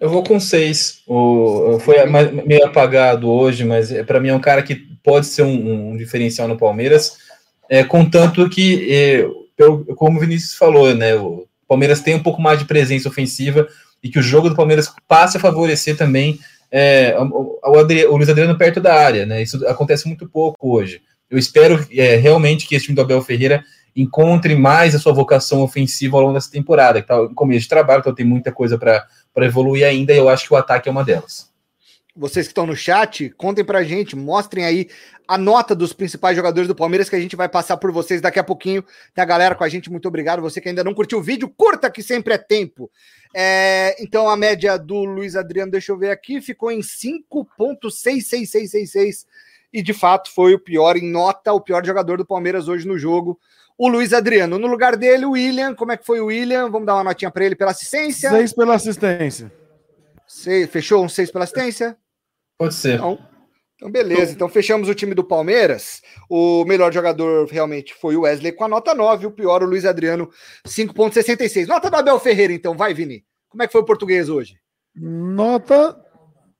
Eu 0.00 0.10
vou 0.10 0.24
com 0.24 0.40
seis. 0.40 1.02
O, 1.06 1.78
foi 1.78 1.96
meio 2.44 2.66
apagado 2.66 3.30
hoje, 3.30 3.64
mas 3.64 3.92
para 4.02 4.18
mim 4.18 4.30
é 4.30 4.34
um 4.34 4.40
cara 4.40 4.62
que 4.62 4.74
pode 5.04 5.26
ser 5.26 5.42
um, 5.42 5.90
um 5.92 5.96
diferencial 5.96 6.48
no 6.48 6.58
Palmeiras, 6.58 7.18
é, 7.68 7.84
contanto 7.84 8.48
que, 8.48 8.92
é, 8.92 9.26
pelo- 9.56 9.84
como 9.94 10.16
o 10.16 10.20
Vinícius 10.20 10.54
falou, 10.54 10.94
né, 10.94 11.14
o 11.14 11.46
Palmeiras 11.68 12.00
tem 12.00 12.14
um 12.14 12.22
pouco 12.22 12.40
mais 12.40 12.58
de 12.58 12.64
presença 12.64 13.08
ofensiva 13.08 13.68
e 14.02 14.08
que 14.08 14.18
o 14.18 14.22
jogo 14.22 14.48
do 14.48 14.56
Palmeiras 14.56 14.92
passe 15.06 15.36
a 15.36 15.40
favorecer 15.40 15.96
também 15.96 16.38
é, 16.70 17.14
o, 17.18 17.58
o 17.62 17.70
o 17.70 18.16
Luiz 18.16 18.28
Adriano 18.28 18.56
perto 18.56 18.80
da 18.80 18.94
área. 18.94 19.26
Né, 19.26 19.42
isso 19.42 19.66
acontece 19.68 20.06
muito 20.06 20.28
pouco 20.28 20.76
hoje. 20.76 21.00
Eu 21.30 21.38
espero 21.38 21.86
é, 21.90 22.16
realmente 22.16 22.66
que 22.66 22.74
esse 22.74 22.86
time 22.86 22.96
do 22.96 23.02
Abel 23.02 23.22
Ferreira 23.22 23.64
encontre 23.94 24.54
mais 24.54 24.94
a 24.94 24.98
sua 24.98 25.12
vocação 25.12 25.60
ofensiva 25.60 26.16
ao 26.16 26.22
longo 26.22 26.34
dessa 26.34 26.50
temporada, 26.50 27.00
que 27.00 27.12
está 27.12 27.22
em 27.22 27.34
começo 27.34 27.62
de 27.62 27.68
trabalho, 27.68 28.00
então 28.00 28.14
tem 28.14 28.24
muita 28.24 28.50
coisa 28.50 28.78
para 28.78 29.06
para 29.34 29.46
evoluir 29.46 29.86
ainda, 29.86 30.12
e 30.12 30.18
eu 30.18 30.28
acho 30.28 30.46
que 30.46 30.52
o 30.52 30.56
ataque 30.56 30.88
é 30.88 30.92
uma 30.92 31.04
delas. 31.04 31.50
Vocês 32.14 32.46
que 32.46 32.50
estão 32.50 32.66
no 32.66 32.76
chat, 32.76 33.30
contem 33.30 33.64
pra 33.64 33.82
gente, 33.82 34.14
mostrem 34.14 34.66
aí 34.66 34.88
a 35.26 35.38
nota 35.38 35.74
dos 35.74 35.92
principais 35.92 36.36
jogadores 36.36 36.68
do 36.68 36.74
Palmeiras 36.74 37.08
que 37.08 37.16
a 37.16 37.20
gente 37.20 37.36
vai 37.36 37.48
passar 37.48 37.76
por 37.76 37.90
vocês 37.92 38.20
daqui 38.20 38.38
a 38.38 38.44
pouquinho. 38.44 38.84
Tem 39.14 39.22
a 39.22 39.26
galera 39.26 39.54
com 39.54 39.64
a 39.64 39.68
gente, 39.68 39.90
muito 39.90 40.08
obrigado. 40.08 40.42
Você 40.42 40.60
que 40.60 40.68
ainda 40.68 40.84
não 40.84 40.94
curtiu 40.94 41.18
o 41.18 41.22
vídeo, 41.22 41.48
curta 41.48 41.90
que 41.90 42.02
sempre 42.02 42.34
é 42.34 42.38
tempo. 42.38 42.90
É, 43.34 43.96
então 44.02 44.28
a 44.28 44.36
média 44.36 44.78
do 44.78 45.04
Luiz 45.04 45.36
Adriano, 45.36 45.72
deixa 45.72 45.92
eu 45.92 45.98
ver 45.98 46.10
aqui, 46.10 46.40
ficou 46.40 46.70
em 46.70 46.80
5.66666 46.80 49.26
e 49.72 49.82
de 49.82 49.94
fato 49.94 50.30
foi 50.34 50.54
o 50.54 50.58
pior 50.58 50.96
em 50.96 51.10
nota, 51.10 51.52
o 51.52 51.60
pior 51.60 51.84
jogador 51.84 52.18
do 52.18 52.26
Palmeiras 52.26 52.68
hoje 52.68 52.86
no 52.86 52.98
jogo. 52.98 53.38
O 53.78 53.88
Luiz 53.88 54.12
Adriano. 54.12 54.58
No 54.58 54.66
lugar 54.66 54.96
dele, 54.96 55.24
o 55.24 55.30
William. 55.30 55.74
Como 55.74 55.92
é 55.92 55.96
que 55.96 56.04
foi 56.04 56.20
o 56.20 56.26
William? 56.26 56.70
Vamos 56.70 56.86
dar 56.86 56.94
uma 56.94 57.04
notinha 57.04 57.30
para 57.30 57.42
ele 57.44 57.56
pela 57.56 57.70
assistência. 57.70 58.28
6 58.30 58.52
pela 58.52 58.74
assistência. 58.74 59.50
Sei- 60.28 60.66
fechou 60.66 61.02
um 61.02 61.08
6 61.08 61.30
pela 61.30 61.44
assistência? 61.44 61.96
Pode 62.58 62.74
ser. 62.74 62.96
Então, 62.96 63.18
então, 63.82 63.90
beleza. 63.90 64.32
Então, 64.32 64.48
fechamos 64.48 64.88
o 64.88 64.94
time 64.94 65.12
do 65.12 65.24
Palmeiras. 65.24 66.02
O 66.30 66.64
melhor 66.64 66.92
jogador 66.92 67.48
realmente 67.48 67.92
foi 67.92 68.14
o 68.14 68.20
Wesley 68.20 68.52
com 68.52 68.64
a 68.64 68.68
nota 68.68 68.94
9. 68.94 69.26
O 69.26 69.30
pior, 69.32 69.60
o 69.62 69.66
Luiz 69.66 69.84
Adriano, 69.84 70.30
5,66. 70.64 71.66
Nota 71.66 71.90
do 71.90 71.96
Abel 71.96 72.20
Ferreira, 72.20 72.52
então. 72.52 72.76
Vai, 72.76 72.94
Vini. 72.94 73.24
Como 73.48 73.60
é 73.60 73.66
que 73.66 73.72
foi 73.72 73.80
o 73.80 73.84
português 73.84 74.28
hoje? 74.28 74.56
Nota 74.94 75.98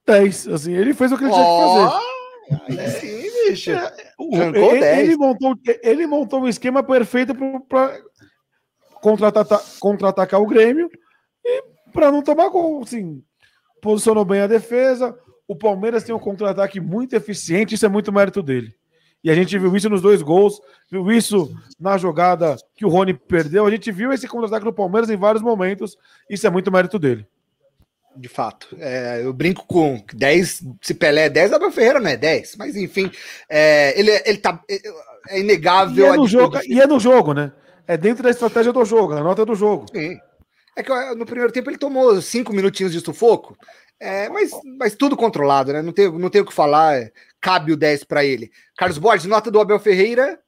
10. 0.04 0.48
Assim, 0.48 0.74
ele 0.74 0.92
fez 0.94 1.12
o 1.12 1.16
que 1.16 1.24
ele 1.24 1.32
tinha 1.32 1.44
que 1.44 1.60
fazer. 1.60 2.80
Aí 2.80 2.90
sim, 2.90 3.48
bicho. 3.48 3.70
Arrancou 3.70 4.72
ele, 4.72 4.80
10. 4.80 4.98
ele 4.98 5.16
montou, 5.16 5.54
ele 5.82 6.06
montou 6.08 6.40
um 6.40 6.48
esquema 6.48 6.82
perfeito 6.82 7.34
para 7.68 8.00
contra-atacar 8.94 9.60
contra 9.78 10.40
o 10.40 10.46
Grêmio 10.46 10.90
e 11.44 11.62
para 11.92 12.10
não 12.10 12.20
tomar 12.20 12.48
gol. 12.48 12.82
Assim, 12.82 13.22
posicionou 13.80 14.24
bem 14.24 14.40
a 14.40 14.48
defesa. 14.48 15.16
O 15.46 15.56
Palmeiras 15.56 16.04
tem 16.04 16.14
um 16.14 16.18
contra-ataque 16.18 16.80
muito 16.80 17.14
eficiente, 17.14 17.74
isso 17.74 17.86
é 17.86 17.88
muito 17.88 18.12
mérito 18.12 18.42
dele. 18.42 18.74
E 19.24 19.30
a 19.30 19.34
gente 19.34 19.56
viu 19.56 19.74
isso 19.76 19.88
nos 19.88 20.02
dois 20.02 20.20
gols, 20.20 20.60
viu 20.90 21.10
isso 21.12 21.54
na 21.78 21.96
jogada 21.96 22.56
que 22.74 22.84
o 22.84 22.88
Rony 22.88 23.14
perdeu. 23.14 23.64
A 23.64 23.70
gente 23.70 23.92
viu 23.92 24.12
esse 24.12 24.26
contra-ataque 24.26 24.64
do 24.64 24.72
Palmeiras 24.72 25.08
em 25.10 25.16
vários 25.16 25.42
momentos. 25.42 25.96
Isso 26.28 26.46
é 26.46 26.50
muito 26.50 26.72
mérito 26.72 26.98
dele. 26.98 27.26
De 28.16 28.28
fato. 28.28 28.76
É, 28.78 29.20
eu 29.22 29.32
brinco 29.32 29.64
com 29.66 30.02
10, 30.12 30.64
se 30.82 30.94
Pelé 30.94 31.26
é 31.26 31.30
10, 31.30 31.52
Abel 31.52 31.70
Ferreira 31.70 32.00
não 32.00 32.10
é 32.10 32.16
10. 32.16 32.56
Mas 32.56 32.76
enfim, 32.76 33.10
é, 33.48 33.98
ele, 33.98 34.10
ele 34.26 34.38
tá. 34.38 34.60
É 35.28 35.38
inegável. 35.38 36.04
E 36.04 36.08
é, 36.08 36.16
no 36.16 36.26
jogo, 36.26 36.58
e 36.66 36.80
é 36.80 36.86
no 36.86 36.98
jogo, 36.98 37.32
né? 37.32 37.52
É 37.86 37.96
dentro 37.96 38.24
da 38.24 38.30
estratégia 38.30 38.72
do 38.72 38.84
jogo, 38.84 39.12
a 39.12 39.22
nota 39.22 39.46
do 39.46 39.54
jogo. 39.54 39.86
Sim. 39.94 40.18
É 40.76 40.82
que 40.82 41.14
no 41.14 41.26
primeiro 41.26 41.52
tempo 41.52 41.70
ele 41.70 41.78
tomou 41.78 42.20
cinco 42.20 42.52
minutinhos 42.52 42.92
de 42.92 43.00
sufoco, 43.00 43.56
é, 44.02 44.28
mas, 44.28 44.50
mas 44.78 44.96
tudo 44.96 45.16
controlado, 45.16 45.72
né? 45.72 45.80
Não 45.80 45.92
tem, 45.92 46.10
não 46.10 46.28
tem 46.28 46.42
o 46.42 46.44
que 46.44 46.52
falar, 46.52 46.96
é, 46.96 47.12
cabe 47.40 47.72
o 47.72 47.76
10 47.76 48.02
para 48.02 48.24
ele. 48.24 48.50
Carlos 48.76 48.98
Borges, 48.98 49.26
nota 49.26 49.48
do 49.48 49.60
Abel 49.60 49.78
Ferreira. 49.78 50.40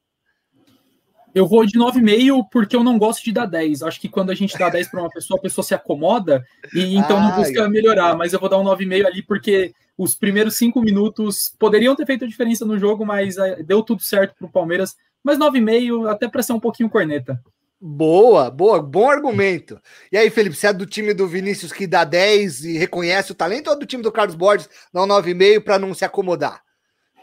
Eu 1.33 1.47
vou 1.47 1.65
de 1.65 1.79
9,5 1.79 2.47
porque 2.51 2.75
eu 2.75 2.83
não 2.83 2.97
gosto 2.97 3.23
de 3.23 3.31
dar 3.31 3.45
10. 3.45 3.83
Acho 3.83 3.99
que 3.99 4.09
quando 4.09 4.29
a 4.29 4.35
gente 4.35 4.57
dá 4.57 4.69
10 4.69 4.89
para 4.89 5.01
uma 5.01 5.09
pessoa, 5.09 5.37
a 5.37 5.41
pessoa 5.41 5.63
se 5.63 5.73
acomoda 5.73 6.45
e 6.73 6.97
então 6.97 7.19
não 7.21 7.31
busca 7.35 7.69
melhorar. 7.69 8.15
Mas 8.15 8.33
eu 8.33 8.39
vou 8.39 8.49
dar 8.49 8.57
um 8.57 8.63
9,5 8.63 9.05
ali 9.05 9.21
porque 9.21 9.73
os 9.97 10.15
primeiros 10.15 10.55
5 10.55 10.81
minutos 10.81 11.53
poderiam 11.57 11.95
ter 11.95 12.05
feito 12.05 12.25
a 12.25 12.27
diferença 12.27 12.65
no 12.65 12.77
jogo, 12.77 13.05
mas 13.05 13.37
é, 13.37 13.63
deu 13.63 13.81
tudo 13.81 14.01
certo 14.01 14.35
para 14.37 14.47
o 14.47 14.51
Palmeiras. 14.51 14.95
Mas 15.23 15.37
9,5 15.37 16.09
até 16.09 16.27
para 16.27 16.43
ser 16.43 16.53
um 16.53 16.59
pouquinho 16.59 16.89
corneta. 16.89 17.41
Boa, 17.79 18.49
boa, 18.49 18.81
bom 18.81 19.09
argumento. 19.09 19.79
E 20.11 20.17
aí, 20.17 20.29
Felipe, 20.29 20.55
você 20.55 20.67
é 20.67 20.73
do 20.73 20.85
time 20.85 21.13
do 21.13 21.27
Vinícius 21.27 21.71
que 21.71 21.85
dá 21.85 22.03
10 22.03 22.63
e 22.63 22.77
reconhece 22.77 23.31
o 23.31 23.35
talento 23.35 23.69
ou 23.69 23.77
do 23.77 23.85
time 23.85 24.01
do 24.01 24.11
Carlos 24.11 24.35
Borges 24.35 24.69
dá 24.93 25.03
um 25.03 25.07
9,5 25.07 25.61
para 25.61 25.77
não 25.77 25.93
se 25.93 26.05
acomodar? 26.05 26.61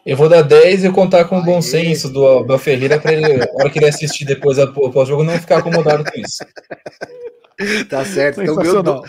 Eu 0.05 0.17
vou 0.17 0.29
dar 0.29 0.43
10 0.43 0.85
e 0.85 0.91
contar 0.91 1.25
com 1.27 1.39
o 1.39 1.45
bom 1.45 1.63
senso 1.63 2.09
do 2.13 2.27
Abel 2.27 2.59
Ferreira 2.59 2.99
para 2.99 3.13
ele, 3.13 3.37
na 3.37 3.47
hora 3.55 3.71
que 3.71 3.79
ele 3.79 3.87
assistir 3.87 4.25
depois 4.25 4.59
após 4.59 4.95
o 4.95 5.05
jogo, 5.07 5.25
não 5.25 5.39
ficar 5.39 5.59
acomodado 5.59 6.05
com 6.05 6.21
isso. 6.21 6.45
tá 7.89 8.05
certo. 8.05 8.43
Então, 8.43 8.57
ganhou 8.57 9.05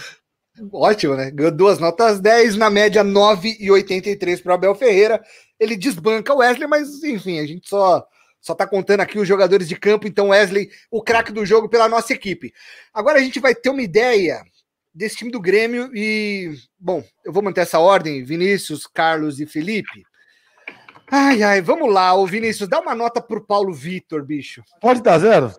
Ótimo, 0.72 1.16
né? 1.16 1.32
Ganhou 1.32 1.52
duas 1.52 1.80
notas 1.80 2.20
10, 2.20 2.58
na 2.58 2.70
média 2.70 3.04
9,83 3.04 4.44
para 4.44 4.52
o 4.52 4.56
Abel 4.56 4.76
Ferreira. 4.76 5.20
Ele 5.60 5.76
desbanca 5.76 6.32
o 6.34 6.38
Wesley, 6.38 6.68
mas 6.68 7.04
enfim, 7.04 7.40
a 7.40 7.46
gente 7.46 7.68
só 7.68 8.06
só 8.44 8.54
tá 8.54 8.68
contando 8.68 9.00
aqui 9.00 9.18
os 9.18 9.26
jogadores 9.26 9.70
de 9.70 9.76
campo, 9.78 10.06
então 10.06 10.28
Wesley, 10.28 10.70
o 10.92 11.02
craque 11.02 11.32
do 11.32 11.46
jogo 11.46 11.70
pela 11.70 11.88
nossa 11.88 12.12
equipe. 12.12 12.54
Agora 12.94 13.18
a 13.18 13.22
gente 13.22 13.40
vai 13.40 13.56
ter 13.56 13.70
uma 13.70 13.82
ideia 13.82 14.44
desse 14.94 15.16
time 15.16 15.32
do 15.32 15.40
Grêmio 15.40 15.90
e, 15.96 16.54
bom, 16.78 17.02
eu 17.24 17.32
vou 17.32 17.42
manter 17.42 17.62
essa 17.62 17.80
ordem, 17.80 18.22
Vinícius, 18.26 18.86
Carlos 18.86 19.40
e 19.40 19.46
Felipe. 19.46 20.04
Ai, 21.10 21.42
ai, 21.42 21.62
vamos 21.62 21.92
lá, 21.92 22.14
o 22.16 22.28
Vinícius, 22.28 22.68
dá 22.68 22.82
uma 22.82 22.94
nota 22.94 23.22
pro 23.22 23.46
Paulo 23.46 23.74
Vitor, 23.74 24.26
bicho. 24.26 24.62
Pode 24.82 25.02
dar 25.02 25.20
zero? 25.20 25.54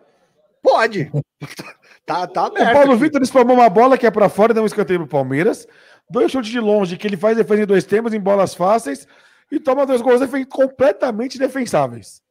Pode. 0.63 1.11
tá, 2.05 2.27
tá 2.27 2.47
aberto. 2.47 2.69
O 2.69 2.73
Paulo 2.75 2.97
Vitor 2.99 3.23
espalmou 3.23 3.57
uma 3.57 3.71
bola 3.71 3.97
que 3.97 4.07
é 4.07 4.11
para 4.11 4.29
fora 4.29 4.53
e 4.53 4.55
dá 4.55 4.61
um 4.61 4.67
escanteio 4.67 5.01
pro 5.01 5.09
Palmeiras. 5.09 5.67
Dois 6.11 6.31
chutes 6.31 6.51
de 6.51 6.61
longe 6.61 6.99
que 6.99 7.07
ele 7.07 7.17
faz 7.17 7.35
defesa 7.35 7.63
em 7.63 7.67
dois 7.67 7.85
tempos, 7.85 8.13
em 8.13 8.21
bolas 8.21 8.55
fáceis. 8.55 9.09
E 9.51 9.59
toma 9.59 9.87
dois 9.87 10.03
gols 10.03 10.21
completamente 10.51 11.39
defensáveis. 11.39 12.24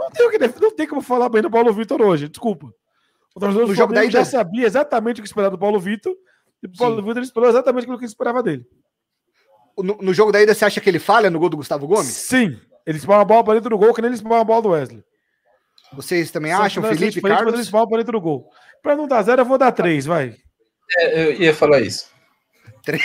Não 0.00 0.10
tem, 0.10 0.26
o 0.26 0.30
que, 0.30 0.60
não 0.60 0.70
tem 0.74 0.86
como 0.86 1.02
falar 1.02 1.28
bem 1.28 1.42
do 1.42 1.50
Paulo 1.50 1.72
Vitor 1.74 2.00
hoje, 2.00 2.28
desculpa. 2.28 2.72
O 3.34 3.38
torcedor 3.38 3.66
do 3.66 3.74
jogo 3.74 3.92
daí 3.92 4.10
já 4.10 4.24
sabia 4.24 4.66
exatamente 4.66 5.20
o 5.20 5.22
que 5.22 5.28
esperava 5.28 5.56
do 5.56 5.60
Paulo 5.60 5.78
Vitor, 5.78 6.14
e 6.62 6.66
o 6.66 6.72
Paulo 6.76 6.96
Sim. 6.96 7.06
Vitor 7.06 7.22
esperou 7.22 7.48
exatamente 7.48 7.82
aquilo 7.84 7.98
que 7.98 8.04
esperava 8.06 8.42
dele. 8.42 8.66
No, 9.78 9.96
no, 10.00 10.14
jogo 10.14 10.32
da 10.32 10.42
ida, 10.42 10.54
você 10.54 10.64
acha 10.64 10.80
que 10.80 10.88
ele 10.88 10.98
falha 10.98 11.30
no 11.30 11.38
gol 11.38 11.48
do 11.48 11.56
Gustavo 11.56 11.86
Gomes? 11.86 12.08
Sim. 12.08 12.58
Ele 12.86 12.98
espalma 12.98 13.22
a 13.22 13.24
bola 13.24 13.44
para 13.44 13.54
dentro 13.54 13.70
do 13.70 13.78
gol, 13.78 13.94
que 13.94 14.00
nem 14.00 14.08
ele 14.08 14.16
espalma 14.16 14.40
a 14.40 14.44
bola 14.44 14.62
do 14.62 14.68
Wesley. 14.70 15.04
Vocês 15.92 16.30
também 16.30 16.52
acham, 16.52 16.82
Felipe, 16.82 17.20
Carlos? 17.20 17.52
Ele 17.52 17.62
espalma 17.62 17.88
para 17.88 17.98
dentro 17.98 18.12
do 18.12 18.20
gol. 18.20 18.50
Para 18.82 18.96
não 18.96 19.06
dar 19.06 19.22
zero, 19.22 19.42
eu 19.42 19.46
vou 19.46 19.58
dar 19.58 19.72
três, 19.72 20.06
vai. 20.06 20.34
É, 20.96 21.24
eu 21.26 21.32
ia 21.34 21.54
falar 21.54 21.80
isso. 21.80 22.10
três, 22.84 23.02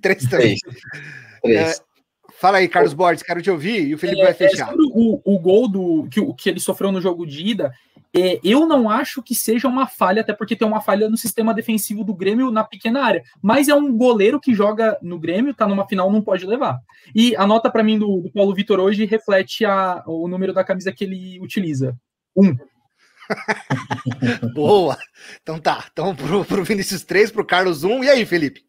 três 0.00 0.24
também. 0.28 0.56
Três. 1.42 1.80
É, 1.80 1.87
Fala 2.40 2.58
aí, 2.58 2.68
Carlos 2.68 2.94
Borges, 2.94 3.22
quero 3.22 3.42
te 3.42 3.50
ouvir 3.50 3.88
e 3.88 3.94
o 3.94 3.98
Felipe 3.98 4.20
é, 4.20 4.24
vai 4.26 4.34
fechar. 4.34 4.72
É 4.72 4.76
o, 4.76 5.20
o 5.24 5.38
gol 5.40 5.68
do, 5.68 6.08
que, 6.08 6.24
que 6.34 6.48
ele 6.48 6.60
sofreu 6.60 6.92
no 6.92 7.00
jogo 7.00 7.26
de 7.26 7.44
ida, 7.44 7.72
é, 8.16 8.38
eu 8.44 8.64
não 8.64 8.88
acho 8.88 9.22
que 9.22 9.34
seja 9.34 9.68
uma 9.68 9.86
falha, 9.86 10.22
até 10.22 10.32
porque 10.32 10.56
tem 10.56 10.66
uma 10.66 10.80
falha 10.80 11.10
no 11.10 11.16
sistema 11.16 11.52
defensivo 11.52 12.04
do 12.04 12.14
Grêmio 12.14 12.50
na 12.50 12.64
pequena 12.64 13.02
área. 13.02 13.22
Mas 13.42 13.68
é 13.68 13.74
um 13.74 13.92
goleiro 13.96 14.40
que 14.40 14.54
joga 14.54 14.96
no 15.02 15.18
Grêmio, 15.18 15.52
tá 15.52 15.66
numa 15.66 15.86
final, 15.86 16.10
não 16.10 16.22
pode 16.22 16.46
levar. 16.46 16.78
E 17.14 17.34
a 17.36 17.46
nota 17.46 17.68
para 17.68 17.82
mim 17.82 17.98
do, 17.98 18.20
do, 18.20 18.30
Paulo 18.30 18.54
Vitor 18.54 18.78
hoje 18.78 19.04
reflete 19.04 19.64
a, 19.64 20.02
o 20.06 20.28
número 20.28 20.52
da 20.52 20.64
camisa 20.64 20.92
que 20.92 21.04
ele 21.04 21.40
utiliza. 21.40 21.96
Um. 22.36 22.56
Boa! 24.54 24.96
Então 25.42 25.58
tá. 25.58 25.84
Então 25.92 26.14
pro, 26.14 26.44
pro 26.44 26.64
Vinícius 26.64 27.02
3, 27.02 27.30
pro 27.30 27.44
Carlos 27.44 27.84
1. 27.84 28.04
E 28.04 28.08
aí, 28.10 28.24
Felipe? 28.24 28.62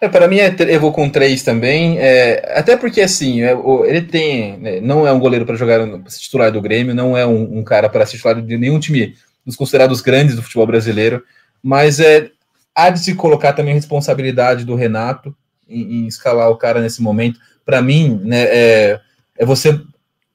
É, 0.00 0.08
para 0.08 0.28
mim, 0.28 0.38
é, 0.38 0.54
eu 0.68 0.80
vou 0.80 0.92
com 0.92 1.08
três 1.08 1.42
também. 1.42 1.98
É, 1.98 2.54
até 2.58 2.76
porque, 2.76 3.00
assim, 3.00 3.42
é, 3.42 3.56
ele 3.86 4.02
tem. 4.02 4.58
Né, 4.58 4.80
não 4.80 5.06
é 5.06 5.12
um 5.12 5.18
goleiro 5.18 5.46
para 5.46 5.56
jogar 5.56 5.80
titular 6.10 6.52
do 6.52 6.60
Grêmio, 6.60 6.94
não 6.94 7.16
é 7.16 7.26
um, 7.26 7.58
um 7.58 7.64
cara 7.64 7.88
para 7.88 8.04
ser 8.04 8.16
titular 8.16 8.40
de 8.40 8.56
nenhum 8.56 8.78
time 8.78 9.14
dos 9.44 9.56
considerados 9.56 10.00
grandes 10.00 10.36
do 10.36 10.42
futebol 10.42 10.66
brasileiro. 10.66 11.22
Mas 11.62 11.98
é, 11.98 12.30
há 12.74 12.90
de 12.90 13.00
se 13.00 13.14
colocar 13.14 13.52
também 13.52 13.72
a 13.72 13.76
responsabilidade 13.76 14.64
do 14.64 14.74
Renato 14.74 15.34
em, 15.68 16.04
em 16.04 16.06
escalar 16.06 16.50
o 16.50 16.56
cara 16.56 16.80
nesse 16.80 17.00
momento. 17.00 17.40
Para 17.64 17.80
mim, 17.80 18.20
né, 18.22 18.42
é, 18.42 19.00
é 19.38 19.46
você. 19.46 19.80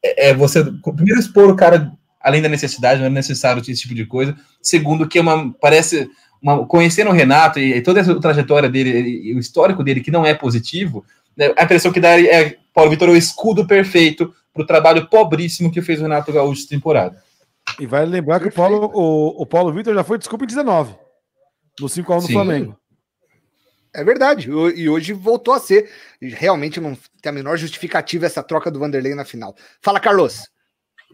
É, 0.03 0.30
é 0.30 0.34
você 0.34 0.64
primeiro 0.95 1.20
expor 1.20 1.49
o 1.49 1.55
cara 1.55 1.91
além 2.20 2.41
da 2.41 2.49
necessidade, 2.49 2.99
não 2.99 3.07
é 3.07 3.09
necessário 3.09 3.62
esse 3.62 3.76
tipo 3.76 3.95
de 3.95 4.05
coisa. 4.05 4.36
Segundo, 4.62 5.07
que 5.07 5.18
é 5.18 5.22
uma 5.22 5.53
parece 5.59 6.09
uma, 6.42 6.66
conhecendo 6.66 7.10
o 7.10 7.14
Renato 7.14 7.60
e, 7.60 7.74
e, 7.74 7.82
toda 7.82 8.00
essa 8.00 8.20
trajetória 8.20 8.70
dele, 8.70 9.30
e, 9.30 9.36
o 9.36 9.39
histórico 9.39 9.84
dele, 9.84 10.02
que 10.02 10.12
não 10.12 10.26
é 10.26 10.34
positivo, 10.34 11.06
né, 11.38 11.54
a 11.58 11.64
impressão 11.64 11.92
que 11.92 12.00
dá 12.00 12.20
é 12.20 12.58
Paulo 12.74 12.89
Vitor 12.89 13.10
é 13.10 13.12
o 13.12 13.18
escudo 13.18 13.68
perfeito 13.68 14.34
para 14.54 14.64
o 14.64 14.66
trabalho 14.66 15.08
pobríssimo 15.08 15.72
que 15.72 15.82
fez 15.82 16.00
o 16.00 16.04
Renato 16.04 16.34
Gaúcho 16.34 16.68
temporada. 16.68 17.22
E 17.80 17.86
vai 17.86 18.06
lembrar 18.06 18.39
que 18.39 18.48
o 18.48 18.52
Paulo, 18.52 18.92
o, 18.94 19.42
o 19.44 19.46
Paulo 19.46 19.72
Vitor 19.72 19.94
já 19.94 20.04
foi 20.04 20.18
desculpa 20.18 20.44
em 20.44 20.48
19, 20.48 20.96
no 21.80 21.88
5x1 21.88 22.22
do 22.22 22.34
Flamengo. 22.34 22.78
É 23.94 24.04
verdade, 24.06 24.50
e 24.50 24.89
hoje 24.89 25.12
voltou 25.12 25.54
a 25.54 25.60
ser. 25.60 25.89
Realmente 26.22 26.80
não 26.80 26.98
tem 27.22 27.30
a 27.30 27.34
menor 27.34 27.58
justificativa 27.58 28.26
essa 28.26 28.42
troca 28.42 28.72
do 28.72 28.80
Vanderlei 28.80 29.14
na 29.14 29.26
final. 29.26 29.54
Fala, 29.82 30.00
Carlos. 30.00 30.50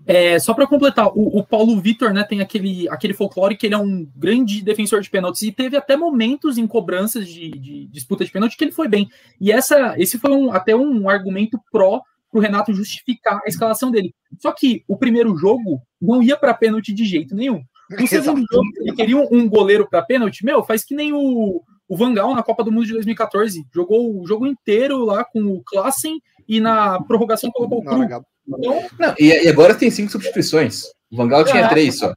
É, 0.05 0.39
só 0.39 0.53
para 0.53 0.67
completar, 0.67 1.07
o, 1.07 1.39
o, 1.39 1.43
Paulo 1.45 1.79
Vitor 1.81 2.13
né, 2.13 2.23
tem 2.23 2.39
aquele, 2.41 2.87
aquele 2.89 3.13
folclore 3.13 3.57
que 3.57 3.65
ele 3.65 3.75
é 3.75 3.77
um 3.77 4.07
grande 4.15 4.61
defensor 4.61 5.01
de 5.01 5.09
pênaltis 5.09 5.41
e 5.41 5.51
teve 5.51 5.75
até 5.75 5.97
momentos 5.97 6.57
em 6.57 6.65
cobranças 6.65 7.27
de, 7.27 7.49
de 7.51 7.87
disputa 7.87 8.23
de 8.23 8.31
pênalti 8.31 8.55
que 8.55 8.63
ele 8.63 8.71
foi 8.71 8.87
bem. 8.87 9.09
E 9.39 9.51
essa, 9.51 9.95
esse 9.97 10.17
foi 10.17 10.31
um, 10.31 10.51
até 10.51 10.75
um 10.75 11.09
argumento 11.09 11.59
pró 11.71 12.01
para 12.31 12.39
o 12.39 12.41
Renato 12.41 12.73
justificar 12.73 13.41
a 13.45 13.49
escalação 13.49 13.91
dele. 13.91 14.13
Só 14.39 14.51
que 14.51 14.83
o 14.87 14.97
primeiro 14.97 15.35
jogo 15.35 15.81
não 16.01 16.21
ia 16.21 16.37
para 16.37 16.53
pênalti 16.53 16.93
de 16.93 17.05
jeito 17.05 17.35
nenhum. 17.35 17.61
No 17.89 18.07
segundo 18.07 18.45
jogo, 18.51 18.67
ele 18.77 18.93
queria 18.93 19.17
um, 19.17 19.27
um 19.31 19.49
goleiro 19.49 19.87
para 19.89 20.01
pênalti, 20.01 20.43
meu, 20.43 20.63
faz 20.63 20.83
que 20.83 20.93
nem 20.93 21.13
o, 21.13 21.63
o 21.87 21.97
Vangal 21.97 22.35
na 22.35 22.43
Copa 22.43 22.63
do 22.63 22.71
Mundo 22.71 22.85
de 22.85 22.93
2014. 22.93 23.65
Jogou 23.73 24.21
o 24.21 24.27
jogo 24.27 24.45
inteiro 24.45 25.05
lá 25.05 25.23
com 25.23 25.41
o 25.41 25.63
Klassen 25.63 26.21
e 26.47 26.59
na 26.59 27.01
prorrogação 27.03 27.51
colocou 27.51 27.79
o 27.79 27.83
Cru. 27.83 28.25
Não, 28.47 29.15
e, 29.19 29.45
e, 29.45 29.49
agora 29.49 29.75
tem 29.75 29.91
cinco 29.91 30.11
substituições. 30.11 30.83
O 31.11 31.17
Vangal 31.17 31.43
tinha 31.43 31.63
é. 31.63 31.67
três 31.67 31.99
só. 31.99 32.13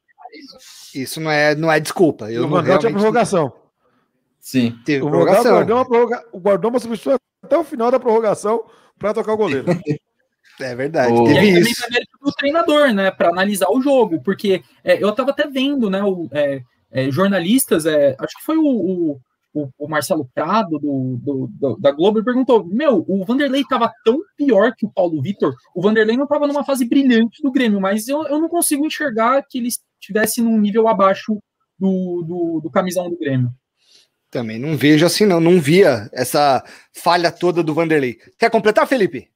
Isso 0.95 1.21
não 1.21 1.31
é, 1.31 1.55
não 1.55 1.71
é 1.71 1.81
desculpa. 1.81 2.31
Eu 2.31 2.45
o 2.45 2.49
Vangal 2.49 2.63
realmente... 2.63 2.81
tinha 2.83 2.93
prorrogação. 2.93 3.53
Sim. 4.41 4.79
Teve 4.85 5.03
o 5.03 5.09
prorrogação. 5.09 5.53
Guardou 5.53 5.77
uma, 5.77 5.85
prorroga... 5.85 6.25
guardou 6.35 6.71
uma 6.71 6.81
substituição 6.81 7.19
até 7.43 7.59
o 7.59 7.65
final 7.65 7.91
da 7.91 8.01
prorrogação 8.01 8.65
para 8.99 9.15
tocar 9.15 9.33
o 9.33 9.37
goleiro. 9.37 9.67
É 10.61 10.75
verdade. 10.75 11.15
Oh. 11.15 11.25
Teve 11.25 11.47
e 11.47 11.61
isso. 11.61 11.81
também 11.81 12.03
do 12.21 12.33
treinador, 12.33 12.93
né, 12.93 13.11
para 13.11 13.31
analisar 13.31 13.71
o 13.71 13.81
jogo, 13.81 14.21
porque 14.23 14.63
é, 14.85 15.03
eu 15.03 15.09
estava 15.09 15.31
até 15.31 15.47
vendo, 15.47 15.89
né, 15.89 16.03
o, 16.03 16.29
é, 16.33 16.63
é, 16.91 17.11
jornalistas, 17.11 17.87
é, 17.87 18.15
acho 18.19 18.37
que 18.37 18.45
foi 18.45 18.59
o, 18.59 18.67
o, 18.67 19.21
o, 19.53 19.69
o 19.79 19.89
Marcelo 19.89 20.29
Prado 20.35 20.79
do, 20.79 21.19
do, 21.23 21.51
do, 21.53 21.77
da 21.79 21.91
Globo 21.91 22.19
e 22.19 22.25
perguntou: 22.25 22.65
Meu, 22.65 23.05
o 23.09 23.25
Vanderlei 23.25 23.63
estava 23.63 23.93
tão 24.05 24.21
pior 24.37 24.73
que 24.77 24.87
o 24.87 24.91
Paulo 24.91 25.21
Vitor. 25.21 25.55
O 25.75 25.83
Vanderlei 25.83 26.17
não 26.17 26.25
estava 26.25 26.47
numa 26.47 26.65
fase 26.65 26.89
brilhante 26.89 27.43
do 27.43 27.51
Grêmio, 27.51 27.81
mas 27.81 28.09
eu, 28.09 28.23
eu 28.25 28.41
não 28.41 28.49
consigo 28.49 28.87
enxergar 28.87 29.43
que 29.49 29.59
ele 29.59 29.69
estivesse 30.01 30.41
num 30.41 30.59
nível 30.59 30.89
abaixo 30.89 31.39
do, 31.79 32.23
do, 32.23 32.61
do 32.63 32.71
camisão 32.71 33.11
do 33.11 33.19
Grêmio. 33.19 33.51
Também 34.31 34.59
não 34.61 34.77
vejo 34.77 35.05
assim, 35.05 35.27
não. 35.27 35.41
Não 35.41 35.61
via 35.61 36.09
essa 36.13 36.63
falha 36.93 37.33
toda 37.33 37.63
do 37.63 37.75
Vanderlei. 37.75 38.17
Quer 38.39 38.51
completar, 38.51 38.87
Felipe? 38.87 39.29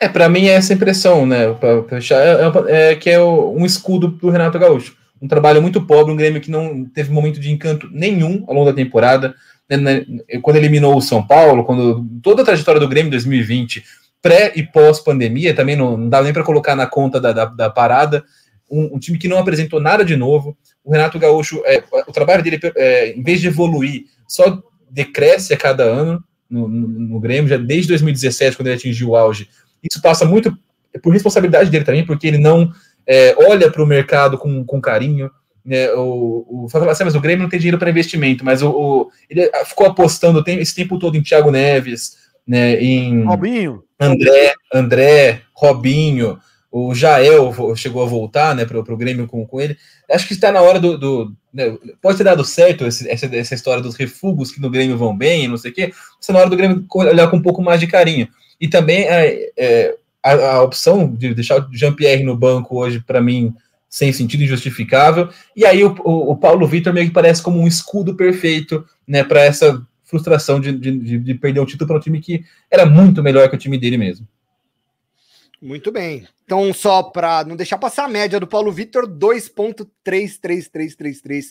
É, 0.00 0.08
para 0.08 0.28
mim 0.28 0.46
é 0.46 0.52
essa 0.52 0.74
impressão, 0.74 1.26
né? 1.26 1.52
Pra 1.54 1.82
fechar, 1.84 2.20
é, 2.20 2.32
é, 2.32 2.92
é, 2.92 2.96
que 2.96 3.10
é 3.10 3.20
um 3.20 3.64
escudo 3.64 4.08
do 4.08 4.30
Renato 4.30 4.58
Gaúcho 4.58 4.97
um 5.20 5.28
trabalho 5.28 5.60
muito 5.60 5.84
pobre, 5.84 6.12
um 6.12 6.16
Grêmio 6.16 6.40
que 6.40 6.50
não 6.50 6.84
teve 6.84 7.12
momento 7.12 7.40
de 7.40 7.50
encanto 7.50 7.88
nenhum 7.90 8.44
ao 8.46 8.54
longo 8.54 8.70
da 8.70 8.76
temporada. 8.76 9.34
Né, 9.68 9.76
né, 9.76 10.06
quando 10.40 10.56
eliminou 10.56 10.96
o 10.96 11.02
São 11.02 11.26
Paulo, 11.26 11.64
quando 11.64 12.06
toda 12.22 12.42
a 12.42 12.44
trajetória 12.44 12.80
do 12.80 12.88
Grêmio 12.88 13.08
em 13.08 13.10
2020, 13.10 13.84
pré 14.22 14.52
e 14.56 14.62
pós-pandemia, 14.62 15.54
também 15.54 15.76
não, 15.76 15.96
não 15.96 16.08
dá 16.08 16.22
nem 16.22 16.32
para 16.32 16.42
colocar 16.42 16.74
na 16.74 16.86
conta 16.86 17.20
da, 17.20 17.32
da, 17.32 17.44
da 17.44 17.70
parada. 17.70 18.24
Um, 18.70 18.96
um, 18.96 18.98
time 18.98 19.18
que 19.18 19.28
não 19.28 19.38
apresentou 19.38 19.80
nada 19.80 20.04
de 20.04 20.16
novo. 20.16 20.56
O 20.84 20.92
Renato 20.92 21.18
Gaúcho, 21.18 21.62
é, 21.64 21.82
o 22.06 22.12
trabalho 22.12 22.42
dele, 22.42 22.58
é, 22.76 23.12
em 23.12 23.22
vez 23.22 23.40
de 23.40 23.48
evoluir, 23.48 24.04
só 24.26 24.62
decresce 24.90 25.54
a 25.54 25.56
cada 25.56 25.84
ano 25.84 26.22
no, 26.48 26.68
no, 26.68 26.88
no, 26.88 27.20
Grêmio, 27.20 27.48
já 27.48 27.56
desde 27.56 27.88
2017, 27.88 28.56
quando 28.56 28.68
ele 28.68 28.76
atingiu 28.76 29.10
o 29.10 29.16
auge. 29.16 29.48
Isso 29.82 30.00
passa 30.02 30.24
muito 30.24 30.56
por 31.02 31.12
responsabilidade 31.12 31.70
dele 31.70 31.84
também, 31.84 32.04
porque 32.04 32.26
ele 32.26 32.38
não 32.38 32.72
é, 33.08 33.34
olha 33.38 33.70
para 33.70 33.82
o 33.82 33.86
mercado 33.86 34.36
com, 34.36 34.62
com 34.64 34.80
carinho. 34.80 35.30
Né, 35.64 35.90
o, 35.92 36.64
o, 36.64 36.68
fala 36.68 36.90
assim, 36.90 37.04
mas 37.04 37.14
o 37.14 37.20
Grêmio 37.20 37.42
não 37.42 37.50
tem 37.50 37.58
dinheiro 37.58 37.78
para 37.78 37.90
investimento, 37.90 38.44
mas 38.44 38.62
o, 38.62 38.70
o, 38.70 39.10
ele 39.28 39.50
ficou 39.64 39.86
apostando 39.86 40.42
esse 40.46 40.74
tempo 40.74 40.98
todo 40.98 41.16
em 41.16 41.22
Thiago 41.22 41.50
Neves, 41.50 42.16
né, 42.46 42.80
em 42.80 43.24
Robinho. 43.24 43.82
André, 44.00 44.54
André, 44.72 45.42
Robinho, 45.52 46.38
o 46.70 46.94
Jael 46.94 47.52
chegou 47.76 48.02
a 48.02 48.06
voltar 48.06 48.54
né, 48.54 48.64
para 48.64 48.78
o 48.78 48.96
Grêmio 48.96 49.26
com, 49.26 49.46
com 49.46 49.60
ele. 49.60 49.76
Acho 50.10 50.26
que 50.26 50.34
está 50.34 50.52
na 50.52 50.60
hora 50.60 50.78
do. 50.78 50.96
do 50.96 51.32
né, 51.52 51.76
pode 52.00 52.18
ter 52.18 52.24
dado 52.24 52.44
certo 52.44 52.86
esse, 52.86 53.08
essa, 53.08 53.26
essa 53.34 53.54
história 53.54 53.82
dos 53.82 53.96
refugos 53.96 54.50
que 54.52 54.60
no 54.60 54.70
Grêmio 54.70 54.96
vão 54.96 55.16
bem, 55.16 55.48
não 55.48 55.56
sei 55.56 55.70
o 55.70 55.74
quê. 55.74 55.92
Está 56.20 56.32
na 56.32 56.40
hora 56.40 56.50
do 56.50 56.56
Grêmio 56.56 56.86
olhar 56.94 57.28
com 57.28 57.36
um 57.36 57.42
pouco 57.42 57.62
mais 57.62 57.80
de 57.80 57.86
carinho. 57.86 58.28
E 58.60 58.68
também 58.68 59.06
é, 59.08 59.50
é 59.56 59.96
a, 60.22 60.32
a, 60.32 60.62
opção 60.62 61.12
de 61.12 61.34
deixar 61.34 61.60
o 61.60 61.74
Jean-Pierre 61.74 62.22
no 62.22 62.36
banco 62.36 62.78
hoje, 62.78 63.00
para 63.00 63.20
mim, 63.20 63.54
sem 63.88 64.12
sentido 64.12 64.42
injustificável. 64.42 65.28
E 65.56 65.64
aí 65.64 65.82
o, 65.84 65.94
o, 66.04 66.32
o 66.32 66.36
Paulo 66.36 66.66
Vitor 66.66 66.92
meio 66.92 67.06
que 67.06 67.12
parece 67.12 67.42
como 67.42 67.60
um 67.60 67.66
escudo 67.66 68.14
perfeito 68.14 68.84
né, 69.06 69.24
para 69.24 69.42
essa 69.42 69.82
frustração 70.04 70.60
de, 70.60 70.72
de, 70.72 71.18
de 71.18 71.34
perder 71.34 71.60
um 71.60 71.66
título 71.66 71.88
para 71.88 71.98
um 71.98 72.00
time 72.00 72.20
que 72.20 72.44
era 72.70 72.86
muito 72.86 73.22
melhor 73.22 73.48
que 73.48 73.56
o 73.56 73.58
time 73.58 73.78
dele 73.78 73.98
mesmo. 73.98 74.26
Muito 75.60 75.90
bem. 75.90 76.24
Então, 76.44 76.72
só 76.72 77.02
para 77.02 77.42
não 77.44 77.56
deixar 77.56 77.78
passar 77.78 78.04
a 78.04 78.08
média 78.08 78.38
do 78.38 78.46
Paulo 78.46 78.70
Vitor, 78.70 79.08
2.33333. 79.08 81.46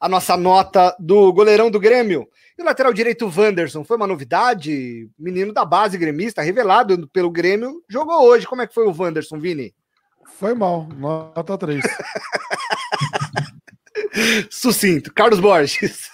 A 0.00 0.08
nossa 0.08 0.36
nota 0.36 0.96
do 0.98 1.32
goleirão 1.32 1.70
do 1.70 1.78
Grêmio. 1.78 2.28
E 2.62 2.64
o 2.64 2.66
lateral 2.66 2.92
direito, 2.92 3.26
Wanderson, 3.26 3.82
foi 3.82 3.96
uma 3.96 4.06
novidade? 4.06 5.10
Menino 5.18 5.52
da 5.52 5.64
base 5.64 5.98
gremista, 5.98 6.42
revelado 6.42 7.08
pelo 7.08 7.28
Grêmio, 7.28 7.82
jogou 7.88 8.22
hoje. 8.22 8.46
Como 8.46 8.62
é 8.62 8.68
que 8.68 8.72
foi 8.72 8.86
o 8.86 8.94
Wanderson, 8.96 9.40
Vini? 9.40 9.74
Foi 10.38 10.54
mal, 10.54 10.86
nota 10.86 11.58
3. 11.58 11.82
Sucinto. 14.48 15.12
Carlos 15.12 15.40
Borges. 15.40 16.08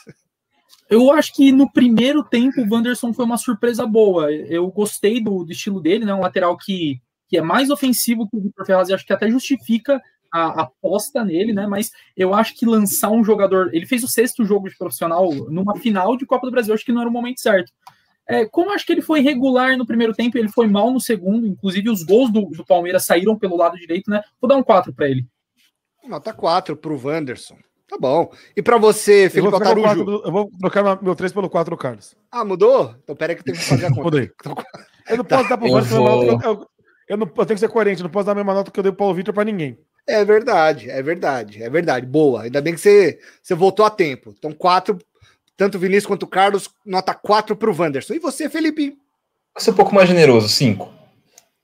Eu 0.89 1.13
acho 1.13 1.35
que 1.35 1.53
no 1.53 1.71
primeiro 1.71 2.25
tempo 2.25 2.63
o 2.63 2.75
Wanderson 2.75 3.13
foi 3.13 3.27
uma 3.27 3.37
surpresa 3.37 3.87
boa. 3.87 4.33
Eu 4.33 4.69
gostei 4.69 5.23
do, 5.23 5.45
do 5.45 5.53
estilo 5.53 5.83
dele, 5.83 6.07
né? 6.07 6.15
Um 6.15 6.23
lateral 6.23 6.57
que 6.57 6.99
que 7.29 7.37
é 7.37 7.43
mais 7.43 7.69
ofensivo 7.69 8.27
que 8.27 8.39
o 8.39 8.41
Vitor 8.41 8.65
Ferraz, 8.65 8.89
e 8.89 8.95
acho 8.95 9.05
que 9.05 9.13
até 9.13 9.31
justifica 9.31 10.01
a 10.33 10.63
aposta 10.63 11.25
nele, 11.25 11.53
né? 11.53 11.67
Mas 11.67 11.91
eu 12.17 12.35
acho 12.35 12.55
que 12.55 12.67
lançar 12.67 13.11
um 13.11 13.25
jogador. 13.25 13.71
Ele 13.73 13.87
fez 13.87 14.03
o 14.03 14.09
sexto 14.09 14.45
jogo 14.45 14.69
de 14.69 14.77
profissional 14.77 15.33
numa 15.51 15.77
final 15.77 16.17
de 16.17 16.27
Copa 16.27 16.47
do 16.47 16.51
Brasil, 16.51 16.75
acho 16.75 16.85
que 16.85 16.93
não 16.93 17.01
era 17.01 17.11
o 17.11 17.13
momento 17.13 17.41
certo. 17.41 17.73
É, 18.27 18.45
como 18.45 18.71
acho 18.73 18.85
que 18.85 18.93
ele 18.93 19.01
foi 19.01 19.21
regular 19.21 19.77
no 19.79 19.87
primeiro 19.87 20.13
tempo, 20.13 20.37
ele 20.37 20.51
foi 20.51 20.67
mal 20.67 20.91
no 20.91 21.01
segundo, 21.01 21.47
inclusive 21.47 21.89
os 21.89 22.03
gols 22.03 22.31
do, 22.31 22.43
do 22.43 22.65
Palmeiras 22.65 23.07
saíram 23.07 23.39
pelo 23.39 23.57
lado 23.57 23.79
direito, 23.79 24.11
né? 24.11 24.23
Vou 24.39 24.49
dar 24.49 24.57
um 24.57 24.63
4 24.63 24.93
para 24.93 25.09
ele. 25.09 25.27
Nota 26.07 26.33
4 26.33 26.77
para 26.77 26.93
o 26.93 27.07
Wanderson. 27.07 27.57
Tá 27.89 27.97
bom. 27.99 28.31
E 28.55 28.63
para 28.63 28.77
você, 28.77 29.31
Felipe 29.31 29.51
eu 29.51 29.57
Atarujo? 29.57 30.23
eu 30.25 30.31
vou 30.31 30.51
trocar 30.61 31.03
meu 31.03 31.17
3 31.17 31.33
pelo 31.33 31.49
4 31.49 31.75
do 31.75 31.79
Carlos. 31.79 32.15
Ah, 32.31 32.45
mudou? 32.45 32.95
Então 33.03 33.17
peraí 33.17 33.35
que 33.35 33.41
eu 33.41 33.45
tenho 33.47 33.57
que 33.57 33.65
fazer 33.65 33.87
a 33.87 33.89
conta. 33.89 34.03
Mudei. 34.03 34.31
Eu 35.09 35.17
não 35.17 35.25
posso 35.25 35.45
tá. 35.45 35.49
dar 35.49 35.57
pro 35.57 35.73
Wanderson, 35.73 36.05
vou... 36.05 36.69
Eu, 37.09 37.17
não, 37.17 37.27
eu 37.27 37.47
tenho 37.47 37.47
que 37.47 37.59
ser 37.59 37.71
coerente, 37.71 38.03
não 38.03 38.11
posso 38.11 38.27
dar 38.27 38.33
a 38.33 38.35
mesma 38.35 38.53
nota 38.53 38.71
que 38.71 38.79
eu 38.79 38.83
dei 38.83 38.93
pro 38.93 38.99
Paulo 38.99 39.15
Vitor 39.15 39.33
para 39.33 39.45
ninguém. 39.45 39.79
É 40.09 40.25
verdade, 40.25 40.91
é 40.91 41.03
verdade, 41.03 41.63
é 41.63 41.69
verdade. 41.69 42.07
Boa. 42.07 42.45
Ainda 42.45 42.63
bem 42.63 42.73
que 42.73 42.81
você, 42.81 43.19
você 43.43 43.55
voltou 43.55 43.85
a 43.85 43.91
tempo. 43.91 44.35
Então, 44.39 44.53
quatro, 44.53 44.99
tanto 45.55 45.77
o 45.77 45.79
Vinícius 45.79 46.07
quanto 46.07 46.23
o 46.23 46.27
Carlos, 46.27 46.71
nota 46.85 47.13
quatro 47.13 47.55
para 47.55 47.71
o 47.71 47.79
Wanderson. 47.79 48.15
E 48.15 48.19
você, 48.19 48.49
Felipe? 48.49 48.97
Vou 49.55 49.63
ser 49.63 49.73
um 49.73 49.75
pouco 49.75 49.95
mais 49.95 50.09
generoso, 50.09 50.49
cinco. 50.49 50.91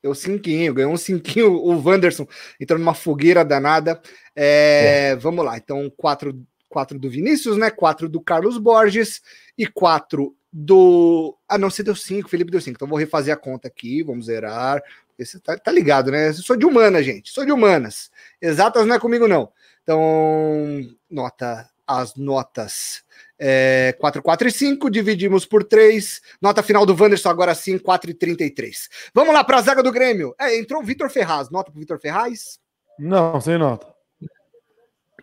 Eu 0.03 0.15
cinquinho, 0.15 0.75
ganhou 0.75 0.93
um 0.93 0.99
cinquinho 0.99 1.55
o 1.55 1.83
Wanderson, 1.83 2.29
entrou 2.61 2.79
numa 2.79 2.93
fogueira 2.93 3.43
danada. 3.43 3.99
É, 4.37 5.13
é. 5.13 5.17
Vamos 5.17 5.43
lá, 5.43 5.57
então 5.57 5.91
quatro, 5.97 6.39
quatro 6.69 6.99
do 6.99 7.09
Vinícius, 7.09 7.57
né? 7.57 7.71
Quatro 7.71 8.11
do 8.11 8.21
Carlos 8.21 8.59
Borges 8.59 9.23
e 9.57 9.67
quatro 9.67 10.37
do. 10.57 11.37
Ah, 11.49 11.59
não, 11.59 11.69
você 11.69 11.83
deu 11.83 11.97
cinco, 11.97 12.29
Felipe 12.29 12.53
deu 12.53 12.61
cinco. 12.61 12.77
Então 12.77 12.87
vou 12.87 12.97
refazer 12.97 13.35
a 13.35 13.37
conta 13.37 13.67
aqui, 13.67 14.05
vamos 14.05 14.27
zerar. 14.27 14.81
Esse 15.19 15.41
tá, 15.41 15.59
tá 15.59 15.73
ligado, 15.73 16.13
né? 16.13 16.29
Eu 16.29 16.35
sou 16.35 16.57
de 16.57 16.65
humanas, 16.65 17.05
gente. 17.05 17.31
Sou 17.31 17.45
de 17.45 17.51
humanas. 17.51 18.11
Exatas 18.41 18.87
não 18.87 18.95
é 18.95 19.01
comigo, 19.01 19.27
não. 19.27 19.53
Então, 19.83 20.81
nota 21.11 21.69
as 21.85 22.15
notas. 22.15 23.03
É, 23.37 23.95
4, 23.99 24.23
4 24.23 24.49
e 24.49 24.53
5, 24.53 24.89
dividimos 24.91 25.45
por 25.45 25.65
3. 25.65 26.23
Nota 26.41 26.63
final 26.63 26.87
do 26.87 26.95
Wanderson, 26.95 27.29
agora 27.29 27.55
sim, 27.55 27.77
4 27.77 28.11
e 28.11 28.15
33. 28.15 28.89
Vamos 29.13 29.35
lá 29.35 29.43
para 29.43 29.59
a 29.59 29.63
zaga 29.63 29.83
do 29.83 29.93
Grêmio. 29.93 30.35
É, 30.39 30.57
entrou 30.57 30.81
o 30.81 30.85
Vitor 30.85 31.11
Ferraz. 31.11 31.51
Nota 31.51 31.73
para 31.73 31.79
o 31.79 31.81
Vitor 31.81 31.99
Ferraz? 31.99 32.61
Não, 32.99 33.41
sem 33.41 33.59
nota. 33.59 33.94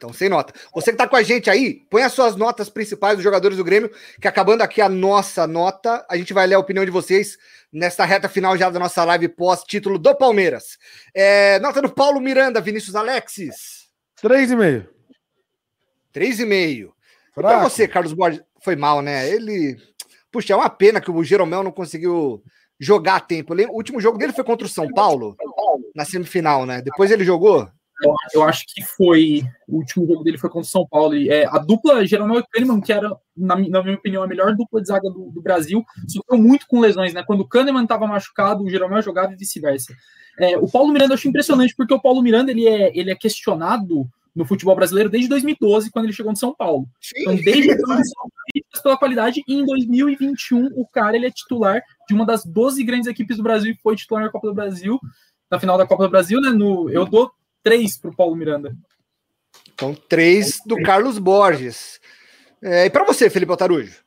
Então, 0.02 0.12
sem 0.12 0.28
nota. 0.28 0.52
Você 0.74 0.90
que 0.90 0.96
está 0.96 1.08
com 1.08 1.16
a 1.16 1.22
gente 1.22 1.48
aí, 1.48 1.86
põe 1.88 2.02
as 2.02 2.12
suas 2.12 2.36
notas 2.36 2.72
principais 2.72 3.18
dos 3.18 3.24
jogadores 3.24 3.56
do 3.56 3.64
Grêmio, 3.64 3.92
que 4.20 4.28
acabando 4.28 4.64
aqui 4.64 4.82
a 4.82 4.90
nossa 4.90 5.46
nota, 5.46 6.04
a 6.10 6.18
gente 6.18 6.34
vai 6.34 6.48
ler 6.48 6.56
a 6.56 6.60
opinião 6.60 6.84
de 6.84 6.90
vocês 6.90 7.38
nesta 7.72 8.04
reta 8.04 8.28
final 8.28 8.58
já 8.58 8.68
da 8.72 8.80
nossa 8.80 9.04
live 9.04 9.28
pós-título 9.28 10.00
do 10.00 10.16
Palmeiras. 10.16 10.80
É, 11.14 11.60
nota 11.60 11.84
do 11.84 11.94
Paulo 11.94 12.20
Miranda, 12.20 12.60
Vinícius 12.60 12.96
Alexis. 12.96 13.92
3,5. 14.24 14.88
3,5. 16.16 16.90
Para 17.36 17.60
você, 17.60 17.88
Carlos 17.88 18.14
Borges, 18.14 18.42
foi 18.60 18.76
mal, 18.76 19.04
né? 19.04 19.30
Ele. 19.30 19.78
Puxa, 20.32 20.54
é 20.54 20.56
uma 20.56 20.70
pena 20.70 21.00
que 21.00 21.12
o 21.12 21.24
Jeromel 21.24 21.62
não 21.62 21.72
conseguiu 21.72 22.44
jogar 22.80 23.18
a 23.18 23.20
tempo. 23.20 23.54
O 23.54 23.76
último 23.76 24.02
jogo 24.02 24.18
dele 24.18 24.34
foi 24.34 24.44
contra 24.44 24.66
o 24.66 24.70
São 24.70 24.88
Paulo, 24.88 25.38
na 25.94 26.06
semifinal, 26.06 26.66
né? 26.66 26.82
Depois 26.82 27.12
ele 27.12 27.24
jogou? 27.24 27.70
Eu, 28.02 28.16
eu, 28.34 28.44
acho 28.44 28.66
que 28.68 28.82
foi. 28.82 29.44
O 29.68 29.78
último 29.78 30.08
jogo 30.08 30.24
dele 30.24 30.38
foi 30.38 30.50
contra 30.50 30.68
o 30.68 30.72
São 30.72 30.88
Paulo. 30.88 31.16
E, 31.16 31.30
é, 31.30 31.46
a 31.46 31.58
dupla 31.60 32.06
Jeromel 32.06 32.40
e 32.40 32.44
Kahneman, 32.44 32.82
que 32.82 32.92
era, 32.92 33.16
na, 33.36 33.56
na, 33.56 33.84
minha 33.84 33.96
opinião, 33.96 34.24
a 34.24 34.28
melhor 34.28 34.56
dupla 34.56 34.82
de 34.82 34.88
zaga 34.88 35.10
do, 35.10 35.32
do 35.32 35.42
Brasil, 35.42 35.84
sofreu 36.08 36.40
muito 36.40 36.66
com 36.68 36.80
lesões, 36.80 37.14
né? 37.14 37.24
Quando 37.24 37.42
o 37.42 37.48
Kahneman 37.48 37.84
estava 37.84 38.08
machucado, 38.08 38.64
o 38.64 38.70
Jeromel 38.70 39.02
jogava 39.02 39.34
e 39.34 39.38
vice-versa. 39.38 39.94
É, 40.40 40.58
o 40.58 40.68
Paulo 40.68 40.92
Miranda 40.92 41.14
eu 41.14 41.16
acho 41.16 41.28
impressionante, 41.28 41.76
porque 41.76 41.94
o 41.94 42.02
Paulo 42.02 42.22
Miranda 42.22 42.52
ele 42.52 42.68
é, 42.68 42.92
ele 42.98 43.12
é 43.12 43.16
questionado 43.16 44.08
no 44.36 44.46
futebol 44.46 44.76
brasileiro 44.76 45.10
desde 45.10 45.30
2012, 45.30 45.92
quando 45.92 46.06
ele 46.06 46.14
chegou 46.14 46.32
no 46.32 46.38
São 46.38 46.56
Paulo. 46.56 46.88
Sim. 47.02 47.22
Então, 47.22 47.36
desde 47.36 47.72
então, 48.56 48.82
pela 48.84 48.98
qualidade, 48.98 49.44
e 49.48 49.54
em 49.54 49.66
2021, 49.66 50.70
o 50.76 50.88
cara 50.88 51.16
ele 51.16 51.28
é 51.28 51.32
titular 51.32 51.82
de 52.08 52.14
uma 52.14 52.26
das 52.26 52.46
12 52.46 52.84
grandes 52.84 53.08
equipes 53.08 53.38
do 53.38 53.44
Brasil 53.44 53.72
e 53.72 53.82
foi 53.82 53.96
titular 53.96 54.24
na 54.24 54.30
Copa 54.30 54.48
do 54.48 54.54
Brasil, 54.54 55.00
na 55.50 55.60
final 55.60 55.78
da 55.78 55.86
Copa 55.86 56.04
do 56.06 56.10
Brasil, 56.10 56.40
né? 56.40 56.50
No, 56.50 56.90
eu 56.90 57.06
dou 57.06 57.32
três 57.64 57.98
para 57.98 58.12
o 58.12 58.16
Paulo 58.16 58.36
Miranda. 58.36 58.76
Então, 59.74 59.96
três 60.08 60.60
do 60.66 60.82
Carlos 60.84 61.18
Borges. 61.18 62.00
É, 62.62 62.86
e 62.86 62.90
para 62.90 63.04
você, 63.04 63.30
Felipe 63.30 63.52
Altarujo? 63.52 64.02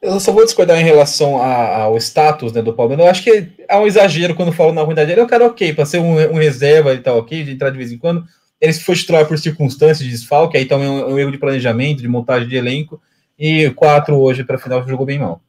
Eu 0.00 0.20
só 0.20 0.32
vou 0.32 0.44
discordar 0.44 0.78
em 0.78 0.84
relação 0.84 1.42
a, 1.42 1.78
ao 1.78 1.96
status 1.96 2.52
né, 2.52 2.62
do 2.62 2.72
Palmeiras. 2.72 3.04
Eu 3.04 3.10
acho 3.10 3.24
que 3.24 3.52
há 3.68 3.80
um 3.80 3.86
exagero 3.86 4.34
quando 4.34 4.52
falo 4.52 4.72
na 4.72 4.82
ruindade 4.82 5.08
dele. 5.08 5.20
Eu 5.20 5.26
quero 5.26 5.46
ok, 5.46 5.72
para 5.72 5.86
ser 5.86 5.98
um, 5.98 6.12
um, 6.12 6.34
reserva 6.34 6.94
e 6.94 6.98
tal, 6.98 7.18
ok, 7.18 7.42
de 7.42 7.52
entrar 7.52 7.70
de 7.70 7.78
vez 7.78 7.90
em 7.90 7.98
quando. 7.98 8.24
Ele 8.60 8.72
se 8.72 8.84
foi 8.84 8.94
titular 8.94 9.26
por 9.26 9.38
circunstâncias 9.38 10.00
de 10.00 10.10
desfalque, 10.10 10.56
aí 10.56 10.66
também 10.66 10.86
é 10.86 10.90
um, 10.90 11.14
um, 11.14 11.18
erro 11.18 11.32
de 11.32 11.38
planejamento, 11.38 12.00
de 12.00 12.08
montagem 12.08 12.48
de 12.48 12.56
elenco. 12.56 13.00
E 13.36 13.70
quatro 13.70 14.16
hoje 14.16 14.44
para 14.44 14.58
final 14.58 14.86
jogou 14.86 15.06
bem 15.06 15.18
mal. 15.18 15.40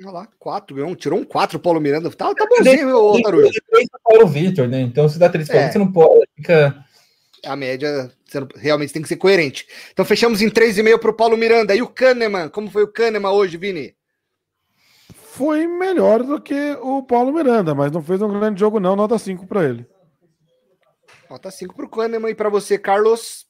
Olha 0.00 0.12
lá, 0.12 0.28
quatro, 0.38 0.76
ganhou, 0.76 0.94
tirou 0.94 1.18
um 1.18 1.24
quatro 1.24 1.58
Paulo 1.58 1.80
Miranda. 1.80 2.08
Tá, 2.10 2.32
tá 2.32 2.46
bonzinho, 2.46 2.86
meu 2.86 2.98
Altarujo. 2.98 3.50
Paulo 4.04 4.26
Vitor, 4.26 4.68
né? 4.68 4.80
Então, 4.80 5.08
se 5.08 5.18
dá 5.18 5.28
três 5.28 5.50
é. 5.50 5.70
você 5.70 5.78
não 5.78 5.90
pode, 5.90 6.24
fica 6.36 6.84
a 7.44 7.56
média 7.56 8.10
realmente 8.56 8.92
tem 8.92 9.02
que 9.02 9.08
ser 9.08 9.16
coerente. 9.16 9.66
Então 9.92 10.04
fechamos 10.04 10.42
em 10.42 10.50
3,5 10.50 10.98
para 10.98 11.10
o 11.10 11.14
Paulo 11.14 11.36
Miranda. 11.36 11.74
E 11.74 11.82
o 11.82 11.88
Kahneman? 11.88 12.48
Como 12.48 12.70
foi 12.70 12.82
o 12.82 12.92
Kahneman 12.92 13.30
hoje, 13.30 13.56
Vini? 13.56 13.94
Foi 15.12 15.66
melhor 15.66 16.22
do 16.22 16.40
que 16.40 16.72
o 16.82 17.02
Paulo 17.02 17.32
Miranda, 17.32 17.74
mas 17.74 17.92
não 17.92 18.02
fez 18.02 18.20
um 18.20 18.28
grande 18.28 18.58
jogo, 18.58 18.80
não. 18.80 18.96
Nota 18.96 19.18
5 19.18 19.46
para 19.46 19.64
ele. 19.64 19.86
Nota 21.30 21.50
5 21.50 21.74
para 21.74 21.84
o 21.84 21.88
Kahneman. 21.88 22.30
E 22.30 22.34
para 22.34 22.48
você, 22.48 22.78
Carlos? 22.78 23.46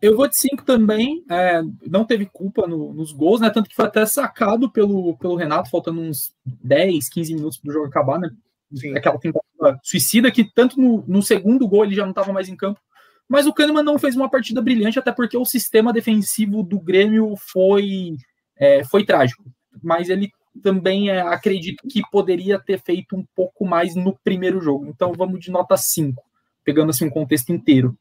Eu 0.00 0.16
vou 0.16 0.28
de 0.28 0.38
5 0.38 0.64
também. 0.64 1.24
É, 1.30 1.62
não 1.86 2.04
teve 2.04 2.26
culpa 2.26 2.66
no, 2.66 2.92
nos 2.92 3.10
gols, 3.12 3.40
né? 3.40 3.50
Tanto 3.50 3.68
que 3.68 3.74
foi 3.74 3.86
até 3.86 4.04
sacado 4.04 4.70
pelo, 4.70 5.16
pelo 5.16 5.34
Renato, 5.34 5.70
faltando 5.70 6.00
uns 6.00 6.34
10, 6.44 7.08
15 7.08 7.34
minutos 7.34 7.58
para 7.58 7.70
o 7.70 7.72
jogo 7.72 7.86
acabar, 7.86 8.18
né? 8.18 8.30
Sim. 8.74 8.96
Aquela 8.96 9.18
tentativa 9.18 9.78
suicida 9.82 10.30
que 10.30 10.44
tanto 10.44 10.80
no, 10.80 11.04
no 11.06 11.22
segundo 11.22 11.66
gol 11.66 11.84
ele 11.84 11.94
já 11.94 12.02
não 12.02 12.10
estava 12.10 12.32
mais 12.32 12.48
em 12.48 12.56
campo. 12.56 12.80
Mas 13.28 13.46
o 13.46 13.52
Kahneman 13.54 13.82
não 13.82 13.98
fez 13.98 14.14
uma 14.14 14.28
partida 14.28 14.60
brilhante, 14.60 14.98
até 14.98 15.10
porque 15.10 15.36
o 15.36 15.44
sistema 15.44 15.92
defensivo 15.92 16.62
do 16.62 16.78
Grêmio 16.78 17.34
foi, 17.38 18.16
é, 18.56 18.84
foi 18.84 19.04
trágico. 19.04 19.44
Mas 19.82 20.08
ele 20.08 20.30
também 20.62 21.10
é, 21.10 21.20
acredito 21.20 21.86
que 21.88 22.02
poderia 22.10 22.58
ter 22.58 22.80
feito 22.80 23.16
um 23.16 23.24
pouco 23.34 23.64
mais 23.66 23.94
no 23.94 24.16
primeiro 24.22 24.60
jogo. 24.60 24.86
Então 24.86 25.12
vamos 25.12 25.40
de 25.40 25.50
nota 25.50 25.76
5, 25.76 26.22
pegando 26.62 26.90
assim 26.90 27.06
um 27.06 27.10
contexto 27.10 27.50
inteiro. 27.50 27.96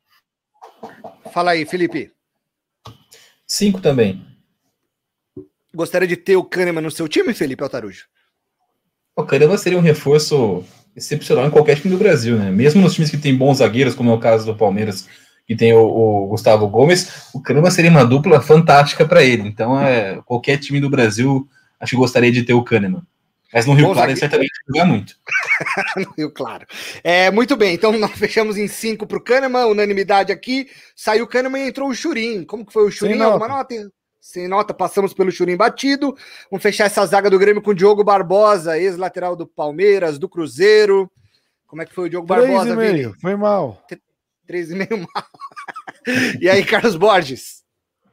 Fala 1.31 1.51
aí, 1.51 1.65
Felipe. 1.65 2.11
5 3.47 3.81
também. 3.81 4.25
Gostaria 5.73 6.07
de 6.07 6.17
ter 6.17 6.35
o 6.35 6.43
Kahneman 6.43 6.81
no 6.81 6.91
seu 6.91 7.07
time, 7.07 7.33
Felipe 7.33 7.63
Altarujo? 7.63 8.07
O 9.15 9.23
Kahneman 9.23 9.57
seria 9.57 9.77
um 9.77 9.81
reforço 9.81 10.63
excepcional 10.95 11.45
em 11.45 11.51
qualquer 11.51 11.79
time 11.79 11.93
do 11.93 11.99
Brasil, 11.99 12.37
né? 12.37 12.51
Mesmo 12.51 12.81
nos 12.81 12.93
times 12.93 13.09
que 13.09 13.17
tem 13.17 13.35
bons 13.35 13.57
zagueiros, 13.57 13.95
como 13.95 14.11
é 14.11 14.13
o 14.13 14.19
caso 14.19 14.45
do 14.45 14.55
Palmeiras, 14.55 15.07
que 15.47 15.55
tem 15.55 15.73
o, 15.73 15.81
o 15.85 16.27
Gustavo 16.27 16.67
Gomes, 16.67 17.29
o 17.33 17.41
Kahneman 17.41 17.71
seria 17.71 17.91
uma 17.91 18.05
dupla 18.05 18.41
fantástica 18.41 19.05
para 19.05 19.23
ele. 19.23 19.47
Então, 19.47 19.79
é, 19.79 20.19
qualquer 20.25 20.57
time 20.57 20.79
do 20.79 20.89
Brasil, 20.89 21.47
acho 21.79 21.91
que 21.91 21.97
gostaria 21.97 22.31
de 22.31 22.43
ter 22.43 22.53
o 22.53 22.63
Kahneman. 22.63 23.03
Mas 23.53 23.67
no 23.67 23.73
Rio 23.73 23.87
Bom, 23.87 23.93
Claro 23.93 24.09
ele 24.09 24.19
certamente 24.19 24.49
jogar 24.67 24.85
muito. 24.85 25.15
no 25.95 26.13
Rio 26.17 26.31
Claro. 26.31 26.65
É, 27.03 27.29
muito 27.29 27.55
bem, 27.55 27.75
então 27.75 27.91
nós 27.99 28.11
fechamos 28.13 28.57
em 28.57 28.67
5 28.67 29.05
para 29.05 29.17
o 29.17 29.21
Kahneman, 29.21 29.65
unanimidade 29.65 30.31
aqui. 30.31 30.67
Saiu 30.95 31.25
o 31.25 31.27
Kahneman 31.27 31.65
e 31.65 31.69
entrou 31.69 31.87
o 31.87 31.93
Churim. 31.93 32.43
Como 32.43 32.65
que 32.65 32.73
foi 32.73 32.87
o 32.87 32.91
Churim? 32.91 33.21
Alguma 33.21 33.47
nota? 33.47 33.75
Sem 34.23 34.47
nota, 34.47 34.73
passamos 34.73 35.13
pelo 35.13 35.29
Churim 35.29 35.57
batido. 35.57 36.15
Vamos 36.49 36.63
fechar 36.63 36.85
essa 36.85 37.05
zaga 37.05 37.29
do 37.29 37.37
Grêmio 37.37 37.61
com 37.61 37.71
o 37.71 37.75
Diogo 37.75 38.05
Barbosa, 38.05 38.79
ex-lateral 38.79 39.35
do 39.35 39.45
Palmeiras, 39.45 40.17
do 40.17 40.29
Cruzeiro. 40.29 41.11
Como 41.67 41.81
é 41.81 41.85
que 41.85 41.93
foi 41.93 42.05
o 42.05 42.09
Diogo 42.09 42.25
Barbosa, 42.25 42.73
Vini? 42.73 43.13
Foi 43.19 43.35
mal. 43.35 43.85
3,5 44.49 45.05
mal. 45.13 45.25
e 46.39 46.49
aí, 46.49 46.63
Carlos 46.63 46.95
Borges? 46.95 47.62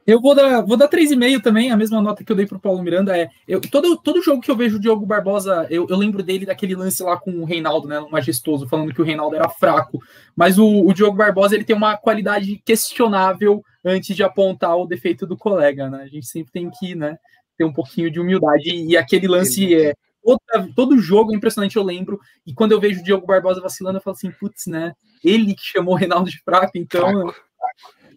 Eu 0.05 0.19
vou 0.19 0.33
dar, 0.33 0.61
vou 0.61 0.75
dar 0.75 0.87
3,5 0.87 1.41
também, 1.41 1.71
a 1.71 1.77
mesma 1.77 2.01
nota 2.01 2.23
que 2.23 2.31
eu 2.31 2.35
dei 2.35 2.45
para 2.45 2.57
o 2.57 2.61
Paulo 2.61 2.81
Miranda. 2.81 3.15
É, 3.17 3.29
eu, 3.47 3.61
todo, 3.61 3.95
todo 3.97 4.21
jogo 4.21 4.41
que 4.41 4.49
eu 4.49 4.55
vejo 4.55 4.77
o 4.77 4.79
Diogo 4.79 5.05
Barbosa, 5.05 5.67
eu, 5.69 5.85
eu, 5.87 5.95
lembro 5.95 6.23
dele 6.23 6.45
daquele 6.45 6.75
lance 6.75 7.03
lá 7.03 7.17
com 7.17 7.31
o 7.31 7.45
Reinaldo, 7.45 7.87
né? 7.87 7.99
Majestoso, 8.09 8.67
falando 8.67 8.93
que 8.93 9.01
o 9.01 9.05
Reinaldo 9.05 9.35
era 9.35 9.47
fraco. 9.47 10.01
Mas 10.35 10.57
o, 10.57 10.65
o 10.65 10.93
Diogo 10.93 11.15
Barbosa 11.15 11.55
ele 11.55 11.63
tem 11.63 11.75
uma 11.75 11.95
qualidade 11.97 12.61
questionável 12.65 13.63
antes 13.85 14.15
de 14.15 14.23
apontar 14.23 14.75
o 14.75 14.87
defeito 14.87 15.27
do 15.27 15.37
colega, 15.37 15.89
né? 15.89 16.01
A 16.03 16.07
gente 16.07 16.25
sempre 16.25 16.51
tem 16.51 16.69
que 16.69 16.95
né, 16.95 17.17
ter 17.57 17.63
um 17.63 17.73
pouquinho 17.73 18.09
de 18.09 18.19
humildade. 18.19 18.69
E 18.69 18.97
aquele 18.97 19.27
lance 19.27 19.75
é. 19.75 19.93
Toda, 20.23 20.71
todo 20.75 20.99
jogo 20.99 21.33
é 21.33 21.35
impressionante, 21.35 21.77
eu 21.77 21.83
lembro. 21.83 22.19
E 22.45 22.53
quando 22.53 22.73
eu 22.73 22.79
vejo 22.79 23.01
o 23.01 23.03
Diogo 23.03 23.25
Barbosa 23.25 23.59
vacilando, 23.59 23.97
eu 23.97 24.01
falo 24.01 24.15
assim, 24.15 24.31
putz, 24.31 24.67
né? 24.67 24.93
Ele 25.23 25.55
que 25.55 25.63
chamou 25.63 25.95
o 25.95 25.97
Reinaldo 25.97 26.29
de 26.29 26.39
fraco, 26.43 26.71
então. 26.75 27.09
Fraco. 27.09 27.35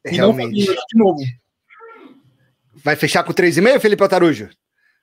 E 0.05 0.17
Realmente. 0.17 0.67
não 0.67 0.75
de 0.75 0.99
novo. 0.99 1.44
Vai 2.85 2.97
fechar 2.97 3.25
com 3.25 3.33
3,5, 3.33 3.81
Felipe 3.81 4.03
Altarujo? 4.03 4.51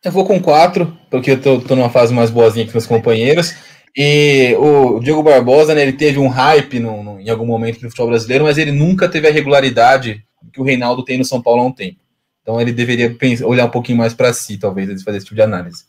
Eu 0.04 0.12
vou 0.12 0.26
com 0.26 0.40
4, 0.40 0.98
porque 1.10 1.32
eu 1.32 1.42
tô, 1.42 1.60
tô 1.60 1.76
numa 1.76 1.90
fase 1.90 2.14
mais 2.14 2.30
boazinha 2.30 2.66
que 2.66 2.72
meus 2.72 2.86
companheiros. 2.86 3.56
E 3.98 4.56
o 4.58 5.00
Diego 5.00 5.24
Barbosa, 5.24 5.74
né, 5.74 5.82
ele 5.82 5.94
teve 5.94 6.20
um 6.20 6.28
hype 6.28 6.80
no, 6.80 7.04
no, 7.04 7.20
em 7.20 7.30
algum 7.30 7.46
momento 7.46 7.82
no 7.82 7.90
futebol 7.90 8.10
brasileiro, 8.10 8.46
mas 8.46 8.58
ele 8.58 8.72
nunca 8.72 9.10
teve 9.10 9.28
a 9.28 9.32
regularidade 9.32 10.24
que 10.54 10.62
o 10.62 10.64
Reinaldo 10.64 11.04
tem 11.04 11.18
no 11.18 11.26
São 11.26 11.42
Paulo 11.42 11.62
há 11.62 11.66
um 11.66 11.72
tempo. 11.72 12.00
Então 12.42 12.60
ele 12.62 12.72
deveria 12.72 13.14
pensar, 13.16 13.46
olhar 13.46 13.66
um 13.66 13.70
pouquinho 13.70 13.98
mais 13.98 14.14
para 14.14 14.32
si, 14.32 14.58
talvez, 14.58 14.88
antes 14.88 15.02
de 15.02 15.06
fazer 15.06 15.18
esse 15.18 15.26
tipo 15.26 15.36
de 15.36 15.42
análise. 15.42 15.84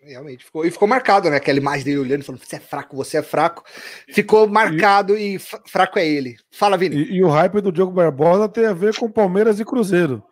Realmente 0.00 0.44
ficou, 0.44 0.64
e 0.64 0.70
ficou 0.70 0.88
marcado, 0.88 1.28
né? 1.28 1.36
Aquela 1.36 1.58
imagem 1.58 1.84
dele 1.84 1.98
olhando, 1.98 2.24
falando: 2.24 2.42
você 2.42 2.56
é 2.56 2.60
fraco, 2.60 2.96
você 2.96 3.18
é 3.18 3.22
fraco. 3.22 3.62
Ficou 4.08 4.48
marcado 4.48 5.18
e, 5.18 5.34
e 5.34 5.38
fraco 5.38 5.98
é 5.98 6.06
ele. 6.06 6.36
Fala, 6.50 6.78
Vini. 6.78 6.96
E, 6.96 7.16
e, 7.16 7.22
o 7.22 7.28
hype 7.28 7.60
do 7.60 7.70
Diogo 7.70 7.92
Barbosa 7.92 8.48
tem 8.48 8.64
a 8.64 8.72
ver 8.72 8.96
com 8.96 9.10
Palmeiras 9.10 9.60
e 9.60 9.66
Cruzeiro. 9.66 10.22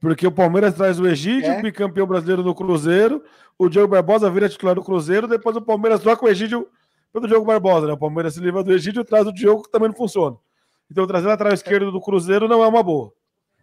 Porque 0.00 0.26
o 0.26 0.32
Palmeiras 0.32 0.74
traz 0.74 0.98
o 1.00 1.06
Egídio, 1.06 1.50
é. 1.50 1.62
bicampeão 1.62 2.06
brasileiro 2.06 2.42
do 2.42 2.54
Cruzeiro, 2.54 3.22
o 3.58 3.68
Diogo 3.68 3.88
Barbosa 3.88 4.30
vira 4.30 4.48
titular 4.48 4.74
do 4.74 4.82
Cruzeiro, 4.82 5.26
depois 5.26 5.56
o 5.56 5.60
Palmeiras 5.60 6.00
troca 6.00 6.24
o 6.24 6.28
Egídio 6.28 6.68
pelo 7.12 7.26
Diogo 7.26 7.44
Barbosa, 7.44 7.86
né? 7.86 7.92
O 7.94 7.98
Palmeiras 7.98 8.34
se 8.34 8.40
livra 8.40 8.62
do 8.62 8.72
Egídio, 8.72 9.04
traz 9.04 9.26
o 9.26 9.32
Diogo, 9.32 9.64
que 9.64 9.70
também 9.70 9.88
não 9.88 9.96
funciona. 9.96 10.36
Então 10.90 11.06
trazer 11.06 11.26
a 11.26 11.30
lateral 11.30 11.52
esquerdo 11.52 11.90
do 11.90 12.00
Cruzeiro 12.00 12.46
não 12.46 12.62
é 12.62 12.68
uma 12.68 12.82
boa. 12.82 13.12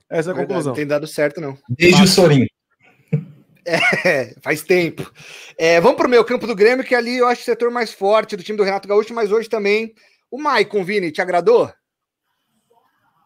Essa 0.09 0.29
é 0.29 0.33
a 0.33 0.35
Verdade, 0.35 0.47
conclusão. 0.47 0.71
Não 0.71 0.75
tem 0.75 0.87
dado 0.87 1.07
certo, 1.07 1.39
não. 1.41 1.57
Desde 1.69 2.03
o 2.03 2.07
Sorinho. 2.07 2.47
É, 3.67 4.35
faz 4.43 4.61
tempo. 4.61 5.11
É, 5.57 5.81
vamos 5.81 5.97
para 5.97 6.05
o 6.05 6.09
meio 6.09 6.23
campo 6.23 6.45
do 6.45 6.55
Grêmio, 6.55 6.85
que 6.85 6.93
ali 6.93 7.17
eu 7.17 7.27
acho 7.27 7.41
o 7.41 7.45
setor 7.45 7.71
mais 7.71 7.91
forte 7.91 8.35
do 8.35 8.43
time 8.43 8.55
do 8.55 8.63
Renato 8.63 8.87
Gaúcho, 8.87 9.11
mas 9.11 9.31
hoje 9.31 9.49
também. 9.49 9.91
O 10.29 10.39
Maicon, 10.39 10.83
Vini, 10.83 11.11
te 11.11 11.19
agradou? 11.19 11.73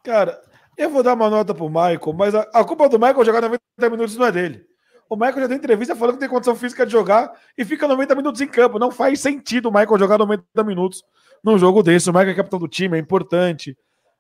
Cara, 0.02 0.42
eu 0.80 0.90
vou 0.90 1.04
dar 1.04 1.14
uma 1.14 1.30
nota 1.30 1.54
pro 1.54 1.68
Michael, 1.68 2.14
mas 2.16 2.34
a, 2.34 2.42
a 2.54 2.64
culpa 2.64 2.88
do 2.88 2.98
Michael 2.98 3.26
jogar 3.26 3.42
90 3.42 3.60
minutos 3.92 4.16
não 4.16 4.26
é 4.26 4.32
dele. 4.32 4.66
O 5.10 5.16
Michael 5.18 5.42
já 5.42 5.48
deu 5.48 5.58
entrevista 5.58 5.94
falando 5.94 6.16
que 6.16 6.22
tem 6.22 6.30
condição 6.30 6.56
física 6.56 6.86
de 6.86 6.92
jogar 6.94 7.34
e 7.58 7.66
fica 7.66 7.86
90 7.86 8.16
minutos 8.16 8.40
em 8.40 8.48
campo. 8.48 8.80
Não 8.80 8.90
faz 8.90 9.20
sentido 9.20 9.68
o 9.68 9.72
Michael 9.72 10.00
jogar 10.00 10.18
90 10.18 10.64
minutos 10.64 11.04
num 11.44 11.58
jogo 11.58 11.84
desse. 11.84 12.10
O 12.10 12.14
Michael 12.14 12.30
é 12.30 12.36
capitão 12.36 12.60
do 12.60 12.68
time, 12.68 12.96
é 12.96 13.00
importante. 13.02 13.78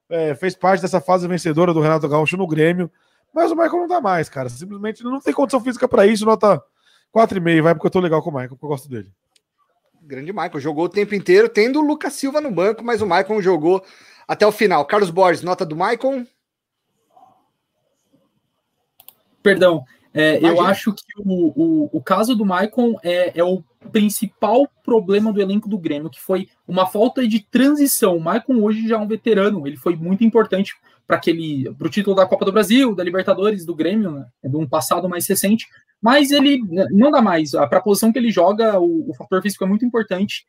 É, 0.09 0.35
fez 0.35 0.53
parte 0.53 0.81
dessa 0.81 0.99
fase 0.99 1.27
vencedora 1.27 1.73
do 1.73 1.79
Renato 1.79 2.09
Gaúcho 2.09 2.35
no 2.35 2.45
Grêmio. 2.45 2.91
Mas 3.33 3.51
o 3.51 3.55
Michael 3.55 3.77
não 3.77 3.87
dá 3.87 4.01
mais, 4.01 4.27
cara. 4.27 4.49
Simplesmente 4.49 5.01
não 5.01 5.21
tem 5.21 5.33
condição 5.33 5.61
física 5.61 5.87
para 5.87 6.05
isso. 6.05 6.25
Nota 6.25 6.61
4,5. 7.15 7.61
Vai 7.61 7.73
porque 7.73 7.87
eu 7.87 7.91
tô 7.91 7.99
legal 8.01 8.21
com 8.21 8.31
o 8.31 8.33
Michael, 8.33 8.49
porque 8.49 8.65
eu 8.65 8.69
gosto 8.69 8.89
dele. 8.89 9.09
Grande 10.01 10.33
Michael. 10.33 10.59
Jogou 10.59 10.85
o 10.85 10.89
tempo 10.89 11.15
inteiro, 11.15 11.47
tendo 11.47 11.79
o 11.79 11.85
Lucas 11.85 12.13
Silva 12.13 12.41
no 12.41 12.51
banco, 12.51 12.83
mas 12.83 13.01
o 13.01 13.05
Michael 13.05 13.41
jogou 13.41 13.81
até 14.27 14.45
o 14.45 14.51
final. 14.51 14.83
Carlos 14.85 15.11
Borges, 15.11 15.43
nota 15.43 15.65
do 15.65 15.75
Michael. 15.75 16.25
Perdão, 19.41 19.83
é, 20.13 20.43
eu 20.43 20.59
acho 20.61 20.91
que 20.93 21.03
o, 21.19 21.53
o, 21.55 21.89
o, 21.93 22.01
caso 22.01 22.35
do 22.35 22.45
Maicon 22.45 22.95
é, 23.03 23.39
é, 23.39 23.43
o 23.43 23.63
principal 23.91 24.67
problema 24.83 25.31
do 25.31 25.41
elenco 25.41 25.69
do 25.69 25.77
Grêmio, 25.77 26.09
que 26.09 26.19
foi 26.19 26.49
uma 26.67 26.87
falta 26.87 27.27
de 27.27 27.39
transição. 27.39 28.17
O 28.17 28.21
Maicon 28.21 28.61
hoje 28.61 28.87
já 28.87 28.95
é 28.95 28.99
um 28.99 29.07
veterano, 29.07 29.67
ele 29.67 29.77
foi 29.77 29.95
muito 29.95 30.23
importante 30.23 30.73
para 31.05 31.17
aquele 31.17 31.71
para 31.73 31.87
o 31.87 31.89
título 31.89 32.15
da 32.15 32.25
Copa 32.25 32.43
do 32.43 32.51
Brasil, 32.51 32.95
da 32.95 33.03
Libertadores, 33.03 33.65
do 33.65 33.75
Grêmio, 33.75 34.11
né, 34.11 34.25
de 34.43 34.55
um 34.55 34.67
passado 34.67 35.07
mais 35.07 35.27
recente, 35.27 35.67
mas 36.01 36.31
ele 36.31 36.59
né, 36.63 36.87
não 36.91 37.11
dá 37.11 37.21
mais. 37.21 37.51
Para 37.51 37.77
a 37.77 37.81
posição 37.81 38.11
que 38.11 38.17
ele 38.17 38.31
joga, 38.31 38.79
o, 38.79 39.11
o 39.11 39.13
fator 39.13 39.41
físico 39.41 39.63
é 39.63 39.67
muito 39.67 39.85
importante. 39.85 40.45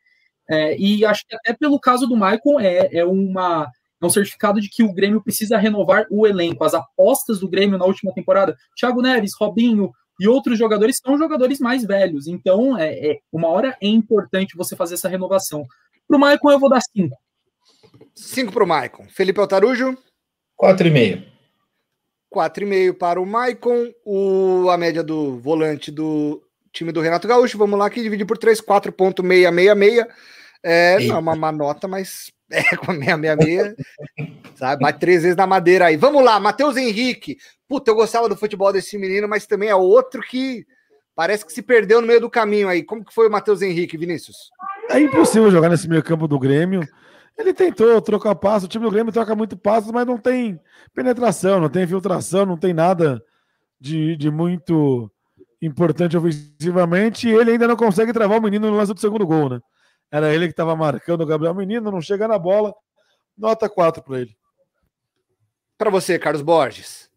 É, 0.49 0.75
e 0.77 1.05
acho 1.05 1.25
que 1.27 1.35
até 1.35 1.53
pelo 1.53 1.79
caso 1.79 2.07
do 2.07 2.17
Maicon 2.17 2.59
é, 2.59 2.89
é 2.91 3.05
uma 3.05 3.71
é 4.01 4.05
um 4.05 4.09
certificado 4.09 4.59
de 4.59 4.69
que 4.69 4.83
o 4.83 4.93
Grêmio 4.93 5.21
precisa 5.21 5.57
renovar 5.57 6.07
o 6.09 6.25
elenco. 6.25 6.63
As 6.63 6.73
apostas 6.73 7.39
do 7.39 7.47
Grêmio 7.47 7.77
na 7.77 7.85
última 7.85 8.13
temporada, 8.13 8.57
Thiago 8.75 9.01
Neves, 9.01 9.33
Robinho 9.39 9.91
e 10.19 10.27
outros 10.27 10.57
jogadores 10.57 10.99
são 11.03 11.17
jogadores 11.17 11.59
mais 11.59 11.85
velhos. 11.85 12.27
Então, 12.27 12.77
é, 12.77 12.93
é 12.93 13.19
uma 13.31 13.47
hora 13.47 13.77
é 13.81 13.87
importante 13.87 14.57
você 14.57 14.75
fazer 14.75 14.95
essa 14.95 15.09
renovação. 15.09 15.65
Para 16.07 16.17
o 16.17 16.19
Maicon, 16.19 16.51
eu 16.51 16.59
vou 16.59 16.69
dar 16.69 16.81
cinco. 16.81 17.15
Cinco 18.15 18.51
para 18.51 18.63
o 18.63 18.67
Maicon. 18.67 19.07
Felipe 19.09 19.39
Altarujo? 19.39 19.97
Quatro 20.55 20.87
e 20.87 20.91
meio. 20.91 21.23
Quatro 22.29 22.63
e 22.63 22.67
meio 22.67 22.93
para 22.93 23.21
o 23.21 23.25
Maicon. 23.25 23.91
O, 24.05 24.69
a 24.69 24.77
média 24.77 25.03
do 25.03 25.39
volante 25.39 25.91
do 25.91 26.41
time 26.73 26.91
do 26.91 27.01
Renato 27.01 27.27
Gaúcho. 27.27 27.57
Vamos 27.57 27.79
lá, 27.79 27.89
que 27.89 28.01
divide 28.01 28.25
por 28.25 28.37
três, 28.37 28.61
4.666. 28.61 30.07
É, 30.63 30.99
não 30.99 31.15
é 31.15 31.19
uma 31.19 31.35
má 31.35 31.51
nota, 31.51 31.87
mas 31.87 32.31
é, 32.73 32.75
com 32.75 32.91
a 32.91 32.95
666, 32.95 33.75
sabe? 34.55 34.81
Bate 34.81 34.99
três 34.99 35.23
vezes 35.23 35.37
na 35.37 35.47
madeira 35.47 35.85
aí. 35.85 35.95
Vamos 35.95 36.23
lá, 36.23 36.39
Matheus 36.39 36.75
Henrique. 36.75 37.37
Puta, 37.67 37.89
eu 37.89 37.95
gostava 37.95 38.27
do 38.27 38.35
futebol 38.35 38.73
desse 38.73 38.97
menino, 38.97 39.27
mas 39.27 39.47
também 39.47 39.69
é 39.69 39.75
outro 39.75 40.21
que 40.21 40.65
parece 41.15 41.45
que 41.45 41.53
se 41.53 41.61
perdeu 41.61 42.01
no 42.01 42.07
meio 42.07 42.19
do 42.19 42.29
caminho 42.29 42.67
aí. 42.67 42.83
Como 42.83 43.05
que 43.05 43.13
foi 43.13 43.27
o 43.27 43.31
Matheus 43.31 43.61
Henrique, 43.61 43.97
Vinícius? 43.97 44.51
É 44.89 44.99
impossível 44.99 45.49
jogar 45.49 45.69
nesse 45.69 45.87
meio 45.87 46.03
campo 46.03 46.27
do 46.27 46.37
Grêmio. 46.37 46.85
Ele 47.37 47.53
tentou 47.53 48.01
trocar 48.01 48.35
passo, 48.35 48.65
o 48.65 48.69
time 48.69 48.83
do 48.83 48.91
Grêmio 48.91 49.13
troca 49.13 49.33
muito 49.33 49.55
passos, 49.55 49.91
mas 49.91 50.05
não 50.05 50.17
tem 50.17 50.59
penetração, 50.93 51.61
não 51.61 51.69
tem 51.69 51.83
infiltração, 51.83 52.45
não 52.45 52.57
tem 52.57 52.73
nada 52.73 53.23
de, 53.79 54.17
de 54.17 54.29
muito 54.29 55.09
importante 55.61 56.17
ofensivamente. 56.17 57.29
E 57.29 57.31
ele 57.31 57.51
ainda 57.51 57.67
não 57.67 57.77
consegue 57.77 58.11
travar 58.11 58.37
o 58.37 58.41
menino 58.41 58.69
no 58.69 58.75
lance 58.75 58.93
do 58.93 58.99
segundo 58.99 59.25
gol, 59.25 59.49
né? 59.49 59.59
Era 60.11 60.33
ele 60.33 60.45
que 60.47 60.51
estava 60.51 60.75
marcando 60.75 61.21
o 61.21 61.25
Gabriel 61.25 61.55
Menino, 61.55 61.89
não 61.89 62.01
chega 62.01 62.27
na 62.27 62.37
bola. 62.37 62.73
Nota 63.37 63.69
4 63.69 64.03
para 64.03 64.21
ele. 64.21 64.35
Para 65.77 65.89
você, 65.89 66.19
Carlos 66.19 66.41
Borges. 66.41 67.09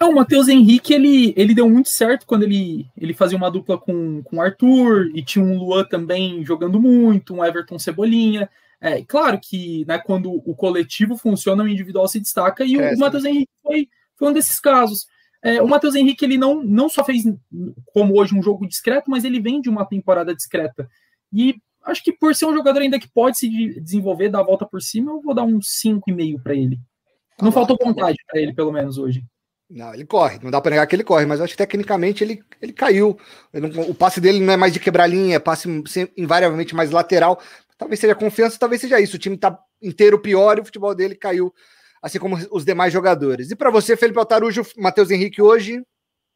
Não, 0.00 0.10
o 0.10 0.14
Matheus 0.16 0.48
Henrique, 0.48 0.92
ele, 0.92 1.32
ele 1.36 1.54
deu 1.54 1.70
muito 1.70 1.88
certo 1.88 2.26
quando 2.26 2.42
ele, 2.42 2.86
ele 2.96 3.14
fazia 3.14 3.38
uma 3.38 3.50
dupla 3.50 3.78
com 3.78 4.22
o 4.30 4.40
Arthur, 4.40 5.10
e 5.14 5.22
tinha 5.22 5.44
um 5.44 5.56
Luan 5.56 5.84
também 5.84 6.44
jogando 6.44 6.80
muito, 6.80 7.34
um 7.34 7.44
Everton 7.44 7.78
Cebolinha. 7.78 8.50
É, 8.80 9.02
claro 9.02 9.40
que 9.40 9.84
né, 9.86 9.98
quando 9.98 10.30
o 10.30 10.54
coletivo 10.54 11.16
funciona, 11.16 11.62
o 11.62 11.68
individual 11.68 12.06
se 12.08 12.20
destaca, 12.20 12.64
e 12.64 12.76
o, 12.76 12.94
o? 12.94 12.98
Matheus 12.98 13.24
Henrique 13.24 13.52
foi, 13.62 13.88
foi 14.16 14.28
um 14.28 14.32
desses 14.32 14.58
casos. 14.60 15.06
É, 15.42 15.62
o 15.62 15.68
Matheus 15.68 15.94
Henrique, 15.94 16.24
ele 16.24 16.36
não, 16.36 16.62
não 16.62 16.88
só 16.88 17.04
fez, 17.04 17.22
como 17.86 18.18
hoje, 18.18 18.34
um 18.34 18.42
jogo 18.42 18.66
discreto, 18.66 19.10
mas 19.10 19.24
ele 19.24 19.40
vem 19.40 19.60
de 19.60 19.70
uma 19.70 19.86
temporada 19.86 20.34
discreta. 20.34 20.88
E 21.34 21.56
acho 21.84 22.02
que 22.02 22.12
por 22.12 22.34
ser 22.34 22.46
um 22.46 22.54
jogador 22.54 22.80
ainda 22.80 22.98
que 22.98 23.08
pode 23.08 23.38
se 23.38 23.80
desenvolver, 23.80 24.28
dar 24.28 24.40
a 24.40 24.44
volta 24.44 24.64
por 24.64 24.80
cima, 24.80 25.10
eu 25.10 25.20
vou 25.20 25.34
dar 25.34 25.42
um 25.42 25.58
5,5 25.58 26.42
para 26.42 26.54
ele. 26.54 26.78
Não 27.40 27.50
tá 27.50 27.54
faltou 27.54 27.76
tá 27.76 27.84
vontade 27.84 28.16
para 28.30 28.40
ele, 28.40 28.54
pelo 28.54 28.72
menos, 28.72 28.96
hoje. 28.96 29.24
Não, 29.68 29.92
ele 29.92 30.04
corre, 30.04 30.38
não 30.42 30.50
dá 30.50 30.60
para 30.60 30.70
negar 30.70 30.86
que 30.86 30.94
ele 30.94 31.02
corre, 31.02 31.26
mas 31.26 31.40
acho 31.40 31.54
que 31.54 31.58
tecnicamente 31.58 32.22
ele, 32.22 32.44
ele 32.62 32.72
caiu. 32.72 33.18
Ele 33.52 33.66
não, 33.66 33.90
o 33.90 33.94
passe 33.94 34.20
dele 34.20 34.38
não 34.38 34.52
é 34.52 34.56
mais 34.56 34.72
de 34.72 34.78
quebrar 34.78 35.06
linha, 35.06 35.36
é 35.36 35.38
passe 35.40 35.68
invariavelmente 36.16 36.74
mais 36.74 36.90
lateral. 36.90 37.40
Talvez 37.76 37.98
seja 37.98 38.14
confiança, 38.14 38.58
talvez 38.58 38.80
seja 38.80 39.00
isso. 39.00 39.16
O 39.16 39.18
time 39.18 39.36
tá 39.36 39.58
inteiro 39.82 40.20
pior 40.20 40.58
e 40.58 40.60
o 40.60 40.64
futebol 40.64 40.94
dele 40.94 41.16
caiu, 41.16 41.52
assim 42.00 42.18
como 42.18 42.38
os 42.52 42.64
demais 42.64 42.92
jogadores. 42.92 43.50
E 43.50 43.56
para 43.56 43.70
você, 43.70 43.96
Felipe 43.96 44.18
Altarujo, 44.18 44.62
Matheus 44.76 45.10
Henrique 45.10 45.42
hoje? 45.42 45.82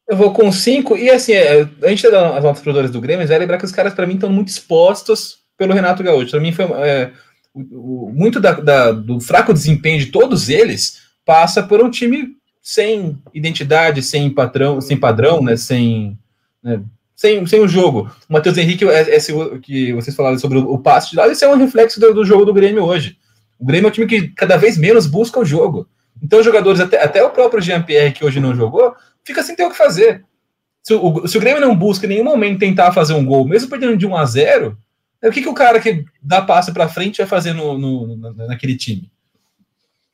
Eu 0.08 0.16
vou 0.16 0.32
com 0.32 0.50
5, 0.50 0.96
e 0.96 1.10
assim, 1.10 1.32
é, 1.32 1.68
antes 1.82 2.00
de 2.00 2.10
dar 2.10 2.36
as 2.36 2.42
notas 2.42 2.62
para 2.62 2.88
do 2.88 3.00
Grêmio, 3.00 3.26
vai 3.28 3.38
lembrar 3.38 3.58
que 3.58 3.64
os 3.66 3.72
caras, 3.72 3.92
para 3.92 4.06
mim, 4.06 4.14
estão 4.14 4.30
muito 4.30 4.48
expostos 4.48 5.40
pelo 5.56 5.74
Renato 5.74 6.02
Gaúcho. 6.02 6.30
Para 6.30 6.40
mim, 6.40 6.52
foi 6.52 6.64
é, 6.64 7.10
muito 7.54 8.40
da, 8.40 8.52
da, 8.52 8.92
do 8.92 9.20
fraco 9.20 9.52
desempenho 9.52 9.98
de 9.98 10.06
todos 10.06 10.48
eles 10.48 11.08
passa 11.26 11.62
por 11.62 11.82
um 11.82 11.90
time 11.90 12.38
sem 12.62 13.18
identidade, 13.34 14.02
sem 14.02 14.30
patrão, 14.30 14.80
sem 14.80 14.96
padrão, 14.96 15.42
né? 15.42 15.56
Sem, 15.56 16.18
né, 16.62 16.80
sem, 17.14 17.44
sem 17.46 17.60
o 17.60 17.68
jogo. 17.68 18.10
O 18.28 18.32
Matheus 18.32 18.56
Henrique, 18.56 18.86
esse, 18.86 19.32
que 19.60 19.92
vocês 19.92 20.16
falaram 20.16 20.38
sobre 20.38 20.56
o, 20.56 20.78
passe 20.78 21.10
de 21.10 21.16
lado, 21.16 21.32
isso 21.32 21.44
é 21.44 21.48
um 21.48 21.58
reflexo 21.58 22.00
do, 22.00 22.14
do, 22.14 22.24
jogo 22.24 22.46
do 22.46 22.54
Grêmio 22.54 22.84
hoje. 22.84 23.18
O 23.58 23.66
Grêmio 23.66 23.88
é 23.88 23.90
um 23.90 23.92
time 23.92 24.06
que 24.06 24.28
cada 24.28 24.56
vez 24.56 24.78
menos 24.78 25.06
busca 25.06 25.38
o 25.38 25.44
jogo. 25.44 25.86
Então, 26.22 26.42
jogadores, 26.42 26.80
até, 26.80 27.02
até 27.02 27.22
o 27.22 27.30
próprio 27.30 27.60
Jean-Pierre, 27.60 28.12
que 28.12 28.24
hoje 28.24 28.40
não 28.40 28.54
jogou, 28.54 28.94
fica 29.28 29.42
sem 29.42 29.54
ter 29.54 29.64
o 29.64 29.70
que 29.70 29.76
fazer. 29.76 30.24
Se 30.82 30.94
o, 30.94 31.26
se 31.26 31.36
o 31.36 31.40
Grêmio 31.40 31.60
não 31.60 31.76
busca 31.76 32.06
em 32.06 32.08
nenhum 32.08 32.24
momento 32.24 32.58
tentar 32.58 32.92
fazer 32.92 33.14
um 33.14 33.24
gol, 33.24 33.46
mesmo 33.46 33.70
perdendo 33.70 33.96
de 33.96 34.06
1 34.06 34.16
a 34.16 34.24
0 34.24 34.78
o 35.22 35.30
que, 35.30 35.42
que 35.42 35.48
o 35.48 35.54
cara 35.54 35.80
que 35.80 36.04
dá 36.22 36.40
passe 36.40 36.72
para 36.72 36.88
frente 36.88 37.18
vai 37.18 37.26
fazer 37.26 37.52
no, 37.52 37.76
no, 37.76 38.16
naquele 38.46 38.76
time? 38.76 39.10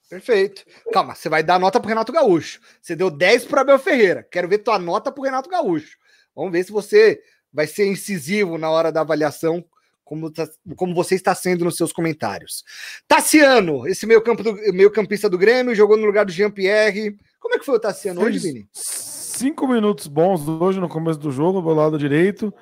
Perfeito. 0.09 0.65
Calma, 0.93 1.15
você 1.15 1.29
vai 1.29 1.43
dar 1.43 1.59
nota 1.59 1.79
pro 1.79 1.89
Renato 1.89 2.13
Gaúcho. 2.13 2.61
Você 2.81 2.97
deu 2.97 3.11
10 3.11 3.45
para 3.45 3.61
Abel 3.61 3.79
Ferreira. 3.79 4.27
Quero 4.31 4.49
ver 4.49 4.59
tua 4.59 4.79
nota 4.79 5.13
pro 5.13 5.25
Renato 5.25 5.51
Gaúcho. 5.51 5.99
Vamos 6.35 6.53
ver 6.53 6.65
se 6.65 6.73
você 6.73 7.21
vai 7.53 7.67
ser 7.67 7.87
incisivo 7.87 8.57
na 8.57 8.71
hora 8.71 8.91
da 8.91 9.03
avaliação, 9.03 9.65
como, 10.05 10.31
tá, 10.31 10.49
como 10.77 10.95
você 10.95 11.15
está 11.15 11.35
sendo 11.35 11.65
nos 11.65 11.77
seus 11.77 11.93
comentários. 11.93 12.65
Tassiano, 13.07 13.87
esse 13.87 14.07
meio, 14.07 14.23
campo 14.23 14.43
do, 14.43 14.55
meio 14.73 14.91
campista 14.91 15.29
do 15.29 15.39
Grêmio, 15.39 15.75
jogou 15.75 15.97
no 15.97 16.07
lugar 16.07 16.25
do 16.25 16.33
Jean-Pierre. 16.33 17.17
Como 17.45 17.57
é 17.57 17.59
que 17.59 17.67
foi 17.67 17.75
o 17.75 17.79
Tassiano 17.79 18.23
hoje, 18.23 18.39
Vini? 18.39 18.67
Cinco 18.73 19.69
minutos 19.69 20.07
bons 20.07 20.49
hoje 20.49 20.81
no 20.81 20.89
começo 20.89 21.19
do 21.19 21.31
jogo, 21.31 21.61
do 21.61 21.75
lado 21.75 21.99
direito 21.99 22.55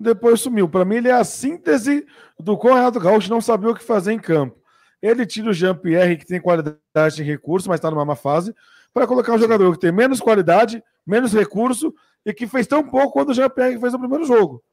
depois 0.00 0.40
sumiu. 0.40 0.66
Para 0.66 0.82
mim, 0.82 0.96
ele 0.96 1.08
é 1.08 1.12
a 1.12 1.22
síntese 1.22 2.06
do 2.38 2.56
qual 2.56 2.74
Renato 2.74 2.98
Gaúcho 2.98 3.28
não 3.28 3.42
sabia 3.42 3.68
o 3.68 3.74
que 3.74 3.84
fazer 3.84 4.12
em 4.12 4.18
campo. 4.18 4.58
Ele 5.02 5.26
tira 5.26 5.50
o 5.50 5.52
Jean-Pierre, 5.52 6.16
que 6.16 6.24
tem 6.24 6.40
qualidade 6.40 7.20
em 7.20 7.22
recurso, 7.22 7.68
mas 7.68 7.76
está 7.76 7.90
numa 7.90 8.02
má 8.02 8.16
fase, 8.16 8.54
para 8.94 9.06
colocar 9.06 9.34
um 9.34 9.38
jogador 9.38 9.70
que 9.72 9.78
tem 9.78 9.92
menos 9.92 10.18
qualidade, 10.18 10.82
menos 11.06 11.34
recurso 11.34 11.94
e 12.24 12.32
que 12.32 12.46
fez 12.46 12.66
tão 12.66 12.82
pouco 12.82 13.12
quanto 13.12 13.32
o 13.32 13.34
Jean-Pierre 13.34 13.78
fez 13.78 13.92
no 13.92 13.98
primeiro 13.98 14.24
jogo. 14.24 14.64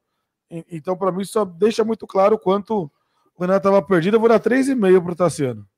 Então, 0.50 0.96
para 0.96 1.12
mim, 1.12 1.24
só 1.24 1.44
deixa 1.44 1.84
muito 1.84 2.06
claro 2.06 2.36
o 2.36 2.38
quanto 2.38 2.90
o 3.36 3.40
Renato 3.42 3.68
estava 3.68 3.82
perdido. 3.82 4.16
Eu 4.16 4.20
vou 4.20 4.30
dar 4.30 4.40
3,5 4.40 5.02
para 5.02 5.12
o 5.12 5.16
Tassiano. 5.16 5.68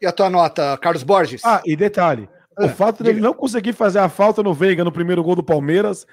E 0.00 0.06
a 0.06 0.10
tua 0.10 0.28
nota, 0.28 0.76
Carlos 0.78 1.04
Borges? 1.04 1.44
Ah, 1.44 1.62
e 1.64 1.76
detalhe: 1.76 2.28
o 2.58 2.68
fato 2.68 3.02
dele 3.02 3.20
não 3.20 3.34
conseguir 3.34 3.72
fazer 3.72 3.98
a 3.98 4.08
falta 4.08 4.42
no 4.42 4.54
Veiga 4.54 4.84
no 4.84 4.92
primeiro 4.92 5.22
gol 5.22 5.36
do 5.36 5.42
Palmeiras 5.42 6.06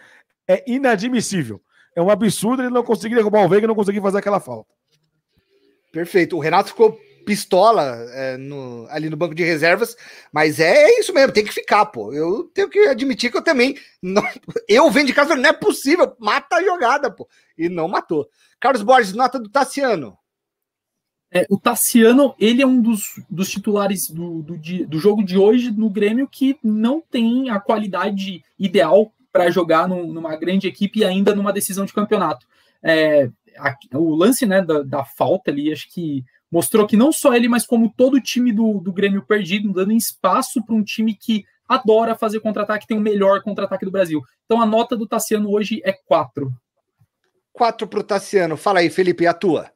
é 0.48 0.64
inadmissível. 0.68 1.62
É 1.96 2.02
um 2.02 2.10
absurdo 2.10 2.62
ele 2.62 2.70
não 2.70 2.84
conseguir 2.84 3.16
derrubar 3.16 3.46
o 3.46 3.50
Veiga 3.50 3.66
e 3.66 3.68
não 3.68 3.76
conseguir 3.76 4.02
fazer 4.02 4.18
aquela 4.18 4.40
falta. 4.40 4.70
Perfeito. 5.92 6.36
O 6.36 6.40
Renato 6.40 6.70
ficou 6.70 7.00
pistola 7.24 8.06
é, 8.12 8.38
no, 8.38 8.86
ali 8.90 9.10
no 9.10 9.16
banco 9.16 9.34
de 9.34 9.44
reservas, 9.44 9.96
mas 10.32 10.60
é, 10.60 10.84
é, 10.84 11.00
isso 11.00 11.14
mesmo, 11.14 11.32
tem 11.32 11.46
que 11.46 11.54
ficar, 11.54 11.86
pô. 11.86 12.14
Eu 12.14 12.46
tenho 12.54 12.70
que 12.70 12.80
admitir 12.80 13.32
que 13.32 13.38
eu 13.38 13.44
também. 13.44 13.78
Não, 14.02 14.24
eu 14.68 14.90
venho 14.92 15.08
de 15.08 15.14
casa, 15.14 15.36
não 15.36 15.50
é 15.50 15.54
possível, 15.54 16.16
mata 16.20 16.58
a 16.58 16.64
jogada, 16.64 17.10
pô. 17.10 17.28
E 17.58 17.70
não 17.70 17.88
matou. 17.88 18.28
Carlos 18.60 18.82
Borges, 18.82 19.14
nota 19.14 19.40
do 19.40 19.50
Tassiano. 19.50 20.18
É, 21.34 21.48
o 21.50 21.58
Tassiano, 21.58 22.36
ele 22.40 22.62
é 22.62 22.68
um 22.68 22.80
dos, 22.80 23.20
dos 23.28 23.50
titulares 23.50 24.08
do, 24.08 24.44
do, 24.44 24.56
do, 24.88 25.00
jogo 25.00 25.24
de 25.24 25.36
hoje 25.36 25.72
no 25.72 25.90
Grêmio 25.90 26.28
que 26.28 26.56
não 26.64 27.02
tem 27.02 27.50
a 27.50 27.60
qualidade 27.60 28.44
ideal 28.60 29.12
para 29.32 29.50
jogar 29.50 29.88
num, 29.88 30.14
numa 30.14 30.36
grande 30.36 30.68
equipe 30.68 31.00
e 31.00 31.04
ainda 31.04 31.34
numa 31.34 31.52
decisão 31.52 31.86
de 31.86 31.94
campeonato. 31.94 32.46
É, 32.84 33.32
a, 33.58 33.76
o 33.96 34.14
lance 34.14 34.46
né, 34.46 34.62
da, 34.62 34.84
da, 34.84 35.04
falta 35.04 35.50
ali, 35.50 35.74
acho 35.74 35.92
que 35.92 36.24
mostrou 36.52 36.86
que 36.86 36.96
não 36.96 37.12
só 37.12 37.34
ele, 37.34 37.48
mas 37.48 37.66
como 37.66 37.92
todo 37.98 38.14
o 38.14 38.22
time 38.22 38.52
do, 38.52 38.80
do 38.80 38.94
Grêmio 38.94 39.26
perdido, 39.26 39.74
dando 39.74 39.92
espaço 39.92 40.64
para 40.64 40.76
um 40.76 40.84
time 40.84 41.16
que 41.16 41.44
adora 41.68 42.16
fazer 42.16 42.42
contra-ataque, 42.42 42.86
tem 42.86 42.96
o 42.96 43.02
melhor 43.02 43.42
contra-ataque 43.42 43.86
do 43.86 43.92
Brasil. 43.92 44.22
Então 44.46 44.62
a 44.62 44.68
nota 44.68 44.96
do 44.96 45.08
Tassiano 45.08 45.50
hoje 45.50 45.82
é 45.84 45.94
4. 45.94 46.54
4 47.54 47.88
para 47.88 48.00
o 48.00 48.04
Tassiano. 48.04 48.56
Fala 48.56 48.82
aí, 48.82 48.90
Felipe, 48.92 49.26
a 49.26 49.34
tua. 49.34 49.73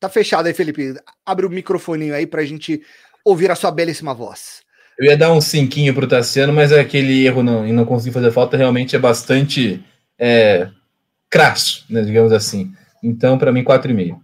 Tá 0.00 0.08
fechado 0.08 0.46
aí, 0.46 0.54
Felipe. 0.54 0.94
Abre 1.26 1.46
o 1.46 1.50
microfoninho 1.50 2.14
aí 2.14 2.26
para 2.26 2.42
a 2.42 2.44
gente 2.44 2.82
ouvir 3.24 3.50
a 3.50 3.56
sua 3.56 3.70
belíssima 3.70 4.14
voz. 4.14 4.60
Eu 4.98 5.06
ia 5.06 5.16
dar 5.16 5.32
um 5.32 5.40
cinquinho 5.40 5.94
pro 5.94 6.08
Tassiano, 6.08 6.52
mas 6.52 6.72
aquele 6.72 7.24
erro 7.24 7.42
não, 7.42 7.66
em 7.66 7.72
não 7.72 7.84
conseguir 7.84 8.12
fazer 8.12 8.32
falta 8.32 8.56
realmente 8.56 8.96
é 8.96 8.98
bastante 8.98 9.84
é, 10.18 10.68
crasso, 11.30 11.84
né, 11.88 12.02
digamos 12.02 12.32
assim. 12.32 12.72
Então, 13.02 13.38
para 13.38 13.52
mim, 13.52 13.62
4,5. 13.62 14.18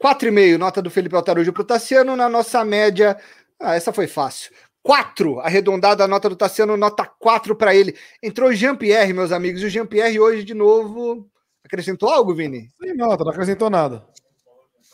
4,5, 0.00 0.56
nota 0.56 0.80
do 0.80 0.90
Felipe 0.90 1.16
Altarujo 1.16 1.52
pro 1.52 1.64
Tassiano. 1.64 2.16
Na 2.16 2.28
nossa 2.28 2.64
média, 2.64 3.16
ah, 3.60 3.74
essa 3.74 3.92
foi 3.92 4.06
fácil. 4.06 4.52
4, 4.82 5.40
arredondada 5.40 6.04
a 6.04 6.08
nota 6.08 6.28
do 6.28 6.36
Tassiano, 6.36 6.76
nota 6.76 7.04
4 7.04 7.54
para 7.54 7.74
ele. 7.74 7.94
Entrou 8.22 8.52
Jean-Pierre, 8.52 9.12
meus 9.12 9.32
amigos, 9.32 9.60
e 9.60 9.66
o 9.66 9.70
Jean-Pierre 9.70 10.18
hoje, 10.18 10.42
de 10.42 10.54
novo, 10.54 11.28
acrescentou 11.64 12.08
algo, 12.08 12.34
Vini? 12.34 12.68
Sem 12.80 12.96
nota, 12.96 13.24
não 13.24 13.32
acrescentou 13.32 13.68
nada. 13.68 14.04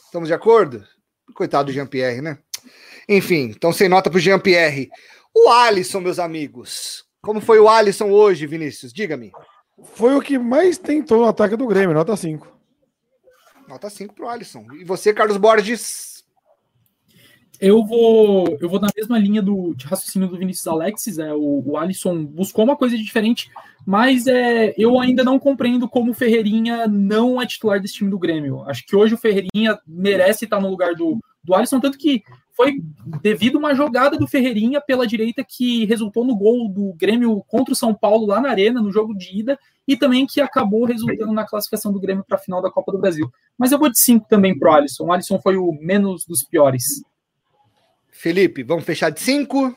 Estamos 0.06 0.28
de 0.28 0.34
acordo? 0.34 0.86
Coitado 1.34 1.66
do 1.66 1.72
Jean-Pierre, 1.72 2.22
né? 2.22 2.38
Enfim, 3.08 3.52
então 3.54 3.72
sem 3.72 3.88
nota 3.88 4.08
para 4.08 4.18
o 4.18 4.20
Jean-Pierre. 4.20 4.88
O 5.34 5.50
Alisson, 5.50 6.00
meus 6.00 6.20
amigos. 6.20 7.04
Como 7.20 7.40
foi 7.40 7.58
o 7.58 7.68
Alisson 7.68 8.10
hoje, 8.10 8.46
Vinícius? 8.46 8.92
Diga-me. 8.92 9.32
Foi 9.94 10.14
o 10.14 10.22
que 10.22 10.38
mais 10.38 10.78
tentou 10.78 11.18
no 11.18 11.28
ataque 11.28 11.56
do 11.56 11.66
Grêmio, 11.66 11.92
nota 11.92 12.16
5. 12.16 12.46
Nota 13.68 13.90
5 13.90 14.14
para 14.14 14.24
o 14.24 14.28
Alisson. 14.28 14.64
E 14.80 14.84
você, 14.84 15.12
Carlos 15.12 15.36
Borges? 15.36 16.15
Eu 17.60 17.84
vou, 17.84 18.56
eu 18.60 18.68
vou 18.68 18.80
na 18.80 18.88
mesma 18.96 19.18
linha 19.18 19.40
do, 19.40 19.74
de 19.74 19.86
raciocínio 19.86 20.28
do 20.28 20.38
Vinícius 20.38 20.66
Alexis. 20.66 21.18
É, 21.18 21.32
o, 21.32 21.62
o 21.64 21.76
Alisson 21.76 22.24
buscou 22.24 22.64
uma 22.64 22.76
coisa 22.76 22.96
diferente, 22.96 23.50
mas 23.86 24.26
é, 24.26 24.74
eu 24.76 24.98
ainda 25.00 25.24
não 25.24 25.38
compreendo 25.38 25.88
como 25.88 26.10
o 26.10 26.14
Ferreirinha 26.14 26.86
não 26.86 27.40
é 27.40 27.46
titular 27.46 27.80
desse 27.80 27.94
time 27.94 28.10
do 28.10 28.18
Grêmio. 28.18 28.62
Acho 28.68 28.84
que 28.86 28.96
hoje 28.96 29.14
o 29.14 29.18
Ferreirinha 29.18 29.78
merece 29.86 30.44
estar 30.44 30.60
no 30.60 30.70
lugar 30.70 30.94
do, 30.94 31.18
do 31.42 31.54
Alisson, 31.54 31.80
tanto 31.80 31.96
que 31.96 32.22
foi 32.56 32.80
devido 33.20 33.56
a 33.56 33.58
uma 33.58 33.74
jogada 33.74 34.16
do 34.16 34.26
Ferreirinha 34.26 34.80
pela 34.80 35.06
direita 35.06 35.44
que 35.46 35.84
resultou 35.84 36.24
no 36.24 36.34
gol 36.34 36.68
do 36.68 36.94
Grêmio 36.94 37.44
contra 37.46 37.72
o 37.72 37.76
São 37.76 37.94
Paulo 37.94 38.26
lá 38.26 38.40
na 38.40 38.48
Arena, 38.48 38.80
no 38.80 38.90
jogo 38.90 39.14
de 39.14 39.40
ida, 39.40 39.58
e 39.86 39.94
também 39.94 40.26
que 40.26 40.40
acabou 40.40 40.84
resultando 40.84 41.32
na 41.32 41.46
classificação 41.46 41.92
do 41.92 42.00
Grêmio 42.00 42.24
para 42.26 42.38
a 42.38 42.40
final 42.40 42.62
da 42.62 42.70
Copa 42.70 42.92
do 42.92 42.98
Brasil. 42.98 43.30
Mas 43.58 43.72
eu 43.72 43.78
vou 43.78 43.90
de 43.90 43.98
5 43.98 44.26
também 44.28 44.58
para 44.58 44.70
o 44.70 44.74
Alisson. 44.74 45.04
O 45.04 45.12
Alisson 45.12 45.38
foi 45.40 45.56
o 45.56 45.70
menos 45.72 46.24
dos 46.24 46.42
piores. 46.42 47.02
Felipe, 48.16 48.62
vamos 48.62 48.84
fechar 48.84 49.10
de 49.10 49.20
5? 49.20 49.76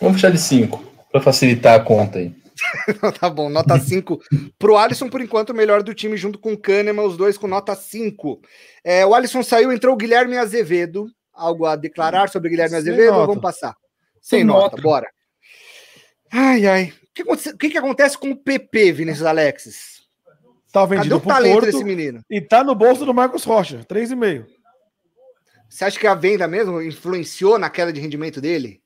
Vamos 0.00 0.16
fechar 0.16 0.32
de 0.32 0.38
5, 0.38 0.84
para 1.12 1.20
facilitar 1.20 1.78
a 1.78 1.82
conta 1.82 2.18
aí. 2.18 2.34
tá 3.20 3.30
bom, 3.30 3.48
nota 3.48 3.78
5 3.78 4.20
pro 4.58 4.76
Alisson, 4.76 5.08
por 5.08 5.20
enquanto, 5.20 5.50
o 5.50 5.54
melhor 5.54 5.82
do 5.82 5.94
time, 5.94 6.16
junto 6.16 6.40
com 6.40 6.52
o 6.52 6.58
Kahneman, 6.58 7.06
os 7.06 7.16
dois 7.16 7.38
com 7.38 7.46
nota 7.46 7.76
5. 7.76 8.40
É, 8.82 9.06
o 9.06 9.14
Alisson 9.14 9.44
saiu, 9.44 9.72
entrou 9.72 9.94
o 9.94 9.96
Guilherme 9.96 10.36
Azevedo, 10.36 11.06
algo 11.32 11.66
a 11.66 11.76
declarar 11.76 12.28
sobre 12.28 12.50
Guilherme 12.50 12.70
Sem 12.70 12.78
Azevedo 12.78 13.12
nota. 13.12 13.26
vamos 13.26 13.42
passar? 13.42 13.76
Sem, 14.20 14.40
Sem 14.40 14.44
nota, 14.44 14.76
nota, 14.76 14.82
bora. 14.82 15.08
Ai, 16.32 16.66
ai. 16.66 16.92
O 17.02 17.14
que, 17.14 17.50
o 17.50 17.56
que, 17.56 17.70
que, 17.70 17.78
acontece 17.78 18.18
com 18.18 18.30
o 18.30 18.36
PP, 18.36 18.92
Vinícius 18.92 19.26
Alexis? 19.26 20.02
Tá 20.72 20.84
vendido 20.84 21.20
Cadê 21.20 21.30
o 21.30 21.34
talento 21.34 21.52
Porto 21.54 21.66
desse 21.66 21.84
menino? 21.84 22.22
E 22.28 22.40
tá 22.40 22.62
no 22.62 22.74
bolso 22.74 23.06
do 23.06 23.14
Marcos 23.14 23.44
Rocha, 23.44 23.80
3,5. 23.88 24.57
Você 25.68 25.84
acha 25.84 25.98
que 25.98 26.06
a 26.06 26.14
venda 26.14 26.48
mesmo 26.48 26.80
influenciou 26.80 27.58
na 27.58 27.68
queda 27.68 27.92
de 27.92 28.00
rendimento 28.00 28.40
dele? 28.40 28.82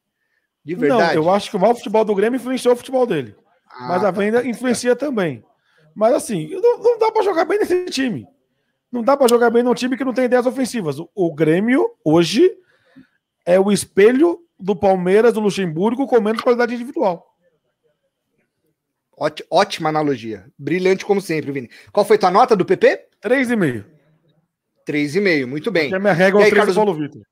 De 0.65 0.75
verdade? 0.75 1.17
Não, 1.17 1.25
eu 1.25 1.31
acho 1.31 1.51
que 1.51 1.57
o 1.57 1.61
mau 1.61 1.75
futebol 1.75 2.05
do 2.05 2.15
Grêmio 2.15 2.37
influenciou 2.37 2.75
o 2.75 2.77
futebol 2.77 3.07
dele. 3.07 3.35
Ah, 3.69 3.89
mas 3.89 4.05
a 4.05 4.07
tá. 4.07 4.11
venda 4.11 4.47
influencia 4.47 4.95
também. 4.97 5.45
Mas 5.95 6.15
assim, 6.15 6.49
não, 6.51 6.79
não 6.79 6.99
dá 6.99 7.11
para 7.11 7.23
jogar 7.23 7.45
bem 7.45 7.59
nesse 7.59 7.85
time. 7.87 8.27
Não 8.91 9.03
dá 9.03 9.17
para 9.17 9.29
jogar 9.29 9.51
bem 9.51 9.63
num 9.63 9.75
time 9.75 9.97
que 9.97 10.05
não 10.05 10.13
tem 10.13 10.27
ideias 10.27 10.47
ofensivas. 10.47 10.99
O, 10.99 11.09
o 11.15 11.35
Grêmio, 11.35 11.91
hoje, 12.05 12.53
é 13.45 13.59
o 13.59 13.73
espelho 13.73 14.41
do 14.59 14.77
Palmeiras, 14.77 15.33
do 15.33 15.41
Luxemburgo, 15.41 16.07
com 16.07 16.21
menos 16.21 16.43
qualidade 16.43 16.75
individual. 16.75 17.33
Ótima 19.51 19.89
analogia. 19.89 20.47
Brilhante 20.59 21.05
como 21.05 21.21
sempre, 21.21 21.53
Vini. 21.53 21.71
Qual 21.93 22.05
foi 22.05 22.19
tua 22.19 22.31
nota 22.31 22.57
do 22.57 22.65
PP? 22.65 23.09
3,5. 23.23 23.85
3,5, 24.89 25.47
muito 25.47 25.71
bem. 25.71 25.85
Porque 25.85 25.97
a 25.97 26.01
minha 26.01 26.13
regra 26.13 26.41
é 26.41 26.47
o 26.47 26.51
3 26.51 26.55
Carlos... 26.55 26.77
Paulo 26.77 26.95
Vitor. 26.95 27.23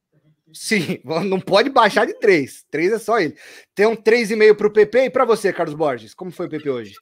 Sim, 0.52 0.98
não 1.26 1.40
pode 1.40 1.70
baixar 1.70 2.06
de 2.06 2.14
3. 2.18 2.64
3 2.70 2.92
é 2.92 2.98
só 2.98 3.18
ele. 3.18 3.34
Tem 3.74 3.86
um 3.86 3.96
3,5 3.96 4.54
para 4.54 4.66
o 4.66 4.72
PP 4.72 5.04
e 5.04 5.10
para 5.10 5.24
você, 5.24 5.52
Carlos 5.52 5.74
Borges. 5.74 6.14
Como 6.14 6.30
foi 6.30 6.46
o 6.46 6.50
PP 6.50 6.70
hoje? 6.70 6.94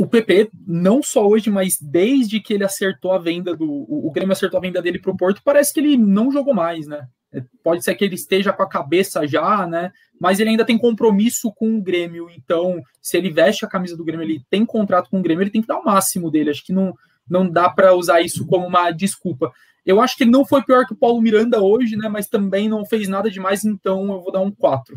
o 0.00 0.06
PP, 0.06 0.50
não 0.66 1.02
só 1.02 1.28
hoje, 1.28 1.50
mas 1.50 1.76
desde 1.78 2.40
que 2.40 2.54
ele 2.54 2.64
acertou 2.64 3.12
a 3.12 3.18
venda 3.18 3.54
do. 3.54 3.66
O, 3.68 4.10
Grêmio 4.10 4.32
acertou 4.32 4.56
a 4.56 4.60
venda 4.60 4.80
dele 4.80 4.98
para 4.98 5.10
o 5.10 5.16
Porto, 5.16 5.42
parece 5.44 5.74
que 5.74 5.80
ele 5.80 5.94
não 5.96 6.32
jogou 6.32 6.54
mais, 6.54 6.86
né? 6.86 7.06
É, 7.30 7.42
pode 7.62 7.84
ser 7.84 7.94
que 7.94 8.04
ele 8.04 8.14
esteja 8.14 8.50
com 8.50 8.62
a 8.62 8.68
cabeça 8.68 9.26
já, 9.26 9.66
né? 9.66 9.92
Mas 10.18 10.40
ele 10.40 10.50
ainda 10.50 10.64
tem 10.64 10.78
compromisso 10.78 11.52
com 11.52 11.76
o 11.76 11.82
Grêmio. 11.82 12.28
Então, 12.30 12.80
se 13.00 13.18
ele 13.18 13.30
veste 13.30 13.62
a 13.64 13.68
camisa 13.68 13.94
do 13.94 14.02
Grêmio, 14.02 14.24
ele 14.24 14.42
tem 14.48 14.64
contrato 14.64 15.10
com 15.10 15.18
o 15.18 15.22
Grêmio, 15.22 15.42
ele 15.42 15.50
tem 15.50 15.60
que 15.60 15.68
dar 15.68 15.78
o 15.78 15.84
máximo 15.84 16.30
dele. 16.30 16.48
Acho 16.48 16.64
que 16.64 16.72
não, 16.72 16.94
não 17.30 17.48
dá 17.48 17.70
para 17.70 17.94
usar 17.94 18.20
isso 18.20 18.46
como 18.46 18.66
uma 18.66 18.90
desculpa. 18.90 19.52
Eu 19.86 20.00
acho 20.00 20.16
que 20.16 20.24
ele 20.24 20.30
não 20.30 20.44
foi 20.44 20.62
pior 20.62 20.86
que 20.86 20.92
o 20.92 20.96
Paulo 20.96 21.22
Miranda 21.22 21.62
hoje, 21.62 21.96
né? 21.96 22.08
Mas 22.08 22.26
também 22.26 22.68
não 22.68 22.84
fez 22.84 23.08
nada 23.08 23.30
demais, 23.30 23.64
então 23.64 24.12
eu 24.12 24.20
vou 24.20 24.32
dar 24.32 24.40
um 24.40 24.50
4. 24.50 24.94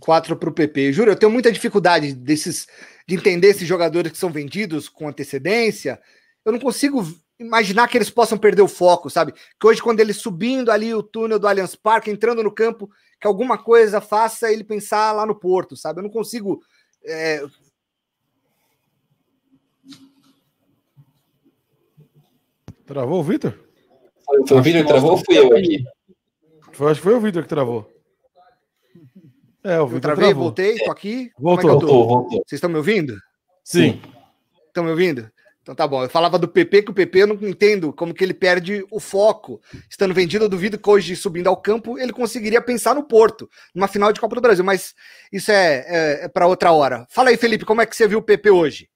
4 0.00 0.36
para 0.36 0.48
o 0.48 0.52
PP. 0.52 0.92
Juro, 0.92 1.10
eu 1.10 1.16
tenho 1.16 1.30
muita 1.30 1.52
dificuldade 1.52 2.14
desses, 2.14 2.66
de 3.06 3.14
entender 3.14 3.48
esses 3.48 3.68
jogadores 3.68 4.10
que 4.10 4.18
são 4.18 4.30
vendidos 4.30 4.88
com 4.88 5.08
antecedência. 5.08 6.00
Eu 6.44 6.52
não 6.52 6.58
consigo 6.58 7.04
imaginar 7.38 7.88
que 7.88 7.98
eles 7.98 8.10
possam 8.10 8.38
perder 8.38 8.62
o 8.62 8.68
foco, 8.68 9.10
sabe? 9.10 9.32
Que 9.32 9.66
hoje, 9.66 9.82
quando 9.82 10.00
ele 10.00 10.12
subindo 10.12 10.70
ali 10.70 10.94
o 10.94 11.02
túnel 11.02 11.38
do 11.38 11.48
Allianz 11.48 11.74
Parque, 11.74 12.10
entrando 12.10 12.42
no 12.42 12.52
campo, 12.52 12.88
que 13.20 13.26
alguma 13.26 13.58
coisa 13.58 14.00
faça 14.00 14.52
ele 14.52 14.64
pensar 14.64 15.12
lá 15.12 15.26
no 15.26 15.38
Porto, 15.38 15.76
sabe? 15.76 16.00
Eu 16.00 16.04
não 16.04 16.10
consigo. 16.10 16.60
É... 17.04 17.42
Travou 22.86 23.20
o 23.20 23.22
Vitor? 23.22 23.58
Foi, 24.24 24.46
foi 24.46 24.58
o 24.58 24.62
Vitor 24.62 24.82
que 24.82 24.88
travou 24.88 25.10
ou 25.12 25.16
fui 25.18 25.38
eu 25.38 25.56
aqui? 25.56 25.84
Foi, 26.72 26.90
acho 26.90 27.00
que 27.00 27.04
foi 27.04 27.14
o 27.14 27.20
Vitor 27.20 27.42
que 27.42 27.48
travou. 27.48 27.90
É, 29.62 29.80
o 29.80 29.86
Vitor 29.86 30.00
travei, 30.00 30.26
travou. 30.26 30.44
voltei, 30.44 30.76
tô 30.76 30.90
aqui. 30.90 31.30
Voltou, 31.38 31.70
é 31.70 31.72
voltou, 31.72 32.08
voltou. 32.08 32.30
Vocês 32.46 32.58
estão 32.58 32.68
me 32.68 32.76
ouvindo? 32.76 33.16
Sim. 33.62 34.00
Estão 34.68 34.84
me 34.84 34.90
ouvindo? 34.90 35.30
Então 35.62 35.74
tá 35.74 35.88
bom. 35.88 36.02
Eu 36.02 36.10
falava 36.10 36.38
do 36.38 36.46
PP, 36.46 36.82
que 36.82 36.90
o 36.90 36.94
PP 36.94 37.22
eu 37.22 37.26
não 37.26 37.38
entendo 37.48 37.90
como 37.90 38.12
que 38.12 38.22
ele 38.22 38.34
perde 38.34 38.84
o 38.90 39.00
foco. 39.00 39.62
Estando 39.88 40.12
vendido, 40.12 40.44
eu 40.44 40.48
duvido 40.48 40.78
que 40.78 40.90
hoje, 40.90 41.16
subindo 41.16 41.46
ao 41.46 41.56
campo, 41.56 41.98
ele 41.98 42.12
conseguiria 42.12 42.60
pensar 42.60 42.94
no 42.94 43.02
Porto, 43.02 43.48
numa 43.74 43.88
final 43.88 44.12
de 44.12 44.20
Copa 44.20 44.34
do 44.34 44.42
Brasil. 44.42 44.62
Mas 44.62 44.94
isso 45.32 45.50
é, 45.50 45.84
é, 45.86 46.24
é 46.24 46.28
para 46.28 46.46
outra 46.46 46.70
hora. 46.70 47.06
Fala 47.08 47.30
aí, 47.30 47.38
Felipe, 47.38 47.64
como 47.64 47.80
é 47.80 47.86
que 47.86 47.96
você 47.96 48.06
viu 48.06 48.18
o 48.18 48.22
PP 48.22 48.50
hoje? 48.50 48.90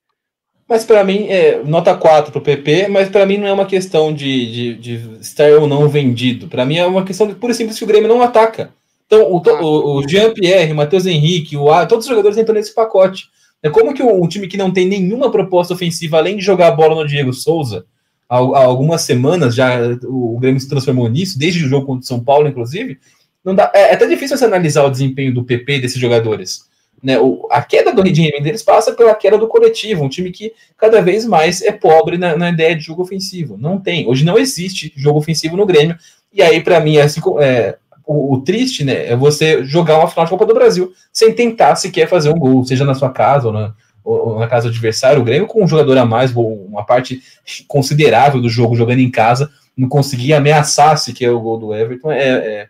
Mas 0.69 0.85
para 0.85 1.03
mim, 1.03 1.25
é 1.27 1.63
nota 1.65 1.95
4 1.95 2.31
para 2.31 2.37
o 2.37 2.43
PP, 2.43 2.89
mas 2.89 3.09
para 3.09 3.25
mim 3.25 3.37
não 3.37 3.47
é 3.47 3.51
uma 3.51 3.65
questão 3.65 4.13
de, 4.13 4.51
de, 4.51 4.75
de 4.75 5.19
estar 5.19 5.49
ou 5.53 5.67
não 5.67 5.89
vendido. 5.89 6.47
Para 6.47 6.63
mim 6.63 6.77
é 6.77 6.85
uma 6.85 7.03
questão 7.03 7.27
de 7.27 7.33
pura 7.33 7.51
e 7.51 7.55
simples 7.55 7.75
que 7.75 7.83
o 7.83 7.87
Grêmio 7.87 8.07
não 8.07 8.21
ataca. 8.21 8.69
Então, 9.07 9.23
o, 9.23 9.41
ah. 9.49 9.63
o, 9.63 9.95
o 9.95 10.07
Jean-Pierre, 10.07 10.71
o 10.71 10.75
Matheus 10.75 11.07
Henrique, 11.07 11.57
o 11.57 11.71
A, 11.71 11.87
todos 11.87 12.05
os 12.05 12.09
jogadores 12.09 12.37
entram 12.37 12.53
nesse 12.53 12.75
pacote. 12.75 13.29
É 13.63 13.69
como 13.69 13.95
que 13.95 14.03
um 14.03 14.27
time 14.27 14.47
que 14.47 14.57
não 14.57 14.69
tem 14.69 14.87
nenhuma 14.87 15.31
proposta 15.31 15.73
ofensiva, 15.73 16.17
além 16.17 16.37
de 16.37 16.43
jogar 16.43 16.67
a 16.67 16.71
bola 16.71 16.93
no 16.93 17.07
Diego 17.07 17.33
Souza, 17.33 17.85
há, 18.29 18.37
há 18.37 18.63
algumas 18.63 19.01
semanas 19.01 19.55
já 19.55 19.79
o, 20.03 20.35
o 20.35 20.39
Grêmio 20.39 20.61
se 20.61 20.69
transformou 20.69 21.09
nisso, 21.09 21.39
desde 21.39 21.65
o 21.65 21.67
jogo 21.67 21.87
contra 21.87 22.03
o 22.03 22.07
São 22.07 22.23
Paulo, 22.23 22.47
inclusive, 22.47 22.99
não 23.43 23.55
dá, 23.55 23.71
é, 23.73 23.89
é 23.89 23.93
até 23.95 24.05
difícil 24.05 24.37
você 24.37 24.45
analisar 24.45 24.83
o 24.83 24.91
desempenho 24.91 25.33
do 25.33 25.43
PP 25.43 25.79
desses 25.79 25.99
jogadores. 25.99 26.68
Né, 27.01 27.17
o, 27.17 27.47
a 27.49 27.61
queda 27.61 27.93
do 27.93 28.01
rendimento 28.01 28.43
deles 28.43 28.61
passa 28.61 28.91
pela 28.91 29.15
queda 29.15 29.37
do 29.37 29.47
coletivo, 29.47 30.03
um 30.03 30.09
time 30.09 30.31
que 30.31 30.53
cada 30.77 31.01
vez 31.01 31.25
mais 31.25 31.61
é 31.61 31.71
pobre 31.71 32.17
na, 32.17 32.35
na 32.35 32.49
ideia 32.49 32.75
de 32.75 32.83
jogo 32.83 33.01
ofensivo. 33.01 33.57
Não 33.57 33.79
tem. 33.79 34.07
Hoje 34.07 34.25
não 34.25 34.37
existe 34.37 34.91
jogo 34.95 35.19
ofensivo 35.19 35.55
no 35.55 35.65
Grêmio. 35.65 35.97
E 36.31 36.41
aí, 36.41 36.61
para 36.61 36.79
mim, 36.79 36.97
assim, 36.97 37.21
é, 37.39 37.77
o, 38.05 38.33
o, 38.33 38.41
triste, 38.41 38.83
né, 38.83 39.07
é 39.07 39.15
você 39.15 39.63
jogar 39.63 39.97
uma 39.97 40.09
final 40.09 40.25
de 40.25 40.31
Copa 40.31 40.45
do 40.45 40.53
Brasil 40.53 40.91
sem 41.11 41.33
tentar 41.33 41.75
sequer 41.75 42.07
fazer 42.07 42.29
um 42.29 42.37
gol, 42.37 42.65
seja 42.65 42.83
na 42.83 42.93
sua 42.93 43.09
casa 43.11 43.47
ou 43.47 43.53
na, 43.53 43.73
ou 44.03 44.39
na 44.39 44.47
casa 44.47 44.67
do 44.67 44.71
adversário. 44.71 45.21
O 45.21 45.23
Grêmio, 45.23 45.47
com 45.47 45.63
um 45.63 45.67
jogador 45.67 45.97
a 45.97 46.05
mais, 46.05 46.35
uma 46.35 46.83
parte 46.83 47.21
considerável 47.67 48.41
do 48.41 48.49
jogo 48.49 48.75
jogando 48.75 48.99
em 48.99 49.09
casa, 49.09 49.49
não 49.75 49.87
conseguia 49.87 50.37
ameaçar 50.37 50.97
sequer 50.97 51.31
o 51.31 51.39
gol 51.39 51.57
do 51.57 51.73
Everton, 51.73 52.11
é, 52.11 52.27
é, 52.27 52.67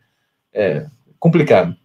é 0.53 0.85
complicado. 1.19 1.75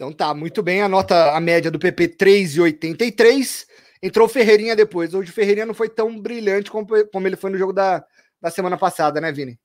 Então 0.00 0.10
tá, 0.10 0.32
muito 0.32 0.62
bem. 0.62 0.80
A 0.80 0.88
nota, 0.88 1.32
a 1.36 1.40
média 1.40 1.70
do 1.70 1.78
PP 1.78 2.16
3,83. 2.16 3.66
Entrou 4.02 4.26
o 4.26 4.30
Ferreirinha 4.30 4.74
depois. 4.74 5.12
Hoje 5.12 5.30
o 5.30 5.34
Ferreirinha 5.34 5.66
não 5.66 5.74
foi 5.74 5.90
tão 5.90 6.18
brilhante 6.18 6.70
como, 6.70 6.86
como 7.12 7.26
ele 7.26 7.36
foi 7.36 7.50
no 7.50 7.58
jogo 7.58 7.74
da, 7.74 8.02
da 8.40 8.50
semana 8.50 8.78
passada, 8.78 9.20
né, 9.20 9.30
Vini? 9.30 9.60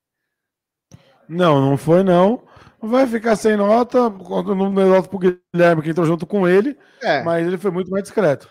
Não, 1.29 1.61
não 1.61 1.77
foi 1.77 2.03
não. 2.03 2.43
Vai 2.81 3.07
ficar 3.07 3.37
sem 3.37 3.55
nota, 3.55 4.09
não 4.09 4.71
nota 4.71 5.07
pro 5.07 5.19
Guilherme, 5.53 5.81
que 5.81 5.91
entrou 5.91 6.05
junto 6.05 6.27
com 6.27 6.45
ele, 6.45 6.77
é. 7.01 7.23
mas 7.23 7.47
ele 7.47 7.57
foi 7.57 7.71
muito 7.71 7.89
mais 7.89 8.03
discreto. 8.03 8.49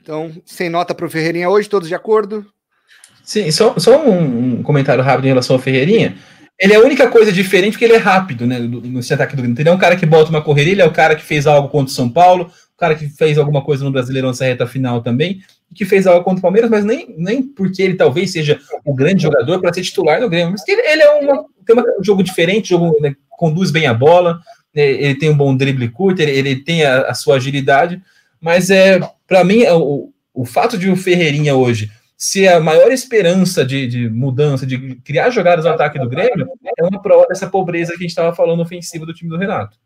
Então, 0.00 0.32
sem 0.44 0.70
nota 0.70 0.94
para 0.94 1.06
o 1.06 1.10
Ferreirinha 1.10 1.50
hoje, 1.50 1.68
todos 1.68 1.88
de 1.88 1.94
acordo? 1.96 2.46
Sim, 3.24 3.50
só, 3.50 3.76
só 3.80 4.00
um, 4.00 4.58
um, 4.58 4.62
comentário 4.62 5.02
rápido 5.02 5.24
em 5.24 5.30
relação 5.30 5.56
ao 5.56 5.60
Ferreirinha. 5.60 6.16
Ele 6.58 6.72
é 6.72 6.76
a 6.76 6.80
única 6.80 7.08
coisa 7.10 7.30
diferente 7.30 7.72
porque 7.72 7.84
ele 7.84 7.94
é 7.94 7.98
rápido, 7.98 8.46
né? 8.46 8.58
No 8.58 9.00
ataque 9.00 9.36
do 9.36 9.42
Grêmio. 9.42 9.60
Ele 9.60 9.68
é 9.68 9.72
um 9.72 9.78
cara 9.78 9.96
que 9.96 10.06
bota 10.06 10.30
uma 10.30 10.42
correria, 10.42 10.72
ele 10.72 10.82
é 10.82 10.86
o 10.86 10.92
cara 10.92 11.14
que 11.14 11.22
fez 11.22 11.46
algo 11.46 11.68
contra 11.68 11.92
o 11.92 11.94
São 11.94 12.08
Paulo, 12.08 12.50
o 12.74 12.78
cara 12.78 12.94
que 12.94 13.08
fez 13.08 13.36
alguma 13.36 13.62
coisa 13.62 13.84
no 13.84 13.90
Brasileirão 13.90 14.30
nessa 14.30 14.46
reta 14.46 14.66
final 14.66 15.02
também, 15.02 15.40
que 15.74 15.84
fez 15.84 16.06
algo 16.06 16.24
contra 16.24 16.38
o 16.38 16.42
Palmeiras, 16.42 16.70
mas 16.70 16.84
nem, 16.84 17.14
nem 17.18 17.42
porque 17.42 17.82
ele 17.82 17.94
talvez 17.94 18.32
seja 18.32 18.58
o 18.84 18.94
grande 18.94 19.22
jogador 19.22 19.60
para 19.60 19.72
ser 19.72 19.82
titular 19.82 20.20
no 20.20 20.30
Grêmio. 20.30 20.52
Mas 20.52 20.66
ele, 20.66 20.80
ele 20.80 21.02
é 21.02 21.10
uma, 21.10 21.44
tem 21.66 21.76
um 21.76 22.04
jogo 22.04 22.22
diferente, 22.22 22.70
jogo 22.70 22.96
né, 23.00 23.14
conduz 23.28 23.70
bem 23.70 23.86
a 23.86 23.92
bola, 23.92 24.40
né, 24.74 24.86
ele 24.90 25.14
tem 25.14 25.28
um 25.28 25.36
bom 25.36 25.54
drible 25.54 25.88
curto, 25.90 26.20
ele, 26.20 26.30
ele 26.30 26.56
tem 26.56 26.84
a, 26.84 27.02
a, 27.02 27.14
sua 27.14 27.36
agilidade, 27.36 28.00
mas 28.40 28.70
é 28.70 29.00
para 29.26 29.44
mim 29.44 29.62
é 29.62 29.74
o, 29.74 30.10
o 30.32 30.44
fato 30.44 30.78
de 30.78 30.88
o 30.88 30.96
Ferreirinha 30.96 31.54
hoje 31.54 31.90
ser 32.16 32.48
a 32.48 32.60
maior 32.60 32.90
esperança 32.90 33.64
de, 33.64 33.86
de, 33.86 34.08
mudança, 34.08 34.66
de 34.66 34.96
criar 34.96 35.30
jogadas 35.30 35.64
no 35.64 35.70
ataque 35.70 35.98
do 35.98 36.08
Grêmio, 36.08 36.48
é 36.78 36.84
uma 36.84 37.02
prova 37.02 37.26
dessa 37.28 37.48
pobreza 37.48 37.92
que 37.92 37.98
a 37.98 38.00
gente 38.02 38.10
estava 38.10 38.34
falando 38.34 38.62
ofensiva 38.62 39.04
do 39.04 39.12
time 39.12 39.28
do 39.28 39.36
Renato. 39.36 39.78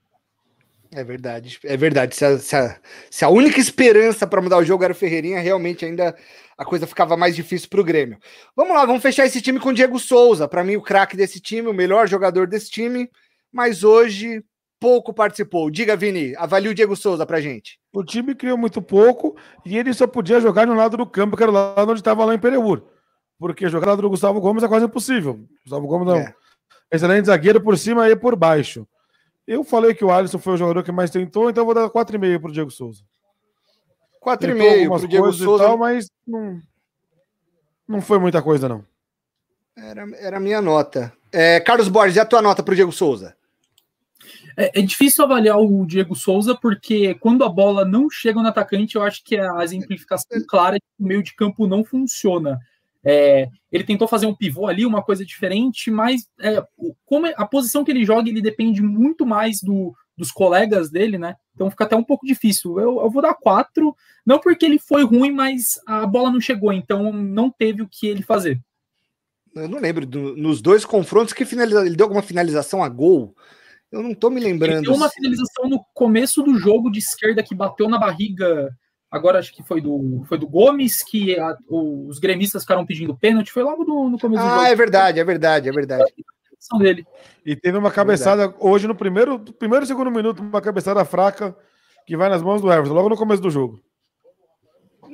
É 0.93 1.05
verdade, 1.05 1.59
é 1.65 1.77
verdade. 1.77 2.17
Se 2.17 2.25
a, 2.25 2.39
se 2.39 2.57
a, 2.57 2.81
se 3.09 3.25
a 3.25 3.29
única 3.29 3.61
esperança 3.61 4.27
para 4.27 4.43
mudar 4.43 4.59
o 4.59 4.65
jogo 4.65 4.83
era 4.83 4.93
o 4.93 4.97
Ferreirinha, 4.97 5.41
realmente 5.41 5.85
ainda 5.85 6.17
a 6.59 6.65
coisa 6.65 6.87
ficava 6.87 7.17
mais 7.17 7.37
difícil 7.37 7.69
para 7.69 7.81
o 7.81 7.85
Grêmio. 7.85 8.19
Vamos 8.57 8.75
lá, 8.75 8.85
vamos 8.85 9.03
fechar 9.03 9.25
esse 9.25 9.41
time 9.41 9.61
com 9.61 9.69
o 9.69 9.75
Diego 9.75 9.99
Souza. 10.01 10.49
Para 10.49 10.65
mim, 10.65 10.77
o 10.77 10.83
craque 10.83 11.17
desse 11.17 11.41
time, 11.41 11.69
o 11.69 11.73
melhor 11.73 12.09
jogador 12.09 12.47
desse 12.47 12.71
time, 12.71 13.09
mas 13.53 13.85
hoje 13.85 14.43
pouco 14.81 15.13
participou. 15.13 15.71
Diga, 15.71 15.95
Vini, 15.95 16.35
avalie 16.37 16.71
o 16.71 16.75
Diego 16.75 16.97
Souza 16.97 17.27
para 17.27 17.41
gente. 17.41 17.79
O 17.93 18.03
time 18.03 18.35
criou 18.35 18.57
muito 18.57 18.81
pouco 18.81 19.37
e 19.65 19.77
ele 19.77 19.93
só 19.93 20.07
podia 20.07 20.41
jogar 20.41 20.67
no 20.67 20.75
lado 20.75 20.97
do 20.97 21.07
campo, 21.07 21.37
que 21.37 21.43
era 21.43 21.53
o 21.53 21.55
lado 21.55 21.91
onde 21.91 22.01
estava 22.01 22.25
lá 22.25 22.35
em 22.35 22.39
Pereur. 22.39 22.83
Porque 23.39 23.69
jogar 23.69 23.87
no 23.87 23.93
lado 23.93 24.03
do 24.03 24.11
Gustavo 24.11 24.41
Gomes 24.41 24.63
é 24.63 24.69
quase 24.69 24.87
impossível. 24.87 25.47
Gustavo 25.63 25.87
Gomes 25.87 26.09
não. 26.09 26.17
É. 26.17 26.35
Excelente 26.91 27.27
zagueiro 27.27 27.61
por 27.61 27.77
cima 27.79 28.09
e 28.09 28.17
por 28.17 28.35
baixo. 28.35 28.89
Eu 29.47 29.63
falei 29.63 29.95
que 29.95 30.05
o 30.05 30.11
Alisson 30.11 30.39
foi 30.39 30.55
o 30.55 30.57
jogador 30.57 30.83
que 30.83 30.93
mais 30.93 31.11
tentou, 31.11 31.51
então 31.51 31.65
vou 31.65 31.75
dar 31.75 31.89
4,5 31.89 32.41
para 32.41 32.51
o 32.51 32.53
Diego 32.53 32.71
Souza. 32.71 33.03
4,5 34.25 34.89
para 34.89 35.05
o 35.05 35.09
Diego 35.09 35.33
Souza. 35.33 35.65
Tal, 35.65 35.79
mas 35.79 36.11
não, 36.27 36.61
não 37.87 38.01
foi 38.01 38.19
muita 38.19 38.43
coisa, 38.43 38.69
não. 38.69 38.85
Era, 39.77 40.07
era 40.19 40.37
a 40.37 40.41
minha 40.41 40.61
nota. 40.61 41.13
É, 41.33 41.61
Carlos 41.61 41.89
Borges, 41.89 42.17
e 42.17 42.21
a 42.21 42.27
tua 42.27 42.43
nota 42.43 42.63
para 42.63 42.73
o 42.73 42.75
Diego 42.75 42.93
Souza? 42.93 43.37
É, 44.57 44.81
é, 44.81 44.83
difícil 44.83 45.25
avaliar 45.25 45.59
o 45.59 45.87
Diego 45.87 46.15
Souza, 46.15 46.55
porque 46.55 47.15
quando 47.15 47.45
a 47.45 47.49
bola 47.49 47.85
não 47.85 48.09
chega 48.11 48.41
no 48.41 48.49
atacante, 48.49 48.97
eu 48.97 49.03
acho 49.03 49.23
que 49.25 49.37
a 49.37 49.63
exemplificação 49.63 50.41
clara 50.49 50.77
de 50.77 50.81
que 50.81 51.05
o 51.05 51.07
meio 51.07 51.23
de 51.23 51.35
campo 51.35 51.67
não 51.67 51.85
funciona. 51.85 52.59
É, 53.03 53.49
ele 53.73 53.85
tentou 53.85 54.07
fazer 54.07 54.27
um 54.27 54.35
pivô 54.35 54.67
ali, 54.67 54.85
uma 54.85 55.03
coisa 55.03 55.25
diferente, 55.25 55.91
mas 55.91 56.29
é, 56.39 56.63
como 57.07 57.27
é, 57.27 57.35
a 57.37 57.47
posição 57.47 57.83
que 57.83 57.91
ele 57.91 58.05
joga, 58.05 58.29
ele 58.29 58.43
depende 58.43 58.83
muito 58.83 59.25
mais 59.25 59.63
do, 59.63 59.95
dos 60.17 60.31
colegas 60.31 60.91
dele, 60.91 61.17
né? 61.17 61.35
Então 61.55 61.71
fica 61.71 61.85
até 61.85 61.97
um 61.97 62.05
pouco 62.05 62.27
difícil. 62.27 62.79
Eu, 62.79 63.01
eu 63.01 63.11
vou 63.11 63.23
dar 63.23 63.35
quatro, 63.35 63.97
não 64.25 64.39
porque 64.39 64.67
ele 64.67 64.79
foi 64.79 65.03
ruim, 65.03 65.31
mas 65.31 65.81
a 65.87 66.07
bola 66.07 66.31
não 66.31 66.41
chegou, 66.41 66.73
então 66.73 67.13
não 67.13 67.51
teve 67.51 67.83
o 67.83 67.89
que 67.89 68.07
ele 68.07 68.23
fazer. 68.23 68.61
Eu 69.55 69.69
não 69.69 69.81
lembro, 69.81 70.07
do, 70.07 70.37
nos 70.37 70.61
dois 70.61 70.85
confrontos, 70.85 71.33
que 71.33 71.45
finaliza, 71.45 71.85
ele 71.85 71.97
deu 71.97 72.05
alguma 72.05 72.23
finalização 72.23 72.85
a 72.85 72.89
gol? 72.89 73.35
Eu 73.91 74.03
não 74.03 74.15
tô 74.15 74.31
me 74.31 74.41
lembrando. 74.41 74.79
Ele 74.79 74.87
deu 74.87 74.95
uma 74.95 75.11
finalização 75.11 75.69
no 75.69 75.85
começo 75.95 76.43
do 76.43 76.57
jogo 76.59 76.91
de 76.91 76.99
esquerda 76.99 77.43
que 77.43 77.55
bateu 77.55 77.89
na 77.89 77.99
barriga 77.99 78.71
Agora 79.11 79.41
acho 79.41 79.53
que 79.53 79.63
foi 79.63 79.81
do, 79.81 80.23
foi 80.29 80.39
do 80.39 80.47
Gomes 80.47 81.03
que 81.03 81.37
a, 81.37 81.57
os 81.69 82.21
gremistas 82.21 82.63
ficaram 82.63 82.87
pedindo 82.87 83.17
pênalti. 83.17 83.51
Foi 83.51 83.65
logo 83.65 83.85
no, 83.85 84.09
no 84.09 84.19
começo 84.19 84.41
ah, 84.41 84.47
do 84.47 84.51
jogo. 84.51 84.63
Ah, 84.63 84.69
é 84.69 84.77
verdade, 84.77 85.19
é 85.19 85.25
verdade, 85.25 85.69
é 85.69 85.73
verdade. 85.73 86.15
Dele. 86.79 87.07
E 87.45 87.57
teve 87.57 87.77
uma 87.77 87.91
cabeçada 87.91 88.45
é 88.45 88.55
hoje 88.61 88.87
no 88.87 88.95
primeiro, 88.95 89.39
primeiro 89.39 89.85
segundo 89.87 90.11
minuto, 90.11 90.43
uma 90.43 90.61
cabeçada 90.61 91.05
fraca 91.05 91.57
que 92.07 92.17
vai 92.17 92.29
nas 92.29 92.43
mãos 92.43 92.61
do 92.61 92.71
Everton, 92.71 92.95
logo 92.95 93.09
no 93.09 93.17
começo 93.17 93.43
do 93.43 93.51
jogo. 93.51 93.83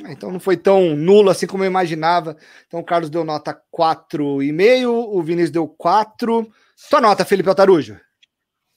Ah, 0.05 0.13
então 0.13 0.31
não 0.31 0.41
foi 0.41 0.57
tão 0.57 0.95
nulo 0.95 1.31
assim 1.31 1.47
como 1.47 1.65
eu 1.65 1.69
imaginava. 1.69 2.37
Então 2.67 2.81
o 2.81 2.85
Carlos 2.85 3.09
deu 3.09 3.25
nota 3.25 3.59
4,5, 3.75 4.89
o 4.89 5.23
Vinícius 5.23 5.53
deu 5.53 5.67
4. 5.67 6.47
Sua 6.75 7.01
nota, 7.01 7.25
Felipe 7.25 7.49
Altarujo? 7.49 7.99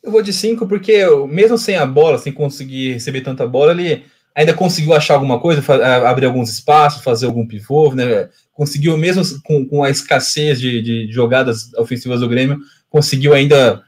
Eu 0.04 0.12
vou 0.12 0.22
de 0.22 0.32
5 0.32 0.68
porque 0.68 1.06
mesmo 1.28 1.58
sem 1.58 1.76
a 1.76 1.86
bola, 1.86 2.18
sem 2.18 2.32
conseguir 2.32 2.94
receber 2.94 3.22
tanta 3.22 3.46
bola, 3.48 3.72
ele 3.72 4.06
ainda 4.34 4.54
conseguiu 4.54 4.94
achar 4.94 5.16
alguma 5.16 5.40
coisa, 5.40 5.62
abrir 6.08 6.26
alguns 6.26 6.50
espaços, 6.50 7.04
fazer 7.04 7.26
algum 7.26 7.46
pivô, 7.46 7.94
né? 7.94 8.30
Conseguiu, 8.54 8.98
mesmo 8.98 9.24
com, 9.44 9.66
com 9.66 9.84
a 9.84 9.90
escassez 9.90 10.60
de, 10.60 10.82
de 10.82 11.12
jogadas 11.12 11.74
ofensivas 11.74 12.22
do 12.22 12.30
Grêmio, 12.30 12.60
conseguiu 12.90 13.34
ainda 13.34 13.84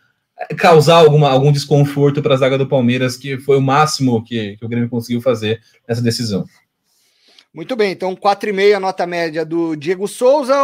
causar 0.58 0.96
alguma, 0.96 1.30
algum 1.30 1.52
desconforto 1.52 2.22
para 2.22 2.34
a 2.34 2.38
zaga 2.38 2.58
do 2.58 2.68
Palmeiras, 2.68 3.16
que 3.16 3.38
foi 3.40 3.58
o 3.58 3.62
máximo 3.62 4.24
que, 4.24 4.58
que 4.58 4.66
o 4.66 4.70
Grêmio 4.70 4.90
conseguiu 4.90 5.22
fazer 5.22 5.62
nessa 5.88 6.02
decisão. 6.02 6.46
Muito 7.54 7.76
bem, 7.76 7.92
então 7.92 8.16
4,5 8.16 8.76
a 8.76 8.80
nota 8.80 9.06
média 9.06 9.46
do 9.46 9.76
Diego 9.76 10.08
Souza, 10.08 10.56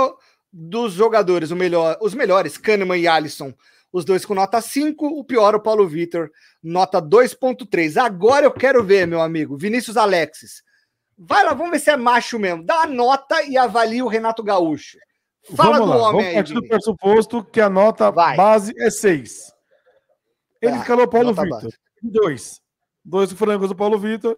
dos 0.51 0.93
jogadores, 0.93 1.51
melhor, 1.51 1.97
os 2.01 2.13
melhores, 2.13 2.57
Kahneman 2.57 2.97
e 2.97 3.07
Alisson, 3.07 3.53
os 3.91 4.05
dois 4.05 4.25
com 4.25 4.33
nota 4.33 4.61
5, 4.61 5.05
o 5.05 5.23
pior, 5.23 5.55
o 5.55 5.61
Paulo 5.61 5.87
Vitor, 5.87 6.29
nota 6.61 7.01
2,3. 7.01 7.97
Agora 7.97 8.45
eu 8.45 8.51
quero 8.51 8.83
ver, 8.83 9.07
meu 9.07 9.21
amigo, 9.21 9.57
Vinícius 9.57 9.97
Alexis. 9.97 10.63
Vai 11.17 11.43
lá, 11.43 11.53
vamos 11.53 11.71
ver 11.71 11.79
se 11.79 11.89
é 11.89 11.97
macho 11.97 12.37
mesmo. 12.37 12.63
Dá 12.63 12.83
a 12.83 12.87
nota 12.87 13.41
e 13.43 13.57
avalia 13.57 14.05
o 14.05 14.07
Renato 14.07 14.43
Gaúcho. 14.43 14.97
Fala 15.55 15.79
vamos 15.79 15.87
do 15.87 16.01
lá, 16.01 16.09
homem 16.09 16.21
vamos 16.21 16.33
partir 16.35 16.53
do 16.53 16.67
pressuposto 16.67 17.43
que 17.43 17.61
a 17.61 17.69
nota 17.69 18.11
Vai. 18.11 18.35
base 18.35 18.73
é 18.77 18.89
6. 18.89 19.53
Ele 20.61 20.73
tá, 20.73 20.79
escalou 20.79 21.07
Paulo 21.07 21.33
Vitor. 21.33 21.71
Dois. 22.03 22.61
Dois 23.03 23.31
frangos 23.31 23.69
do 23.69 23.75
Paulo 23.75 23.97
Vitor. 23.97 24.37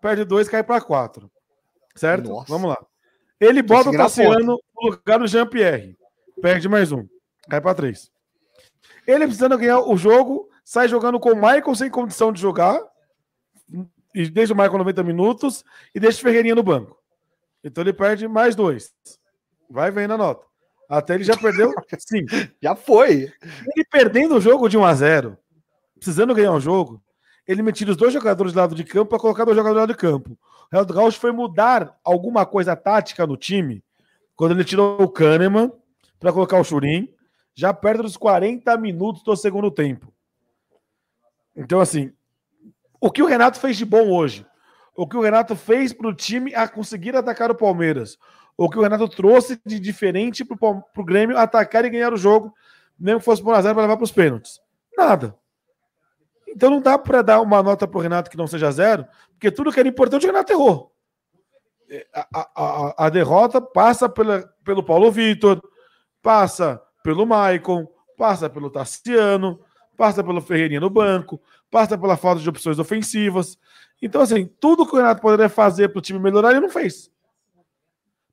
Perde 0.00 0.24
dois, 0.24 0.48
cai 0.48 0.62
para 0.62 0.80
quatro. 0.80 1.30
Certo? 1.94 2.28
Nossa. 2.28 2.46
Vamos 2.48 2.70
lá. 2.70 2.78
Ele 3.40 3.62
bota 3.62 3.90
o 3.90 3.96
Tassiano 3.96 4.58
no 4.74 4.90
lugar 4.90 5.18
do 5.18 5.26
Jean-Pierre. 5.26 5.96
Perde 6.40 6.68
mais 6.68 6.92
um. 6.92 7.06
Cai 7.48 7.60
para 7.60 7.74
três. 7.74 8.10
Ele 9.10 9.26
precisando 9.26 9.58
ganhar 9.58 9.80
o 9.80 9.96
jogo, 9.96 10.48
sai 10.64 10.88
jogando 10.88 11.18
com 11.18 11.32
o 11.32 11.34
Michael 11.34 11.74
sem 11.74 11.90
condição 11.90 12.32
de 12.32 12.40
jogar. 12.40 12.80
E 14.14 14.28
deixa 14.28 14.52
o 14.52 14.56
Michael 14.56 14.78
90 14.78 15.02
minutos 15.02 15.64
e 15.94 16.00
deixa 16.00 16.18
o 16.18 16.22
Ferreirinha 16.22 16.54
no 16.54 16.62
banco. 16.62 16.96
Então 17.62 17.82
ele 17.82 17.92
perde 17.92 18.26
mais 18.28 18.54
dois. 18.54 18.92
Vai 19.68 19.90
vendo 19.90 20.14
a 20.14 20.18
nota. 20.18 20.44
Até 20.88 21.14
ele 21.14 21.24
já 21.24 21.36
perdeu 21.36 21.72
sim. 21.98 22.24
já 22.60 22.74
foi. 22.74 23.32
Ele 23.42 23.84
perdendo 23.90 24.36
o 24.36 24.40
jogo 24.40 24.68
de 24.68 24.76
1 24.76 24.84
a 24.84 24.94
0 24.94 25.38
precisando 25.96 26.34
ganhar 26.34 26.52
um 26.52 26.60
jogo, 26.60 27.02
ele 27.46 27.62
me 27.62 27.72
tira 27.72 27.90
os 27.90 27.96
dois 27.96 28.12
jogadores 28.12 28.54
do 28.54 28.58
lado 28.58 28.74
de 28.74 28.84
campo 28.84 29.10
para 29.10 29.18
colocar 29.18 29.44
dois 29.44 29.56
jogadores 29.56 29.76
do 29.76 29.80
lado 29.80 29.92
de 29.92 29.98
campo. 29.98 30.30
O 30.30 30.68
Renato 30.72 30.94
Gaúcho 30.94 31.20
foi 31.20 31.30
mudar 31.30 31.94
alguma 32.02 32.46
coisa 32.46 32.74
tática 32.74 33.26
no 33.26 33.36
time 33.36 33.84
quando 34.34 34.52
ele 34.52 34.64
tirou 34.64 35.02
o 35.02 35.08
Kahneman 35.08 35.70
para 36.18 36.32
colocar 36.32 36.58
o 36.58 36.64
Churin, 36.64 37.12
já 37.54 37.72
perto 37.72 38.02
dos 38.02 38.16
40 38.16 38.76
minutos 38.78 39.22
do 39.22 39.36
segundo 39.36 39.70
tempo. 39.70 40.12
Então, 41.56 41.80
assim, 41.80 42.12
o 43.00 43.10
que 43.10 43.22
o 43.22 43.26
Renato 43.26 43.58
fez 43.58 43.76
de 43.76 43.84
bom 43.84 44.10
hoje? 44.10 44.46
O 44.96 45.06
que 45.06 45.16
o 45.16 45.20
Renato 45.20 45.56
fez 45.56 45.92
para 45.92 46.08
o 46.08 46.14
time 46.14 46.54
a 46.54 46.68
conseguir 46.68 47.16
atacar 47.16 47.50
o 47.50 47.54
Palmeiras? 47.54 48.18
O 48.56 48.68
que 48.68 48.78
o 48.78 48.82
Renato 48.82 49.08
trouxe 49.08 49.60
de 49.64 49.80
diferente 49.80 50.44
para 50.44 50.58
o 50.96 51.04
Grêmio 51.04 51.38
atacar 51.38 51.84
e 51.84 51.90
ganhar 51.90 52.12
o 52.12 52.18
jogo, 52.18 52.54
mesmo 52.98 53.20
que 53.20 53.24
fosse 53.24 53.42
por 53.42 53.54
1x0 53.54 53.72
para 53.72 53.82
levar 53.82 53.96
para 53.96 54.04
os 54.04 54.12
pênaltis? 54.12 54.60
Nada. 54.96 55.34
Então 56.46 56.68
não 56.68 56.80
dá 56.80 56.98
para 56.98 57.22
dar 57.22 57.40
uma 57.40 57.62
nota 57.62 57.86
para 57.86 57.98
o 57.98 58.02
Renato 58.02 58.30
que 58.30 58.36
não 58.36 58.46
seja 58.46 58.70
zero, 58.70 59.06
porque 59.32 59.50
tudo 59.50 59.72
que 59.72 59.80
era 59.80 59.88
importante 59.88 60.26
o 60.26 60.26
Renato 60.26 60.52
errou. 60.52 60.92
É, 61.88 62.06
a, 62.14 62.50
a, 62.54 63.06
a 63.06 63.08
derrota 63.08 63.60
passa 63.60 64.08
pela, 64.08 64.42
pelo 64.64 64.82
Paulo 64.82 65.10
Vitor, 65.10 65.62
passa 66.20 66.80
pelo 67.02 67.26
Maicon, 67.26 67.86
passa 68.16 68.48
pelo 68.50 68.70
Tassiano, 68.70 69.60
passa 69.96 70.22
pelo 70.24 70.40
Ferreirinha 70.40 70.80
no 70.80 70.90
banco, 70.90 71.40
passa 71.70 71.96
pela 71.96 72.16
falta 72.16 72.40
de 72.40 72.48
opções 72.48 72.78
ofensivas. 72.78 73.58
Então, 74.00 74.22
assim, 74.22 74.46
tudo 74.58 74.86
que 74.86 74.94
o 74.94 74.96
Renato 74.96 75.20
poderia 75.20 75.48
fazer 75.48 75.88
para 75.88 75.98
o 75.98 76.02
time 76.02 76.18
melhorar, 76.18 76.50
ele 76.50 76.60
não 76.60 76.70
fez. 76.70 77.10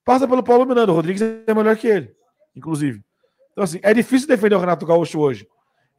Passa 0.05 0.27
pelo 0.27 0.41
Paulo 0.41 0.65
Miranda, 0.65 0.91
o 0.91 0.95
Rodrigues 0.95 1.21
é 1.21 1.53
melhor 1.53 1.75
que 1.75 1.87
ele, 1.87 2.15
inclusive. 2.55 3.03
Então, 3.51 3.63
assim, 3.63 3.79
é 3.83 3.93
difícil 3.93 4.27
defender 4.27 4.55
o 4.55 4.59
Renato 4.59 4.85
Gaúcho 4.85 5.19
hoje. 5.19 5.47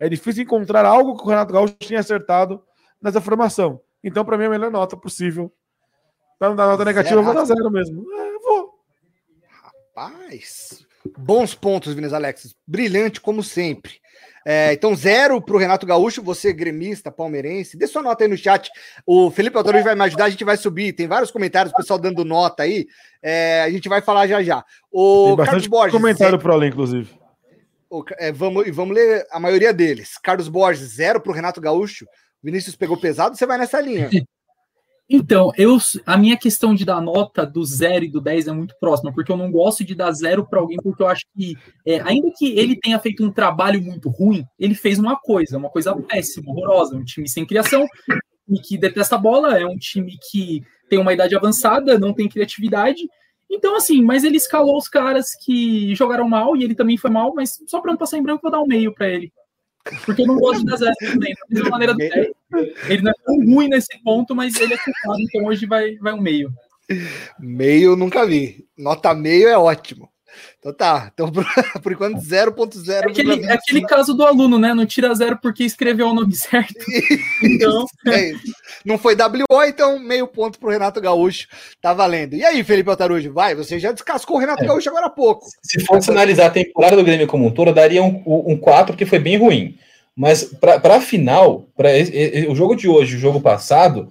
É 0.00 0.08
difícil 0.08 0.44
encontrar 0.44 0.86
algo 0.86 1.16
que 1.16 1.24
o 1.24 1.28
Renato 1.28 1.52
Gaúcho 1.52 1.74
tinha 1.78 2.00
acertado 2.00 2.62
nessa 3.02 3.20
formação. 3.20 3.80
Então, 4.02 4.24
para 4.24 4.38
mim, 4.38 4.44
é 4.44 4.46
a 4.46 4.50
melhor 4.50 4.70
nota 4.70 4.96
possível. 4.96 5.52
Para 6.38 6.48
não 6.48 6.56
dar 6.56 6.66
nota 6.66 6.84
negativa, 6.84 7.16
eu 7.16 7.24
vou 7.24 7.34
dar 7.34 7.44
zero 7.44 7.70
mesmo. 7.70 8.06
É, 8.12 8.38
vou. 8.38 8.78
Rapaz, 9.50 10.86
bons 11.16 11.54
pontos, 11.54 11.94
Vinícius 11.94 12.14
Alexis. 12.14 12.54
Brilhante, 12.66 13.20
como 13.20 13.42
sempre. 13.42 13.94
É, 14.46 14.72
então, 14.72 14.94
zero 14.94 15.42
para 15.42 15.54
o 15.54 15.58
Renato 15.58 15.86
Gaúcho, 15.86 16.22
você 16.22 16.52
gremista, 16.52 17.10
palmeirense. 17.10 17.76
Dê 17.76 17.86
sua 17.86 18.02
nota 18.02 18.24
aí 18.24 18.30
no 18.30 18.36
chat. 18.36 18.70
O 19.04 19.30
Felipe 19.30 19.56
Autores 19.56 19.84
vai 19.84 19.94
me 19.94 20.02
ajudar, 20.04 20.24
a 20.24 20.30
gente 20.30 20.44
vai 20.44 20.56
subir. 20.56 20.94
Tem 20.94 21.06
vários 21.06 21.30
comentários, 21.30 21.72
o 21.72 21.76
pessoal 21.76 21.98
dando 21.98 22.24
nota 22.24 22.62
aí. 22.62 22.86
É, 23.22 23.62
a 23.62 23.70
gente 23.70 23.88
vai 23.88 24.00
falar 24.00 24.26
já 24.26 24.42
já. 24.42 24.64
O 24.90 25.26
Tem 25.26 25.36
bastante 25.36 25.50
Carlos 25.50 25.66
Borges, 25.66 25.92
comentário 25.92 26.38
para 26.38 26.54
além, 26.54 26.70
inclusive. 26.70 27.10
É, 28.18 28.32
vamos, 28.32 28.66
e 28.66 28.70
vamos 28.70 28.94
ler 28.94 29.26
a 29.30 29.38
maioria 29.38 29.72
deles. 29.72 30.18
Carlos 30.22 30.48
Borges, 30.48 30.94
zero 30.94 31.20
para 31.20 31.30
o 31.30 31.34
Renato 31.34 31.60
Gaúcho. 31.60 32.06
Vinícius 32.42 32.76
pegou 32.76 32.96
pesado, 32.96 33.36
você 33.36 33.44
vai 33.44 33.58
nessa 33.58 33.80
linha. 33.80 34.08
Então, 35.10 35.50
eu, 35.56 35.78
a 36.04 36.18
minha 36.18 36.36
questão 36.36 36.74
de 36.74 36.84
dar 36.84 37.00
nota 37.00 37.46
do 37.46 37.64
zero 37.64 38.04
e 38.04 38.10
do 38.10 38.20
10 38.20 38.48
é 38.48 38.52
muito 38.52 38.74
próxima, 38.78 39.12
porque 39.12 39.32
eu 39.32 39.36
não 39.36 39.50
gosto 39.50 39.82
de 39.82 39.94
dar 39.94 40.12
zero 40.12 40.46
para 40.46 40.60
alguém, 40.60 40.76
porque 40.82 41.02
eu 41.02 41.08
acho 41.08 41.24
que, 41.34 41.56
é, 41.86 42.00
ainda 42.00 42.30
que 42.36 42.58
ele 42.58 42.76
tenha 42.76 42.98
feito 42.98 43.24
um 43.24 43.32
trabalho 43.32 43.80
muito 43.80 44.10
ruim, 44.10 44.44
ele 44.58 44.74
fez 44.74 44.98
uma 44.98 45.16
coisa, 45.16 45.56
uma 45.56 45.70
coisa 45.70 45.96
péssima, 45.96 46.52
horrorosa. 46.52 46.94
Um 46.94 47.04
time 47.04 47.28
sem 47.28 47.46
criação, 47.46 47.86
e 48.48 48.60
que 48.60 48.76
detesta 48.76 49.16
a 49.16 49.18
bola, 49.18 49.58
é 49.58 49.64
um 49.64 49.78
time 49.78 50.14
que 50.30 50.62
tem 50.90 50.98
uma 50.98 51.12
idade 51.12 51.34
avançada, 51.34 51.98
não 51.98 52.12
tem 52.12 52.28
criatividade, 52.28 53.02
então, 53.50 53.76
assim, 53.76 54.02
mas 54.02 54.24
ele 54.24 54.36
escalou 54.36 54.76
os 54.76 54.88
caras 54.88 55.30
que 55.44 55.94
jogaram 55.94 56.28
mal 56.28 56.54
e 56.54 56.62
ele 56.62 56.74
também 56.74 56.98
foi 56.98 57.10
mal, 57.10 57.32
mas 57.34 57.58
só 57.66 57.80
para 57.80 57.92
não 57.92 57.98
passar 57.98 58.18
em 58.18 58.22
branco, 58.22 58.42
vou 58.42 58.50
dar 58.50 58.60
um 58.60 58.66
meio 58.66 58.92
para 58.92 59.08
ele. 59.08 59.32
Porque 60.04 60.22
eu 60.22 60.26
não 60.26 60.38
gosto 60.38 60.64
dar 60.64 60.76
zero 60.76 60.94
também. 61.00 61.34
Da 61.34 61.46
mesma 61.50 61.70
maneira 61.70 61.94
do 61.94 62.02
Ele 62.02 63.02
não 63.02 63.10
é 63.10 63.14
tão 63.24 63.36
ruim 63.36 63.68
nesse 63.68 64.02
ponto, 64.02 64.34
mas 64.34 64.58
ele 64.60 64.74
é 64.74 64.78
culpado, 64.78 65.20
então 65.20 65.44
hoje 65.44 65.66
vai, 65.66 65.96
vai 65.96 66.12
um 66.12 66.20
meio. 66.20 66.52
Meio 67.38 67.96
nunca 67.96 68.26
vi. 68.26 68.66
Nota 68.76 69.14
meio 69.14 69.48
é 69.48 69.58
ótimo. 69.58 70.10
Então 70.58 70.72
tá, 70.72 71.10
então 71.12 71.30
por, 71.32 71.44
por 71.82 71.92
enquanto 71.92 72.18
0.0. 72.18 72.90
É 72.90 72.98
aquele, 72.98 73.44
é 73.44 73.52
aquele 73.52 73.82
caso 73.82 74.14
do 74.14 74.24
aluno, 74.24 74.58
né? 74.58 74.74
Não 74.74 74.86
tira 74.86 75.14
zero 75.14 75.38
porque 75.40 75.64
escreveu 75.64 76.08
o 76.08 76.14
nome 76.14 76.34
certo. 76.36 76.74
então... 77.42 77.86
É 78.06 78.32
Não 78.84 78.98
foi 78.98 79.14
WO, 79.14 79.62
então 79.64 79.98
meio 79.98 80.26
ponto 80.26 80.58
pro 80.58 80.70
Renato 80.70 81.00
Gaúcho. 81.00 81.48
Tá 81.80 81.92
valendo. 81.92 82.34
E 82.34 82.44
aí, 82.44 82.62
Felipe 82.64 82.90
Altarujo, 82.90 83.32
vai, 83.32 83.54
você 83.54 83.78
já 83.78 83.92
descascou 83.92 84.36
o 84.36 84.40
Renato 84.40 84.64
é. 84.64 84.66
Gaúcho 84.66 84.88
agora 84.88 85.06
há 85.06 85.10
pouco. 85.10 85.46
Se 85.62 85.84
fosse 85.84 86.10
analisar 86.10 86.46
a 86.46 86.50
temporada 86.50 86.96
do 86.96 87.04
Grêmio 87.04 87.26
como 87.26 87.46
um 87.46 87.50
todo, 87.50 87.72
daria 87.72 88.02
um, 88.02 88.22
um 88.26 88.56
4, 88.56 88.96
que 88.96 89.06
foi 89.06 89.18
bem 89.18 89.36
ruim. 89.36 89.76
Mas 90.16 90.42
para 90.44 90.96
a 90.96 91.00
final, 91.00 91.68
para 91.76 91.90
o 92.48 92.54
jogo 92.54 92.74
de 92.74 92.88
hoje, 92.88 93.14
o 93.14 93.20
jogo 93.20 93.40
passado, 93.40 94.08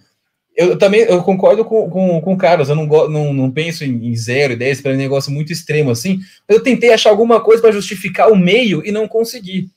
eu 0.58 0.76
também 0.76 1.02
eu 1.02 1.22
concordo 1.22 1.64
com, 1.64 1.88
com, 1.88 2.20
com 2.20 2.34
o 2.34 2.38
Carlos, 2.38 2.68
eu 2.68 2.76
não, 2.76 2.88
não, 3.08 3.32
não 3.32 3.52
penso 3.52 3.86
em, 3.86 4.16
0 4.16 4.54
e 4.54 4.56
10 4.56 4.82
para 4.82 4.92
um 4.92 4.98
negócio 4.98 5.32
muito 5.32 5.54
extremo 5.54 5.92
assim, 5.92 6.20
eu 6.50 6.62
tentei 6.64 6.92
achar 6.92 7.12
alguma 7.12 7.40
coisa 7.40 7.62
para 7.62 7.72
justificar 7.72 8.32
o 8.32 8.36
meio 8.36 8.84
e 8.84 8.92
não 8.92 9.08
consegui. 9.08 9.70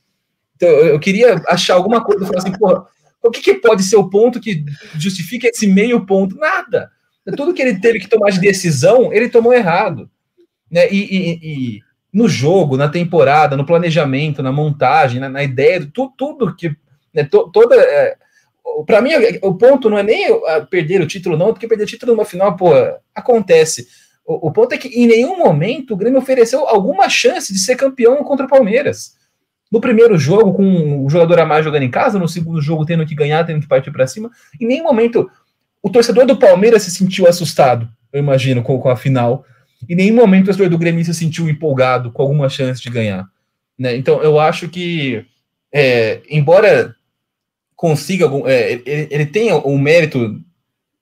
Então, 0.56 0.68
eu 0.68 0.98
queria 0.98 1.40
achar 1.48 1.74
alguma 1.74 2.02
coisa, 2.02 2.24
falar 2.24 2.38
assim, 2.38 2.52
porra, 2.52 2.86
o 3.22 3.30
que, 3.30 3.42
que 3.42 3.54
pode 3.54 3.82
ser 3.82 3.96
o 3.96 4.08
ponto 4.08 4.40
que 4.40 4.64
justifica 4.98 5.48
esse 5.48 5.66
meio 5.66 6.06
ponto? 6.06 6.36
Nada. 6.36 6.90
Tudo 7.36 7.52
que 7.52 7.60
ele 7.60 7.78
teve 7.78 8.00
que 8.00 8.08
tomar 8.08 8.30
de 8.30 8.40
decisão, 8.40 9.12
ele 9.12 9.28
tomou 9.28 9.52
errado. 9.52 10.10
Né? 10.70 10.90
E, 10.90 10.98
e, 10.98 11.38
e 11.42 11.80
no 12.12 12.28
jogo, 12.28 12.76
na 12.76 12.88
temporada, 12.88 13.56
no 13.56 13.66
planejamento, 13.66 14.42
na 14.42 14.50
montagem, 14.50 15.20
na, 15.20 15.28
na 15.28 15.42
ideia, 15.42 15.86
tudo, 15.92 16.12
tudo 16.16 16.56
que. 16.56 16.74
Né, 17.12 17.24
to, 17.24 17.50
toda. 17.52 17.76
É, 17.76 18.16
para 18.86 19.00
mim, 19.00 19.10
o 19.42 19.54
ponto 19.54 19.90
não 19.90 19.98
é 19.98 20.02
nem 20.02 20.26
perder 20.70 21.00
o 21.00 21.06
título, 21.06 21.36
não, 21.36 21.52
porque 21.52 21.68
perder 21.68 21.84
o 21.84 21.86
título 21.86 22.12
numa 22.12 22.24
final, 22.24 22.56
pô, 22.56 22.70
acontece. 23.14 23.86
O, 24.24 24.48
o, 24.48 24.52
ponto 24.52 24.72
é 24.72 24.78
que 24.78 24.88
em 24.88 25.06
nenhum 25.06 25.38
momento 25.38 25.94
o 25.94 25.96
Grêmio 25.96 26.18
ofereceu 26.18 26.66
alguma 26.68 27.08
chance 27.08 27.52
de 27.52 27.58
ser 27.58 27.76
campeão 27.76 28.22
contra 28.22 28.46
o 28.46 28.48
Palmeiras. 28.48 29.16
No 29.70 29.80
primeiro 29.80 30.18
jogo, 30.18 30.52
com 30.52 31.04
o 31.04 31.08
jogador 31.08 31.40
a 31.40 31.46
mais 31.46 31.64
jogando 31.64 31.84
em 31.84 31.90
casa, 31.90 32.18
no 32.18 32.28
segundo 32.28 32.60
jogo, 32.60 32.84
tendo 32.84 33.06
que 33.06 33.14
ganhar, 33.14 33.44
tendo 33.44 33.60
que 33.60 33.68
partir 33.68 33.90
para 33.90 34.06
cima, 34.06 34.30
em 34.60 34.66
nenhum 34.66 34.84
momento 34.84 35.30
o 35.82 35.88
torcedor 35.88 36.26
do 36.26 36.36
Palmeiras 36.36 36.82
se 36.82 36.90
sentiu 36.90 37.26
assustado, 37.26 37.88
eu 38.12 38.20
imagino, 38.20 38.62
com, 38.62 38.78
com 38.78 38.88
a 38.88 38.96
final. 38.96 39.44
Em 39.88 39.94
nenhum 39.94 40.16
momento 40.16 40.42
o 40.42 40.46
torcedor 40.46 40.68
do 40.68 40.78
Grêmio 40.78 41.04
se 41.04 41.14
sentiu 41.14 41.48
empolgado 41.48 42.12
com 42.12 42.22
alguma 42.22 42.48
chance 42.48 42.82
de 42.82 42.90
ganhar. 42.90 43.26
Né? 43.78 43.96
Então, 43.96 44.22
eu 44.22 44.38
acho 44.38 44.68
que, 44.68 45.24
é, 45.72 46.20
embora 46.28 46.94
consiga 47.80 48.26
é, 48.46 48.72
ele, 48.84 49.08
ele 49.10 49.26
tem 49.26 49.52
um 49.52 49.78
mérito 49.78 50.40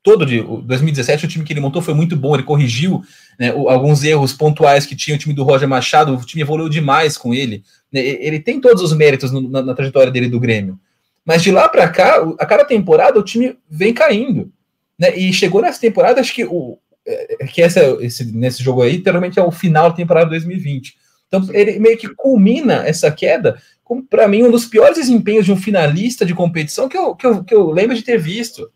todo 0.02 0.24
de 0.24 0.40
2017 0.40 1.24
o 1.24 1.28
time 1.28 1.44
que 1.44 1.52
ele 1.52 1.60
montou 1.60 1.82
foi 1.82 1.94
muito 1.94 2.16
bom 2.16 2.34
ele 2.34 2.44
corrigiu 2.44 3.02
né, 3.38 3.48
alguns 3.50 4.04
erros 4.04 4.32
pontuais 4.32 4.86
que 4.86 4.94
tinha 4.94 5.16
o 5.16 5.18
time 5.18 5.34
do 5.34 5.42
Roger 5.42 5.68
Machado 5.68 6.14
o 6.14 6.24
time 6.24 6.42
evoluiu 6.42 6.68
demais 6.68 7.16
com 7.16 7.34
ele 7.34 7.62
né, 7.92 8.00
ele 8.00 8.38
tem 8.38 8.60
todos 8.60 8.82
os 8.82 8.92
méritos 8.92 9.32
no, 9.32 9.48
na, 9.48 9.62
na, 9.62 9.74
trajetória 9.74 10.12
dele 10.12 10.28
do 10.28 10.38
Grêmio 10.38 10.78
mas 11.24 11.42
de 11.42 11.50
lá 11.50 11.68
para 11.68 11.88
cá 11.88 12.22
a 12.38 12.46
cada 12.46 12.64
temporada 12.64 13.18
o 13.18 13.24
time 13.24 13.56
vem 13.68 13.92
caindo 13.92 14.52
né? 14.98 15.16
E 15.16 15.32
chegou 15.32 15.62
nessa 15.62 15.80
temporada, 15.80 16.20
acho 16.20 16.34
que 16.34 16.44
o 16.44 16.78
é, 17.06 17.46
que 17.46 17.62
essa, 17.62 17.80
esse, 18.00 18.32
nesse 18.36 18.62
jogo 18.62 18.82
aí, 18.82 18.92
literalmente 18.92 19.38
é 19.38 19.42
o 19.42 19.50
final 19.50 19.88
da 19.88 19.96
temporada 19.96 20.28
2020. 20.28 20.96
Então, 21.28 21.46
ele 21.52 21.78
meio 21.78 21.96
que 21.96 22.08
culmina 22.08 22.86
essa 22.86 23.10
queda 23.10 23.60
como, 23.84 24.02
para 24.02 24.28
mim, 24.28 24.42
um 24.42 24.50
dos 24.50 24.66
piores 24.66 24.96
desempenhos 24.96 25.46
de 25.46 25.52
um 25.52 25.56
finalista 25.56 26.26
de 26.26 26.34
competição 26.34 26.88
que 26.88 26.96
eu, 26.96 27.14
que 27.14 27.26
eu, 27.26 27.44
que 27.44 27.54
eu 27.54 27.70
lembro 27.70 27.96
de 27.96 28.02
ter 28.02 28.18
visto. 28.18 28.70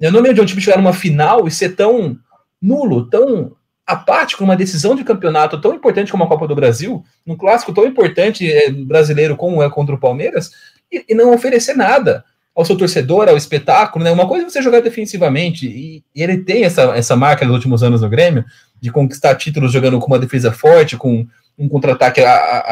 Eu 0.00 0.10
não 0.10 0.20
lembro 0.20 0.34
de 0.34 0.40
um 0.40 0.46
time 0.46 0.60
chegar 0.60 0.78
numa 0.78 0.92
final 0.92 1.46
e 1.46 1.50
ser 1.50 1.76
tão 1.76 2.18
nulo, 2.60 3.08
tão 3.08 3.56
apático 3.86 4.42
numa 4.42 4.56
decisão 4.56 4.94
de 4.94 5.04
campeonato 5.04 5.60
tão 5.60 5.74
importante 5.74 6.10
como 6.10 6.24
a 6.24 6.28
Copa 6.28 6.46
do 6.46 6.54
Brasil, 6.54 7.02
num 7.24 7.36
clássico 7.36 7.72
tão 7.72 7.86
importante 7.86 8.50
é, 8.52 8.70
brasileiro 8.70 9.36
como 9.36 9.62
é 9.62 9.70
contra 9.70 9.94
o 9.94 10.00
Palmeiras, 10.00 10.50
e, 10.92 11.04
e, 11.08 11.14
não 11.14 11.32
oferecer 11.32 11.74
nada 11.74 12.24
ao 12.58 12.64
seu 12.64 12.76
torcedor, 12.76 13.28
ao 13.28 13.36
espetáculo, 13.36 14.04
né? 14.04 14.10
Uma 14.10 14.26
coisa 14.26 14.44
é 14.44 14.50
você 14.50 14.60
jogar 14.60 14.80
defensivamente, 14.80 15.64
e, 15.64 16.02
e, 16.12 16.20
ele 16.20 16.38
tem 16.38 16.64
essa, 16.64 16.82
essa 16.96 17.14
marca 17.14 17.46
nos 17.46 17.54
últimos 17.54 17.84
anos 17.84 18.00
no 18.00 18.08
Grêmio, 18.08 18.44
de 18.80 18.90
conquistar 18.90 19.36
títulos 19.36 19.70
jogando 19.70 20.00
com 20.00 20.08
uma 20.08 20.18
defesa 20.18 20.50
forte, 20.50 20.96
com 20.96 21.24
um 21.56 21.68
contra-ataque 21.68 22.20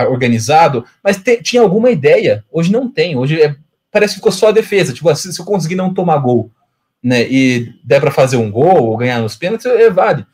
organizado, 0.09 0.85
mas 1.05 1.19
te, 1.19 1.41
tinha 1.41 1.63
alguma 1.63 1.89
ideia. 1.89 2.45
Hoje 2.51 2.73
não 2.73 2.91
tem. 2.91 3.17
Hoje 3.17 3.41
é, 3.41 3.55
parece 3.93 4.15
que 4.15 4.19
ficou 4.19 4.33
só 4.33 4.49
a 4.49 4.53
defesa. 4.53 4.93
Tipo, 4.93 5.15
se, 5.15 5.33
se 5.33 5.41
eu 5.41 5.45
conseguir 5.45 5.77
não 5.77 5.95
tomar 5.95 6.19
gol, 6.19 6.51
né, 7.01 7.23
e 7.23 7.73
der 7.85 8.01
para 8.01 8.11
fazer 8.11 8.39
um 8.39 8.51
gol 8.51 8.87
ou 8.87 8.97
ganhar 8.97 9.21
nos 9.21 9.37
pênaltis, 9.37 9.67
é, 9.67 9.89
vale. 9.89 10.27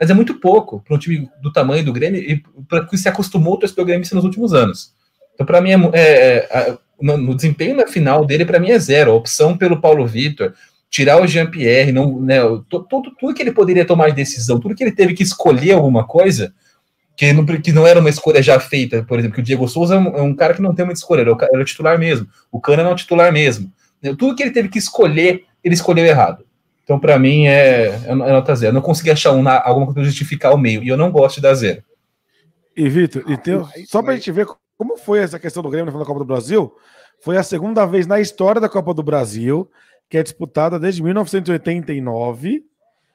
Mas 0.00 0.08
é 0.08 0.14
muito 0.14 0.32
pouco 0.40 0.80
para 0.80 0.96
um 0.96 0.98
time 0.98 1.28
do 1.42 1.52
tamanho 1.52 1.84
do 1.84 1.92
Grêmio 1.92 2.22
e 2.22 2.42
para 2.66 2.86
que 2.86 2.96
se 2.96 3.06
acostumou 3.06 3.52
o 3.52 3.58
torcedor 3.58 3.84
Grêmio 3.84 4.08
nos 4.14 4.24
últimos 4.24 4.54
anos. 4.54 4.94
Então, 5.34 5.44
para 5.44 5.60
mim, 5.60 5.72
é, 5.92 6.00
é, 6.00 6.48
é, 6.50 6.78
no, 7.00 7.16
no, 7.16 7.34
desempenho 7.34 7.76
na 7.76 7.86
final 7.86 8.24
dele, 8.24 8.44
para 8.44 8.58
mim 8.58 8.70
é 8.70 8.78
zero. 8.78 9.12
A 9.12 9.14
opção 9.14 9.56
pelo 9.56 9.80
Paulo 9.80 10.06
Vitor, 10.06 10.54
tirar 10.90 11.20
o 11.20 11.26
Jean-Pierre, 11.26 11.92
não, 11.92 12.20
né, 12.20 12.38
tudo, 12.68 12.86
tudo 13.18 13.34
que 13.34 13.42
ele 13.42 13.52
poderia 13.52 13.84
tomar 13.84 14.10
de 14.10 14.16
decisão, 14.16 14.60
tudo 14.60 14.74
que 14.74 14.84
ele 14.84 14.92
teve 14.92 15.14
que 15.14 15.22
escolher 15.22 15.72
alguma 15.72 16.04
coisa, 16.04 16.54
que 17.16 17.32
não, 17.32 17.44
que 17.44 17.72
não 17.72 17.86
era 17.86 18.00
uma 18.00 18.10
escolha 18.10 18.42
já 18.42 18.58
feita, 18.60 19.02
por 19.02 19.18
exemplo, 19.18 19.34
que 19.34 19.40
o 19.40 19.44
Diego 19.44 19.68
Souza 19.68 19.96
é 19.96 19.98
um, 19.98 20.16
é 20.16 20.22
um 20.22 20.34
cara 20.34 20.54
que 20.54 20.62
não 20.62 20.74
tem 20.74 20.84
uma 20.84 20.92
escolha, 20.92 21.20
ele 21.22 21.30
é 21.30 21.32
o, 21.32 21.60
o 21.60 21.64
titular 21.64 21.98
mesmo, 21.98 22.28
o 22.50 22.60
Cana 22.60 22.82
não 22.82 22.90
é 22.90 22.92
o 22.94 22.96
titular 22.96 23.32
mesmo. 23.32 23.72
Né, 24.02 24.14
tudo 24.18 24.36
que 24.36 24.42
ele 24.42 24.52
teve 24.52 24.68
que 24.68 24.78
escolher, 24.78 25.44
ele 25.62 25.74
escolheu 25.74 26.04
errado. 26.04 26.44
Então, 26.84 27.00
para 27.00 27.18
mim, 27.18 27.46
é, 27.46 27.98
é, 28.04 28.14
nota 28.14 28.54
zero. 28.54 28.70
Eu 28.70 28.74
não 28.74 28.82
consegui 28.82 29.10
achar 29.10 29.32
um, 29.32 29.48
alguma 29.48 29.86
coisa 29.86 29.94
para 29.94 30.04
justificar 30.04 30.52
o 30.52 30.58
meio, 30.58 30.84
e 30.84 30.88
eu 30.88 30.96
não 30.96 31.10
gosto 31.10 31.36
de 31.36 31.42
dar 31.42 31.54
zero. 31.54 31.82
E, 32.76 32.88
Vitor, 32.88 33.24
e 33.26 33.36
tem, 33.36 33.64
só 33.86 34.02
para 34.02 34.12
a 34.12 34.16
gente 34.16 34.30
ver 34.30 34.46
como 34.76 34.96
foi 34.96 35.20
essa 35.20 35.38
questão 35.38 35.62
do 35.62 35.70
Grêmio 35.70 35.92
na 35.96 36.04
Copa 36.04 36.18
do 36.18 36.24
Brasil, 36.24 36.74
foi 37.20 37.36
a 37.36 37.42
segunda 37.42 37.86
vez 37.86 38.06
na 38.06 38.20
história 38.20 38.60
da 38.60 38.68
Copa 38.68 38.92
do 38.92 39.02
Brasil, 39.02 39.70
que 40.08 40.18
é 40.18 40.22
disputada 40.22 40.78
desde 40.78 41.02
1989, 41.02 42.64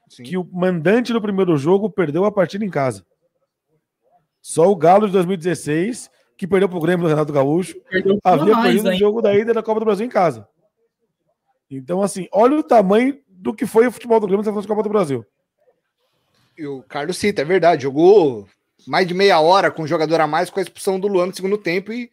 Sim. 0.08 0.24
que 0.24 0.38
o 0.38 0.48
mandante 0.52 1.14
do 1.14 1.22
primeiro 1.22 1.58
jogo 1.58 1.90
perdeu 1.90 2.26
a 2.26 2.32
partida 2.32 2.66
em 2.66 2.70
casa. 2.70 3.06
Só 4.42 4.72
o 4.72 4.76
Galo 4.76 5.08
de 5.08 5.14
2016, 5.14 6.10
que 6.38 6.48
perdeu 6.48 6.70
para 6.70 6.78
o 6.78 6.82
Grêmio 6.82 7.06
do 7.06 7.10
Renato 7.10 7.34
Gaúcho, 7.34 7.80
perdeu 7.90 8.18
havia 8.24 8.54
mais, 8.54 8.68
perdido 8.68 8.90
o 8.90 8.98
jogo 8.98 9.22
da 9.22 9.36
ida 9.36 9.54
da 9.54 9.62
Copa 9.62 9.82
do 9.82 9.86
Brasil 9.86 10.06
em 10.06 10.10
casa. 10.10 10.48
Então, 11.70 12.02
assim, 12.02 12.28
olha 12.32 12.58
o 12.58 12.64
tamanho 12.64 13.20
do 13.28 13.54
que 13.54 13.66
foi 13.66 13.86
o 13.86 13.92
futebol 13.92 14.20
do 14.20 14.28
Grêmio 14.28 14.46
na 14.52 14.68
Copa 14.68 14.82
do 14.82 14.90
Brasil. 14.90 15.26
E 16.58 16.66
o 16.66 16.82
Carlos 16.84 17.18
cita, 17.18 17.42
é 17.42 17.46
verdade, 17.46 17.84
jogou 17.84 18.48
mais 18.88 19.08
de 19.08 19.14
meia 19.14 19.40
hora 19.40 19.72
com 19.72 19.84
um 19.84 19.88
jogador 19.88 20.22
a 20.22 20.28
mais 20.28 20.50
com 20.50 20.60
a 20.60 20.64
expulsão 20.64 21.00
do 21.00 21.08
Luan 21.08 21.28
no 21.28 21.36
segundo 21.36 21.58
tempo 21.58 21.92
e, 21.92 22.10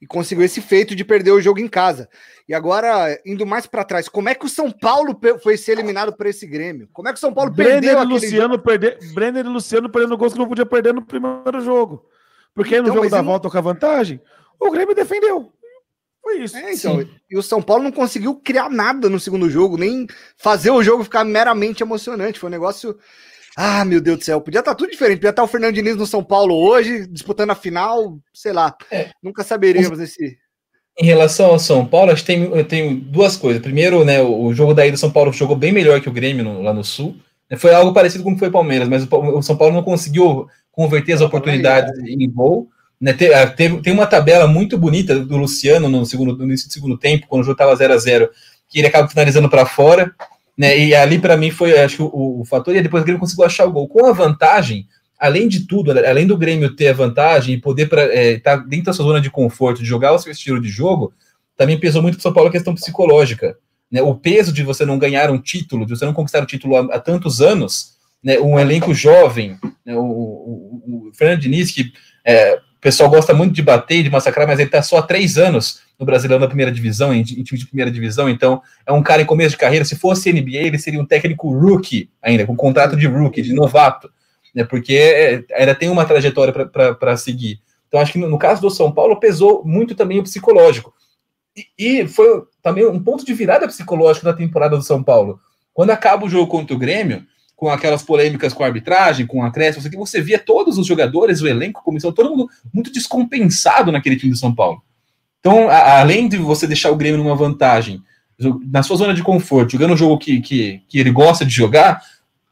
e 0.00 0.06
conseguiu 0.06 0.44
esse 0.44 0.60
feito 0.60 0.94
de 0.94 1.04
perder 1.04 1.32
o 1.32 1.40
jogo 1.40 1.60
em 1.60 1.68
casa. 1.68 2.08
E 2.48 2.54
agora, 2.54 3.20
indo 3.26 3.44
mais 3.44 3.66
para 3.66 3.84
trás, 3.84 4.08
como 4.08 4.28
é 4.28 4.34
que 4.34 4.46
o 4.46 4.48
São 4.48 4.70
Paulo 4.70 5.18
foi 5.42 5.56
ser 5.56 5.72
eliminado 5.72 6.12
por 6.12 6.26
esse 6.26 6.46
Grêmio? 6.46 6.88
Como 6.92 7.08
é 7.08 7.12
que 7.12 7.18
o 7.18 7.20
São 7.20 7.32
Paulo 7.32 7.50
Brenner 7.50 7.82
perdeu 7.82 8.02
e 8.02 8.06
Luciano 8.06 8.54
jogo? 8.54 8.64
perder, 8.64 8.98
Brenner 9.12 9.44
e 9.44 9.48
Luciano 9.48 9.90
perdendo 9.90 10.16
gols 10.16 10.32
que 10.32 10.38
não 10.38 10.48
podia 10.48 10.66
perder 10.66 10.94
no 10.94 11.04
primeiro 11.04 11.60
jogo. 11.60 12.06
Porque 12.54 12.74
então, 12.76 12.88
no 12.88 12.94
jogo 12.94 13.10
da 13.10 13.22
volta 13.22 13.50
com 13.50 13.58
a 13.58 13.60
vantagem, 13.60 14.20
o 14.58 14.70
Grêmio 14.70 14.94
defendeu. 14.94 15.52
Foi 16.22 16.42
isso. 16.42 16.56
É, 16.56 16.74
então, 16.74 17.06
e 17.30 17.38
o 17.38 17.42
São 17.42 17.62
Paulo 17.62 17.84
não 17.84 17.92
conseguiu 17.92 18.34
criar 18.34 18.68
nada 18.68 19.08
no 19.08 19.20
segundo 19.20 19.48
jogo, 19.48 19.78
nem 19.78 20.06
fazer 20.36 20.70
o 20.70 20.82
jogo 20.82 21.04
ficar 21.04 21.24
meramente 21.24 21.82
emocionante. 21.82 22.38
Foi 22.38 22.48
um 22.48 22.50
negócio 22.50 22.98
ah, 23.60 23.84
meu 23.84 24.00
Deus 24.00 24.18
do 24.18 24.24
céu, 24.24 24.40
podia 24.40 24.60
estar 24.60 24.70
tá 24.70 24.76
tudo 24.76 24.92
diferente. 24.92 25.16
Podia 25.16 25.30
estar 25.30 25.42
tá 25.42 25.44
o 25.44 25.48
Fernando 25.48 25.74
Diniz 25.74 25.96
no 25.96 26.06
São 26.06 26.22
Paulo 26.22 26.54
hoje, 26.54 27.08
disputando 27.08 27.50
a 27.50 27.56
final, 27.56 28.16
sei 28.32 28.52
lá. 28.52 28.72
É. 28.88 29.10
Nunca 29.20 29.42
saberíamos 29.42 29.98
esse. 29.98 30.38
Em 30.96 31.04
relação 31.04 31.46
ao 31.46 31.58
São 31.58 31.84
Paulo, 31.84 32.12
acho 32.12 32.22
que 32.22 32.28
tem, 32.28 32.44
eu 32.44 32.64
tenho 32.64 32.94
duas 32.94 33.36
coisas. 33.36 33.60
Primeiro, 33.60 34.04
né, 34.04 34.22
o 34.22 34.54
jogo 34.54 34.74
daí 34.74 34.92
do 34.92 34.96
São 34.96 35.10
Paulo 35.10 35.32
jogou 35.32 35.56
bem 35.56 35.72
melhor 35.72 36.00
que 36.00 36.08
o 36.08 36.12
Grêmio 36.12 36.44
no, 36.44 36.62
lá 36.62 36.72
no 36.72 36.84
Sul. 36.84 37.16
Foi 37.56 37.74
algo 37.74 37.92
parecido 37.92 38.22
com 38.22 38.30
o 38.30 38.34
que 38.34 38.38
foi 38.38 38.48
o 38.48 38.52
Palmeiras, 38.52 38.88
mas 38.88 39.02
o, 39.02 39.16
o 39.38 39.42
São 39.42 39.56
Paulo 39.56 39.74
não 39.74 39.82
conseguiu 39.82 40.46
converter 40.70 41.14
as 41.14 41.20
oportunidades 41.20 41.98
em 41.98 42.30
gol. 42.30 42.68
Né, 43.00 43.12
teve, 43.12 43.80
tem 43.82 43.92
uma 43.92 44.06
tabela 44.06 44.46
muito 44.46 44.78
bonita 44.78 45.18
do 45.18 45.36
Luciano 45.36 45.88
no, 45.88 46.06
segundo, 46.06 46.36
no 46.36 46.44
início 46.44 46.68
do 46.68 46.72
segundo 46.72 46.96
tempo, 46.96 47.26
quando 47.26 47.42
o 47.42 47.44
jogo 47.44 47.54
estava 47.54 47.74
0 47.74 47.92
a 47.92 47.98
0 47.98 48.30
que 48.68 48.78
ele 48.78 48.86
acaba 48.86 49.08
finalizando 49.08 49.50
para 49.50 49.66
fora. 49.66 50.14
Né? 50.58 50.76
E 50.76 50.94
ali, 50.94 51.20
para 51.20 51.36
mim, 51.36 51.52
foi 51.52 51.78
acho 51.78 51.96
que 51.96 52.02
o, 52.02 52.40
o, 52.40 52.44
fator. 52.44 52.74
E 52.74 52.82
depois 52.82 53.02
o 53.02 53.04
Grêmio 53.06 53.20
conseguiu 53.20 53.44
achar 53.44 53.64
o 53.64 53.70
gol. 53.70 53.86
Com 53.86 54.06
a 54.06 54.12
vantagem, 54.12 54.88
além 55.16 55.46
de 55.46 55.68
tudo, 55.68 55.92
além 55.92 56.26
do 56.26 56.36
Grêmio 56.36 56.74
ter 56.74 56.88
a 56.88 56.92
vantagem 56.92 57.54
e 57.54 57.60
poder 57.60 57.84
estar 57.84 58.00
é, 58.10 58.38
tá 58.40 58.56
dentro 58.56 58.86
da 58.86 58.92
sua 58.92 59.04
zona 59.04 59.20
de 59.20 59.30
conforto, 59.30 59.80
de 59.80 59.88
jogar 59.88 60.12
o 60.12 60.18
seu 60.18 60.32
estilo 60.32 60.60
de 60.60 60.68
jogo, 60.68 61.14
também 61.56 61.78
pesou 61.78 62.02
muito 62.02 62.16
para 62.16 62.22
São 62.22 62.32
Paulo 62.32 62.48
a 62.48 62.52
questão 62.52 62.74
psicológica. 62.74 63.56
Né? 63.90 64.02
O 64.02 64.16
peso 64.16 64.52
de 64.52 64.64
você 64.64 64.84
não 64.84 64.98
ganhar 64.98 65.30
um 65.30 65.40
título, 65.40 65.86
de 65.86 65.96
você 65.96 66.04
não 66.04 66.12
conquistar 66.12 66.40
o 66.40 66.42
um 66.42 66.46
título 66.46 66.76
há, 66.76 66.96
há, 66.96 67.00
tantos 67.00 67.40
anos, 67.40 67.96
né? 68.22 68.40
um 68.40 68.58
elenco 68.58 68.92
jovem, 68.92 69.56
né? 69.86 69.94
o, 69.94 70.00
o, 70.00 71.08
o, 71.08 71.12
Fernando 71.14 71.40
Diniz, 71.40 71.70
que 71.70 71.92
é, 72.24 72.58
o 72.78 72.80
pessoal 72.80 73.10
gosta 73.10 73.34
muito 73.34 73.52
de 73.52 73.60
bater, 73.60 74.04
de 74.04 74.10
massacrar, 74.10 74.46
mas 74.46 74.60
ele 74.60 74.68
está 74.68 74.80
só 74.80 74.98
há 74.98 75.02
três 75.02 75.36
anos 75.36 75.80
no 75.98 76.06
Brasileiro 76.06 76.40
da 76.40 76.46
primeira 76.46 76.70
divisão, 76.70 77.12
em, 77.12 77.20
em 77.20 77.42
time 77.42 77.58
de 77.58 77.66
primeira 77.66 77.90
divisão, 77.90 78.28
então 78.28 78.62
é 78.86 78.92
um 78.92 79.02
cara 79.02 79.20
em 79.20 79.26
começo 79.26 79.50
de 79.50 79.56
carreira. 79.56 79.84
Se 79.84 79.96
fosse 79.96 80.32
NBA, 80.32 80.58
ele 80.58 80.78
seria 80.78 81.00
um 81.00 81.04
técnico 81.04 81.52
rookie 81.52 82.08
ainda, 82.22 82.46
com 82.46 82.54
contrato 82.54 82.96
de 82.96 83.08
rookie, 83.08 83.42
de 83.42 83.52
novato, 83.52 84.08
né? 84.54 84.62
Porque 84.62 84.94
é, 84.94 85.44
ainda 85.56 85.74
tem 85.74 85.88
uma 85.88 86.04
trajetória 86.04 86.52
para 86.52 87.16
seguir. 87.16 87.60
Então, 87.88 87.98
acho 87.98 88.12
que 88.12 88.18
no, 88.18 88.28
no, 88.28 88.38
caso 88.38 88.60
do 88.60 88.70
São 88.70 88.92
Paulo 88.92 89.18
pesou 89.18 89.64
muito 89.64 89.96
também 89.96 90.20
o 90.20 90.22
psicológico. 90.22 90.94
E, 91.56 92.02
e 92.02 92.06
foi 92.06 92.44
também 92.62 92.86
um 92.86 93.02
ponto 93.02 93.26
de 93.26 93.34
virada 93.34 93.66
psicológico 93.66 94.24
da 94.24 94.32
temporada 94.32 94.76
do 94.76 94.82
São 94.84 95.02
Paulo. 95.02 95.40
Quando 95.74 95.90
acaba 95.90 96.24
o 96.26 96.30
jogo 96.30 96.46
contra 96.46 96.76
o 96.76 96.78
Grêmio, 96.78 97.26
com 97.58 97.68
aquelas 97.68 98.04
polêmicas 98.04 98.52
com 98.52 98.62
a 98.62 98.66
arbitragem, 98.68 99.26
com 99.26 99.42
a 99.42 99.48
acréscimo, 99.48 99.82
você, 99.82 99.90
você 99.90 100.20
via 100.20 100.38
todos 100.38 100.78
os 100.78 100.86
jogadores, 100.86 101.42
o 101.42 101.48
elenco, 101.48 101.80
a 101.80 101.82
comissão, 101.82 102.12
todo 102.12 102.30
mundo 102.30 102.48
muito 102.72 102.92
descompensado 102.92 103.90
naquele 103.90 104.14
time 104.14 104.30
do 104.30 104.38
São 104.38 104.54
Paulo. 104.54 104.80
Então, 105.40 105.68
a, 105.68 105.98
além 105.98 106.28
de 106.28 106.36
você 106.36 106.68
deixar 106.68 106.92
o 106.92 106.96
Grêmio 106.96 107.18
numa 107.18 107.34
vantagem, 107.34 108.00
na 108.70 108.84
sua 108.84 108.96
zona 108.96 109.12
de 109.12 109.24
conforto, 109.24 109.72
jogando 109.72 109.94
um 109.94 109.96
jogo 109.96 110.18
que, 110.18 110.40
que, 110.40 110.82
que 110.88 111.00
ele 111.00 111.10
gosta 111.10 111.44
de 111.44 111.52
jogar, 111.52 112.00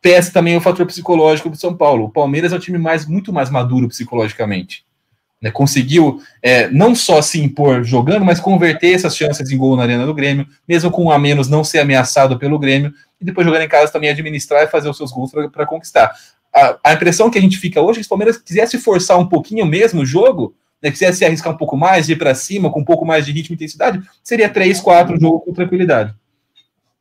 pesa 0.03 0.33
também 0.33 0.57
o 0.57 0.61
fator 0.61 0.85
psicológico 0.85 1.51
do 1.51 1.57
São 1.57 1.77
Paulo. 1.77 2.07
O 2.07 2.11
Palmeiras 2.11 2.53
é 2.53 2.57
um 2.57 2.59
time 2.59 2.77
mais, 2.77 3.07
muito 3.07 3.33
mais 3.33 3.49
maduro 3.49 3.87
psicologicamente. 3.87 4.85
Né? 5.41 5.51
Conseguiu 5.51 6.21
é, 6.43 6.69
não 6.69 6.95
só 6.95 7.21
se 7.21 7.41
impor 7.41 7.85
jogando, 7.85 8.25
mas 8.25 8.41
converter 8.41 8.95
essas 8.95 9.17
chances 9.17 9.51
em 9.51 9.57
gol 9.57 9.77
na 9.77 9.83
arena 9.83 10.07
do 10.07 10.15
Grêmio, 10.15 10.47
mesmo 10.67 10.91
com 10.91 11.05
um 11.05 11.11
a 11.11 11.19
menos 11.19 11.49
não 11.49 11.63
ser 11.63 11.81
ameaçado 11.81 12.39
pelo 12.39 12.59
Grêmio, 12.59 12.93
e 13.21 13.25
depois 13.25 13.47
jogando 13.47 13.63
em 13.63 13.69
casa 13.69 13.93
também 13.93 14.11
administrar 14.11 14.63
e 14.63 14.69
fazer 14.69 14.89
os 14.89 14.97
seus 14.97 15.13
gols 15.13 15.31
para 15.53 15.67
conquistar. 15.67 16.13
A, 16.53 16.79
a, 16.85 16.93
impressão 16.95 17.31
que 17.31 17.39
a 17.39 17.41
gente 17.41 17.59
fica 17.59 17.81
hoje 17.81 17.99
é 17.99 18.01
que 18.01 18.05
se 18.05 18.09
o 18.09 18.11
Palmeiras 18.11 18.39
quisesse 18.39 18.79
forçar 18.79 19.19
um 19.19 19.27
pouquinho 19.27 19.67
mesmo 19.67 20.03
o 20.03 20.07
jogo, 20.07 20.55
né, 20.83 20.91
quisesse 20.91 21.25
arriscar 21.25 21.53
um 21.53 21.57
pouco 21.57 21.77
mais, 21.77 22.09
ir 22.09 22.17
para 22.17 22.35
cima, 22.35 22.71
com 22.71 22.81
um 22.81 22.85
pouco 22.85 23.05
mais 23.05 23.27
de 23.27 23.33
ritmo 23.33 23.55
e 23.55 23.57
intensidade, 23.57 24.01
seria 24.23 24.49
3, 24.49 24.81
4 24.81 25.21
jogo 25.21 25.41
com 25.41 25.53
tranquilidade. 25.53 26.15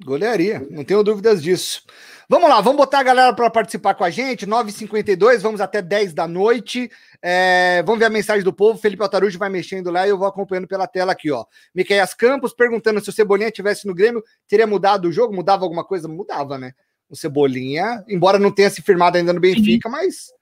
Golearia, 0.03 0.65
não 0.69 0.83
tenho 0.83 1.03
dúvidas 1.03 1.41
disso. 1.41 1.83
Vamos 2.27 2.49
lá, 2.49 2.59
vamos 2.59 2.77
botar 2.77 2.99
a 2.99 3.03
galera 3.03 3.33
para 3.33 3.49
participar 3.51 3.93
com 3.93 4.03
a 4.03 4.09
gente. 4.09 4.47
9h52, 4.47 5.41
vamos 5.41 5.61
até 5.61 5.79
10 5.79 6.13
da 6.13 6.27
noite. 6.27 6.89
É, 7.21 7.83
vamos 7.85 7.99
ver 7.99 8.05
a 8.05 8.09
mensagem 8.09 8.43
do 8.43 8.51
povo. 8.51 8.79
Felipe 8.79 9.03
Altarujo 9.03 9.37
vai 9.37 9.49
mexendo 9.49 9.91
lá 9.91 10.07
e 10.07 10.09
eu 10.09 10.17
vou 10.17 10.27
acompanhando 10.27 10.67
pela 10.67 10.87
tela 10.87 11.11
aqui, 11.11 11.31
ó. 11.31 11.45
Miqueias 11.73 12.15
Campos 12.15 12.51
perguntando 12.51 12.99
se 12.99 13.09
o 13.09 13.13
Cebolinha 13.13 13.51
tivesse 13.51 13.85
no 13.85 13.93
Grêmio, 13.93 14.23
teria 14.47 14.65
mudado 14.65 15.07
o 15.07 15.11
jogo? 15.11 15.35
Mudava 15.35 15.63
alguma 15.63 15.83
coisa? 15.83 16.07
Mudava, 16.07 16.57
né? 16.57 16.73
O 17.07 17.15
Cebolinha, 17.15 18.03
embora 18.07 18.39
não 18.39 18.51
tenha 18.51 18.71
se 18.71 18.81
firmado 18.81 19.17
ainda 19.17 19.31
no 19.31 19.39
Benfica, 19.39 19.87
mas. 19.87 20.33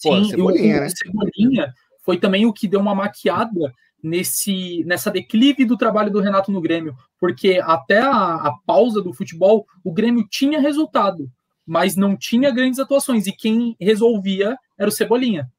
Pô, 0.00 0.16
Sim, 0.16 0.30
Cebolinha, 0.30 0.76
o, 0.76 0.80
né? 0.80 0.86
O 0.86 0.96
Cebolinha 0.96 1.74
foi 2.04 2.18
também 2.18 2.46
o 2.46 2.52
que 2.52 2.68
deu 2.68 2.78
uma 2.78 2.94
maquiada 2.94 3.72
nesse 4.02 4.82
nessa 4.84 5.10
declive 5.10 5.64
do 5.64 5.76
trabalho 5.76 6.10
do 6.10 6.20
Renato 6.20 6.50
no 6.50 6.60
Grêmio, 6.60 6.96
porque 7.20 7.60
até 7.62 8.00
a, 8.00 8.34
a, 8.34 8.56
pausa 8.66 9.00
do 9.00 9.12
futebol, 9.12 9.66
o 9.84 9.92
Grêmio 9.92 10.26
tinha 10.28 10.60
resultado, 10.60 11.30
mas 11.64 11.94
não 11.94 12.16
tinha 12.16 12.50
grandes 12.50 12.80
atuações, 12.80 13.26
e 13.26 13.32
quem 13.32 13.76
resolvia 13.80 14.56
era 14.76 14.88
o 14.88 14.92
Cebolinha. 14.92 15.50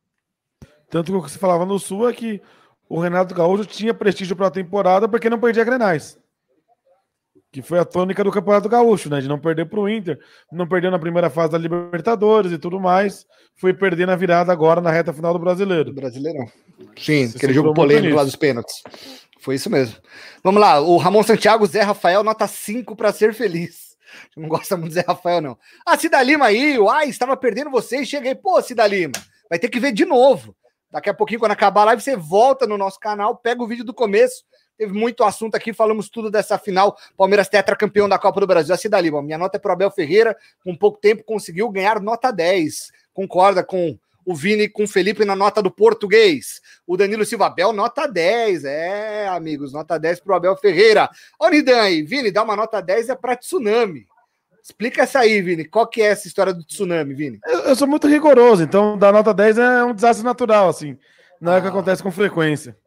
Tanto 0.89 1.11
que 1.11 1.17
o 1.17 1.23
que 1.23 1.31
você 1.31 1.39
falava 1.39 1.65
no 1.65 1.79
Sul 1.79 2.09
é 2.09 2.13
que 2.13 2.41
o 2.89 2.99
Renato 2.99 3.33
Gaúcho 3.33 3.65
tinha 3.65 3.93
prestígio 3.93 4.35
para 4.35 4.47
a 4.47 4.51
temporada 4.51 5.07
porque 5.07 5.29
não 5.29 5.39
perdia 5.39 5.63
Grenais. 5.63 6.19
Que 7.53 7.61
foi 7.61 7.77
a 7.77 7.85
tônica 7.85 8.23
do 8.23 8.31
Campeonato 8.31 8.67
Gaúcho, 8.67 9.11
né? 9.11 9.21
De 9.21 9.27
não 9.27 9.39
perder 9.39 9.69
para 9.69 9.79
o 9.79 9.87
Inter, 9.87 10.17
não 10.51 10.67
perder 10.67 10.89
na 10.89 10.97
primeira 10.97 11.29
fase 11.29 11.51
da 11.51 11.57
Libertadores 11.57 12.51
e 12.51 12.57
tudo 12.57 12.79
mais, 12.79 13.27
foi 13.55 13.71
perder 13.75 14.07
na 14.07 14.15
virada 14.15 14.51
agora 14.51 14.81
na 14.81 14.89
reta 14.89 15.13
final 15.13 15.31
do 15.31 15.39
Brasileiro. 15.39 15.93
Brasileirão. 15.93 16.47
Sim, 16.97 17.27
Você 17.27 17.37
aquele 17.37 17.53
jogo 17.53 17.71
polêmico 17.71 18.15
lá 18.15 18.23
dos 18.23 18.35
pênaltis. 18.35 18.81
Foi 19.39 19.53
isso 19.53 19.69
mesmo. 19.69 19.95
Vamos 20.43 20.59
lá, 20.59 20.81
o 20.81 20.97
Ramon 20.97 21.21
Santiago, 21.21 21.67
Zé 21.67 21.83
Rafael, 21.83 22.23
nota 22.23 22.47
5 22.47 22.95
para 22.95 23.13
ser 23.13 23.35
feliz. 23.35 23.93
Não 24.35 24.49
gosta 24.49 24.75
muito 24.75 24.89
do 24.89 24.95
Zé 24.95 25.05
Rafael, 25.07 25.39
não. 25.39 25.57
Ah, 25.85 25.95
Cida 25.95 26.23
Lima 26.23 26.45
aí, 26.45 26.79
uai, 26.79 27.07
estava 27.07 27.37
perdendo 27.37 27.69
vocês, 27.69 28.07
cheguei. 28.07 28.33
Pô, 28.33 28.59
Cida 28.63 28.87
Lima, 28.87 29.13
vai 29.47 29.59
ter 29.59 29.69
que 29.69 29.79
ver 29.79 29.91
de 29.91 30.05
novo. 30.05 30.55
Daqui 30.91 31.09
a 31.09 31.13
pouquinho, 31.13 31.39
quando 31.39 31.51
acabar 31.51 31.81
a 31.81 31.85
live, 31.85 32.01
você 32.01 32.15
volta 32.15 32.65
no 32.65 32.79
nosso 32.79 32.99
canal, 32.99 33.35
pega 33.37 33.61
o 33.61 33.67
vídeo 33.67 33.85
do 33.85 33.93
começo 33.93 34.43
Teve 34.77 34.93
muito 34.93 35.23
assunto 35.23 35.55
aqui, 35.55 35.71
falamos 35.71 36.09
tudo 36.09 36.31
dessa 36.31 36.57
final. 36.57 36.97
Palmeiras 37.15 37.47
campeão 37.77 38.09
da 38.09 38.17
Copa 38.17 38.39
do 38.39 38.47
Brasil. 38.47 38.73
Assim 38.73 38.89
dali, 38.89 39.11
minha 39.11 39.37
nota 39.37 39.57
é 39.57 39.59
para 39.59 39.73
Abel 39.73 39.91
Ferreira, 39.91 40.35
com 40.63 40.75
pouco 40.75 40.99
tempo 40.99 41.23
conseguiu 41.23 41.69
ganhar 41.69 42.01
nota 42.01 42.31
10. 42.31 42.91
Concorda 43.13 43.63
com 43.63 43.97
o 44.25 44.35
Vini 44.35 44.69
com 44.69 44.83
o 44.83 44.87
Felipe 44.87 45.25
na 45.25 45.35
nota 45.35 45.61
do 45.61 45.69
português. 45.69 46.61
O 46.87 46.97
Danilo 46.97 47.25
Silva 47.25 47.47
Abel, 47.47 47.73
nota 47.73 48.07
10. 48.07 48.65
É, 48.65 49.27
amigos, 49.27 49.73
nota 49.73 49.97
10 49.99 50.21
para 50.21 50.33
o 50.33 50.35
Abel 50.35 50.55
Ferreira. 50.55 51.09
Ô, 51.39 51.49
Nidan 51.49 51.81
aí, 51.81 52.01
Vini, 52.03 52.31
dá 52.31 52.43
uma 52.43 52.55
nota 52.55 52.81
10 52.81 53.09
é 53.09 53.15
para 53.15 53.35
tsunami. 53.35 54.07
Explica 54.63 55.03
essa 55.03 55.19
aí, 55.19 55.41
Vini. 55.41 55.65
Qual 55.65 55.85
que 55.85 56.01
é 56.01 56.05
essa 56.05 56.27
história 56.27 56.53
do 56.53 56.63
tsunami, 56.63 57.13
Vini? 57.13 57.39
Eu, 57.45 57.59
eu 57.59 57.75
sou 57.75 57.87
muito 57.87 58.07
rigoroso, 58.07 58.63
então 58.63 58.97
dar 58.97 59.11
nota 59.11 59.33
10 59.33 59.57
é 59.57 59.83
um 59.83 59.93
desastre 59.93 60.23
natural, 60.23 60.69
assim. 60.69 60.97
Não 61.39 61.51
é 61.53 61.57
o 61.57 61.61
que 61.61 61.67
ah. 61.67 61.69
acontece 61.69 62.01
com 62.01 62.11
frequência. 62.11 62.77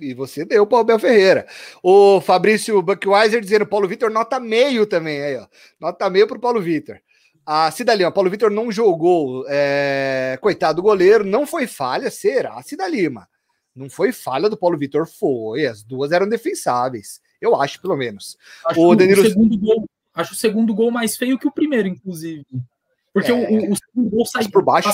E 0.00 0.12
você 0.14 0.44
deu 0.44 0.66
para 0.66 0.76
o 0.76 0.80
Abel 0.80 0.98
Ferreira. 0.98 1.46
O 1.82 2.20
Fabrício 2.20 2.80
Buckweiser 2.82 3.40
dizendo 3.40 3.66
Paulo 3.66 3.88
Vitor 3.88 4.10
nota 4.10 4.38
meio 4.38 4.86
também. 4.86 5.22
Aí, 5.22 5.36
ó. 5.36 5.46
Nota 5.80 6.10
meio 6.10 6.26
para 6.26 6.36
o 6.36 6.40
Paulo 6.40 6.60
Vitor. 6.60 6.98
A 7.44 7.70
Cidalima, 7.70 8.10
Paulo 8.10 8.28
Vitor 8.28 8.50
não 8.50 8.70
jogou. 8.70 9.44
É... 9.48 10.38
Coitado 10.40 10.76
do 10.76 10.82
goleiro, 10.82 11.24
não 11.24 11.46
foi 11.46 11.66
falha, 11.66 12.10
será? 12.10 12.60
Cidalima. 12.62 13.28
Não 13.74 13.88
foi 13.88 14.10
falha 14.12 14.50
do 14.50 14.56
Paulo 14.56 14.76
Vitor, 14.76 15.06
foi. 15.06 15.66
As 15.66 15.82
duas 15.82 16.12
eram 16.12 16.28
defensáveis. 16.28 17.20
Eu 17.40 17.54
acho, 17.60 17.80
pelo 17.80 17.96
menos. 17.96 18.36
Acho 18.64 18.80
o 18.80 18.96
Danilo... 18.96 19.22
O 19.22 19.28
segundo 19.28 19.58
gol, 19.58 19.88
acho 20.14 20.32
o 20.32 20.36
segundo 20.36 20.74
gol 20.74 20.90
mais 20.90 21.16
feio 21.16 21.38
que 21.38 21.46
o 21.46 21.52
primeiro, 21.52 21.88
inclusive. 21.88 22.44
Porque 23.12 23.30
é... 23.30 23.34
o, 23.34 23.72
o, 23.72 23.76
segundo 23.76 24.10
gol 24.10 24.26
sai 24.26 24.48
por 24.48 24.64
baixo. 24.64 24.90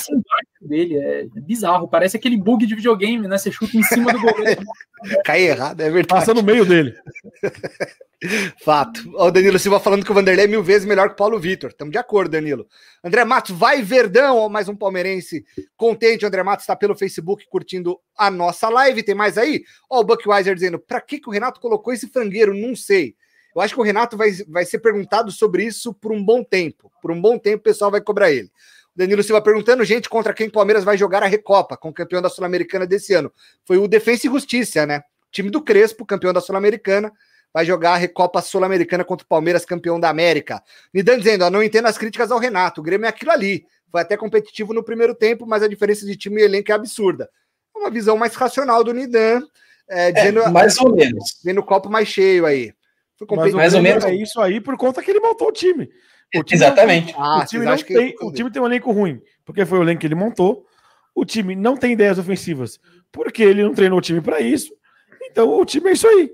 Dele, 0.66 0.97
é, 0.97 1.26
bizarro. 1.40 1.89
Parece 1.89 2.16
aquele 2.16 2.36
bug 2.36 2.66
de 2.66 2.74
videogame, 2.74 3.26
né? 3.26 3.36
Você 3.36 3.51
chuta 3.51 3.76
em 3.76 3.82
cima 3.82 4.12
do 4.12 4.20
goleiro. 4.20 4.62
Cai 5.24 5.43
errado, 5.43 5.80
é 5.80 5.90
verdade. 5.90 6.06
Passa 6.06 6.32
no 6.32 6.43
meio 6.43 6.64
dele. 6.64 6.94
Fato. 8.62 9.01
O 9.16 9.30
Danilo 9.30 9.59
Silva 9.59 9.80
falando 9.80 10.05
que 10.05 10.10
o 10.10 10.14
Vanderlei 10.14 10.44
é 10.44 10.48
mil 10.48 10.62
vezes 10.62 10.86
melhor 10.86 11.09
que 11.09 11.14
o 11.14 11.16
Paulo 11.16 11.40
Vitor. 11.40 11.70
Estamos 11.70 11.90
de 11.90 11.98
acordo, 11.98 12.30
Danilo. 12.30 12.66
André 13.02 13.24
Matos, 13.24 13.56
vai 13.56 13.82
Verdão, 13.82 14.48
mais 14.48 14.68
um 14.68 14.76
palmeirense 14.76 15.44
contente. 15.76 16.24
O 16.24 16.28
André 16.28 16.43
Matos 16.43 16.62
está 16.62 16.76
pelo 16.76 16.94
Facebook 16.94 17.44
curtindo 17.48 17.98
a 18.16 18.30
nossa 18.30 18.68
live. 18.68 19.02
Tem 19.02 19.14
mais 19.14 19.36
aí? 19.36 19.64
Ó, 19.90 20.01
o 20.01 20.05
Buckweiser 20.05 20.55
dizendo: 20.55 20.78
para 20.78 21.01
que, 21.01 21.18
que 21.18 21.28
o 21.28 21.32
Renato 21.32 21.60
colocou 21.60 21.93
esse 21.93 22.06
frangueiro? 22.09 22.55
Não 22.55 22.76
sei. 22.76 23.16
Eu 23.55 23.60
acho 23.60 23.74
que 23.74 23.80
o 23.80 23.84
Renato 23.84 24.16
vai, 24.16 24.30
vai 24.48 24.64
ser 24.64 24.78
perguntado 24.78 25.30
sobre 25.30 25.64
isso 25.64 25.93
por 25.93 26.12
um 26.12 26.24
bom 26.24 26.43
tempo. 26.43 26.90
Por 27.02 27.10
um 27.10 27.20
bom 27.20 27.39
tempo, 27.39 27.59
o 27.59 27.64
pessoal 27.64 27.90
vai 27.90 28.01
cobrar 28.01 28.30
ele. 28.30 28.51
O 28.94 28.98
Danilo 28.98 29.23
Silva 29.23 29.40
perguntando, 29.40 29.85
gente, 29.85 30.09
contra 30.09 30.35
quem 30.35 30.48
o 30.48 30.52
Palmeiras 30.52 30.85
vai 30.85 30.98
jogar 30.98 31.23
a 31.23 31.27
Recopa, 31.27 31.77
com 31.77 31.89
o 31.89 31.93
campeão 31.93 32.20
da 32.20 32.28
Sul-Americana 32.28 32.86
desse 32.86 33.14
ano. 33.14 33.32
Foi 33.64 33.78
o 33.78 33.89
Defensa 33.89 34.27
e 34.27 34.31
Justiça, 34.31 34.85
né? 34.86 34.98
O 34.98 35.32
time 35.32 35.51
do 35.51 35.62
Crespo, 35.62 36.05
campeão 36.05 36.32
da 36.32 36.40
Sul-Americana, 36.40 37.10
vai 37.52 37.64
jogar 37.64 37.93
a 37.93 37.97
Recopa 37.97 38.43
Sul-Americana 38.43 39.05
contra 39.05 39.24
o 39.24 39.28
Palmeiras, 39.28 39.64
campeão 39.64 39.98
da 39.98 40.09
América. 40.09 40.62
Nidan 40.93 41.19
dizendo, 41.19 41.44
ó, 41.44 41.51
não 41.51 41.62
entendo 41.62 41.86
as 41.86 41.97
críticas 41.97 42.31
ao 42.31 42.39
Renato, 42.39 42.81
o 42.81 42.85
Grêmio 42.85 43.06
é 43.06 43.09
aquilo 43.09 43.31
ali. 43.31 43.64
Foi 43.90 44.01
até 44.01 44.16
competitivo 44.16 44.73
no 44.73 44.82
primeiro 44.82 45.14
tempo, 45.14 45.47
mas 45.47 45.62
a 45.62 45.69
diferença 45.69 46.06
de 46.06 46.16
time 46.16 46.40
e 46.40 46.44
elenco 46.44 46.70
é 46.70 46.74
absurda. 46.74 47.28
É 47.74 47.78
uma 47.78 47.90
visão 47.90 48.16
mais 48.16 48.35
racional 48.35 48.82
do 48.82 48.93
Nidan, 48.93 49.43
é, 49.89 50.12
dizendo, 50.12 50.40
é, 50.40 50.48
mais 50.51 50.78
ou 50.78 50.94
menos. 50.94 51.39
Vendo 51.44 51.59
o 51.59 51.64
copo 51.64 51.90
mais 51.90 52.09
cheio 52.09 52.47
aí. 52.47 52.73
Mas 53.31 53.52
mais 53.52 53.74
ou 53.74 53.82
menos 53.82 54.05
é 54.05 54.14
isso 54.14 54.40
aí 54.40 54.60
por 54.60 54.77
conta 54.77 55.02
que 55.02 55.10
ele 55.10 55.20
montou 55.20 55.48
o 55.48 55.52
time. 55.52 55.89
O 56.34 56.42
time 56.42 56.56
Exatamente. 56.56 57.12
Não, 57.12 57.22
ah, 57.22 57.42
o, 57.42 57.46
time 57.46 57.64
não 57.64 57.76
tem, 57.76 58.14
o 58.20 58.32
time 58.32 58.50
tem 58.50 58.62
um 58.62 58.66
elenco 58.66 58.90
ruim, 58.92 59.20
porque 59.44 59.66
foi 59.66 59.78
o 59.78 59.82
elenco 59.82 60.00
que 60.00 60.06
ele 60.06 60.14
montou. 60.14 60.64
O 61.14 61.24
time 61.24 61.54
não 61.54 61.76
tem 61.76 61.92
ideias 61.92 62.18
ofensivas, 62.18 62.80
porque 63.10 63.42
ele 63.42 63.62
não 63.62 63.74
treinou 63.74 63.98
o 63.98 64.02
time 64.02 64.20
para 64.20 64.40
isso. 64.40 64.72
Então 65.30 65.60
o 65.60 65.64
time 65.64 65.90
é 65.90 65.92
isso 65.92 66.09
aí. 66.09 66.30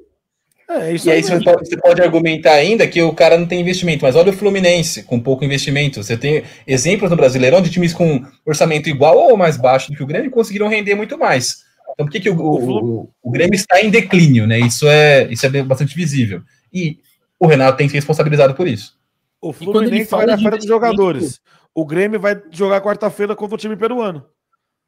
É, 0.71 0.93
isso 0.93 1.09
e 1.09 1.13
aí, 1.13 1.23
você 1.23 1.41
pode, 1.41 1.67
você 1.67 1.77
pode, 1.79 2.03
argumentar 2.03 2.53
ainda 2.53 2.87
que 2.87 3.01
o 3.01 3.15
cara 3.15 3.39
não 3.39 3.47
tem 3.47 3.59
investimento, 3.59 4.05
mas 4.05 4.15
olha 4.15 4.31
o 4.31 4.35
Fluminense 4.35 5.03
com 5.03 5.19
pouco 5.19 5.43
investimento. 5.43 6.03
Você 6.03 6.15
tem 6.15 6.45
exemplos 6.67 7.11
no 7.11 7.17
Brasileirão 7.17 7.63
de 7.63 7.71
times 7.71 7.95
com 7.95 8.23
orçamento 8.45 8.87
igual 8.87 9.17
ou 9.17 9.37
mais 9.37 9.57
baixo 9.57 9.91
do 9.91 9.97
que 9.97 10.03
o 10.03 10.07
Grêmio 10.07 10.31
conseguiram 10.31 10.69
render 10.69 10.95
muito 10.95 11.17
mais. 11.17 11.65
Então, 11.93 12.05
por 12.05 12.13
que, 12.13 12.21
que 12.21 12.29
o, 12.29 12.37
o, 12.37 13.01
o, 13.03 13.11
o 13.23 13.31
Grêmio 13.31 13.55
está 13.55 13.81
em 13.81 13.89
declínio? 13.89 14.47
Né? 14.47 14.61
Isso, 14.61 14.87
é, 14.87 15.27
isso 15.33 15.47
é 15.47 15.63
bastante 15.63 15.97
visível. 15.97 16.43
E 16.71 16.99
o 17.41 17.47
Renato 17.47 17.79
tem 17.79 17.87
que 17.87 17.93
ser 17.93 17.99
responsabilizado 17.99 18.55
por 18.55 18.69
isso. 18.69 18.98
O 19.41 19.53
Fluminense 19.53 20.11
vai 20.11 20.27
na 20.27 20.37
feira 20.37 20.57
dos 20.57 20.67
jogadores. 20.67 21.41
O 21.75 21.85
Grêmio 21.87 22.19
vai 22.19 22.43
jogar 22.51 22.81
quarta-feira 22.81 23.37
contra 23.37 23.55
o 23.55 23.59
time 23.59 23.77
peruano. 23.77 24.27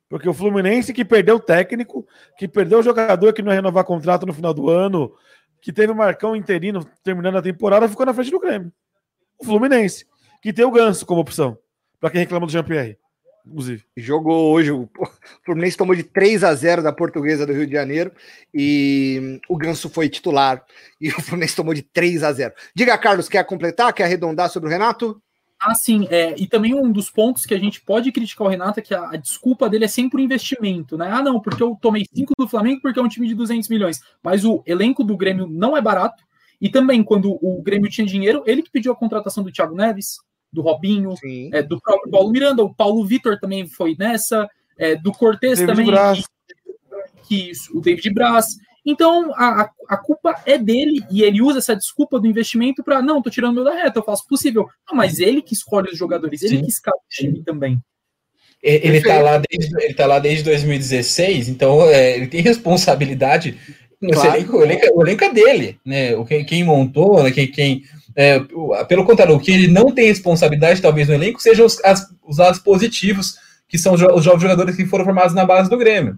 Porque 0.09 0.29
o 0.29 0.35
Fluminense 0.35 0.93
que 0.93 1.05
perdeu 1.05 1.37
o 1.37 1.41
técnico, 1.41 2.07
que 2.37 2.49
perdeu 2.49 2.81
o 2.81 2.83
jogador 2.83 3.33
que 3.33 3.43
não 3.43 3.53
ia 3.53 3.57
renovar 3.57 3.85
contrato 3.85 4.27
no 4.27 4.33
final 4.33 4.53
do 4.53 4.69
ano, 4.69 5.13
que 5.63 5.73
teve 5.73 5.93
o 5.93 5.97
Marcão 5.97 6.35
interino 6.35 6.85
terminando 7.05 7.37
a 7.37 7.43
temporada, 7.43 7.89
ficou 7.89 8.05
na 8.05 8.13
frente 8.15 8.31
do 8.31 8.41
Grêmio. 8.41 8.73
O 9.39 9.45
Fluminense, 9.45 10.05
que 10.43 10.53
tem 10.53 10.65
o 10.65 10.71
Ganso 10.71 11.07
como 11.07 11.21
opção, 11.21 11.57
para 12.01 12.11
quem 12.11 12.21
reclama 12.21 12.47
do 12.47 12.53
Jean-Pierre 12.53 13.00
inclusive. 13.47 13.85
Jogou 13.97 14.53
hoje, 14.53 14.71
o 14.71 14.89
Fluminense 15.45 15.77
tomou 15.77 15.95
de 15.95 16.03
3 16.03 16.45
a 16.45 16.55
0 16.55 16.83
da 16.83 16.93
Portuguesa 16.93 17.47
do 17.47 17.53
Rio 17.53 17.67
de 17.67 17.73
Janeiro 17.73 18.13
e 18.53 19.41
o 19.49 19.57
Ganso 19.57 19.89
foi 19.89 20.09
titular 20.09 20.65
e 21.01 21.09
o 21.09 21.21
Fluminense 21.23 21.57
tomou 21.57 21.75
de 21.75 21.83
3 21.83 22.23
a 22.23 22.33
0. 22.33 22.55
Diga, 22.75 22.97
Carlos, 22.99 23.29
quer 23.29 23.45
completar, 23.45 23.93
quer 23.93 24.05
arredondar 24.05 24.51
sobre 24.51 24.69
o 24.69 24.73
Renato? 24.73 25.21
Ah, 25.63 25.75
sim, 25.75 26.07
é, 26.11 26.35
e 26.39 26.47
também 26.47 26.75
um 26.75 26.91
dos 26.91 27.11
pontos 27.11 27.45
que 27.45 27.53
a 27.53 27.59
gente 27.59 27.83
pode 27.83 28.11
criticar 28.11 28.47
o 28.47 28.51
Renato 28.51 28.81
é 28.81 28.83
que 28.83 28.95
a, 28.95 29.11
a 29.11 29.17
desculpa 29.17 29.69
dele 29.69 29.85
é 29.85 29.89
sempre 29.89 30.19
o 30.19 30.25
investimento, 30.25 30.97
né? 30.97 31.11
Ah, 31.13 31.23
não, 31.23 31.39
porque 31.39 31.63
eu 31.63 31.77
tomei 31.83 32.07
5 32.15 32.33
do 32.39 32.49
Flamengo 32.49 32.81
porque 32.81 32.99
é 32.99 33.03
um 33.03 33.09
time 33.09 33.29
de 33.29 33.35
200 33.35 33.69
milhões, 33.69 34.01
mas 34.23 34.43
o 34.43 34.63
elenco 34.65 35.05
do 35.05 35.19
Grêmio 35.19 35.47
não 35.47 35.77
é 35.77 35.83
barato, 35.83 36.25
e 36.61 36.71
também 36.71 37.03
quando 37.03 37.39
o 37.43 37.63
Grêmio 37.63 37.91
tinha 37.91 38.07
dinheiro, 38.07 38.43
ele 38.47 38.63
que 38.63 38.71
pediu 38.71 38.91
a 38.93 38.97
contratação 38.97 39.45
do 39.45 39.53
Thiago 39.53 39.75
Neves, 39.75 40.17
do 40.53 40.63
Robinho, 40.63 41.15
é, 41.53 41.63
do 41.63 41.81
próprio 41.81 42.11
Paulo 42.11 42.31
Miranda, 42.31 42.63
o 42.63 42.75
Paulo 42.75 43.05
Vitor 43.05 43.39
também 43.39 43.67
foi 43.67 43.97
nessa, 43.99 44.49
é, 44.79 44.97
do 44.97 45.13
Cortez 45.13 45.61
também, 45.61 45.87
Braz. 45.87 46.25
que 47.29 47.53
o 47.75 47.81
David 47.81 48.13
Braz. 48.13 48.57
Então 48.85 49.33
a, 49.35 49.71
a 49.89 49.97
culpa 49.97 50.43
é 50.47 50.57
dele 50.57 51.05
e 51.11 51.23
ele 51.23 51.43
usa 51.43 51.59
essa 51.59 51.77
desculpa 51.77 52.19
do 52.19 52.27
investimento 52.27 52.83
para 52.83 53.03
não, 53.03 53.23
tô 53.23 53.31
tirando 53.31 53.55
meu 53.55 53.65
da 53.65 53.75
reta, 53.75 53.99
eu 53.99 54.05
faço 54.05 54.27
possível. 54.27 54.69
Não, 54.89 54.97
mas 54.97 55.19
ele 55.21 55.43
que 55.43 55.55
escolhe 55.55 55.91
os 55.91 55.99
jogadores, 55.99 56.41
Sim. 56.41 56.47
ele 56.47 56.63
que 56.63 56.71
escala 56.71 56.97
o 56.97 57.09
time 57.09 57.43
também. 57.45 57.81
Ele 58.63 58.99
está 58.99 59.21
lá 59.21 59.39
desde 59.39 59.85
ele 59.85 59.95
tá 59.95 60.07
lá 60.07 60.19
desde 60.19 60.45
2016, 60.45 61.49
então 61.49 61.83
é, 61.89 62.17
ele 62.17 62.27
tem 62.27 62.43
responsabilidade. 62.43 63.59
Claro. 64.13 64.35
Elenco, 64.35 64.57
o, 64.57 64.63
elenco, 64.63 64.87
o 64.95 65.03
elenco 65.03 65.25
é 65.25 65.33
dele, 65.33 65.79
né? 65.85 66.17
O 66.17 66.25
quem, 66.25 66.45
quem 66.45 66.65
montou, 66.65 67.23
né? 67.23 67.31
quem, 67.31 67.51
quem 67.51 67.85
é, 68.17 68.41
pelo 68.89 69.05
contrário, 69.05 69.35
o 69.35 69.41
que 69.41 69.53
ele 69.53 69.69
não 69.69 69.93
tem 69.93 70.07
responsabilidade, 70.07 70.83
talvez, 70.83 71.09
no 71.09 71.15
elenco, 71.15 71.41
sejam 71.41 71.67
os, 71.67 71.83
as, 71.85 72.07
os 72.27 72.39
lados 72.39 72.61
positivos, 72.61 73.37
que 73.69 73.79
são 73.79 73.95
os 73.95 74.01
jovens 74.01 74.43
jogadores 74.43 74.77
que 74.77 74.87
foram 74.87 75.05
formados 75.05 75.35
na 75.35 75.45
base 75.45 75.71
do 75.71 75.79
Grêmio. 75.79 76.17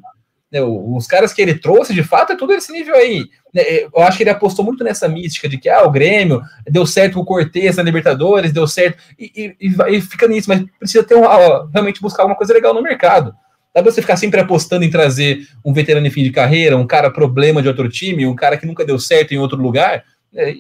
É, 0.53 0.63
os 0.63 1.07
caras 1.07 1.33
que 1.33 1.41
ele 1.41 1.55
trouxe, 1.55 1.95
de 1.95 2.03
fato, 2.03 2.33
é 2.33 2.37
tudo 2.37 2.53
esse 2.53 2.71
nível 2.71 2.95
aí. 2.95 3.25
É, 3.57 3.85
eu 3.85 4.03
acho 4.03 4.19
que 4.19 4.23
ele 4.23 4.31
apostou 4.31 4.65
muito 4.65 4.85
nessa 4.85 5.09
mística 5.09 5.49
de 5.49 5.57
que 5.57 5.69
ah, 5.69 5.83
o 5.83 5.91
Grêmio 5.91 6.43
deu 6.67 6.87
certo 6.87 7.15
com 7.15 7.21
o 7.21 7.25
Cortez 7.25 7.77
na 7.77 7.83
Libertadores, 7.83 8.53
deu 8.53 8.67
certo, 8.67 8.99
e, 9.19 9.57
e, 9.59 9.97
e 9.97 10.01
fica 10.03 10.29
nisso, 10.29 10.51
mas 10.51 10.63
precisa 10.79 11.05
ter 11.05 11.15
um, 11.15 11.25
ó, 11.25 11.67
realmente 11.73 12.03
buscar 12.03 12.23
alguma 12.23 12.37
coisa 12.37 12.53
legal 12.53 12.75
no 12.75 12.83
mercado. 12.83 13.35
Dá 13.75 13.83
pra 13.83 13.91
você 13.91 14.03
ficar 14.03 14.17
sempre 14.17 14.41
apostando 14.41 14.85
em 14.85 14.91
trazer 14.91 15.49
um 15.65 15.73
veterano 15.73 16.07
em 16.07 16.11
fim 16.11 16.23
de 16.23 16.31
carreira, 16.31 16.77
um 16.77 16.87
cara 16.87 17.11
problema 17.11 17.63
de 17.63 17.69
outro 17.69 17.89
time, 17.89 18.27
um 18.27 18.37
cara 18.37 18.59
que 18.59 18.67
nunca 18.67 18.85
deu 18.85 18.99
certo 18.99 19.33
em 19.33 19.39
outro 19.39 19.57
lugar. 19.57 20.05
É, 20.35 20.55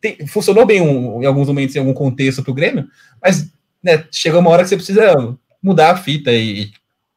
tem, 0.00 0.26
funcionou 0.26 0.64
bem 0.64 0.80
um, 0.80 1.22
em 1.22 1.26
alguns 1.26 1.48
momentos, 1.48 1.74
em 1.74 1.78
algum 1.78 1.94
contexto 1.94 2.42
para 2.42 2.50
o 2.50 2.54
Grêmio, 2.54 2.86
mas 3.22 3.50
né, 3.82 4.04
chega 4.10 4.38
uma 4.38 4.50
hora 4.50 4.62
que 4.62 4.68
você 4.68 4.76
precisa 4.76 5.36
mudar 5.62 5.90
a 5.90 5.96
fita 5.96 6.32
e, 6.32 6.70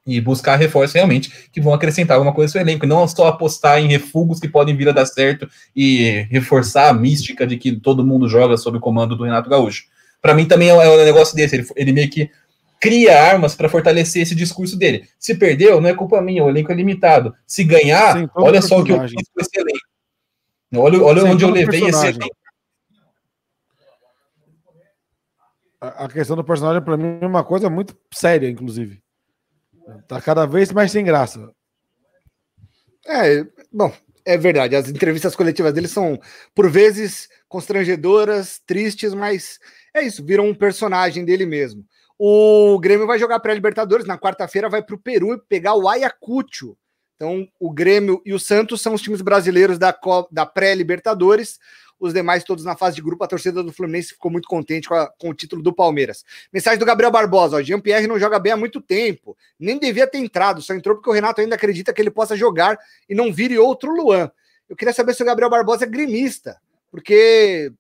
e 0.06 0.20
buscar 0.20 0.56
reforços 0.56 0.94
realmente 0.94 1.32
que 1.52 1.62
vão 1.62 1.74
acrescentar 1.74 2.16
alguma 2.16 2.34
coisa 2.34 2.50
ao 2.50 2.52
seu 2.54 2.62
elenco, 2.62 2.86
não 2.86 3.08
só 3.08 3.28
apostar 3.28 3.80
em 3.80 3.88
refugos 3.88 4.40
que 4.40 4.48
podem 4.48 4.76
vir 4.76 4.90
a 4.90 4.94
dar 4.94 5.06
certo 5.06 5.48
e 5.76 6.26
reforçar 6.30 6.90
a 6.90 6.94
mística 6.94 7.46
de 7.46 7.58
que 7.58 7.74
todo 7.74 8.06
mundo 8.06 8.28
joga 8.28 8.58
sob 8.58 8.78
o 8.78 8.82
comando 8.82 9.16
do 9.16 9.24
Renato 9.24 9.50
Gaúcho. 9.50 9.86
Para 10.22 10.34
mim 10.34 10.46
também 10.46 10.70
é 10.70 10.74
um 10.74 10.82
é 10.82 11.06
negócio 11.06 11.36
desse, 11.36 11.56
ele, 11.56 11.68
ele 11.76 11.94
meio 11.94 12.10
que 12.10 12.30
cria 12.80 13.22
armas 13.22 13.54
para 13.54 13.70
fortalecer 13.70 14.24
esse 14.24 14.34
discurso 14.34 14.76
dele. 14.76 15.08
Se 15.20 15.36
perdeu, 15.36 15.80
não 15.80 15.90
é 15.90 15.94
culpa 15.94 16.20
minha, 16.20 16.44
o 16.44 16.50
elenco 16.50 16.72
é 16.72 16.76
limitado. 16.76 17.34
Se 17.46 17.64
ganhar, 17.64 18.18
Sim, 18.18 18.30
olha 18.36 18.62
só 18.62 18.80
o 18.80 18.84
que 18.84 18.92
eu 18.92 19.02
fiz 19.02 19.14
com 19.14 19.42
esse 19.42 19.60
elenco. 19.60 19.80
Olha, 20.76 21.04
olha 21.04 21.26
onde 21.26 21.44
eu 21.44 21.50
levei 21.50 21.84
esse 21.86 22.08
elenco. 22.08 22.41
A 25.82 26.08
questão 26.08 26.36
do 26.36 26.44
personagem, 26.44 26.82
para 26.82 26.96
mim, 26.96 27.18
é 27.20 27.26
uma 27.26 27.44
coisa 27.44 27.70
muito 27.70 27.98
séria, 28.14 28.48
inclusive. 28.48 29.02
Tá 30.08 30.22
cada 30.22 30.46
vez 30.46 30.72
mais 30.72 30.92
sem 30.92 31.04
graça. 31.04 31.52
É, 33.08 33.44
bom, 33.74 33.92
é 34.24 34.38
verdade. 34.38 34.76
As 34.76 34.88
entrevistas 34.88 35.36
coletivas 35.36 35.74
dele 35.74 35.88
são, 35.88 36.20
por 36.54 36.70
vezes, 36.70 37.28
constrangedoras, 37.50 38.62
tristes, 38.66 39.14
mas 39.16 39.60
é 39.94 40.04
isso, 40.04 40.24
viram 40.24 40.48
um 40.48 40.56
personagem 40.56 41.26
dele 41.26 41.48
mesmo. 41.48 41.84
O 42.18 42.80
Grêmio 42.80 43.08
vai 43.08 43.18
jogar 43.18 43.40
pré-Libertadores, 43.40 44.06
na 44.06 44.20
quarta-feira 44.20 44.70
vai 44.70 44.84
para 44.84 44.96
o 44.96 45.00
Peru 45.00 45.44
pegar 45.50 45.74
o 45.74 45.90
Ayacucho. 45.90 46.78
Então, 47.16 47.48
o 47.60 47.72
Grêmio 47.72 48.22
e 48.24 48.34
o 48.34 48.40
Santos 48.40 48.82
são 48.82 48.94
os 48.94 49.02
times 49.02 49.22
brasileiros 49.22 49.80
da, 49.80 49.96
da 50.32 50.46
pré-Libertadores 50.46 51.60
os 52.02 52.14
demais 52.14 52.44
todos 52.44 52.66
na 52.66 52.76
fase 52.76 52.96
de 52.96 53.02
grupo. 53.02 53.24
A 53.24 53.28
torcida 53.28 53.64
do 53.64 53.72
Fluminense 53.72 54.10
ficou 54.10 54.32
muito 54.32 54.48
contente 54.48 54.90
com, 54.90 54.96
a, 54.96 55.08
com 55.08 55.30
o 55.30 55.34
título 55.34 55.62
do 55.62 55.72
Palmeiras. 55.72 56.26
Mensagem 56.52 56.80
do 56.80 56.86
Gabriel 56.86 57.12
Barbosa: 57.12 57.64
Jean-Pierre 57.64 58.08
não 58.08 58.20
joga 58.20 58.40
bem 58.40 58.52
há 58.52 58.58
muito 58.58 58.82
tempo, 58.82 59.38
nem 59.60 59.78
devia 59.78 60.08
ter 60.08 60.18
entrado, 60.18 60.62
só 60.62 60.74
entrou 60.74 60.96
porque 60.96 61.10
o 61.10 61.14
Renato 61.14 61.40
ainda 61.40 61.56
acredita 61.56 61.94
que 61.94 62.02
ele 62.02 62.12
possa 62.12 62.36
jogar 62.36 62.78
e 63.08 63.14
não 63.14 63.32
vire 63.32 63.58
outro 63.58 63.94
Luan. 63.94 64.32
Eu 64.68 64.76
queria 64.76 64.94
saber 64.94 65.14
se 65.14 65.22
o 65.22 65.26
Gabriel 65.26 65.50
Barbosa 65.50 65.86
é 65.86 65.88
gremista, 65.88 66.60
porque 66.90 67.72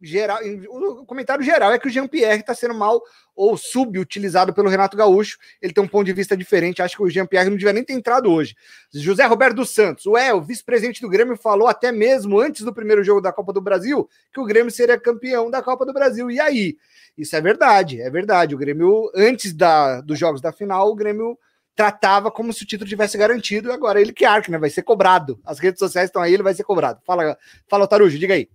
geral, 0.00 0.38
o 0.68 1.04
comentário 1.04 1.44
geral 1.44 1.72
é 1.72 1.78
que 1.78 1.86
o 1.86 1.90
Jean-Pierre 1.90 2.40
está 2.40 2.54
sendo 2.54 2.74
mal 2.74 3.02
ou 3.36 3.56
subutilizado 3.56 4.52
pelo 4.52 4.68
Renato 4.68 4.96
Gaúcho. 4.96 5.38
Ele 5.60 5.72
tem 5.72 5.82
um 5.82 5.88
ponto 5.88 6.06
de 6.06 6.12
vista 6.12 6.36
diferente. 6.36 6.82
Acho 6.82 6.96
que 6.96 7.02
o 7.02 7.10
Jean-Pierre 7.10 7.50
não 7.50 7.56
devia 7.56 7.72
nem 7.72 7.84
ter 7.84 7.92
entrado 7.92 8.30
hoje. 8.30 8.56
José 8.92 9.24
Roberto 9.26 9.56
dos 9.56 9.70
Santos, 9.70 10.06
ué, 10.06 10.32
o 10.32 10.40
vice-presidente 10.40 11.00
do 11.00 11.08
Grêmio 11.08 11.36
falou 11.36 11.68
até 11.68 11.92
mesmo 11.92 12.40
antes 12.40 12.64
do 12.64 12.72
primeiro 12.72 13.04
jogo 13.04 13.20
da 13.20 13.32
Copa 13.32 13.52
do 13.52 13.60
Brasil 13.60 14.08
que 14.32 14.40
o 14.40 14.44
Grêmio 14.44 14.70
seria 14.70 14.98
campeão 14.98 15.50
da 15.50 15.62
Copa 15.62 15.84
do 15.84 15.92
Brasil. 15.92 16.30
E 16.30 16.40
aí? 16.40 16.76
Isso 17.16 17.36
é 17.36 17.40
verdade, 17.40 18.00
é 18.00 18.10
verdade. 18.10 18.54
O 18.54 18.58
Grêmio, 18.58 19.10
antes 19.14 19.52
da, 19.52 20.00
dos 20.00 20.18
jogos 20.18 20.40
da 20.40 20.52
final, 20.52 20.90
o 20.90 20.94
Grêmio 20.94 21.38
tratava 21.74 22.30
como 22.30 22.52
se 22.52 22.62
o 22.62 22.66
título 22.66 22.88
tivesse 22.88 23.16
garantido. 23.16 23.72
Agora 23.72 24.00
ele 24.00 24.12
que 24.12 24.24
arca, 24.24 24.50
né? 24.50 24.58
Vai 24.58 24.70
ser 24.70 24.82
cobrado. 24.82 25.40
As 25.44 25.58
redes 25.58 25.78
sociais 25.78 26.08
estão 26.08 26.20
aí, 26.20 26.34
ele 26.34 26.42
vai 26.42 26.54
ser 26.54 26.64
cobrado. 26.64 27.00
Fala, 27.06 27.36
fala 27.68 27.86
Tarujo, 27.86 28.18
diga 28.18 28.34
aí. 28.34 28.48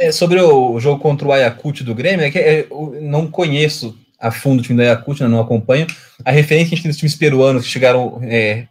É, 0.00 0.10
sobre 0.10 0.40
o 0.40 0.80
jogo 0.80 0.98
contra 0.98 1.28
o 1.28 1.32
Ayacucho 1.32 1.84
do 1.84 1.94
Grêmio, 1.94 2.24
é 2.24 2.30
que 2.30 2.38
é, 2.38 2.66
eu 2.70 2.98
não 3.02 3.30
conheço 3.30 3.94
a 4.18 4.30
fundo 4.30 4.60
o 4.60 4.62
time 4.62 4.78
do 4.78 4.82
Ayacucho, 4.82 5.22
né, 5.22 5.28
não 5.28 5.40
acompanho. 5.40 5.86
A 6.24 6.30
referência 6.30 6.70
que 6.70 6.74
a 6.74 6.76
gente 6.76 6.82
tem 6.84 6.90
dos 6.90 6.98
times 6.98 7.14
peruanos 7.14 7.64
que 7.64 7.68
chegaram 7.68 8.18
é, 8.22 8.66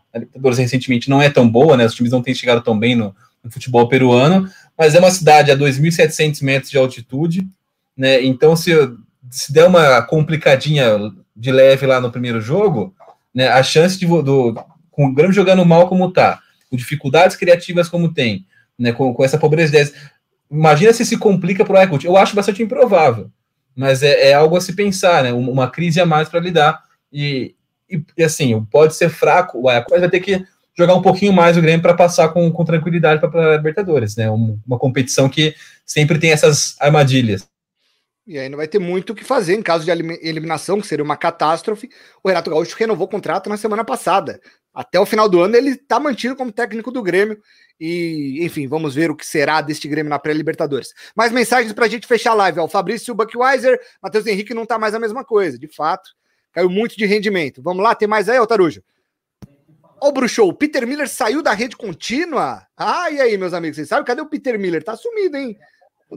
recentemente 0.57 1.07
não 1.07 1.22
é 1.22 1.30
tão 1.30 1.47
boa, 1.47 1.77
né? 1.77 1.85
Os 1.85 1.93
times 1.93 2.11
não 2.11 2.23
têm 2.23 2.34
chegado 2.34 2.64
tão 2.64 2.77
bem 2.77 2.95
no, 2.95 3.15
no 3.43 3.51
futebol 3.51 3.88
peruano, 3.88 4.49
mas 4.76 4.95
é 4.95 4.99
uma 4.99 5.11
cidade 5.11 5.51
a 5.51 5.56
2.700 5.56 6.41
metros 6.41 6.72
de 6.72 6.80
altitude, 6.80 7.47
né? 7.95 8.23
Então, 8.26 8.56
se, 8.56 8.72
se 9.30 9.53
der 9.53 9.68
uma 9.68 10.01
complicadinha 10.01 11.11
de 11.35 11.51
leve 11.51 11.85
lá 11.85 12.01
no 12.01 12.11
primeiro 12.11 12.41
jogo, 12.41 12.91
né, 13.34 13.49
a 13.49 13.61
chance 13.61 13.99
de 13.99 14.07
do, 14.07 14.60
com 14.89 15.06
o 15.06 15.14
Grêmio 15.14 15.31
jogando 15.31 15.64
mal 15.64 15.88
como 15.88 16.11
tá, 16.11 16.39
com 16.72 16.76
dificuldades 16.76 17.38
criativas 17.38 17.88
como 17.88 18.11
tem, 18.11 18.47
né, 18.80 18.91
com, 18.91 19.14
com 19.14 19.23
essa 19.23 19.38
pobreza 19.38 19.72
de 19.72 19.77
ideias, 19.77 19.93
Imagina 20.49 20.93
se 20.93 21.05
se 21.05 21.17
complica 21.17 21.63
para 21.63 21.73
o 21.73 21.77
Ayacucho. 21.77 22.07
Eu 22.07 22.17
acho 22.17 22.35
bastante 22.35 22.63
improvável, 22.63 23.30
mas 23.76 24.01
é, 24.01 24.30
é 24.30 24.34
algo 24.34 24.57
a 24.57 24.61
se 24.61 24.73
pensar, 24.73 25.23
né? 25.23 25.31
Uma 25.31 25.69
crise 25.69 26.01
a 26.01 26.05
mais 26.05 26.27
para 26.27 26.39
lidar. 26.39 26.84
E, 27.11 27.55
e, 27.89 28.23
assim, 28.23 28.65
pode 28.71 28.95
ser 28.95 29.09
fraco, 29.09 29.59
o 29.59 29.69
Ayacucho 29.69 29.99
vai 29.99 30.09
ter 30.09 30.19
que 30.19 30.43
jogar 30.77 30.95
um 30.95 31.01
pouquinho 31.01 31.34
mais 31.34 31.57
o 31.57 31.61
Grêmio 31.61 31.81
para 31.81 31.93
passar 31.93 32.30
com, 32.30 32.49
com 32.51 32.65
tranquilidade 32.65 33.19
para 33.19 33.53
a 33.53 33.57
Libertadores, 33.57 34.15
né? 34.15 34.31
Um, 34.31 34.57
uma 34.65 34.80
competição 34.80 35.30
que 35.30 35.53
sempre 35.85 36.17
tem 36.17 36.31
essas 36.31 36.76
armadilhas. 36.80 37.47
E 38.30 38.38
aí 38.38 38.47
não 38.47 38.57
vai 38.57 38.67
ter 38.67 38.77
muito 38.77 39.11
o 39.11 39.15
que 39.15 39.23
fazer 39.23 39.55
em 39.55 39.61
caso 39.61 39.84
de 39.84 39.89
eliminação, 39.91 40.80
que 40.80 40.85
seria 40.85 41.03
uma 41.03 41.17
catástrofe. 41.17 41.89
O 42.23 42.30
Renato 42.30 42.51
Gaúcho 42.51 42.77
renovou 42.77 43.07
o 43.07 43.09
contrato 43.09 43.49
na 43.49 43.57
semana 43.57 43.84
passada. 43.84 44.39
Até 44.73 44.99
o 44.99 45.05
final 45.05 45.27
do 45.27 45.41
ano 45.41 45.55
ele 45.55 45.71
está 45.71 45.99
mantido 45.99 46.35
como 46.35 46.51
técnico 46.51 46.91
do 46.91 47.01
Grêmio. 47.01 47.41
E, 47.79 48.39
enfim, 48.41 48.67
vamos 48.67 48.93
ver 48.93 49.09
o 49.09 49.15
que 49.15 49.25
será 49.25 49.61
deste 49.61 49.87
Grêmio 49.87 50.09
na 50.09 50.19
pré-Libertadores. 50.19 50.93
Mais 51.15 51.31
mensagens 51.31 51.71
para 51.73 51.85
a 51.85 51.89
gente 51.89 52.05
fechar 52.05 52.31
a 52.31 52.35
live. 52.35 52.59
Ó. 52.59 52.65
O 52.65 52.69
Fabrício 52.69 53.15
Buckweiser, 53.15 53.79
Matheus 54.01 54.27
Henrique 54.27 54.53
não 54.53 54.63
está 54.63 54.77
mais 54.77 54.93
a 54.93 54.99
mesma 54.99 55.23
coisa, 55.23 55.57
de 55.57 55.67
fato. 55.67 56.11
Caiu 56.51 56.69
muito 56.69 56.97
de 56.97 57.05
rendimento. 57.05 57.61
Vamos 57.61 57.83
lá, 57.83 57.95
tem 57.95 58.07
mais 58.07 58.27
aí, 58.27 58.37
Altarujo? 58.37 58.83
Ó, 60.01 60.09
o 60.09 60.11
Bruxou, 60.11 60.53
Peter 60.53 60.85
Miller 60.87 61.07
saiu 61.07 61.41
da 61.41 61.53
rede 61.53 61.75
contínua? 61.75 62.65
Ah, 62.77 63.09
e 63.11 63.19
aí, 63.19 63.37
meus 63.37 63.53
amigos, 63.53 63.75
vocês 63.75 63.87
sabem? 63.87 64.05
Cadê 64.05 64.21
o 64.21 64.29
Peter 64.29 64.57
Miller? 64.57 64.83
Tá 64.83 64.95
sumido, 64.95 65.37
hein? 65.37 65.57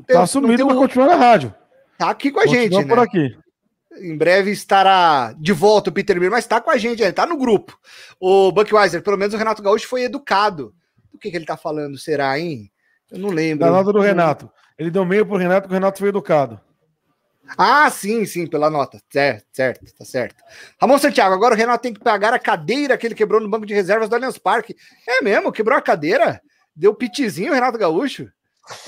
Tá 0.07 0.27
sumido, 0.27 0.67
mas 0.67 0.77
continua 0.77 1.07
na 1.07 1.17
rádio. 1.17 1.55
Tá 1.99 2.11
aqui 2.11 2.31
com 2.31 2.41
a 2.41 2.45
Continua 2.45 2.63
gente, 2.63 2.89
por 2.89 2.97
né? 2.97 3.03
aqui. 3.03 3.37
Em 3.99 4.17
breve 4.17 4.51
estará 4.51 5.35
de 5.39 5.53
volta 5.53 5.91
o 5.91 5.93
Peter 5.93 6.17
Miller, 6.17 6.31
mas 6.31 6.47
tá 6.47 6.61
com 6.61 6.71
a 6.71 6.79
gente, 6.79 7.03
ele 7.03 7.13
tá 7.13 7.27
no 7.27 7.37
grupo. 7.37 7.79
O 8.19 8.51
Buckweiser, 8.51 9.03
pelo 9.03 9.19
menos 9.19 9.35
o 9.35 9.39
Renato 9.39 9.63
Gaúcho 9.63 9.89
foi 9.89 10.05
educado. 10.05 10.75
Do 11.13 11.19
que, 11.19 11.31
que 11.31 11.37
ele 11.37 11.45
tá 11.45 11.57
falando, 11.57 11.99
será, 11.99 12.39
hein? 12.39 12.71
Eu 13.11 13.19
não 13.19 13.29
lembro. 13.29 13.67
Da 13.67 13.71
nota 13.71 13.93
do 13.93 14.01
Renato. 14.01 14.51
Ele 14.79 14.91
deu 14.91 15.05
meio 15.05 15.27
pro 15.27 15.37
Renato, 15.37 15.63
porque 15.63 15.75
o 15.75 15.79
Renato 15.79 15.99
foi 15.99 16.09
educado. 16.09 16.59
Ah, 17.59 17.91
sim, 17.91 18.25
sim, 18.25 18.47
pela 18.47 18.71
nota. 18.71 19.01
Certo, 19.11 19.47
certo, 19.53 19.95
tá 19.95 20.05
certo. 20.05 20.43
Ramon 20.81 20.99
Santiago, 20.99 21.35
agora 21.35 21.55
o 21.55 21.57
Renato 21.57 21.83
tem 21.83 21.93
que 21.93 22.01
pagar 22.01 22.33
a 22.33 22.39
cadeira 22.39 22.97
que 22.97 23.07
ele 23.07 23.15
quebrou 23.15 23.41
no 23.41 23.51
banco 23.51 23.67
de 23.67 23.75
reservas 23.75 24.09
do 24.09 24.15
Allianz 24.15 24.39
Parque. 24.39 24.75
É 25.07 25.21
mesmo? 25.21 25.53
Quebrou 25.53 25.77
a 25.77 25.83
cadeira? 25.83 26.41
Deu 26.75 26.95
pitizinho, 26.95 27.53
Renato 27.53 27.77
Gaúcho? 27.77 28.31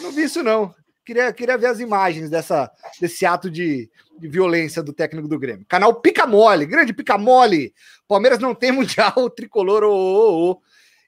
Não 0.00 0.10
vi 0.10 0.22
isso, 0.22 0.42
não. 0.42 0.74
Queria, 1.04 1.32
queria 1.32 1.58
ver 1.58 1.66
as 1.66 1.80
imagens 1.80 2.30
dessa, 2.30 2.70
desse 3.00 3.26
ato 3.26 3.50
de, 3.50 3.90
de 4.18 4.28
violência 4.28 4.82
do 4.82 4.92
técnico 4.92 5.28
do 5.28 5.38
Grêmio. 5.38 5.66
Canal 5.68 5.94
Pica 6.00 6.26
Mole, 6.26 6.64
grande 6.64 6.94
Pica 6.94 7.18
Mole. 7.18 7.74
Palmeiras 8.08 8.38
não 8.38 8.54
tem 8.54 8.72
mundial 8.72 9.28
tricolor. 9.30 9.84
Oh, 9.84 9.92
oh, 9.92 10.50
oh. 10.50 10.60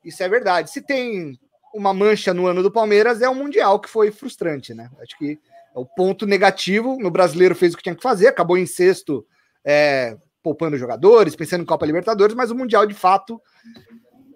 Isso 0.05 0.23
é 0.23 0.29
verdade. 0.29 0.71
Se 0.71 0.83
tem 0.83 1.39
uma 1.75 1.95
mancha 1.95 2.35
no 2.35 2.47
ano 2.47 2.63
do 2.63 2.71
Palmeiras, 2.71 3.23
é 3.23 3.29
o 3.29 3.33
um 3.33 3.37
mundial 3.37 3.81
que 3.81 3.89
foi 3.89 4.11
frustrante, 4.11 4.75
né? 4.75 4.91
Acho 5.01 5.17
que 5.19 5.39
é 5.75 5.79
o 5.79 5.87
ponto 5.87 6.27
negativo. 6.27 6.99
No 7.01 7.11
brasileiro 7.11 7.55
fez 7.55 7.73
o 7.73 7.77
que 7.77 7.83
tinha 7.83 7.95
que 7.95 8.03
fazer, 8.03 8.29
acabou 8.29 8.59
em 8.59 8.67
sexto, 8.67 9.27
é, 9.65 10.17
poupando 10.43 10.77
jogadores, 10.77 11.35
pensando 11.35 11.63
em 11.63 11.67
Copa 11.67 11.87
Libertadores, 11.87 12.35
mas 12.35 12.51
o 12.51 12.55
mundial 12.55 12.87
de 12.87 12.95
fato 12.95 13.41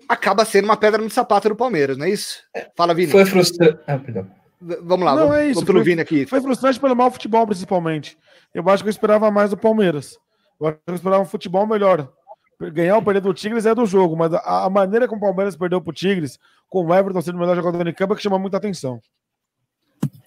acaba 0.09 0.45
sendo 0.45 0.65
uma 0.65 0.77
pedra 0.77 1.01
no 1.01 1.09
sapato 1.09 1.49
do 1.49 1.55
Palmeiras, 1.57 1.97
não 1.97 2.07
é 2.07 2.11
isso? 2.11 2.43
Fala, 2.75 2.95
Vini. 2.95 3.13
Foi 3.13 3.25
frustrante. 3.25 3.79
Ah, 3.87 3.99
perdão. 3.99 4.40
Vamos 4.61 5.07
lá, 5.07 5.15
não, 5.15 5.29
vamos, 5.29 5.37
é 5.37 5.49
isso. 5.49 5.65
Vamos 5.65 5.85
foi, 5.85 6.01
aqui. 6.01 6.27
Foi 6.27 6.41
frustrante 6.41 6.79
pelo 6.79 6.95
mau 6.95 7.11
futebol, 7.11 7.47
principalmente. 7.47 8.19
Eu 8.53 8.69
acho 8.69 8.83
que 8.83 8.89
eu 8.89 8.93
esperava 8.93 9.31
mais 9.31 9.51
do 9.51 9.57
Palmeiras. 9.57 10.19
Eu 10.61 10.67
acho 10.67 10.79
que 10.85 10.91
eu 10.91 10.95
esperava 10.95 11.23
um 11.23 11.27
futebol 11.27 11.67
melhor. 11.67 12.13
Ganhar 12.61 12.97
ou 12.97 13.03
perder 13.03 13.23
do 13.23 13.33
Tigres 13.33 13.65
é 13.65 13.75
do 13.75 13.87
jogo, 13.87 14.15
mas 14.15 14.35
a, 14.35 14.67
a 14.67 14.71
maneira 14.71 15.09
como 15.09 15.19
o 15.19 15.25
Palmeiras 15.25 15.57
perdeu 15.57 15.81
pro 15.81 15.95
Tigres, 15.95 16.39
com 16.69 16.85
o 16.85 16.95
Everton 16.95 17.23
sendo 17.23 17.37
o 17.37 17.39
melhor 17.39 17.57
jogador 17.57 17.89
em 17.89 17.95
campo, 17.95 18.13
é 18.13 18.17
que 18.17 18.23
chama 18.23 18.39
muita 18.39 18.59
atenção. 18.59 19.01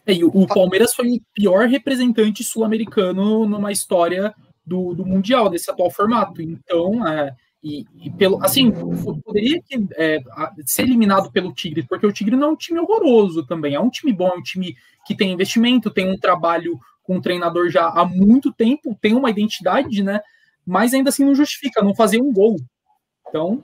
É, 0.06 0.14
e 0.14 0.24
o, 0.24 0.30
o 0.30 0.48
Palmeiras 0.48 0.96
foi 0.96 1.10
o 1.10 1.22
pior 1.34 1.68
representante 1.68 2.44
sul-americano 2.44 3.46
numa 3.46 3.72
história 3.72 4.34
do, 4.66 4.96
do 4.96 5.06
Mundial, 5.06 5.48
desse 5.48 5.70
atual 5.70 5.92
formato. 5.92 6.42
Então, 6.42 7.08
é, 7.08 7.36
e, 7.64 7.86
e, 7.96 8.12
pelo 8.12 8.44
assim, 8.44 8.72
poderia 9.24 9.62
é, 9.96 10.20
ser 10.66 10.82
eliminado 10.82 11.32
pelo 11.32 11.54
Tigre, 11.54 11.84
porque 11.88 12.06
o 12.06 12.12
Tigre 12.12 12.36
não 12.36 12.50
é 12.50 12.52
um 12.52 12.56
time 12.58 12.80
horroroso 12.80 13.46
também, 13.46 13.74
é 13.74 13.80
um 13.80 13.90
time 13.90 14.12
bom, 14.12 14.28
é 14.28 14.36
um 14.36 14.42
time 14.42 14.76
que 15.06 15.16
tem 15.16 15.32
investimento, 15.32 15.90
tem 15.90 16.12
um 16.12 16.18
trabalho 16.18 16.78
com 17.02 17.18
o 17.18 17.22
treinador 17.22 17.70
já 17.70 17.88
há 17.88 18.04
muito 18.04 18.52
tempo, 18.52 18.98
tem 19.02 19.16
uma 19.16 19.30
identidade, 19.30 20.04
né? 20.04 20.20
Mas 20.66 20.94
ainda 20.94 21.10
assim 21.10 21.24
não 21.24 21.36
justifica 21.36 21.82
não 21.82 21.96
fazer 21.96 22.22
um 22.22 22.34
gol. 22.34 22.58
Então, 23.30 23.64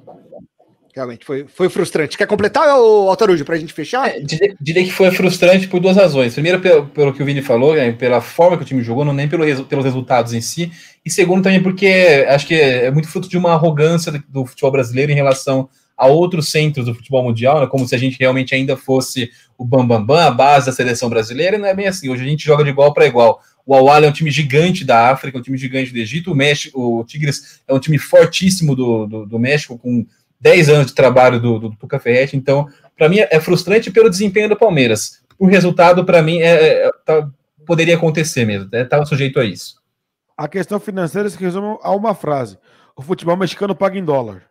Realmente, 0.96 1.24
foi, 1.24 1.46
foi 1.48 1.70
frustrante. 1.70 2.18
Quer 2.18 2.26
completar, 2.26 2.68
Altarujo, 2.68 3.46
para 3.46 3.56
a 3.56 3.58
gente 3.58 3.74
fechar? 3.74 4.10
É, 4.10 4.20
diria, 4.20 4.56
diria, 4.60 4.84
que 4.84 4.92
foi 4.92 5.12
frustrante 5.12 5.68
por 5.68 5.80
duas 5.80 5.96
razões. 5.96 6.34
Primeiro, 6.34 6.60
pelo, 6.60 6.88
pelo 6.88 7.14
que 7.14 7.22
o 7.22 7.26
Vini 7.26 7.42
falou, 7.42 7.76
né, 7.76 7.92
pela 7.92 8.22
forma 8.22 8.58
que 8.58 8.64
o 8.64 8.66
time 8.66 8.84
jogou, 8.84 9.06
não 9.06 9.14
nem 9.14 9.28
pelo, 9.28 9.44
pelos 9.66 9.86
resultados 9.86 10.34
em 10.34 10.42
si. 10.42 10.72
E 11.06 11.10
segundo, 11.10 11.44
também 11.44 11.62
porque 11.62 12.26
acho 12.28 12.48
que 12.48 12.56
é, 12.56 12.86
é 12.86 12.92
muito 12.92 13.08
fruto 13.08 13.30
de 13.30 13.38
uma 13.38 13.54
arrogância 13.54 14.12
do, 14.12 14.24
do, 14.28 14.46
futebol 14.46 14.72
brasileiro 14.72 15.12
em 15.12 15.16
relação 15.16 15.70
a 15.96 16.08
outros 16.08 16.50
centros 16.50 16.86
do 16.86 16.96
futebol 16.96 17.24
mundial, 17.24 17.60
né, 17.62 17.68
como 17.68 17.88
se 17.88 17.94
a 17.94 17.98
gente 17.98 18.18
realmente 18.20 18.56
ainda 18.56 18.76
fosse 18.76 19.30
o 19.58 19.66
bambambam, 19.66 20.06
bam, 20.06 20.16
bam, 20.16 20.28
a 20.28 20.32
base 20.32 20.66
da 20.66 20.72
seleção 20.72 21.10
brasileira. 21.10 21.56
E 21.56 21.60
não 21.60 21.68
é 21.68 21.74
bem 21.74 21.88
assim. 21.88 22.10
Hoje 22.10 22.24
a 22.24 22.28
gente 22.28 22.44
joga 22.44 22.64
de 22.64 22.70
igual 22.72 22.94
para 22.94 23.06
igual. 23.06 23.42
O 23.66 23.76
Awali 23.76 24.08
é 24.08 24.10
um 24.10 24.14
time 24.14 24.32
gigante 24.32 24.84
da 24.84 25.12
África, 25.12 25.38
um 25.38 25.42
time 25.44 25.56
gigante 25.56 25.92
do 25.92 26.00
Egito. 26.00 26.32
O 26.32 26.36
México, 26.36 27.00
o 27.00 27.04
Tigres 27.04 27.62
é 27.68 27.74
um 27.74 27.80
time 27.80 28.00
fortíssimo 28.00 28.76
do, 28.76 29.06
do, 29.06 29.26
do 29.28 29.38
México, 29.38 29.78
com 29.78 30.08
10 30.40 30.70
anos 30.70 30.88
de 30.88 30.96
trabalho 30.96 31.40
do, 31.40 31.60
do 31.60 31.76
Tuca 31.76 32.00
Ferretti, 32.00 32.38
então, 32.38 32.68
para 32.98 33.10
mim 33.10 33.20
é 33.20 33.40
frustrante 33.40 33.92
pelo 33.92 34.10
desempenho 34.10 34.50
do 34.50 34.58
Palmeiras. 34.58 35.22
O 35.38 35.46
resultado, 35.46 36.06
para 36.06 36.22
mim, 36.22 36.40
é, 36.40 36.86
é 36.86 36.92
tá, 37.06 37.30
poderia 37.66 37.96
acontecer 37.96 38.46
mesmo, 38.46 38.70
estava 38.74 39.04
né? 39.04 39.06
sujeito 39.06 39.40
a 39.40 39.46
isso. 39.46 39.80
A 40.38 40.48
questão 40.48 40.80
financeira 40.80 41.30
se 41.30 41.38
resume 41.38 41.78
a 41.82 41.94
uma 41.94 42.16
frase: 42.16 42.58
o 42.96 43.02
futebol 43.02 43.38
mexicano 43.38 43.76
paga 43.76 43.98
em 43.98 44.04
dólar. 44.04 44.50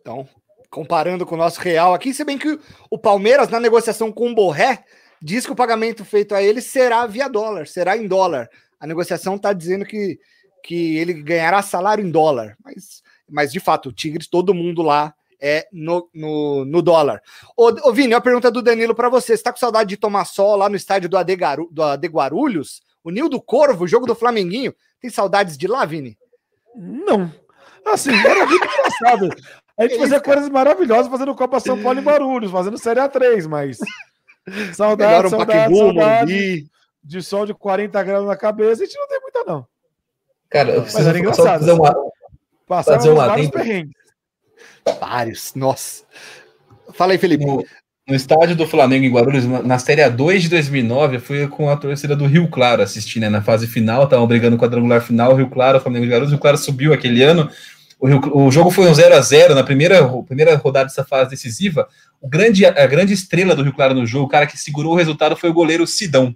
Então, 0.00 0.28
comparando 0.70 1.24
com 1.24 1.34
o 1.34 1.38
nosso 1.38 1.60
real 1.60 1.94
aqui, 1.94 2.12
se 2.12 2.24
bem 2.24 2.36
que 2.36 2.58
o 2.90 2.98
Palmeiras, 2.98 3.48
na 3.48 3.60
negociação 3.60 4.10
com 4.10 4.30
o 4.30 4.34
Borré, 4.34 4.84
diz 5.22 5.46
que 5.46 5.52
o 5.52 5.56
pagamento 5.56 6.04
feito 6.04 6.34
a 6.34 6.42
ele 6.42 6.60
será 6.60 7.06
via 7.06 7.28
dólar, 7.28 7.66
será 7.66 7.96
em 7.96 8.08
dólar. 8.08 8.48
a 8.80 8.86
negociação 8.86 9.36
está 9.36 9.52
dizendo 9.52 9.84
que, 9.84 10.18
que 10.62 10.96
ele 10.96 11.14
ganhará 11.14 11.62
salário 11.62 12.04
em 12.04 12.10
dólar. 12.10 12.56
Mas, 12.64 13.03
mas 13.34 13.50
de 13.50 13.58
fato, 13.58 13.88
o 13.88 13.92
Tigres, 13.92 14.28
todo 14.28 14.54
mundo 14.54 14.80
lá 14.80 15.12
é 15.40 15.66
no, 15.72 16.08
no, 16.14 16.64
no 16.64 16.80
dólar. 16.80 17.20
Ô, 17.56 17.66
ô 17.88 17.92
Vini, 17.92 18.14
a 18.14 18.20
pergunta 18.20 18.48
do 18.48 18.62
Danilo 18.62 18.94
para 18.94 19.08
você. 19.08 19.26
Você 19.26 19.34
está 19.34 19.52
com 19.52 19.58
saudade 19.58 19.90
de 19.90 19.96
tomar 19.96 20.24
sol 20.24 20.56
lá 20.56 20.68
no 20.68 20.76
estádio 20.76 21.08
do 21.08 21.18
AD, 21.18 21.34
Garu, 21.34 21.68
do 21.72 21.82
AD 21.82 22.06
Guarulhos? 22.06 22.80
O 23.02 23.10
Nil 23.10 23.28
do 23.28 23.42
Corvo, 23.42 23.88
jogo 23.88 24.06
do 24.06 24.14
Flamenguinho. 24.14 24.72
Tem 25.00 25.10
saudades 25.10 25.58
de 25.58 25.66
lá, 25.66 25.84
Vini? 25.84 26.16
Não. 26.76 27.30
Assim, 27.84 28.12
era 28.14 28.46
muito 28.46 28.64
engraçado. 28.64 29.28
A 29.76 29.82
gente 29.82 29.98
fazia 29.98 30.20
coisas 30.20 30.48
maravilhosas 30.48 31.10
fazendo 31.10 31.34
Copa 31.34 31.58
São 31.58 31.82
Paulo 31.82 31.98
em 31.98 32.04
Barulhos, 32.04 32.52
fazendo 32.52 32.78
Série 32.78 33.00
A3, 33.00 33.48
mas. 33.48 33.78
Saudade, 34.74 35.26
um 35.26 35.30
saudade, 35.30 35.74
saudade 35.74 36.66
de 37.02 37.22
sol 37.22 37.46
de 37.46 37.54
40 37.54 38.02
graus 38.02 38.26
na 38.26 38.36
cabeça, 38.36 38.82
a 38.82 38.86
gente 38.86 38.98
não 38.98 39.08
tem 39.08 39.20
muita, 39.20 39.42
não. 39.44 39.66
Cara, 40.50 40.70
eu 40.70 40.82
preciso 40.82 40.98
mas 40.98 41.08
era 41.08 41.18
engraçado. 41.18 41.60
Fazer 41.60 41.72
uma, 41.72 41.94
Passava 42.66 42.98
fazer 42.98 43.10
uma 43.10 43.26
vários 43.26 43.50
perrengues. 43.50 43.94
Vários, 45.00 45.54
nossa. 45.54 46.04
Fala 46.92 47.12
aí, 47.12 47.18
Felipe. 47.18 47.44
No, 47.44 47.64
no, 48.08 48.14
estádio 48.14 48.56
do 48.56 48.66
Flamengo 48.66 49.04
em 49.04 49.12
Guarulhos, 49.12 49.44
na 49.44 49.78
Série 49.78 50.02
A2 50.02 50.40
de 50.40 50.48
2009, 50.48 51.16
eu 51.16 51.20
fui 51.20 51.48
com 51.48 51.70
a 51.70 51.76
torcida 51.76 52.14
do 52.14 52.26
Rio 52.26 52.48
Claro 52.48 52.82
assistir, 52.82 53.20
né? 53.20 53.28
Na 53.28 53.42
fase 53.42 53.66
final, 53.66 54.04
estavam 54.04 54.26
brigando 54.26 54.56
no 54.56 54.62
quadrangular 54.62 55.00
final, 55.00 55.34
Rio 55.34 55.48
Claro, 55.48 55.80
Flamengo 55.80 56.04
de 56.04 56.10
Guarulhos, 56.10 56.30
o 56.30 56.34
Rio 56.34 56.40
Claro 56.40 56.58
subiu 56.58 56.92
aquele 56.92 57.22
ano. 57.22 57.50
O, 57.98 58.06
Rio, 58.06 58.20
o 58.34 58.50
jogo 58.50 58.70
foi 58.70 58.88
um 58.88 58.94
0 58.94 59.14
a 59.14 59.20
0 59.20 59.54
na 59.54 59.62
primeira, 59.62 60.06
primeira 60.26 60.54
rodada 60.56 60.86
dessa 60.86 61.04
fase 61.04 61.30
decisiva. 61.30 61.88
O 62.20 62.28
grande, 62.28 62.66
a 62.66 62.86
grande 62.86 63.12
estrela 63.12 63.54
do 63.54 63.62
Rio 63.62 63.72
Claro 63.72 63.94
no 63.94 64.06
jogo, 64.06 64.26
o 64.26 64.28
cara 64.28 64.46
que 64.46 64.58
segurou 64.58 64.92
o 64.92 64.96
resultado 64.96 65.36
foi 65.36 65.50
o 65.50 65.54
goleiro 65.54 65.86
Sidão. 65.86 66.34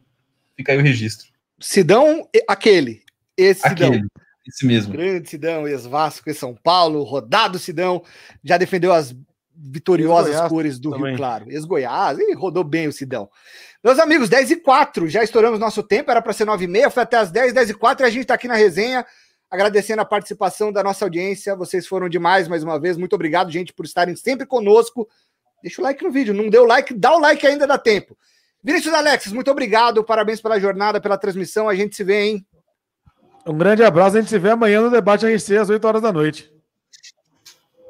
Fica 0.56 0.72
aí 0.72 0.78
o 0.78 0.82
registro. 0.82 1.28
Sidão, 1.60 2.26
aquele. 2.48 3.02
Esse 3.36 3.66
aquele. 3.66 3.96
Sidão. 3.96 4.08
Esse 4.48 4.64
mesmo. 4.64 4.94
Grande 4.94 5.28
Sidão, 5.28 5.68
ex-Vasco, 5.68 6.28
ex-São 6.28 6.54
Paulo, 6.54 7.02
rodado 7.02 7.58
Sidão, 7.58 8.02
já 8.42 8.56
defendeu 8.56 8.92
as 8.92 9.14
vitoriosas 9.54 10.48
cores 10.48 10.78
do 10.78 10.90
também. 10.90 11.10
Rio 11.10 11.16
Claro. 11.16 11.50
Ex-Goiás, 11.50 12.18
e 12.18 12.32
rodou 12.32 12.64
bem 12.64 12.88
o 12.88 12.92
Sidão. 12.92 13.28
Meus 13.84 13.98
amigos, 13.98 14.28
10 14.28 14.52
e 14.52 14.56
4, 14.56 15.06
já 15.08 15.22
estouramos 15.22 15.60
nosso 15.60 15.82
tempo, 15.82 16.10
era 16.10 16.22
para 16.22 16.32
ser 16.32 16.44
9 16.44 16.64
e 16.64 16.68
meia, 16.68 16.90
foi 16.90 17.02
até 17.02 17.18
as 17.18 17.30
10, 17.30 17.52
10 17.52 17.70
e 17.70 17.74
4, 17.74 18.04
e 18.04 18.08
a 18.08 18.10
gente 18.10 18.22
está 18.22 18.34
aqui 18.34 18.48
na 18.48 18.54
resenha, 18.54 19.04
agradecendo 19.50 20.02
a 20.02 20.04
participação 20.04 20.72
da 20.72 20.82
nossa 20.82 21.04
audiência, 21.04 21.54
vocês 21.54 21.86
foram 21.86 22.08
demais 22.08 22.48
mais 22.48 22.64
uma 22.64 22.78
vez, 22.80 22.96
muito 22.96 23.14
obrigado, 23.14 23.50
gente, 23.50 23.72
por 23.72 23.84
estarem 23.84 24.16
sempre 24.16 24.46
conosco. 24.46 25.08
Deixa 25.62 25.80
o 25.80 25.84
like 25.84 26.02
no 26.02 26.10
vídeo, 26.10 26.34
não 26.34 26.48
deu 26.48 26.64
like, 26.64 26.94
dá 26.94 27.14
o 27.14 27.20
like 27.20 27.46
ainda 27.46 27.66
dá 27.66 27.78
tempo. 27.78 28.16
Vinícius 28.62 28.94
Alexis, 28.94 29.32
muito 29.32 29.50
obrigado, 29.50 30.02
parabéns 30.04 30.40
pela 30.40 30.58
jornada, 30.58 31.00
pela 31.00 31.18
transmissão, 31.18 31.68
a 31.68 31.74
gente 31.74 31.94
se 31.94 32.02
vê, 32.02 32.22
hein? 32.22 32.46
Um 33.46 33.56
grande 33.56 33.82
abraço, 33.82 34.16
a 34.16 34.20
gente 34.20 34.30
se 34.30 34.38
vê 34.38 34.50
amanhã 34.50 34.80
no 34.80 34.90
debate 34.90 35.26
RC 35.26 35.56
às 35.56 35.70
8 35.70 35.84
horas 35.86 36.02
da 36.02 36.12
noite. 36.12 36.52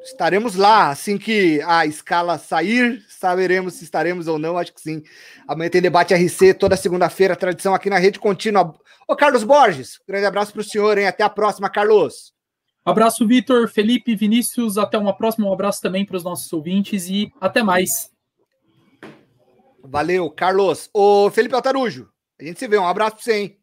Estaremos 0.03 0.55
lá 0.55 0.89
assim 0.89 1.17
que 1.17 1.61
a 1.61 1.85
escala 1.85 2.37
sair, 2.37 3.03
saberemos 3.09 3.75
se 3.75 3.83
estaremos 3.83 4.27
ou 4.27 4.39
não, 4.39 4.57
acho 4.57 4.73
que 4.73 4.81
sim. 4.81 5.03
Amanhã 5.47 5.69
tem 5.69 5.81
debate 5.81 6.13
RC 6.13 6.53
toda 6.55 6.75
segunda-feira, 6.75 7.35
tradição 7.35 7.75
aqui 7.75 7.89
na 7.89 7.99
rede 7.99 8.19
contínua. 8.19 8.73
Ô 9.07 9.15
Carlos 9.15 9.43
Borges, 9.43 9.99
grande 10.07 10.25
abraço 10.25 10.51
para 10.53 10.61
o 10.61 10.63
senhor, 10.63 10.97
hein? 10.97 11.07
Até 11.07 11.23
a 11.23 11.29
próxima, 11.29 11.69
Carlos. 11.69 12.33
Abraço, 12.83 13.27
Vitor, 13.27 13.67
Felipe, 13.67 14.15
Vinícius. 14.15 14.77
Até 14.77 14.97
uma 14.97 15.15
próxima. 15.15 15.47
Um 15.47 15.53
abraço 15.53 15.81
também 15.81 16.05
para 16.05 16.17
os 16.17 16.23
nossos 16.23 16.51
ouvintes 16.51 17.07
e 17.07 17.31
até 17.39 17.61
mais. 17.61 18.11
Valeu, 19.83 20.29
Carlos. 20.31 20.89
Ô 20.93 21.29
Felipe 21.29 21.53
Altarujo, 21.53 22.09
a 22.39 22.43
gente 22.43 22.57
se 22.57 22.67
vê. 22.67 22.77
Um 22.77 22.87
abraço 22.87 23.15
para 23.15 23.23
você, 23.23 23.33
hein? 23.33 23.58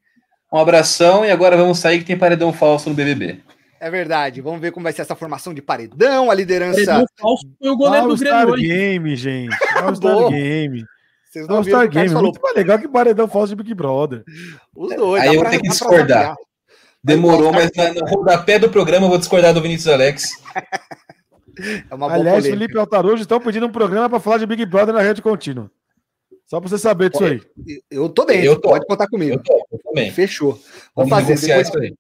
Um 0.57 0.59
abração 0.59 1.23
e 1.23 1.31
agora 1.31 1.55
vamos 1.55 1.79
sair 1.79 1.99
que 1.99 2.07
tem 2.07 2.17
paredão 2.17 2.51
falso 2.51 2.89
no 2.89 2.95
BBB. 2.95 3.41
É 3.79 3.91
verdade. 3.91 4.41
Vamos 4.41 4.59
ver 4.59 4.73
como 4.73 4.85
vai 4.85 4.93
ser 4.95 5.03
essa 5.03 5.15
formação 5.15 5.53
de 5.53 5.61
paredão, 5.61 6.31
a 6.31 6.35
liderança. 6.35 6.83
Paredão 6.83 7.07
falso 7.15 7.47
foi 7.59 7.69
o 7.69 7.77
goleiro 7.77 8.09
do 8.09 8.17
Grêmio. 8.17 8.49
All 8.49 8.57
Game, 8.57 9.17
gente. 9.17 9.55
All 9.77 9.95
Star 9.95 10.29
Game. 10.31 10.83
Vocês 11.27 11.47
não 11.47 11.57
All 11.57 11.65
Star 11.65 11.87
Game. 11.91 12.09
Falou. 12.09 12.23
Muito 12.23 12.41
mais 12.41 12.57
legal 12.57 12.79
que 12.79 12.89
paredão 12.89 13.29
falso 13.29 13.55
de 13.55 13.63
Big 13.63 13.75
Brother. 13.75 14.25
Os 14.75 14.97
dois. 14.97 15.23
Aí 15.23 15.37
eu 15.37 15.45
tenho 15.45 15.61
que 15.61 15.69
discordar. 15.69 16.35
Demorou, 17.05 17.53
mas 17.53 17.71
no 17.95 18.07
rodapé 18.07 18.59
do 18.59 18.71
programa 18.71 19.05
eu 19.05 19.11
vou 19.11 19.19
discordar 19.19 19.53
do 19.53 19.61
Vinícius 19.61 19.93
Alex. 19.93 20.43
é 21.91 21.95
uma 21.95 22.07
Aliás, 22.07 22.39
polêmica. 22.39 22.51
Felipe 22.51 22.79
Altarujo 22.79 23.21
estão 23.21 23.39
pedindo 23.41 23.67
um 23.67 23.73
programa 23.73 24.09
para 24.09 24.21
falar 24.21 24.39
de 24.39 24.47
Big 24.47 24.65
Brother 24.65 24.95
na 24.95 25.03
rede 25.03 25.21
contínua. 25.21 25.71
Só 26.47 26.61
para 26.61 26.71
você 26.71 26.79
saber 26.79 27.11
disso 27.11 27.25
aí. 27.25 27.43
Eu 27.91 28.09
tô 28.09 28.25
dentro, 28.25 28.47
eu 28.47 28.61
tô. 28.61 28.69
pode 28.69 28.87
contar 28.87 29.09
comigo. 29.09 29.35
Eu 29.35 29.43
tô, 29.43 29.86
Fechou. 30.11 30.61
Vamos, 30.95 31.11
fazer. 31.11 31.35
Depois, 31.35 31.69
isso 31.69 31.79
aí. 31.79 31.95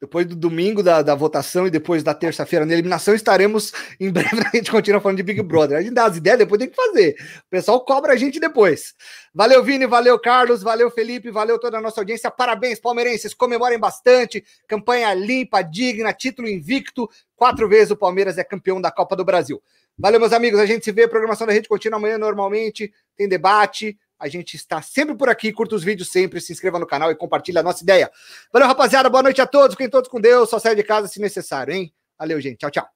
depois 0.00 0.26
do 0.26 0.36
domingo 0.36 0.82
da, 0.82 1.02
da 1.02 1.14
votação 1.14 1.66
e 1.66 1.70
depois 1.70 2.02
da 2.02 2.14
terça-feira 2.14 2.66
na 2.66 2.72
eliminação, 2.72 3.14
estaremos 3.14 3.72
em 3.98 4.10
breve. 4.10 4.28
A 4.52 4.56
gente 4.56 4.70
continua 4.70 5.00
falando 5.00 5.16
de 5.16 5.22
Big 5.22 5.42
Brother. 5.42 5.78
A 5.78 5.82
gente 5.82 5.94
dá 5.94 6.06
as 6.06 6.16
ideias, 6.16 6.38
depois 6.38 6.58
tem 6.58 6.68
que 6.68 6.76
fazer. 6.76 7.16
O 7.46 7.50
pessoal 7.50 7.84
cobra 7.84 8.12
a 8.12 8.16
gente 8.16 8.38
depois. 8.38 8.94
Valeu, 9.34 9.62
Vini, 9.62 9.86
valeu, 9.86 10.18
Carlos, 10.18 10.62
valeu, 10.62 10.90
Felipe, 10.90 11.30
valeu 11.30 11.58
toda 11.58 11.78
a 11.78 11.80
nossa 11.80 12.00
audiência. 12.00 12.30
Parabéns, 12.30 12.78
palmeirenses. 12.78 13.34
Comemorem 13.34 13.78
bastante. 13.78 14.44
Campanha 14.68 15.12
limpa, 15.14 15.62
digna, 15.62 16.12
título 16.12 16.48
invicto. 16.48 17.08
Quatro 17.34 17.68
vezes 17.68 17.90
o 17.90 17.96
Palmeiras 17.96 18.38
é 18.38 18.44
campeão 18.44 18.80
da 18.80 18.90
Copa 18.90 19.14
do 19.14 19.24
Brasil. 19.24 19.62
Valeu, 19.98 20.20
meus 20.20 20.32
amigos. 20.32 20.60
A 20.60 20.66
gente 20.66 20.84
se 20.84 20.92
vê. 20.92 21.08
Programação 21.08 21.46
da 21.46 21.52
Rede 21.52 21.68
Contínua 21.68 21.98
amanhã 21.98 22.18
normalmente. 22.18 22.92
Tem 23.16 23.28
debate. 23.28 23.98
A 24.18 24.28
gente 24.28 24.54
está 24.54 24.80
sempre 24.82 25.16
por 25.16 25.28
aqui. 25.28 25.52
Curta 25.52 25.74
os 25.74 25.84
vídeos 25.84 26.10
sempre. 26.10 26.40
Se 26.40 26.52
inscreva 26.52 26.78
no 26.78 26.86
canal 26.86 27.10
e 27.10 27.16
compartilhe 27.16 27.58
a 27.58 27.62
nossa 27.62 27.82
ideia. 27.82 28.10
Valeu, 28.52 28.68
rapaziada. 28.68 29.10
Boa 29.10 29.22
noite 29.22 29.40
a 29.40 29.46
todos. 29.46 29.74
Fiquem 29.74 29.90
todos 29.90 30.08
com 30.08 30.20
Deus. 30.20 30.48
Só 30.48 30.58
saia 30.58 30.76
de 30.76 30.82
casa 30.82 31.08
se 31.08 31.20
necessário, 31.20 31.74
hein? 31.74 31.92
Valeu, 32.18 32.40
gente. 32.40 32.58
Tchau, 32.58 32.70
tchau. 32.70 32.95